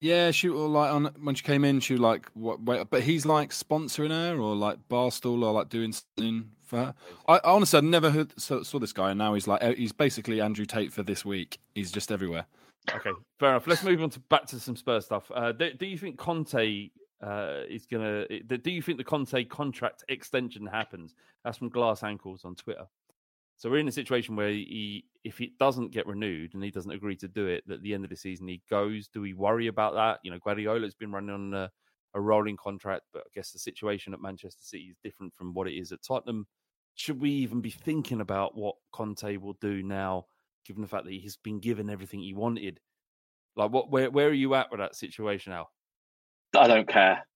Yeah, 0.00 0.30
she 0.30 0.48
or 0.48 0.68
like 0.68 0.92
on 0.92 1.06
when 1.22 1.34
she 1.34 1.42
came 1.42 1.64
in, 1.64 1.80
she 1.80 1.94
was 1.94 2.00
like, 2.00 2.28
what, 2.34 2.60
wait, 2.62 2.86
but 2.90 3.02
he's 3.02 3.24
like 3.24 3.50
sponsoring 3.50 4.10
her 4.10 4.38
or 4.38 4.54
like 4.54 4.78
Barstool 4.90 5.42
or 5.42 5.52
like 5.52 5.70
doing 5.70 5.92
something 5.92 6.50
for 6.64 6.76
her. 6.78 6.94
I, 7.26 7.36
I 7.36 7.40
honestly, 7.44 7.78
I'd 7.78 7.84
never 7.84 8.10
heard, 8.10 8.38
saw, 8.38 8.62
saw 8.62 8.78
this 8.78 8.92
guy, 8.92 9.10
and 9.10 9.18
now 9.18 9.32
he's 9.34 9.48
like, 9.48 9.62
he's 9.76 9.92
basically 9.92 10.40
Andrew 10.40 10.66
Tate 10.66 10.92
for 10.92 11.02
this 11.02 11.24
week. 11.24 11.58
He's 11.74 11.90
just 11.90 12.12
everywhere. 12.12 12.46
Okay, 12.94 13.10
fair 13.40 13.50
enough. 13.50 13.66
Let's 13.66 13.82
move 13.82 14.02
on 14.02 14.10
to 14.10 14.20
back 14.20 14.46
to 14.46 14.60
some 14.60 14.76
Spurs 14.76 15.06
stuff. 15.06 15.30
Uh, 15.34 15.52
do, 15.52 15.72
do 15.72 15.86
you 15.86 15.98
think 15.98 16.18
Conte 16.18 16.90
uh, 17.22 17.60
is 17.68 17.86
gonna? 17.86 18.26
Do 18.28 18.70
you 18.70 18.82
think 18.82 18.98
the 18.98 19.04
Conte 19.04 19.44
contract 19.44 20.04
extension 20.08 20.66
happens? 20.66 21.14
That's 21.42 21.58
from 21.58 21.70
Glass 21.70 22.02
Ankles 22.02 22.44
on 22.44 22.54
Twitter. 22.54 22.86
So 23.56 23.70
we're 23.70 23.78
in 23.78 23.88
a 23.88 23.92
situation 23.92 24.36
where 24.36 24.50
he, 24.50 25.04
if 25.24 25.40
it 25.40 25.58
doesn't 25.58 25.92
get 25.92 26.06
renewed 26.06 26.52
and 26.54 26.62
he 26.62 26.70
doesn't 26.70 26.90
agree 26.90 27.16
to 27.16 27.28
do 27.28 27.46
it, 27.46 27.64
at 27.70 27.82
the 27.82 27.94
end 27.94 28.04
of 28.04 28.10
the 28.10 28.16
season 28.16 28.48
he 28.48 28.62
goes. 28.68 29.08
Do 29.08 29.20
we 29.22 29.32
worry 29.32 29.66
about 29.66 29.94
that? 29.94 30.18
You 30.22 30.30
know, 30.30 30.38
Guardiola's 30.38 30.94
been 30.94 31.10
running 31.10 31.30
on 31.30 31.54
a, 31.54 31.70
a 32.14 32.20
rolling 32.20 32.56
contract, 32.56 33.04
but 33.12 33.22
I 33.22 33.30
guess 33.34 33.52
the 33.52 33.58
situation 33.58 34.12
at 34.12 34.20
Manchester 34.20 34.62
City 34.62 34.84
is 34.84 34.96
different 35.02 35.34
from 35.36 35.54
what 35.54 35.68
it 35.68 35.74
is 35.74 35.90
at 35.92 36.02
Tottenham. 36.02 36.46
Should 36.94 37.20
we 37.20 37.30
even 37.30 37.60
be 37.60 37.70
thinking 37.70 38.20
about 38.20 38.56
what 38.56 38.76
Conte 38.92 39.36
will 39.36 39.56
do 39.60 39.82
now, 39.82 40.26
given 40.66 40.82
the 40.82 40.88
fact 40.88 41.04
that 41.04 41.12
he's 41.12 41.36
been 41.36 41.60
given 41.60 41.90
everything 41.90 42.20
he 42.20 42.34
wanted? 42.34 42.80
Like, 43.54 43.70
what? 43.70 43.90
Where? 43.90 44.10
Where 44.10 44.28
are 44.28 44.34
you 44.34 44.54
at 44.54 44.70
with 44.70 44.80
that 44.80 44.96
situation 44.96 45.52
Al? 45.52 45.70
I 46.54 46.68
don't 46.68 46.88
care. 46.88 47.26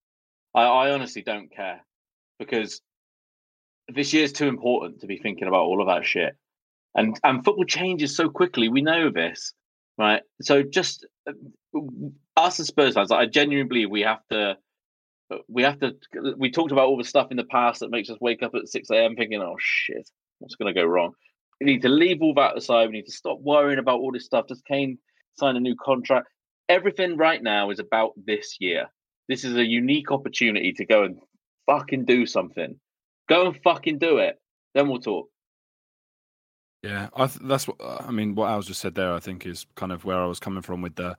I, 0.54 0.62
I 0.62 0.90
honestly 0.92 1.22
don't 1.22 1.50
care 1.54 1.84
because 2.38 2.80
this 3.94 4.12
year's 4.12 4.32
too 4.32 4.48
important 4.48 5.00
to 5.00 5.06
be 5.06 5.18
thinking 5.18 5.48
about 5.48 5.62
all 5.62 5.80
of 5.80 5.88
that 5.88 6.04
shit. 6.04 6.36
And 6.94 7.18
and 7.22 7.44
football 7.44 7.64
changes 7.64 8.16
so 8.16 8.28
quickly. 8.28 8.68
We 8.68 8.82
know 8.82 9.10
this, 9.10 9.52
right? 9.96 10.22
So 10.42 10.62
just 10.62 11.06
uh, 11.28 11.32
us 12.36 12.58
as 12.58 12.68
Spurs 12.68 12.94
fans, 12.94 13.12
I 13.12 13.26
genuinely 13.26 13.68
believe 13.68 13.90
we 13.90 14.02
have 14.02 14.26
to. 14.30 14.56
We 15.46 15.62
have 15.62 15.78
to. 15.80 15.92
We 16.36 16.50
talked 16.50 16.72
about 16.72 16.88
all 16.88 16.98
the 16.98 17.04
stuff 17.04 17.30
in 17.30 17.36
the 17.36 17.44
past 17.44 17.80
that 17.80 17.90
makes 17.90 18.10
us 18.10 18.18
wake 18.20 18.42
up 18.42 18.54
at 18.56 18.68
six 18.68 18.90
a.m. 18.90 19.14
thinking, 19.14 19.40
"Oh 19.40 19.56
shit, 19.58 20.08
what's 20.40 20.56
going 20.56 20.74
to 20.74 20.80
go 20.80 20.86
wrong?" 20.86 21.12
We 21.60 21.66
need 21.66 21.82
to 21.82 21.88
leave 21.88 22.22
all 22.22 22.34
that 22.34 22.56
aside. 22.56 22.86
We 22.86 22.96
need 22.96 23.06
to 23.06 23.12
stop 23.12 23.38
worrying 23.40 23.78
about 23.78 24.00
all 24.00 24.10
this 24.10 24.24
stuff. 24.24 24.46
Does 24.48 24.62
Kane 24.62 24.98
sign 25.38 25.56
a 25.56 25.60
new 25.60 25.76
contract? 25.76 26.26
Everything 26.68 27.16
right 27.16 27.42
now 27.42 27.70
is 27.70 27.78
about 27.78 28.12
this 28.16 28.56
year. 28.58 28.86
This 29.28 29.44
is 29.44 29.56
a 29.56 29.64
unique 29.64 30.10
opportunity 30.10 30.72
to 30.72 30.84
go 30.84 31.04
and 31.04 31.18
fucking 31.66 32.06
do 32.06 32.26
something. 32.26 32.80
Go 33.30 33.46
and 33.46 33.56
fucking 33.62 33.98
do 33.98 34.18
it. 34.18 34.38
Then 34.74 34.88
we'll 34.88 35.00
talk. 35.00 35.30
Yeah, 36.82 37.08
I 37.14 37.26
th- 37.26 37.40
that's 37.44 37.68
what 37.68 37.76
uh, 37.80 37.98
I 38.06 38.10
mean. 38.10 38.34
What 38.34 38.50
Al 38.50 38.62
just 38.62 38.80
said 38.80 38.94
there, 38.94 39.12
I 39.12 39.20
think, 39.20 39.46
is 39.46 39.66
kind 39.76 39.92
of 39.92 40.04
where 40.04 40.18
I 40.18 40.26
was 40.26 40.40
coming 40.40 40.62
from 40.62 40.82
with 40.82 40.96
the 40.96 41.16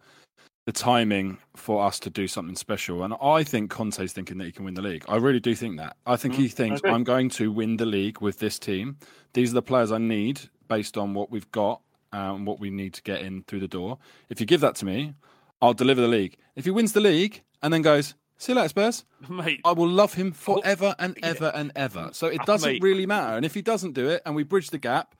the 0.65 0.71
timing 0.71 1.37
for 1.55 1.83
us 1.83 1.99
to 1.99 2.09
do 2.09 2.27
something 2.27 2.55
special. 2.55 3.03
And 3.03 3.15
I 3.21 3.43
think 3.43 3.71
Conte's 3.71 4.13
thinking 4.13 4.37
that 4.37 4.45
he 4.45 4.51
can 4.51 4.65
win 4.65 4.73
the 4.75 4.81
league. 4.81 5.03
I 5.07 5.15
really 5.15 5.39
do 5.39 5.55
think 5.55 5.77
that. 5.77 5.97
I 6.05 6.15
think 6.17 6.35
he 6.35 6.45
mm-hmm. 6.45 6.55
thinks 6.55 6.79
agree. 6.81 6.91
I'm 6.91 7.03
going 7.03 7.29
to 7.29 7.51
win 7.51 7.77
the 7.77 7.85
league 7.85 8.21
with 8.21 8.37
this 8.39 8.59
team. 8.59 8.97
These 9.33 9.51
are 9.51 9.55
the 9.55 9.61
players 9.63 9.91
I 9.91 9.97
need 9.97 10.41
based 10.67 10.97
on 10.97 11.13
what 11.13 11.31
we've 11.31 11.49
got 11.51 11.81
uh, 12.13 12.33
and 12.35 12.45
what 12.45 12.59
we 12.59 12.69
need 12.69 12.93
to 12.93 13.01
get 13.01 13.21
in 13.21 13.43
through 13.43 13.61
the 13.61 13.67
door. 13.67 13.97
If 14.29 14.39
you 14.39 14.45
give 14.45 14.61
that 14.61 14.75
to 14.75 14.85
me, 14.85 15.15
I'll 15.61 15.73
deliver 15.73 16.01
the 16.01 16.07
league. 16.07 16.37
If 16.55 16.65
he 16.65 16.71
wins 16.71 16.93
the 16.93 17.01
league 17.01 17.41
and 17.63 17.73
then 17.73 17.81
goes, 17.81 18.13
see 18.41 18.51
you 18.53 18.57
later, 18.57 18.69
Spurs. 18.69 19.05
Mate, 19.29 19.61
I 19.65 19.71
will 19.71 19.87
love 19.89 20.13
him 20.13 20.31
forever 20.31 20.95
and 20.99 21.17
ever 21.23 21.51
and 21.55 21.71
ever. 21.75 22.09
So 22.13 22.27
it 22.27 22.39
Ah, 22.41 22.45
doesn't 22.45 22.71
mate. 22.73 22.81
really 22.83 23.05
matter. 23.05 23.35
And 23.37 23.45
if 23.45 23.53
he 23.53 23.61
doesn't 23.61 23.93
do 23.93 24.09
it 24.09 24.21
and 24.25 24.35
we 24.35 24.43
bridge 24.43 24.69
the 24.69 24.77
gap 24.77 25.15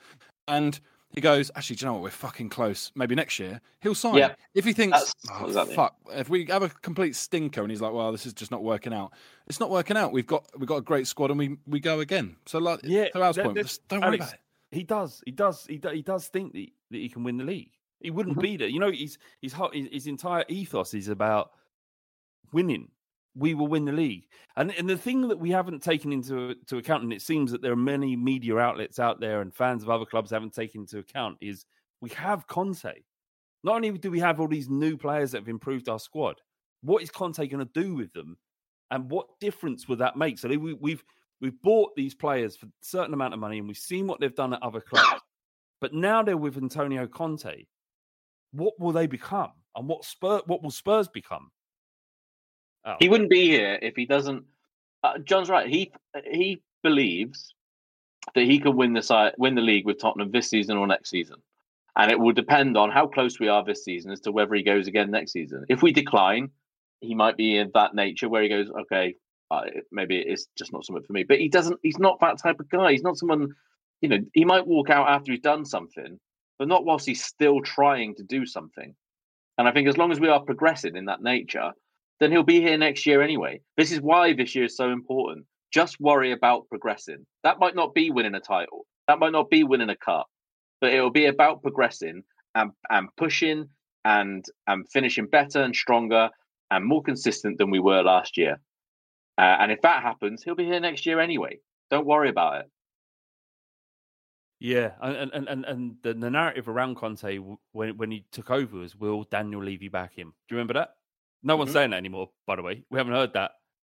and 0.47 0.79
he 1.13 1.19
goes, 1.21 1.51
actually, 1.55 1.75
do 1.75 1.83
you 1.85 1.87
know 1.87 1.93
what? 1.95 2.03
We're 2.03 2.09
fucking 2.09 2.49
close. 2.49 2.91
Maybe 2.95 3.15
next 3.15 3.37
year 3.37 3.59
he'll 3.81 3.95
sign. 3.95 4.15
Yeah. 4.15 4.35
If 4.53 4.63
he 4.65 4.71
thinks, 4.73 5.13
oh, 5.31 5.45
exactly. 5.45 5.75
fuck, 5.75 5.95
if 6.13 6.29
we 6.29 6.45
have 6.45 6.63
a 6.63 6.69
complete 6.69 7.15
stinker 7.15 7.61
and 7.61 7.69
he's 7.69 7.81
like, 7.81 7.91
well, 7.93 8.11
this 8.13 8.25
is 8.25 8.33
just 8.33 8.49
not 8.51 8.63
working 8.63 8.93
out. 8.93 9.11
It's 9.47 9.59
not 9.59 9.69
working 9.69 9.97
out. 9.97 10.13
We've 10.13 10.25
got 10.27 10.45
we've 10.57 10.67
got 10.69 10.77
a 10.77 10.81
great 10.81 11.07
squad 11.07 11.29
and 11.31 11.37
we 11.39 11.57
we 11.67 11.79
go 11.81 11.99
again. 11.99 12.37
So 12.45 12.59
like, 12.59 12.79
Yeah, 12.83 13.09
to 13.09 13.21
Al's 13.21 13.35
that- 13.35 13.45
point, 13.45 13.57
just 13.57 13.87
don't 13.87 13.99
worry 14.01 14.07
Alex, 14.09 14.23
about 14.25 14.33
it. 14.35 14.39
He 14.71 14.83
does. 14.83 15.21
He 15.25 15.31
does. 15.31 15.65
He, 15.67 15.77
do, 15.77 15.89
he 15.89 16.01
does 16.01 16.27
think 16.27 16.53
that, 16.53 16.67
that 16.91 16.97
he 16.97 17.09
can 17.09 17.23
win 17.25 17.35
the 17.37 17.43
league. 17.43 17.71
He 17.99 18.09
wouldn't 18.09 18.39
be 18.39 18.55
there. 18.55 18.69
You 18.69 18.79
know, 18.79 18.89
his 18.89 19.17
his 19.41 19.53
his 19.73 19.87
his 19.91 20.07
entire 20.07 20.45
ethos 20.47 20.93
is 20.93 21.09
about 21.09 21.51
winning. 22.53 22.89
We 23.35 23.53
will 23.53 23.67
win 23.67 23.85
the 23.85 23.91
league. 23.91 24.27
And 24.57 24.71
and 24.77 24.89
the 24.89 24.97
thing 24.97 25.27
that 25.29 25.39
we 25.39 25.51
haven't 25.51 25.81
taken 25.81 26.11
into 26.11 26.55
to 26.67 26.77
account, 26.77 27.03
and 27.03 27.13
it 27.13 27.21
seems 27.21 27.51
that 27.51 27.61
there 27.61 27.71
are 27.71 27.77
many 27.77 28.15
media 28.15 28.57
outlets 28.57 28.99
out 28.99 29.19
there 29.19 29.41
and 29.41 29.53
fans 29.53 29.83
of 29.83 29.89
other 29.89 30.05
clubs 30.05 30.31
haven't 30.31 30.53
taken 30.53 30.81
into 30.81 30.99
account, 30.99 31.37
is 31.39 31.65
we 32.01 32.09
have 32.09 32.47
Conte. 32.47 32.91
Not 33.63 33.75
only 33.75 33.91
do 33.91 34.11
we 34.11 34.19
have 34.19 34.39
all 34.39 34.47
these 34.47 34.69
new 34.69 34.97
players 34.97 35.31
that 35.31 35.39
have 35.39 35.47
improved 35.47 35.87
our 35.87 35.99
squad, 35.99 36.41
what 36.81 37.03
is 37.03 37.11
Conte 37.11 37.45
going 37.47 37.65
to 37.65 37.81
do 37.81 37.95
with 37.95 38.11
them, 38.11 38.37
and 38.89 39.09
what 39.09 39.39
difference 39.39 39.87
would 39.87 39.99
that 39.99 40.17
make? 40.17 40.37
So 40.37 40.49
we, 40.49 40.73
we've 40.73 41.03
we've 41.39 41.61
bought 41.61 41.95
these 41.95 42.13
players 42.13 42.55
for 42.55 42.65
a 42.65 42.71
certain 42.81 43.13
amount 43.13 43.33
of 43.33 43.39
money, 43.39 43.59
and 43.59 43.67
we've 43.67 43.77
seen 43.77 44.07
what 44.07 44.19
they've 44.19 44.35
done 44.35 44.53
at 44.53 44.63
other 44.63 44.81
clubs. 44.81 45.21
But 45.79 45.93
now 45.93 46.21
they're 46.21 46.37
with 46.37 46.57
Antonio 46.57 47.07
Conte. 47.07 47.65
What 48.51 48.79
will 48.79 48.91
they 48.91 49.07
become, 49.07 49.51
and 49.75 49.87
what 49.87 50.03
Spur? 50.03 50.41
What 50.47 50.63
will 50.63 50.71
Spurs 50.71 51.07
become? 51.07 51.49
Oh, 52.85 52.95
He 52.99 53.09
wouldn't 53.09 53.29
be 53.29 53.47
here 53.47 53.77
if 53.81 53.95
he 53.95 54.05
doesn't. 54.05 54.45
Uh, 55.03 55.17
John's 55.19 55.49
right. 55.49 55.67
He 55.67 55.91
he 56.29 56.61
believes 56.83 57.53
that 58.35 58.43
he 58.43 58.59
can 58.59 58.75
win 58.75 58.93
the 58.93 59.01
side, 59.01 59.33
win 59.37 59.55
the 59.55 59.61
league 59.61 59.85
with 59.85 59.99
Tottenham 59.99 60.31
this 60.31 60.49
season 60.49 60.77
or 60.77 60.87
next 60.87 61.09
season, 61.09 61.37
and 61.95 62.11
it 62.11 62.19
will 62.19 62.33
depend 62.33 62.77
on 62.77 62.91
how 62.91 63.07
close 63.07 63.39
we 63.39 63.47
are 63.47 63.63
this 63.63 63.83
season 63.83 64.11
as 64.11 64.21
to 64.21 64.31
whether 64.31 64.53
he 64.53 64.63
goes 64.63 64.87
again 64.87 65.11
next 65.11 65.31
season. 65.31 65.65
If 65.69 65.81
we 65.81 65.91
decline, 65.91 66.49
he 67.01 67.15
might 67.15 67.37
be 67.37 67.57
in 67.57 67.71
that 67.73 67.95
nature 67.95 68.29
where 68.29 68.43
he 68.43 68.49
goes, 68.49 68.69
okay, 68.81 69.15
uh, 69.49 69.63
maybe 69.91 70.17
it's 70.17 70.47
just 70.57 70.71
not 70.71 70.85
something 70.85 71.03
for 71.03 71.13
me. 71.13 71.23
But 71.23 71.39
he 71.39 71.49
doesn't. 71.49 71.79
He's 71.83 71.99
not 71.99 72.19
that 72.21 72.39
type 72.39 72.59
of 72.59 72.69
guy. 72.69 72.91
He's 72.91 73.03
not 73.03 73.17
someone. 73.17 73.49
You 74.01 74.09
know, 74.09 74.19
he 74.33 74.45
might 74.45 74.65
walk 74.65 74.89
out 74.89 75.09
after 75.09 75.31
he's 75.31 75.41
done 75.41 75.65
something, 75.65 76.19
but 76.57 76.67
not 76.67 76.85
whilst 76.85 77.05
he's 77.05 77.23
still 77.23 77.61
trying 77.61 78.15
to 78.15 78.23
do 78.23 78.45
something. 78.45 78.95
And 79.57 79.67
I 79.67 79.71
think 79.71 79.87
as 79.87 79.97
long 79.97 80.11
as 80.11 80.19
we 80.19 80.29
are 80.29 80.39
progressing 80.39 80.95
in 80.95 81.05
that 81.05 81.21
nature, 81.21 81.73
then 82.21 82.31
he'll 82.31 82.43
be 82.43 82.61
here 82.61 82.77
next 82.77 83.05
year 83.07 83.21
anyway. 83.21 83.59
This 83.77 83.91
is 83.91 83.99
why 83.99 84.33
this 84.33 84.53
year 84.53 84.65
is 84.65 84.77
so 84.77 84.91
important. 84.91 85.45
Just 85.73 85.99
worry 85.99 86.31
about 86.31 86.69
progressing. 86.69 87.25
That 87.43 87.59
might 87.59 87.75
not 87.75 87.95
be 87.95 88.11
winning 88.11 88.35
a 88.35 88.39
title. 88.39 88.85
That 89.07 89.17
might 89.17 89.31
not 89.31 89.49
be 89.49 89.63
winning 89.63 89.89
a 89.89 89.95
cup, 89.97 90.27
but 90.79 90.93
it'll 90.93 91.09
be 91.09 91.25
about 91.25 91.63
progressing 91.63 92.21
and 92.53 92.71
and 92.91 93.09
pushing 93.17 93.69
and 94.05 94.45
and 94.67 94.85
finishing 94.91 95.25
better 95.25 95.63
and 95.63 95.75
stronger 95.75 96.29
and 96.69 96.85
more 96.85 97.01
consistent 97.01 97.57
than 97.57 97.71
we 97.71 97.79
were 97.79 98.03
last 98.03 98.37
year. 98.37 98.61
Uh, 99.37 99.57
and 99.59 99.71
if 99.71 99.81
that 99.81 100.03
happens, 100.03 100.43
he'll 100.43 100.55
be 100.55 100.65
here 100.65 100.79
next 100.79 101.07
year 101.07 101.19
anyway. 101.19 101.57
Don't 101.89 102.05
worry 102.05 102.29
about 102.29 102.61
it. 102.61 102.71
Yeah, 104.59 104.91
and 105.01 105.31
and 105.33 105.47
and, 105.47 105.65
and 105.65 105.95
the, 106.03 106.13
the 106.13 106.29
narrative 106.29 106.69
around 106.69 106.97
Conte 106.97 107.39
when 107.71 107.97
when 107.97 108.11
he 108.11 108.25
took 108.31 108.51
over 108.51 108.77
was, 108.77 108.95
"Will 108.95 109.23
Daniel 109.23 109.63
Levy 109.63 109.87
back 109.87 110.13
him?" 110.13 110.35
Do 110.47 110.53
you 110.53 110.57
remember 110.57 110.75
that? 110.75 110.95
No 111.43 111.55
one's 111.55 111.69
mm-hmm. 111.69 111.75
saying 111.75 111.91
that 111.91 111.97
anymore. 111.97 112.29
By 112.45 112.55
the 112.55 112.61
way, 112.61 112.83
we 112.89 112.97
haven't 112.97 113.13
heard 113.13 113.33
that 113.33 113.51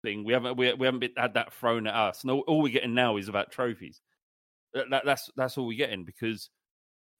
thing. 0.03 0.23
We 0.23 0.33
haven't 0.33 0.57
we, 0.57 0.73
we 0.73 0.85
haven't 0.85 0.99
been, 0.99 1.11
had 1.17 1.33
that 1.33 1.53
thrown 1.53 1.87
at 1.87 1.95
us. 1.95 2.23
No, 2.23 2.41
all 2.41 2.61
we're 2.61 2.73
getting 2.73 2.93
now 2.93 3.17
is 3.17 3.29
about 3.29 3.51
trophies. 3.51 4.01
That, 4.73 4.89
that, 4.89 5.05
that's 5.05 5.29
that's 5.35 5.57
all 5.57 5.67
we're 5.67 5.77
getting 5.77 6.03
because 6.03 6.49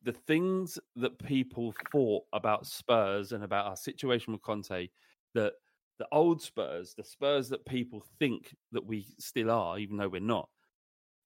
the 0.04 0.14
things 0.14 0.78
that 0.98 1.18
people 1.24 1.74
thought 1.92 2.24
about 2.34 2.68
Spurs 2.68 3.32
and 3.32 3.44
about 3.44 3.68
our 3.68 3.76
situation 3.76 4.34
with 4.34 4.42
Conte, 4.42 4.90
that 5.34 5.54
the 6.00 6.08
old 6.12 6.42
Spurs, 6.42 6.94
the 6.96 7.04
Spurs 7.04 7.50
that 7.50 7.66
people 7.66 8.04
think 8.20 8.54
that 8.72 8.86
we 8.86 9.06
still 9.20 9.50
are, 9.50 9.80
even 9.80 9.98
though 9.98 10.10
we're 10.10 10.20
not, 10.20 10.50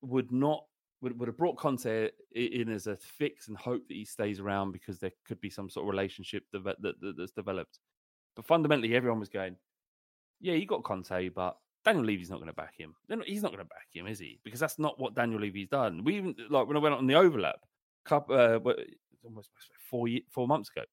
would 0.02 0.32
not 0.32 0.66
would, 1.02 1.20
would 1.20 1.28
have 1.28 1.38
brought 1.38 1.58
Conte 1.58 2.10
in 2.36 2.70
as 2.70 2.88
a 2.88 2.95
fix 2.95 3.48
and 3.48 3.58
hope 3.58 3.88
that 3.88 3.93
he 3.93 4.06
stays 4.06 4.39
around 4.39 4.72
because 4.72 5.00
there 5.00 5.12
could 5.28 5.39
be 5.41 5.50
some 5.50 5.70
sort 5.70 5.86
of 5.86 5.89
relationship 5.89 6.43
that, 6.52 6.64
that, 6.64 6.95
that's 7.18 7.32
developed. 7.32 7.80
But 8.38 8.46
fundamentally, 8.46 8.96
everyone 8.96 9.20
was 9.20 9.30
going, 9.30 9.58
"Yeah, 10.40 10.54
you 10.54 10.68
got 10.68 10.84
Conte, 10.84 11.30
but 11.30 11.58
Daniel 11.84 12.06
Levy's 12.06 12.30
not 12.30 12.38
going 12.38 12.48
to 12.48 12.54
back 12.54 12.76
him. 12.78 12.94
He's 13.26 13.42
not 13.42 13.52
going 13.52 13.64
to 13.64 13.70
back 13.70 13.88
him, 13.92 14.06
is 14.06 14.20
he? 14.20 14.40
Because 14.44 14.60
that's 14.60 14.78
not 14.78 15.00
what 15.00 15.16
Daniel 15.16 15.42
Levy's 15.42 15.70
done. 15.70 16.04
We 16.04 16.18
even 16.18 16.36
like 16.50 16.68
when 16.68 16.78
I 16.78 16.80
went 16.80 16.94
on 16.94 17.08
the 17.08 17.16
overlap, 17.16 17.60
couple, 18.06 18.36
uh, 18.36 18.60
almost 19.24 19.50
four 19.90 20.08
four 20.30 20.48
months 20.48 20.70
ago, 20.70 20.86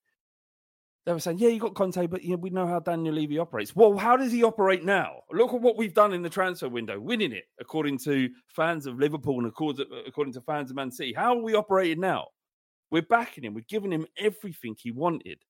they 1.05 1.13
were 1.13 1.21
saying, 1.21 1.39
"Yeah, 1.39 1.51
you 1.51 1.61
got 1.61 1.75
Conte, 1.75 2.07
but 2.07 2.23
you 2.23 2.31
know, 2.31 2.37
we 2.37 2.49
know 2.49 2.67
how 2.67 2.81
Daniel 2.81 3.15
Levy 3.15 3.39
operates." 3.39 3.77
Well, 3.77 3.99
how 3.99 4.17
does 4.17 4.33
he 4.33 4.43
operate 4.43 4.85
now? 4.85 5.21
Look 5.31 5.53
at 5.53 5.61
what 5.61 5.77
we've 5.77 5.93
done 5.93 6.15
in 6.15 6.23
the 6.23 6.31
transfer 6.31 6.71
window, 6.71 6.99
winning 6.99 7.33
it, 7.33 7.45
according 7.61 7.99
to 8.05 8.31
fans 8.49 8.87
of 8.87 8.99
Liverpool 8.99 9.39
and 9.39 9.47
according 9.47 9.85
according 10.07 10.33
to 10.33 10.41
fans 10.41 10.71
of 10.71 10.77
Man 10.77 10.91
City. 10.91 11.13
How 11.13 11.37
are 11.37 11.43
we 11.43 11.55
operating 11.55 12.01
now? 12.01 12.29
We're 12.91 13.03
backing 13.03 13.45
him. 13.45 13.53
We're 13.53 13.67
giving 13.69 13.93
him 13.93 14.07
everything 14.17 14.77
he 14.79 14.93
wanted. 14.93 15.43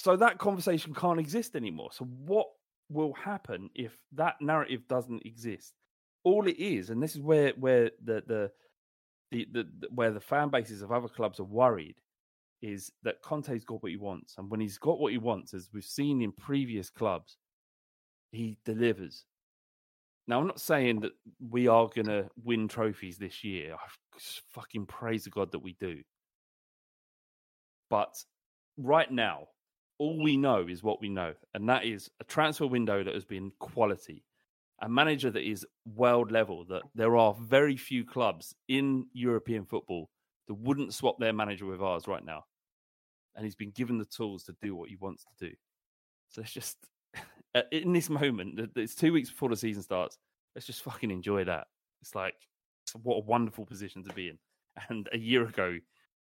So 0.00 0.16
that 0.16 0.38
conversation 0.38 0.94
can't 0.94 1.20
exist 1.20 1.54
anymore. 1.54 1.90
So 1.92 2.06
what 2.06 2.46
will 2.88 3.12
happen 3.12 3.68
if 3.74 3.92
that 4.12 4.36
narrative 4.40 4.88
doesn't 4.88 5.26
exist? 5.26 5.74
All 6.24 6.46
it 6.46 6.56
is, 6.58 6.88
and 6.88 7.02
this 7.02 7.14
is 7.14 7.20
where 7.20 7.52
where 7.58 7.90
the 8.02 8.22
the 8.26 8.50
the, 9.30 9.46
the, 9.52 9.68
the 9.78 9.88
where 9.90 10.10
the 10.10 10.18
fan 10.18 10.48
bases 10.48 10.80
of 10.80 10.90
other 10.90 11.06
clubs 11.06 11.38
are 11.38 11.44
worried 11.44 11.96
is 12.62 12.90
that 13.02 13.20
Conte's 13.20 13.62
got 13.62 13.82
what 13.82 13.90
he 13.90 13.98
wants. 13.98 14.36
And 14.38 14.50
when 14.50 14.60
he's 14.60 14.78
got 14.78 14.98
what 14.98 15.12
he 15.12 15.18
wants, 15.18 15.52
as 15.52 15.68
we've 15.70 15.84
seen 15.84 16.22
in 16.22 16.32
previous 16.32 16.88
clubs, 16.88 17.36
he 18.32 18.56
delivers. 18.64 19.26
Now, 20.26 20.40
I'm 20.40 20.46
not 20.46 20.62
saying 20.62 21.00
that 21.00 21.12
we 21.46 21.68
are 21.68 21.90
going 21.94 22.06
to 22.06 22.30
win 22.42 22.68
trophies 22.68 23.18
this 23.18 23.44
year. 23.44 23.74
I 23.74 24.18
fucking 24.54 24.86
praise 24.86 25.26
God 25.26 25.52
that 25.52 25.58
we 25.58 25.74
do. 25.78 26.00
But 27.90 28.14
right 28.78 29.10
now, 29.10 29.48
all 30.00 30.18
we 30.18 30.38
know 30.38 30.66
is 30.66 30.82
what 30.82 31.00
we 31.02 31.10
know. 31.10 31.34
And 31.52 31.68
that 31.68 31.84
is 31.84 32.10
a 32.20 32.24
transfer 32.24 32.66
window 32.66 33.04
that 33.04 33.14
has 33.14 33.26
been 33.26 33.52
quality, 33.60 34.24
a 34.80 34.88
manager 34.88 35.30
that 35.30 35.46
is 35.46 35.66
world 35.84 36.32
level, 36.32 36.64
that 36.70 36.82
there 36.94 37.18
are 37.18 37.34
very 37.38 37.76
few 37.76 38.06
clubs 38.06 38.54
in 38.66 39.06
European 39.12 39.66
football 39.66 40.08
that 40.48 40.54
wouldn't 40.54 40.94
swap 40.94 41.18
their 41.20 41.34
manager 41.34 41.66
with 41.66 41.82
ours 41.82 42.08
right 42.08 42.24
now. 42.24 42.44
And 43.36 43.44
he's 43.44 43.54
been 43.54 43.72
given 43.72 43.98
the 43.98 44.06
tools 44.06 44.42
to 44.44 44.56
do 44.62 44.74
what 44.74 44.88
he 44.88 44.96
wants 44.96 45.24
to 45.24 45.48
do. 45.48 45.54
So 46.30 46.40
it's 46.40 46.52
just 46.52 46.78
uh, 47.54 47.62
in 47.70 47.92
this 47.92 48.08
moment, 48.08 48.58
it's 48.76 48.94
two 48.94 49.12
weeks 49.12 49.28
before 49.28 49.50
the 49.50 49.56
season 49.56 49.82
starts. 49.82 50.16
Let's 50.54 50.66
just 50.66 50.82
fucking 50.82 51.10
enjoy 51.10 51.44
that. 51.44 51.66
It's 52.00 52.14
like 52.14 52.34
what 53.02 53.16
a 53.16 53.26
wonderful 53.26 53.66
position 53.66 54.02
to 54.04 54.14
be 54.14 54.30
in. 54.30 54.38
And 54.88 55.08
a 55.12 55.18
year 55.18 55.42
ago, 55.42 55.76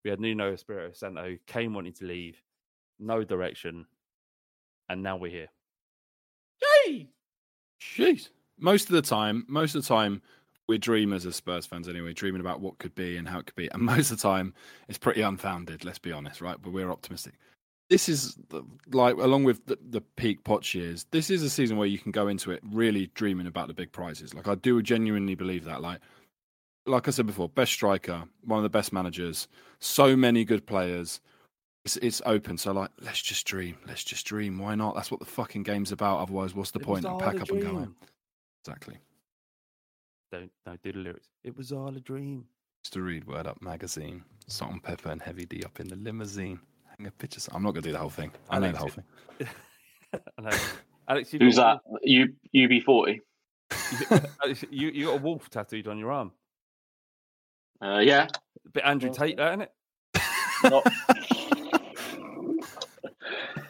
we 0.04 0.10
had 0.10 0.20
Nuno 0.20 0.52
Espirito 0.52 0.92
Santo, 0.92 1.38
Kane 1.48 1.74
wanting 1.74 1.94
to 1.94 2.06
leave, 2.06 2.42
no 3.02 3.24
direction, 3.24 3.86
and 4.90 5.04
now 5.04 5.18
we're 5.18 5.32
here. 5.32 5.48
Yay! 6.86 7.08
Jeez. 7.82 8.30
Most 8.60 8.90
of 8.90 8.94
the 8.94 9.02
time, 9.02 9.46
most 9.48 9.76
of 9.76 9.82
the 9.82 9.88
time, 9.88 10.22
we're 10.68 10.78
dreamers 10.78 11.26
as 11.26 11.36
Spurs 11.36 11.66
fans 11.66 11.90
anyway, 11.90 12.14
dreaming 12.14 12.42
about 12.42 12.62
what 12.62 12.78
could 12.78 12.96
be 12.96 13.18
and 13.18 13.28
how 13.28 13.40
it 13.40 13.46
could 13.46 13.56
be. 13.56 13.70
And 13.72 13.82
most 13.84 14.12
of 14.12 14.18
the 14.18 14.22
time, 14.24 14.54
it's 14.88 14.98
pretty 14.98 15.22
unfounded, 15.22 15.84
let's 15.84 16.00
be 16.00 16.12
honest, 16.12 16.42
right? 16.42 16.58
But 16.62 16.72
we're 16.74 16.92
optimistic. 16.92 17.34
This 17.90 18.08
is 18.08 18.38
the- 18.50 18.64
like, 18.92 19.16
along 19.16 19.44
with 19.44 19.66
the, 19.66 19.78
the 19.90 20.02
peak 20.02 20.44
Poch 20.44 20.74
years, 20.74 21.06
this 21.12 21.30
is 21.30 21.44
a 21.44 21.50
season 21.50 21.78
where 21.78 21.88
you 21.88 21.98
can 21.98 22.12
go 22.12 22.28
into 22.28 22.52
it 22.52 22.62
really 22.64 23.08
dreaming 23.16 23.48
about 23.48 23.68
the 23.68 23.74
big 23.74 23.92
prizes. 23.92 24.34
Like, 24.34 24.48
I 24.48 24.56
do 24.56 24.82
genuinely 24.82 25.36
believe 25.36 25.66
that. 25.66 25.82
Like, 25.82 26.00
like 26.86 27.08
I 27.08 27.12
said 27.12 27.26
before, 27.28 27.50
best 27.50 27.74
striker, 27.74 28.24
one 28.46 28.58
of 28.58 28.64
the 28.64 28.70
best 28.70 28.94
managers, 28.94 29.48
so 29.80 30.16
many 30.16 30.46
good 30.46 30.66
players. 30.66 31.20
It's, 31.84 31.98
it's 31.98 32.22
open, 32.26 32.58
so 32.58 32.72
like, 32.74 32.92
let's 33.02 33.22
just 33.22 33.46
dream. 33.48 33.76
Let's 33.88 34.04
just 34.04 34.26
dream. 34.26 34.60
Why 34.60 34.76
not? 34.76 34.94
That's 34.96 35.10
what 35.10 35.20
the 35.20 35.26
fucking 35.26 35.64
game's 35.64 35.92
about. 35.92 36.20
Otherwise, 36.20 36.54
what's 36.54 36.72
the 36.72 36.80
It 36.80 36.86
point? 36.86 37.06
all 37.06 37.20
Pack 37.20 37.40
a 37.40 37.42
up 37.42 37.50
and 37.50 37.62
go 37.62 37.70
home. 37.70 37.96
Exactly. 38.64 38.98
Don't 40.32 40.52
no 40.66 40.78
do 40.84 40.92
the 40.94 41.00
lyrics. 41.00 41.28
It 41.44 41.58
was 41.58 41.72
all 41.72 41.90
a 41.90 42.00
dream. 42.00 42.46
Just 42.84 42.94
to 42.94 43.02
read 43.02 43.26
Word 43.26 43.48
Up 43.48 43.62
magazine, 43.62 44.24
Salt-n-Pepa 44.48 45.12
and 45.12 45.22
Heavy 45.22 45.46
D 45.46 45.64
up 45.64 45.80
in 45.80 45.88
the 45.88 45.96
limousine. 45.96 46.60
Hang 46.98 47.08
a 47.08 47.12
picture. 47.12 47.42
I'm 47.52 47.64
not 47.64 47.72
gonna 47.72 47.82
do 47.82 47.92
the 47.92 47.98
whole 47.98 48.10
thing. 48.10 48.32
I 48.50 48.60
know 48.60 48.72
the 48.72 48.78
whole 48.78 48.90
thing. 48.90 49.04
I 50.14 50.42
know. 50.42 50.58
Alex, 51.08 51.34
you've 51.34 51.42
Who's 51.42 51.56
that? 51.56 51.80
got, 51.90 52.08
U 52.08 52.34
UB40. 52.56 53.20
You 54.70 54.90
you 54.90 55.06
got 55.06 55.14
a 55.20 55.22
wolf 55.22 55.50
tattooed 55.50 55.88
on 55.88 55.98
your 55.98 56.12
arm. 56.12 56.32
Uh, 57.82 58.00
yeah. 58.00 58.28
A 58.66 58.70
bit 58.70 58.84
Andrew 58.86 59.12
Tate, 59.12 59.38
that 59.38 59.48
isn't 59.50 59.62
it? 59.62 59.72
Not... 60.64 60.88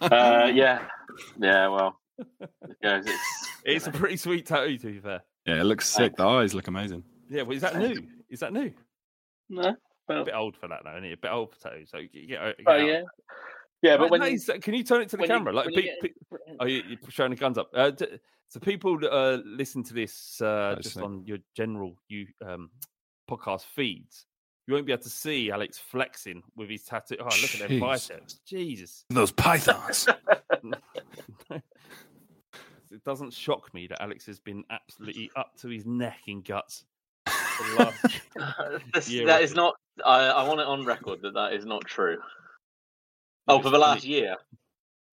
uh, 0.01 0.51
yeah. 0.53 0.87
Yeah. 1.39 1.67
Well. 1.67 1.99
Yeah, 2.83 3.01
it's, 3.05 3.11
It's 3.65 3.87
a 3.87 3.91
pretty 3.91 4.17
sweet 4.17 4.45
tattoo, 4.45 4.77
to 4.77 4.87
be 4.87 4.99
fair. 4.99 5.21
Yeah, 5.45 5.61
it 5.61 5.63
looks 5.65 5.87
sick. 5.87 6.15
The 6.15 6.25
eyes 6.25 6.53
look 6.53 6.67
amazing. 6.67 7.03
Yeah, 7.29 7.43
well, 7.43 7.55
is 7.55 7.61
that 7.61 7.77
new? 7.77 8.01
Is 8.29 8.39
that 8.41 8.53
new? 8.53 8.71
no. 9.49 9.75
a 10.09 10.23
bit 10.23 10.33
old 10.35 10.55
for 10.57 10.67
that 10.67 10.83
now, 10.83 10.93
isn't 10.97 11.05
it? 11.05 11.13
A 11.13 11.17
bit 11.17 11.31
old 11.31 11.53
for 11.53 11.59
tattoos. 11.59 11.89
So 11.91 11.99
get, 11.99 12.27
get, 12.27 12.29
get 12.29 12.55
Oh 12.67 12.71
out. 12.73 12.85
yeah, 12.85 13.01
yeah. 13.81 13.97
But 13.97 14.03
Right, 14.03 14.11
when 14.11 14.19
no, 14.21 14.27
you, 14.27 14.39
can 14.39 14.73
you 14.73 14.83
turn 14.83 15.01
it 15.01 15.09
to 15.09 15.17
the 15.17 15.21
when 15.21 15.29
you- 15.29 15.35
camera? 15.37 15.53
like, 15.53 15.65
when 15.67 15.73
you 15.75 15.93
pe- 16.01 16.07
pe- 16.09 16.37
oh, 16.59 16.65
you, 16.65 16.83
you're 16.89 16.97
showing 17.09 17.31
the 17.31 17.37
guns 17.37 17.57
up. 17.57 17.69
Uh, 17.73 17.91
d- 17.91 18.07
so 18.49 18.59
people 18.59 18.99
that 18.99 19.11
uh, 19.13 19.39
listen 19.45 19.83
to 19.83 19.93
this 19.93 20.41
uh, 20.41 20.75
just 20.81 20.95
see. 20.95 21.01
on 21.01 21.23
your 21.25 21.37
general 21.55 21.95
you 22.09 22.27
um, 22.45 22.69
podcast 23.29 23.63
feeds, 23.75 24.25
you 24.71 24.75
won't 24.75 24.85
be 24.85 24.93
able 24.93 25.03
to 25.03 25.09
see 25.09 25.51
Alex 25.51 25.77
flexing 25.77 26.41
with 26.55 26.69
his 26.69 26.83
tattoo. 26.83 27.17
Oh, 27.19 27.25
look 27.25 27.55
at 27.61 27.67
them 27.67 27.77
biceps! 27.79 28.35
Jesus, 28.45 29.03
Those 29.09 29.31
pythons. 29.33 30.07
it 31.51 33.03
doesn't 33.05 33.33
shock 33.33 33.73
me 33.73 33.87
that 33.87 34.01
Alex 34.01 34.25
has 34.27 34.39
been 34.39 34.63
absolutely 34.69 35.29
up 35.35 35.51
to 35.57 35.67
his 35.67 35.85
neck 35.85 36.19
in 36.27 36.41
guts. 36.41 36.85
for 37.27 37.63
the 37.63 37.75
last- 37.83 38.81
This- 38.93 39.09
year 39.09 39.25
that 39.27 39.41
or 39.41 39.43
is 39.43 39.53
not. 39.55 39.75
I, 40.05 40.27
I 40.27 40.47
want 40.47 40.61
it 40.61 40.67
on 40.67 40.85
record 40.85 41.21
that 41.23 41.33
that 41.33 41.51
is 41.53 41.65
not 41.65 41.83
true. 41.85 42.17
Oh, 43.49 43.57
It's 43.57 43.65
for 43.65 43.69
the 43.71 43.77
last 43.77 44.03
funny. 44.03 44.13
year. 44.13 44.35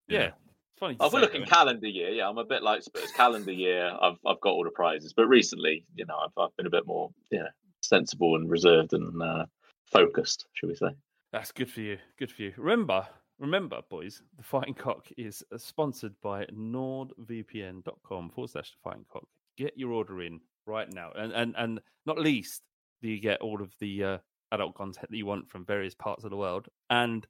yeah, 0.07 0.27
it's 0.27 0.79
funny. 0.79 0.95
to 0.95 1.03
Oh, 1.03 1.07
if 1.09 1.13
we're 1.13 1.21
looking 1.21 1.41
though, 1.41 1.47
calendar 1.49 1.89
year, 1.89 2.11
yeah, 2.11 2.29
I'm 2.29 2.39
a 2.39 2.45
bit 2.45 2.63
like 2.63 2.83
Spurs. 2.85 3.11
Calendar 3.11 3.51
year, 3.53 3.91
I've 4.01 4.19
I've 4.25 4.41
got 4.41 4.51
all 4.51 4.63
the 4.63 4.71
prizes, 4.71 5.13
but 5.13 5.27
recently, 5.27 5.85
you 5.97 6.07
know, 6.07 6.17
I've 6.17 6.31
I've 6.41 6.57
been 6.57 6.67
a 6.67 6.71
bit 6.71 6.87
more, 6.87 7.11
you 7.31 7.41
know, 7.41 7.49
sensible 7.89 8.37
and 8.37 8.51
reserved 8.51 8.93
and 8.93 9.23
uh, 9.23 9.47
focused, 9.87 10.47
should 10.55 10.69
we 10.69 10.75
say? 10.75 10.91
That's 11.33 11.53
good 11.53 11.71
for 11.71 11.81
you. 11.81 11.99
Good 12.19 12.33
for 12.33 12.43
you. 12.43 12.53
Remember, 12.57 13.07
remember, 13.39 13.81
boys, 13.91 14.23
the 14.37 14.43
Fighting 14.43 14.75
Cock 14.75 15.07
is 15.17 15.43
uh, 15.53 15.59
sponsored 15.59 16.15
by 16.23 16.45
nordvpn.com 16.47 18.31
forward 18.31 18.51
slash 18.51 18.71
the 18.71 18.79
Fighting 18.83 19.07
Cock. 19.11 19.27
Get 19.57 19.77
your 19.77 19.93
order 19.93 20.23
in 20.23 20.41
right 20.67 20.93
now, 20.93 21.11
and 21.17 21.33
and 21.33 21.55
and 21.59 21.81
not 22.07 22.19
least, 22.19 22.63
do 23.03 23.09
you 23.09 23.21
get 23.21 23.41
all 23.41 23.61
of 23.61 23.73
the 23.81 24.05
uh, 24.05 24.19
adult 24.53 24.75
content 24.75 25.11
that 25.11 25.17
you 25.17 25.27
want 25.27 25.49
from 25.49 25.65
various 25.65 25.95
parts 25.95 26.25
of 26.25 26.31
the 26.31 26.37
world 26.37 26.69
and 26.91 27.27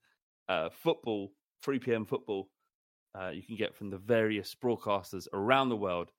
uh, 0.48 0.68
football, 0.70 1.32
3 1.62 1.78
p.m. 1.78 2.04
football. 2.04 2.48
Uh, 3.18 3.30
you 3.30 3.42
can 3.42 3.56
get 3.56 3.74
from 3.74 3.90
the 3.90 3.98
various 3.98 4.54
broadcasters 4.54 5.26
around 5.32 5.68
the 5.68 5.76
world 5.76 6.10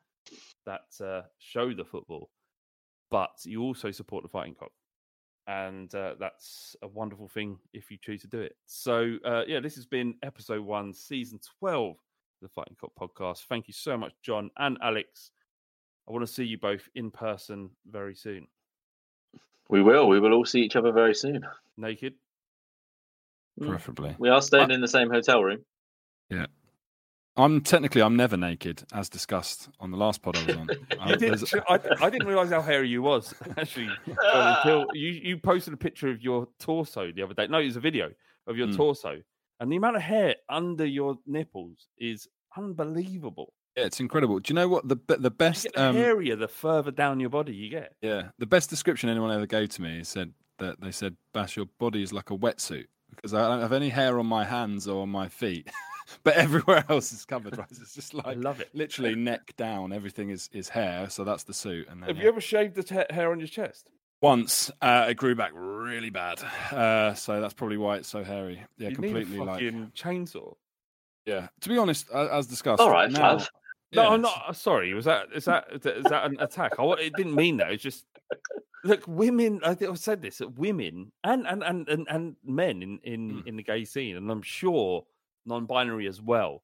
that 0.66 0.82
uh, 1.04 1.22
show 1.38 1.74
the 1.74 1.86
football, 1.86 2.30
but 3.10 3.32
you 3.44 3.62
also 3.62 3.92
support 3.92 4.24
the 4.24 4.30
Fighting 4.30 4.56
Cock 4.56 4.72
and 5.50 5.94
uh, 5.96 6.14
that's 6.20 6.76
a 6.84 6.88
wonderful 6.88 7.28
thing 7.28 7.58
if 7.74 7.90
you 7.90 7.98
choose 8.00 8.22
to 8.22 8.28
do 8.28 8.40
it. 8.40 8.56
So, 8.68 9.18
uh, 9.26 9.42
yeah, 9.48 9.60
this 9.60 9.74
has 9.76 9.86
been 9.88 10.14
episode 10.22 10.64
one, 10.64 10.94
season 10.94 11.40
12 11.60 11.90
of 11.90 11.98
the 12.40 12.50
Fighting 12.50 12.78
Cock 12.80 12.92
podcast. 13.00 13.46
Thank 13.46 13.68
you 13.68 13.74
so 13.74 13.98
much, 13.98 14.14
John 14.22 14.52
and 14.58 14.78
Alex. 14.84 15.32
I 16.08 16.12
want 16.12 16.26
to 16.26 16.32
see 16.32 16.44
you 16.44 16.60
both 16.60 16.88
in 16.94 17.10
person 17.10 17.72
very 17.90 18.14
soon. 18.14 18.46
We 19.70 19.82
will. 19.82 20.08
We 20.08 20.20
will 20.20 20.34
all 20.34 20.46
see 20.46 20.62
each 20.62 20.76
other 20.76 20.92
very 20.92 21.16
soon. 21.16 21.44
Naked. 21.78 22.14
Preferably. 23.60 24.16
We 24.20 24.30
are 24.30 24.44
staying 24.44 24.70
in 24.70 24.82
the 24.82 24.88
same 24.88 25.10
hotel 25.10 25.44
room. 25.44 25.66
I'm 27.40 27.62
technically 27.62 28.02
I'm 28.02 28.16
never 28.16 28.36
naked, 28.38 28.84
as 28.94 29.10
discussed 29.10 29.70
on 29.80 29.92
the 29.92 29.98
last 29.98 30.22
pod 30.22 30.38
I 30.38 30.46
was 30.46 30.56
on. 30.58 30.70
I, 31.00 31.16
did, 31.16 31.20
there's- 31.22 31.54
I, 31.68 31.80
I 32.06 32.10
didn't 32.10 32.28
realize 32.28 32.50
how 32.50 32.62
hairy 32.62 32.90
you 32.90 33.02
was, 33.02 33.34
actually, 33.58 33.90
until 34.06 34.86
you, 34.94 35.10
you 35.10 35.38
posted 35.38 35.74
a 35.74 35.78
picture 35.78 36.10
of 36.10 36.22
your 36.22 36.48
torso 36.60 37.12
the 37.12 37.22
other 37.24 37.34
day. 37.34 37.48
No, 37.48 37.60
it 37.60 37.66
was 37.66 37.76
a 37.78 37.80
video 37.80 38.12
of 38.48 38.58
your 38.58 38.68
Mm. 38.68 38.76
torso. 38.78 39.22
And 39.60 39.72
the 39.72 39.76
amount 39.76 39.96
of 39.98 40.02
hair 40.02 40.36
under 40.50 40.86
your 40.86 41.18
nipples 41.26 41.88
is 41.98 42.28
unbelievable. 42.56 43.54
yeah, 43.76 43.86
it's 43.86 44.00
incredible. 44.00 44.40
Do 44.40 44.52
you 44.52 44.56
know 44.56 44.68
what 44.68 44.88
the 44.88 44.96
the 45.08 45.24
You 45.24 45.30
best 45.30 45.68
the 45.74 45.82
um, 45.90 45.96
hairier 45.96 46.36
the 46.36 46.48
further 46.48 46.92
down 46.92 47.20
your 47.20 47.30
body 47.30 47.54
you 47.54 47.70
get. 47.70 47.94
Yeah, 48.02 48.30
the 48.38 48.46
best 48.46 48.70
description 48.70 49.10
anyone 49.10 49.32
ever 49.32 49.46
gave 49.46 49.70
to 49.70 49.82
me 49.82 50.04
said 50.04 50.34
that 50.60 50.80
they 50.82 50.92
said, 50.92 51.16
"Bash, 51.34 51.58
your 51.58 51.66
body 51.80 52.02
is 52.04 52.14
like 52.14 52.32
a 52.32 52.38
wetsuit 52.38 52.86
because 53.16 53.34
I 53.34 53.48
don't 53.48 53.62
have 53.62 53.74
any 53.74 53.90
hair 53.90 54.20
on 54.20 54.26
my 54.28 54.46
hands 54.46 54.88
or 54.88 55.02
on 55.02 55.10
my 55.10 55.28
feet, 55.28 55.70
but 56.24 56.36
everywhere 56.36 56.84
else 56.90 57.12
is 57.12 57.26
covered. 57.26 57.58
Right, 57.58 57.68
it's 57.72 57.94
just 57.96 58.14
like 58.14 58.26
I 58.28 58.34
love 58.34 58.60
it. 58.62 58.70
literally 58.74 59.16
neck 59.16 59.54
down. 59.58 59.92
Everything 59.94 60.30
is 60.30 60.50
is 60.54 60.70
hair, 60.70 61.10
so 61.10 61.24
that's 61.24 61.44
the 61.44 61.54
suit. 61.54 61.88
And 61.90 62.02
then 62.02 62.08
Have 62.10 62.18
yeah. 62.18 62.24
you 62.24 62.30
ever 62.30 62.42
shaved 62.42 62.76
the 62.76 62.84
ta 62.84 63.04
hair 63.10 63.32
on 63.32 63.40
your 63.40 63.48
chest? 63.48 63.90
once 64.22 64.70
uh, 64.82 65.06
it 65.10 65.14
grew 65.16 65.34
back 65.34 65.52
really 65.56 66.10
bad, 66.10 66.42
uh, 66.74 67.14
so 67.14 67.40
that's 67.40 67.54
probably 67.54 67.78
why 67.78 67.96
it's 67.96 68.10
so 68.10 68.22
hairy. 68.22 68.62
Yeah, 68.78 68.90
you 68.90 68.96
completely 68.96 69.32
need 69.38 69.40
a 69.40 69.44
like 69.46 69.54
fucking 69.64 69.92
chainsaw. 69.96 70.56
yeah. 71.26 71.48
To 71.62 71.70
be 71.70 71.78
honest, 71.78 72.08
uh, 72.14 72.28
as 72.32 72.46
discussed, 72.48 72.82
All 72.82 72.92
right, 72.92 73.10
now, 73.10 73.38
Flav. 73.38 73.48
No, 73.94 74.04
yeah, 74.04 74.10
I'm 74.10 74.22
not. 74.22 74.44
uh, 74.48 74.52
Sorry, 74.54 74.94
was 74.94 75.06
that 75.06 75.28
is 75.34 75.46
that 75.46 75.68
is 75.72 76.04
that 76.04 76.26
an 76.26 76.36
attack? 76.40 76.74
I 76.80 76.84
it 77.00 77.14
didn't 77.16 77.34
mean 77.36 77.58
that. 77.58 77.72
It's 77.72 77.82
just 77.82 78.06
look, 78.84 79.04
women. 79.08 79.62
I 79.64 79.74
think 79.74 79.90
I've 79.90 79.98
said 80.00 80.22
this. 80.22 80.40
That 80.40 80.58
women 80.60 81.12
and 81.24 81.48
and 81.48 81.64
and 81.64 81.88
and, 81.88 82.06
and 82.10 82.36
men 82.44 82.84
in 82.84 83.00
in 83.04 83.32
Mm. 83.32 83.48
in 83.48 83.56
the 83.56 83.64
gay 83.64 83.86
scene, 83.86 84.18
and 84.18 84.30
I'm 84.30 84.42
sure 84.42 85.06
non-binary 85.50 86.08
as 86.08 86.22
well, 86.22 86.64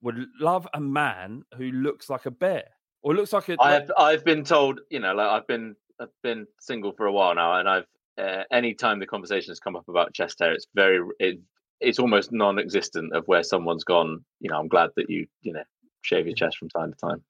would 0.00 0.26
love 0.40 0.66
a 0.72 0.80
man 0.80 1.44
who 1.56 1.70
looks 1.70 2.08
like 2.08 2.24
a 2.24 2.30
bear 2.30 2.64
or 3.02 3.14
looks 3.14 3.32
like 3.32 3.50
a. 3.50 3.56
I've 3.60 3.90
I've 3.98 4.24
been 4.24 4.44
told, 4.44 4.80
you 4.90 5.00
know, 5.00 5.14
like 5.14 5.28
I've 5.28 5.46
been 5.46 5.76
I've 6.00 6.08
been 6.22 6.46
single 6.60 6.92
for 6.92 7.04
a 7.06 7.12
while 7.12 7.34
now, 7.34 7.58
and 7.58 7.68
I've 7.68 7.86
uh, 8.16 8.44
any 8.50 8.74
time 8.74 9.00
the 9.00 9.06
conversation 9.06 9.50
has 9.50 9.60
come 9.60 9.76
up 9.76 9.88
about 9.88 10.14
chest 10.14 10.38
hair, 10.40 10.52
it's 10.52 10.66
very 10.74 11.06
it, 11.18 11.38
it's 11.80 11.98
almost 11.98 12.32
non-existent 12.32 13.14
of 13.14 13.26
where 13.26 13.42
someone's 13.42 13.84
gone. 13.84 14.24
You 14.40 14.50
know, 14.50 14.58
I'm 14.58 14.68
glad 14.68 14.90
that 14.96 15.10
you 15.10 15.26
you 15.42 15.52
know 15.52 15.64
shave 16.02 16.26
your 16.26 16.36
chest 16.36 16.56
from 16.56 16.70
time 16.70 16.92
to 16.92 16.98
time. 16.98 17.24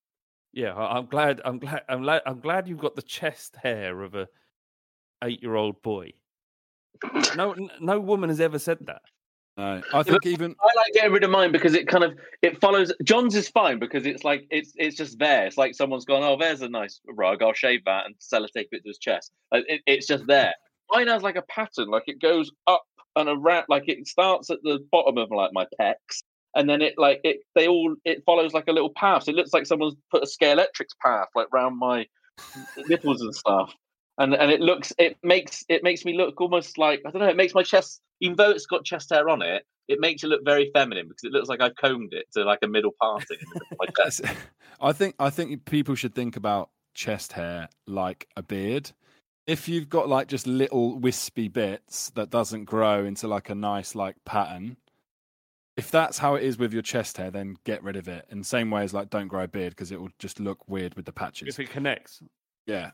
Yeah, 0.53 0.74
I'm 0.74 1.07
glad. 1.07 1.41
I'm 1.45 1.59
glad. 1.59 1.82
I'm 1.89 2.03
glad. 2.03 2.22
I'm 2.26 2.41
glad 2.41 2.68
you've 2.68 2.78
got 2.78 2.95
the 2.95 3.03
chest 3.03 3.57
hair 3.57 4.03
of 4.03 4.14
a 4.14 4.28
eight-year-old 5.22 5.82
boy. 5.82 6.12
No, 7.37 7.53
n- 7.53 7.70
no 7.80 7.99
woman 7.99 8.28
has 8.28 8.41
ever 8.41 8.59
said 8.59 8.78
that. 8.87 9.03
No, 9.57 9.83
I 9.93 10.03
think 10.03 10.27
even 10.27 10.55
I 10.61 10.69
like 10.77 10.93
getting 10.95 11.13
rid 11.13 11.23
of 11.23 11.31
mine 11.31 11.53
because 11.53 11.75
it 11.75 11.87
kind 11.87 12.03
of 12.03 12.19
it 12.43 12.61
follows. 12.61 12.93
John's 13.05 13.37
is 13.37 13.49
fine 13.49 13.79
because 13.79 14.05
it's 14.05 14.25
like 14.25 14.47
it's 14.51 14.73
it's 14.75 14.97
just 14.97 15.19
there. 15.21 15.47
It's 15.47 15.57
like 15.57 15.75
someone's 15.77 16.05
gone. 16.05 16.25
Oh, 16.25 16.37
there's 16.37 16.63
a 16.63 16.69
nice 16.69 17.01
rug. 17.09 17.41
I'll 17.41 17.53
shave 17.53 17.85
that 17.85 18.07
and 18.07 18.17
sellotape 18.17 18.47
it 18.47 18.53
take 18.55 18.69
it 18.73 18.83
to 18.83 18.89
his 18.89 18.99
chest. 18.99 19.31
Like, 19.53 19.65
it, 19.69 19.83
it's 19.87 20.09
just 20.09 20.27
there. 20.27 20.55
Mine 20.91 21.07
has 21.07 21.23
like 21.23 21.37
a 21.37 21.43
pattern. 21.43 21.89
Like 21.89 22.05
it 22.09 22.21
goes 22.21 22.51
up 22.67 22.83
and 23.15 23.29
around. 23.29 23.67
Like 23.69 23.85
it 23.89 24.09
starts 24.09 24.51
at 24.51 24.59
the 24.65 24.81
bottom 24.91 25.19
of 25.19 25.31
like 25.31 25.51
my 25.53 25.67
pecs, 25.81 26.25
and 26.57 26.69
then 26.69 26.83
it 26.83 26.95
like 26.99 27.21
it 27.23 27.39
they 27.55 27.69
all 27.69 27.95
it 28.05 28.25
follows 28.27 28.55
like 28.55 28.67
a 28.67 28.73
little 28.73 28.93
path. 28.97 29.25
So 29.25 29.31
it 29.31 29.37
looks 29.37 29.53
like 29.53 29.67
someone's 29.67 29.95
put 30.11 30.25
a 30.25 30.27
Scalextrics 30.27 30.99
path 31.01 31.29
like 31.37 31.47
round 31.53 31.79
my 31.79 32.07
nipples 32.89 33.21
and 33.21 33.33
stuff. 33.33 33.73
And 34.19 34.35
and 34.35 34.51
it 34.51 34.61
looks 34.61 34.93
it 34.99 35.17
makes 35.23 35.65
it 35.69 35.83
makes 35.83 36.05
me 36.05 36.17
look 36.17 36.41
almost 36.41 36.79
like 36.79 37.03
I 37.07 37.11
don't 37.11 37.21
know. 37.21 37.29
It 37.29 37.37
makes 37.37 37.55
my 37.55 37.62
chest, 37.62 38.01
even 38.21 38.37
though 38.37 38.51
it's 38.51 38.67
got 38.67 38.85
chest 38.85 39.11
hair 39.11 39.29
on 39.29 39.43
it, 39.43 39.65
it 39.89 39.99
makes 40.01 40.23
it 40.23 40.29
look 40.29 40.45
very 40.45 40.71
feminine 40.73 41.09
because 41.09 41.25
it 41.25 41.33
looks 41.33 41.49
like 41.49 41.61
I've 41.61 41.75
combed 41.75 42.12
it 42.12 42.27
to 42.35 42.45
like 42.45 42.61
a 42.62 42.69
middle 42.69 42.93
parting 43.01 43.39
in 43.41 43.47
the 43.53 43.55
middle 43.55 43.69
of 43.73 43.79
my 43.79 43.87
chest. 44.05 44.23
That's- 44.23 44.43
I 44.81 44.93
think 44.93 45.15
I 45.19 45.31
think 45.31 45.65
people 45.65 45.95
should 45.95 46.15
think 46.15 46.37
about 46.37 46.71
chest 46.95 47.33
hair 47.33 47.69
like 47.87 48.29
a 48.37 48.43
beard. 48.43 48.93
If 49.47 49.69
you've 49.69 49.89
got 49.89 50.09
like 50.09 50.29
just 50.29 50.47
little 50.47 50.99
wispy 50.99 51.49
bits 51.49 52.11
that 52.11 52.31
doesn't 52.31 52.65
grow 52.65 53.05
into 53.05 53.29
like 53.29 53.51
a 53.51 53.55
nice 53.55 53.95
like 53.95 54.17
pattern, 54.25 54.77
if 55.77 55.91
that's 55.91 56.19
how 56.19 56.35
it 56.37 56.45
is 56.45 56.57
with 56.57 56.73
your 56.73 56.83
chest 56.83 57.19
hair, 57.19 57.31
then 57.31 57.57
get 57.65 57.83
rid 57.83 57.97
of 57.97 58.09
it. 58.09 58.27
In 58.31 58.39
the 58.39 58.45
same 58.45 58.71
way 58.71 58.85
as 58.85 58.95
like 58.95 59.11
don't 59.11 59.29
grow 59.29 59.43
a 59.43 59.49
beard 59.49 59.71
because 59.71 59.91
it 59.93 60.01
will 60.01 60.11
just 60.19 60.39
look 60.41 60.69
weird 60.69 60.95
with 60.95 61.05
the 61.05 61.12
patches. 61.12 61.49
If 61.49 61.59
it 61.59 61.71
connects, 61.71 62.23
Yeah. 62.67 62.93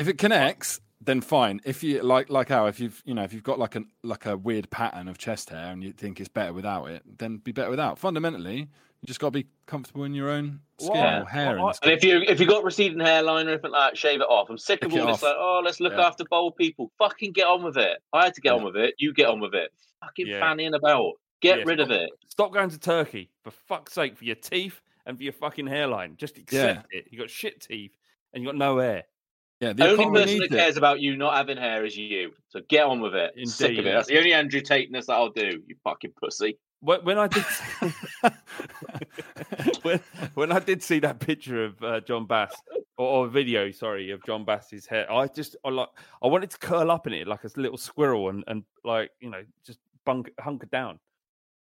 If 0.00 0.08
it 0.08 0.18
connects, 0.18 0.80
then 1.02 1.20
fine. 1.20 1.60
If 1.64 1.82
you 1.82 2.02
like 2.02 2.28
like 2.30 2.48
how 2.48 2.66
if 2.66 2.80
you've 2.80 3.00
you 3.04 3.14
know 3.14 3.22
if 3.22 3.32
you've 3.32 3.42
got 3.42 3.58
like 3.58 3.76
a 3.76 3.82
like 4.02 4.26
a 4.26 4.36
weird 4.36 4.68
pattern 4.70 5.08
of 5.08 5.18
chest 5.18 5.50
hair 5.50 5.66
and 5.72 5.82
you 5.82 5.92
think 5.92 6.18
it's 6.20 6.28
better 6.28 6.52
without 6.52 6.86
it, 6.86 7.02
then 7.18 7.36
be 7.38 7.52
better 7.52 7.70
without. 7.70 7.98
Fundamentally, 7.98 8.56
you 8.58 9.06
just 9.06 9.20
got 9.20 9.28
to 9.28 9.30
be 9.42 9.46
comfortable 9.66 10.04
in 10.04 10.14
your 10.14 10.28
own 10.30 10.60
skin 10.78 10.92
Well, 10.92 11.22
or 11.22 11.26
hair. 11.26 11.48
I- 11.58 11.68
and 11.68 11.74
And 11.82 11.92
if 11.92 12.02
you 12.04 12.20
if 12.22 12.40
you 12.40 12.46
got 12.46 12.64
receding 12.64 13.00
hairline 13.00 13.46
or 13.46 13.50
anything 13.52 13.70
like 13.70 13.92
that, 13.92 13.98
shave 13.98 14.20
it 14.20 14.24
off. 14.28 14.48
I'm 14.50 14.58
sick 14.58 14.84
of 14.84 14.92
all 14.92 15.06
this 15.06 15.16
off. 15.16 15.22
like, 15.22 15.36
oh, 15.38 15.60
let's 15.64 15.80
look 15.80 15.92
Yeah. 15.94 16.06
after 16.06 16.24
bold 16.24 16.56
people. 16.56 16.90
Fucking 16.98 17.32
get 17.32 17.46
on 17.46 17.62
with 17.62 17.76
it. 17.76 17.98
I 18.12 18.24
had 18.24 18.34
to 18.34 18.40
get 18.40 18.50
Yeah. 18.50 18.56
on 18.58 18.64
with 18.64 18.76
it. 18.76 18.94
You 18.98 19.12
get 19.14 19.26
on 19.28 19.40
with 19.40 19.54
it. 19.54 19.70
Fucking 20.02 20.26
Yeah. 20.26 20.40
fannying 20.40 20.74
about. 20.74 21.12
Get 21.40 21.60
Yeah, 21.60 21.64
rid 21.66 21.80
of 21.80 21.90
it. 21.90 22.10
Stop 22.28 22.52
going 22.52 22.68
to 22.68 22.78
Turkey 22.78 23.30
for 23.42 23.50
fuck's 23.50 23.94
sake 23.94 24.16
for 24.16 24.24
your 24.24 24.34
teeth 24.36 24.82
and 25.06 25.16
for 25.16 25.22
your 25.24 25.32
fucking 25.32 25.66
hairline. 25.66 26.16
Just 26.18 26.36
accept 26.36 26.86
it. 26.92 27.06
You 27.10 27.18
got 27.18 27.30
shit 27.30 27.60
teeth 27.62 27.96
and 28.34 28.42
you 28.42 28.48
got 28.50 28.56
no 28.56 28.78
hair. 28.78 29.04
Yeah, 29.60 29.72
the 29.74 29.90
only 29.90 30.04
person 30.04 30.14
that 30.14 30.26
needs 30.26 30.44
it. 30.44 30.50
cares 30.50 30.76
about 30.76 31.00
you 31.00 31.16
not 31.16 31.34
having 31.34 31.58
hair 31.58 31.84
is 31.84 31.96
you. 31.96 32.32
So 32.48 32.60
get 32.68 32.86
on 32.86 33.00
with 33.00 33.14
it. 33.14 33.32
Sick 33.46 33.78
of 33.78 33.86
it. 33.86 33.92
That's 33.92 34.08
the 34.08 34.16
only 34.16 34.32
Andrew 34.32 34.60
Tateness 34.60 35.06
that 35.06 35.14
I'll 35.14 35.30
do. 35.30 35.62
You 35.66 35.76
fucking 35.84 36.12
pussy. 36.18 36.58
When, 36.80 37.04
when 37.04 37.18
I 37.18 37.26
did, 37.26 37.44
when, 39.82 40.00
when 40.32 40.50
I 40.50 40.60
did 40.60 40.82
see 40.82 40.98
that 41.00 41.20
picture 41.20 41.62
of 41.66 41.82
uh, 41.82 42.00
John 42.00 42.26
Bass 42.26 42.54
or, 42.96 43.06
or 43.06 43.28
video, 43.28 43.70
sorry, 43.70 44.10
of 44.12 44.24
John 44.24 44.46
Bass's 44.46 44.86
hair, 44.86 45.10
I 45.12 45.26
just 45.26 45.56
I 45.64 45.68
like 45.68 45.88
I 46.22 46.26
wanted 46.26 46.48
to 46.50 46.58
curl 46.58 46.90
up 46.90 47.06
in 47.06 47.12
it 47.12 47.28
like 47.28 47.44
a 47.44 47.50
little 47.56 47.76
squirrel 47.76 48.30
and 48.30 48.42
and 48.46 48.64
like 48.82 49.10
you 49.20 49.28
know 49.28 49.42
just 49.66 49.78
bunk 50.06 50.30
hunker 50.40 50.68
down. 50.72 50.98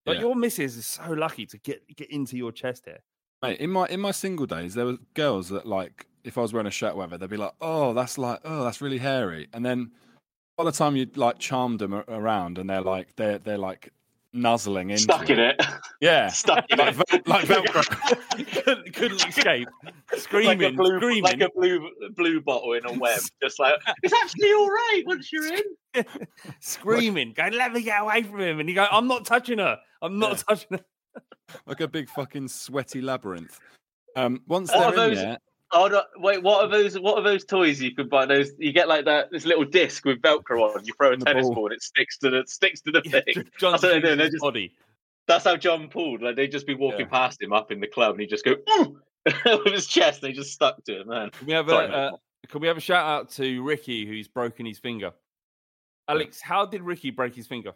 Like 0.05 0.15
Yeah. 0.15 0.23
your 0.23 0.35
missus 0.35 0.75
is 0.75 0.85
so 0.85 1.13
lucky 1.13 1.45
to 1.45 1.57
get 1.59 1.81
get 1.95 2.11
into 2.11 2.35
your 2.35 2.51
chest 2.51 2.85
hair. 2.85 2.99
Mate, 3.41 3.59
in 3.59 3.69
my 3.69 3.85
in 3.87 3.99
my 3.99 4.11
single 4.11 4.45
days, 4.45 4.73
there 4.73 4.85
were 4.85 4.97
girls 5.13 5.49
that 5.49 5.65
like 5.65 6.07
if 6.23 6.37
I 6.37 6.41
was 6.41 6.53
wearing 6.53 6.67
a 6.67 6.71
shirt, 6.71 6.93
or 6.93 6.97
whatever, 6.97 7.17
they'd 7.17 7.29
be 7.29 7.37
like, 7.37 7.53
"Oh, 7.61 7.93
that's 7.93 8.17
like, 8.17 8.39
oh, 8.45 8.63
that's 8.63 8.81
really 8.81 8.97
hairy," 8.97 9.47
and 9.53 9.63
then 9.65 9.91
by 10.57 10.63
the 10.63 10.71
time 10.71 10.95
you 10.95 11.07
like 11.15 11.37
charmed 11.37 11.79
them 11.79 11.93
around, 11.93 12.57
and 12.57 12.69
they're 12.69 12.81
like 12.81 13.15
they're 13.15 13.37
they're 13.39 13.57
like 13.57 13.91
nuzzling 14.33 14.89
into 14.89 15.03
Stuck 15.03 15.29
in 15.29 15.39
it. 15.39 15.61
Yeah, 16.01 16.27
Stuck 16.29 16.65
in 16.69 16.77
like, 16.79 16.95
it. 17.13 17.27
like 17.27 17.45
Velcro. 17.47 18.63
couldn't, 18.63 18.93
couldn't 18.93 19.25
escape. 19.27 19.67
like 19.83 19.93
a 20.13 20.19
Screaming, 20.19 20.75
blue, 20.75 20.97
screaming. 20.97 21.23
like 21.23 21.41
a 21.41 21.49
blue 21.55 21.89
blue 22.15 22.41
bottle 22.41 22.73
in 22.73 22.85
a 22.85 22.93
web. 22.99 23.19
Just 23.43 23.59
like 23.59 23.75
it's 24.01 24.13
actually 24.23 24.51
all 24.53 24.69
right 24.69 25.03
once 25.05 25.31
you're 25.31 25.53
in. 25.53 26.05
screaming, 26.61 27.33
going, 27.33 27.53
"Let 27.53 27.73
me 27.73 27.81
get 27.83 28.01
away 28.01 28.23
from 28.23 28.39
him!" 28.39 28.59
And 28.59 28.67
you 28.69 28.75
go, 28.75 28.87
"I'm 28.89 29.07
not 29.07 29.25
touching 29.25 29.59
her. 29.59 29.77
I'm 30.01 30.17
not 30.19 30.31
Yeah. 30.31 30.55
touching 30.55 30.77
her." 30.79 30.85
Like 31.65 31.81
a 31.81 31.87
big 31.87 32.09
fucking 32.09 32.47
sweaty 32.47 33.01
labyrinth. 33.01 33.59
Um, 34.15 34.41
once 34.47 34.71
What 34.71 34.95
they're 34.95 35.05
in 35.05 35.09
those- 35.15 35.17
there, 35.23 35.37
Oh 35.71 35.87
no! 35.87 36.03
Wait, 36.17 36.43
what 36.43 36.63
are 36.63 36.69
those? 36.69 36.97
What 36.97 37.17
are 37.17 37.23
those 37.23 37.43
toys 37.43 37.81
you 37.81 37.93
could 37.93 38.07
buy? 38.09 38.27
Those 38.27 38.51
you 38.59 38.71
get 38.71 38.87
like 38.87 39.05
that 39.05 39.31
this 39.31 39.45
little 39.45 39.65
disc 39.65 40.05
with 40.05 40.21
Velcro 40.21 40.61
on. 40.75 40.85
You 40.85 40.93
throw 40.93 41.11
a 41.13 41.17
The 41.17 41.25
tennis 41.25 41.47
ball. 41.47 41.55
ball, 41.55 41.65
and 41.65 41.73
it 41.73 41.81
sticks 41.81 42.19
to 42.19 42.29
the 42.29 42.43
sticks 42.45 42.81
to 42.81 42.91
the 42.91 43.01
thing. 43.01 43.43
John 43.57 43.71
That's 43.73 43.83
what 43.83 43.89
they 43.93 43.99
do. 43.99 44.07
uses 44.09 44.17
They 44.17 44.23
his 44.25 44.31
just 44.33 44.41
body. 44.43 44.71
That's 45.27 45.43
how 45.43 45.57
John 45.57 45.89
pulled. 45.89 46.21
Like 46.21 46.35
they'd 46.35 46.51
just 46.51 46.67
be 46.67 46.75
walking 46.75 47.01
Yeah. 47.01 47.05
past 47.07 47.41
him 47.41 47.51
up 47.51 47.71
in 47.71 47.79
the 47.79 47.87
club, 47.87 48.11
and 48.11 48.21
he'd 48.21 48.29
just 48.29 48.45
go 48.45 48.51
"Ooh!" 48.77 49.01
with 49.65 49.73
his 49.73 49.87
chest. 49.87 50.21
They 50.21 50.31
just 50.33 50.51
stuck 50.53 50.81
to 50.85 51.01
it, 51.01 51.07
man. 51.07 51.31
Can 51.31 51.47
we 51.47 51.53
have 51.53 51.67
a 51.67 51.71
Sorry, 51.71 51.87
mate. 51.87 51.93
uh, 51.95 52.11
Can 52.47 52.61
we 52.61 52.67
have 52.67 52.77
a 52.77 52.81
shout 52.81 53.05
out 53.05 53.31
to 53.31 53.63
Ricky 53.63 54.05
who's 54.05 54.27
broken 54.27 54.67
his 54.67 54.77
finger? 54.77 55.11
Alex, 56.07 56.39
how 56.41 56.67
did 56.67 56.83
Ricky 56.83 57.09
break 57.09 57.33
his 57.33 57.47
finger? 57.47 57.73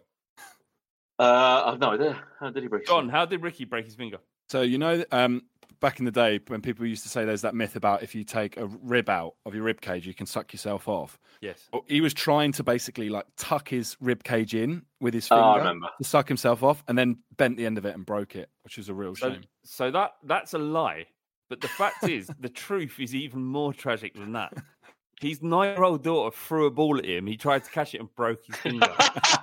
Uh, 1.20 1.62
I've 1.66 1.78
no 1.78 1.90
idea. 1.90 2.16
How 2.38 2.50
did 2.50 2.62
he 2.62 2.68
break? 2.68 2.82
his 2.82 2.88
John, 2.88 3.08
how 3.08 3.26
did 3.26 3.42
Ricky 3.42 3.64
break 3.64 3.84
his 3.84 3.94
finger? 3.94 4.18
so 4.48 4.62
you 4.62 4.78
know, 4.78 5.04
um, 5.12 5.42
back 5.80 5.98
in 5.98 6.04
the 6.06 6.10
day 6.10 6.40
when 6.48 6.60
people 6.60 6.84
used 6.86 7.02
to 7.04 7.08
say 7.08 7.24
there's 7.24 7.42
that 7.42 7.54
myth 7.54 7.76
about 7.76 8.02
if 8.02 8.14
you 8.14 8.24
take 8.24 8.56
a 8.56 8.66
rib 8.66 9.08
out 9.08 9.34
of 9.46 9.54
your 9.54 9.64
rib 9.64 9.80
cage, 9.80 10.06
you 10.06 10.14
can 10.14 10.26
suck 10.26 10.52
yourself 10.52 10.88
off. 10.88 11.18
Yes. 11.40 11.68
He 11.86 12.00
was 12.00 12.12
trying 12.14 12.52
to 12.52 12.62
basically 12.64 13.08
like 13.10 13.26
tuck 13.36 13.68
his 13.68 13.96
rib 14.00 14.24
cage 14.24 14.54
in 14.54 14.82
with 15.00 15.14
his 15.14 15.28
Oh, 15.30 15.36
finger 15.36 15.48
I 15.48 15.58
remember. 15.58 15.88
to 15.98 16.04
suck 16.04 16.26
himself 16.28 16.62
off, 16.62 16.82
and 16.88 16.96
then 16.98 17.18
bent 17.36 17.56
the 17.58 17.66
end 17.66 17.76
of 17.78 17.84
it 17.84 17.94
and 17.94 18.04
broke 18.06 18.34
it, 18.34 18.48
which 18.64 18.76
was 18.78 18.88
a 18.88 18.94
real 18.94 19.14
So, 19.14 19.30
shame. 19.30 19.42
so 19.62 19.90
that 19.90 20.12
that's 20.24 20.54
a 20.54 20.58
lie. 20.58 21.06
But 21.50 21.60
the 21.60 21.68
fact 21.68 22.08
is, 22.08 22.30
the 22.38 22.48
truth 22.48 22.98
is 22.98 23.14
even 23.14 23.42
more 23.44 23.72
tragic 23.74 24.14
than 24.14 24.32
that. 24.32 24.54
His 25.20 25.42
nine-year-old 25.42 26.02
daughter 26.02 26.34
threw 26.34 26.64
a 26.66 26.70
ball 26.70 26.96
at 26.96 27.04
him. 27.04 27.26
He 27.26 27.36
tried 27.36 27.62
to 27.64 27.70
catch 27.70 27.94
it 27.94 28.00
and 28.00 28.08
broke 28.14 28.42
his 28.46 28.56
finger. 28.56 28.88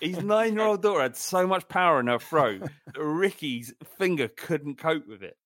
His 0.00 0.22
nine-year-old 0.22 0.82
daughter 0.82 1.02
had 1.02 1.16
so 1.16 1.46
much 1.46 1.68
power 1.68 2.00
in 2.00 2.06
her 2.08 2.18
throat 2.18 2.62
that 2.62 3.00
Ricky's 3.02 3.72
finger 3.98 4.28
couldn't 4.28 4.76
cope 4.78 5.06
with 5.08 5.22
it. 5.22 5.36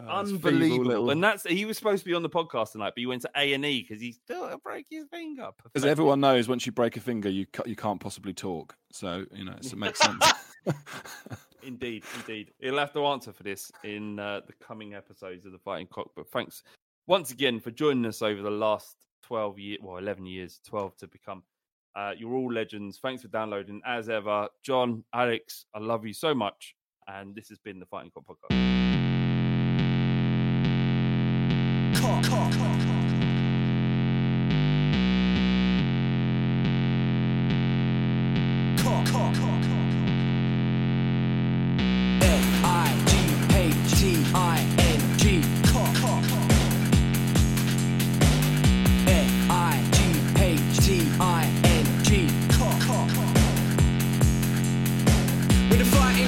Oh, 0.00 0.04
Unbelievable. 0.06 0.84
little- 0.84 1.10
And 1.10 1.22
that's 1.24 1.42
he 1.44 1.64
was 1.64 1.76
supposed 1.76 2.04
to 2.04 2.08
be 2.08 2.14
on 2.14 2.22
the 2.22 2.28
podcast 2.30 2.70
tonight, 2.72 2.92
but 2.94 2.98
he 3.00 3.06
went 3.06 3.22
to 3.22 3.30
A 3.36 3.52
and 3.52 3.64
E 3.64 3.82
because 3.82 4.00
he 4.00 4.12
still 4.12 4.56
broke 4.62 4.86
his 4.88 5.06
finger. 5.10 5.50
As 5.74 5.84
everyone 5.84 6.20
knows, 6.20 6.48
once 6.48 6.64
you 6.66 6.72
break 6.72 6.96
a 6.96 7.00
finger, 7.00 7.28
you 7.28 7.46
you 7.66 7.74
can't 7.74 8.00
possibly 8.00 8.32
talk. 8.32 8.76
So 8.92 9.24
you 9.32 9.44
know 9.44 9.56
it 9.60 9.76
makes 9.76 9.98
sense. 9.98 10.24
Indeed, 11.64 12.04
indeed. 12.14 12.52
He'll 12.60 12.78
have 12.78 12.92
to 12.92 13.04
answer 13.06 13.32
for 13.32 13.42
this 13.42 13.70
in 13.82 14.18
uh, 14.20 14.40
the 14.46 14.52
coming 14.64 14.94
episodes 14.94 15.44
of 15.44 15.52
the 15.52 15.58
Fighting 15.58 15.88
Cock. 15.88 16.10
But 16.16 16.30
thanks 16.30 16.62
once 17.06 17.30
again 17.32 17.58
for 17.58 17.70
joining 17.72 18.06
us 18.06 18.22
over 18.22 18.40
the 18.40 18.50
last 18.50 18.94
12 19.24 19.58
years, 19.58 19.78
well, 19.82 19.96
11 19.98 20.24
years, 20.26 20.60
12 20.66 20.96
to 20.98 21.08
become. 21.08 21.42
Uh, 21.96 22.12
you're 22.16 22.34
all 22.34 22.52
legends. 22.52 22.98
Thanks 23.02 23.22
for 23.22 23.28
downloading. 23.28 23.80
As 23.84 24.08
ever, 24.08 24.48
John, 24.62 25.04
Alex, 25.14 25.66
I 25.74 25.78
love 25.80 26.06
you 26.06 26.12
so 26.12 26.34
much. 26.34 26.74
And 27.06 27.34
this 27.34 27.48
has 27.48 27.58
been 27.58 27.80
the 27.80 27.86
Fighting 27.86 28.10
Cock 28.10 28.24
Podcast. 28.26 28.54
L-I-G-H-T-I-N-G. 43.50 44.87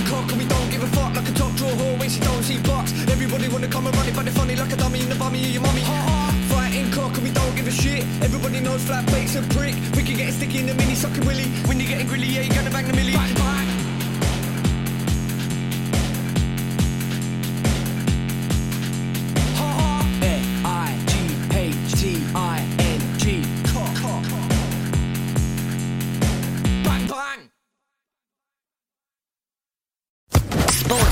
Fighting 0.00 0.14
cock 0.14 0.30
and 0.32 0.38
we 0.40 0.46
don't 0.46 0.70
give 0.70 0.82
a 0.82 0.86
fuck 0.88 1.14
like 1.14 1.28
a 1.28 1.32
top 1.32 1.54
draw 1.56 1.68
whore 1.68 1.98
when 1.98 2.08
she 2.08 2.20
don't 2.20 2.42
see 2.42 2.58
box. 2.60 2.92
Everybody 3.08 3.48
wanna 3.48 3.68
come 3.68 3.86
and 3.86 3.96
run 3.96 4.08
it, 4.08 4.14
but 4.14 4.24
they're 4.24 4.32
funny 4.32 4.56
like 4.56 4.72
a 4.72 4.76
dummy 4.76 5.00
in 5.02 5.08
the 5.08 5.14
bummy 5.14 5.44
of 5.44 5.50
your 5.50 5.62
mummy. 5.62 5.82
Fighting 6.48 6.90
cock 6.90 7.14
and 7.16 7.22
we 7.22 7.30
don't 7.30 7.54
give 7.54 7.66
a 7.66 7.70
shit. 7.70 8.04
Everybody 8.22 8.60
knows 8.60 8.82
flat 8.82 9.04
bait's 9.06 9.34
a 9.34 9.42
prick. 9.54 9.74
We 9.94 10.02
can 10.02 10.16
get 10.16 10.32
sticky 10.32 10.60
in 10.60 10.66
the 10.66 10.74
mini 10.74 10.94
sucking 10.94 11.26
willy. 11.26 11.48
When 11.68 11.78
you're 11.78 11.88
getting 11.88 12.06
grilly, 12.06 12.28
yeah, 12.28 12.42
you're 12.42 12.54
gonna 12.54 12.70
bang 12.70 12.86
the 12.86 12.94
millie. 12.94 13.12
Bang, 13.12 13.34
bang. 13.34 13.79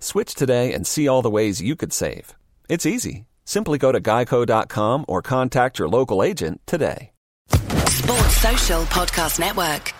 Switch 0.00 0.34
today 0.34 0.72
and 0.72 0.86
see 0.86 1.06
all 1.06 1.22
the 1.22 1.30
ways 1.30 1.62
you 1.62 1.76
could 1.76 1.92
save. 1.92 2.34
It's 2.68 2.86
easy. 2.86 3.26
Simply 3.44 3.78
go 3.78 3.92
to 3.92 4.00
geico.com 4.00 5.04
or 5.06 5.22
contact 5.22 5.78
your 5.78 5.88
local 5.88 6.22
agent 6.22 6.60
today. 6.66 7.12
Sports 7.88 8.36
Social 8.36 8.82
Podcast 8.84 9.38
Network. 9.38 9.92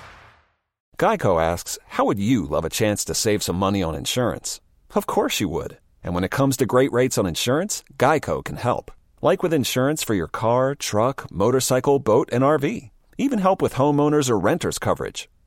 Geico 0.98 1.43
asks, 1.43 1.78
How 1.86 2.05
would 2.06 2.18
you 2.18 2.44
love 2.44 2.64
a 2.64 2.70
chance 2.70 3.05
to 3.05 3.14
save 3.14 3.43
some 3.43 3.56
money 3.56 3.82
on 3.82 3.94
insurance? 3.94 4.60
Of 4.94 5.06
course 5.06 5.40
you 5.40 5.48
would. 5.48 5.78
And 6.02 6.14
when 6.14 6.24
it 6.24 6.31
comes 6.31 6.56
to 6.56 6.66
great 6.66 6.93
rates 6.93 7.18
on 7.18 7.27
insurance, 7.27 7.85
Geico 7.98 8.43
can 8.44 8.56
help. 8.56 8.90
Like 9.20 9.43
with 9.43 9.52
insurance 9.52 10.02
for 10.02 10.14
your 10.14 10.28
car, 10.28 10.74
truck, 10.74 11.31
motorcycle, 11.31 11.98
boat, 11.98 12.31
and 12.32 12.43
RV. 12.43 12.90
Even 13.18 13.39
help 13.39 13.60
with 13.60 13.74
homeowners 13.74 14.31
or 14.31 14.39
renters 14.39 14.78
coverage. 14.78 15.28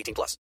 18 0.00 0.14
plus. 0.14 0.36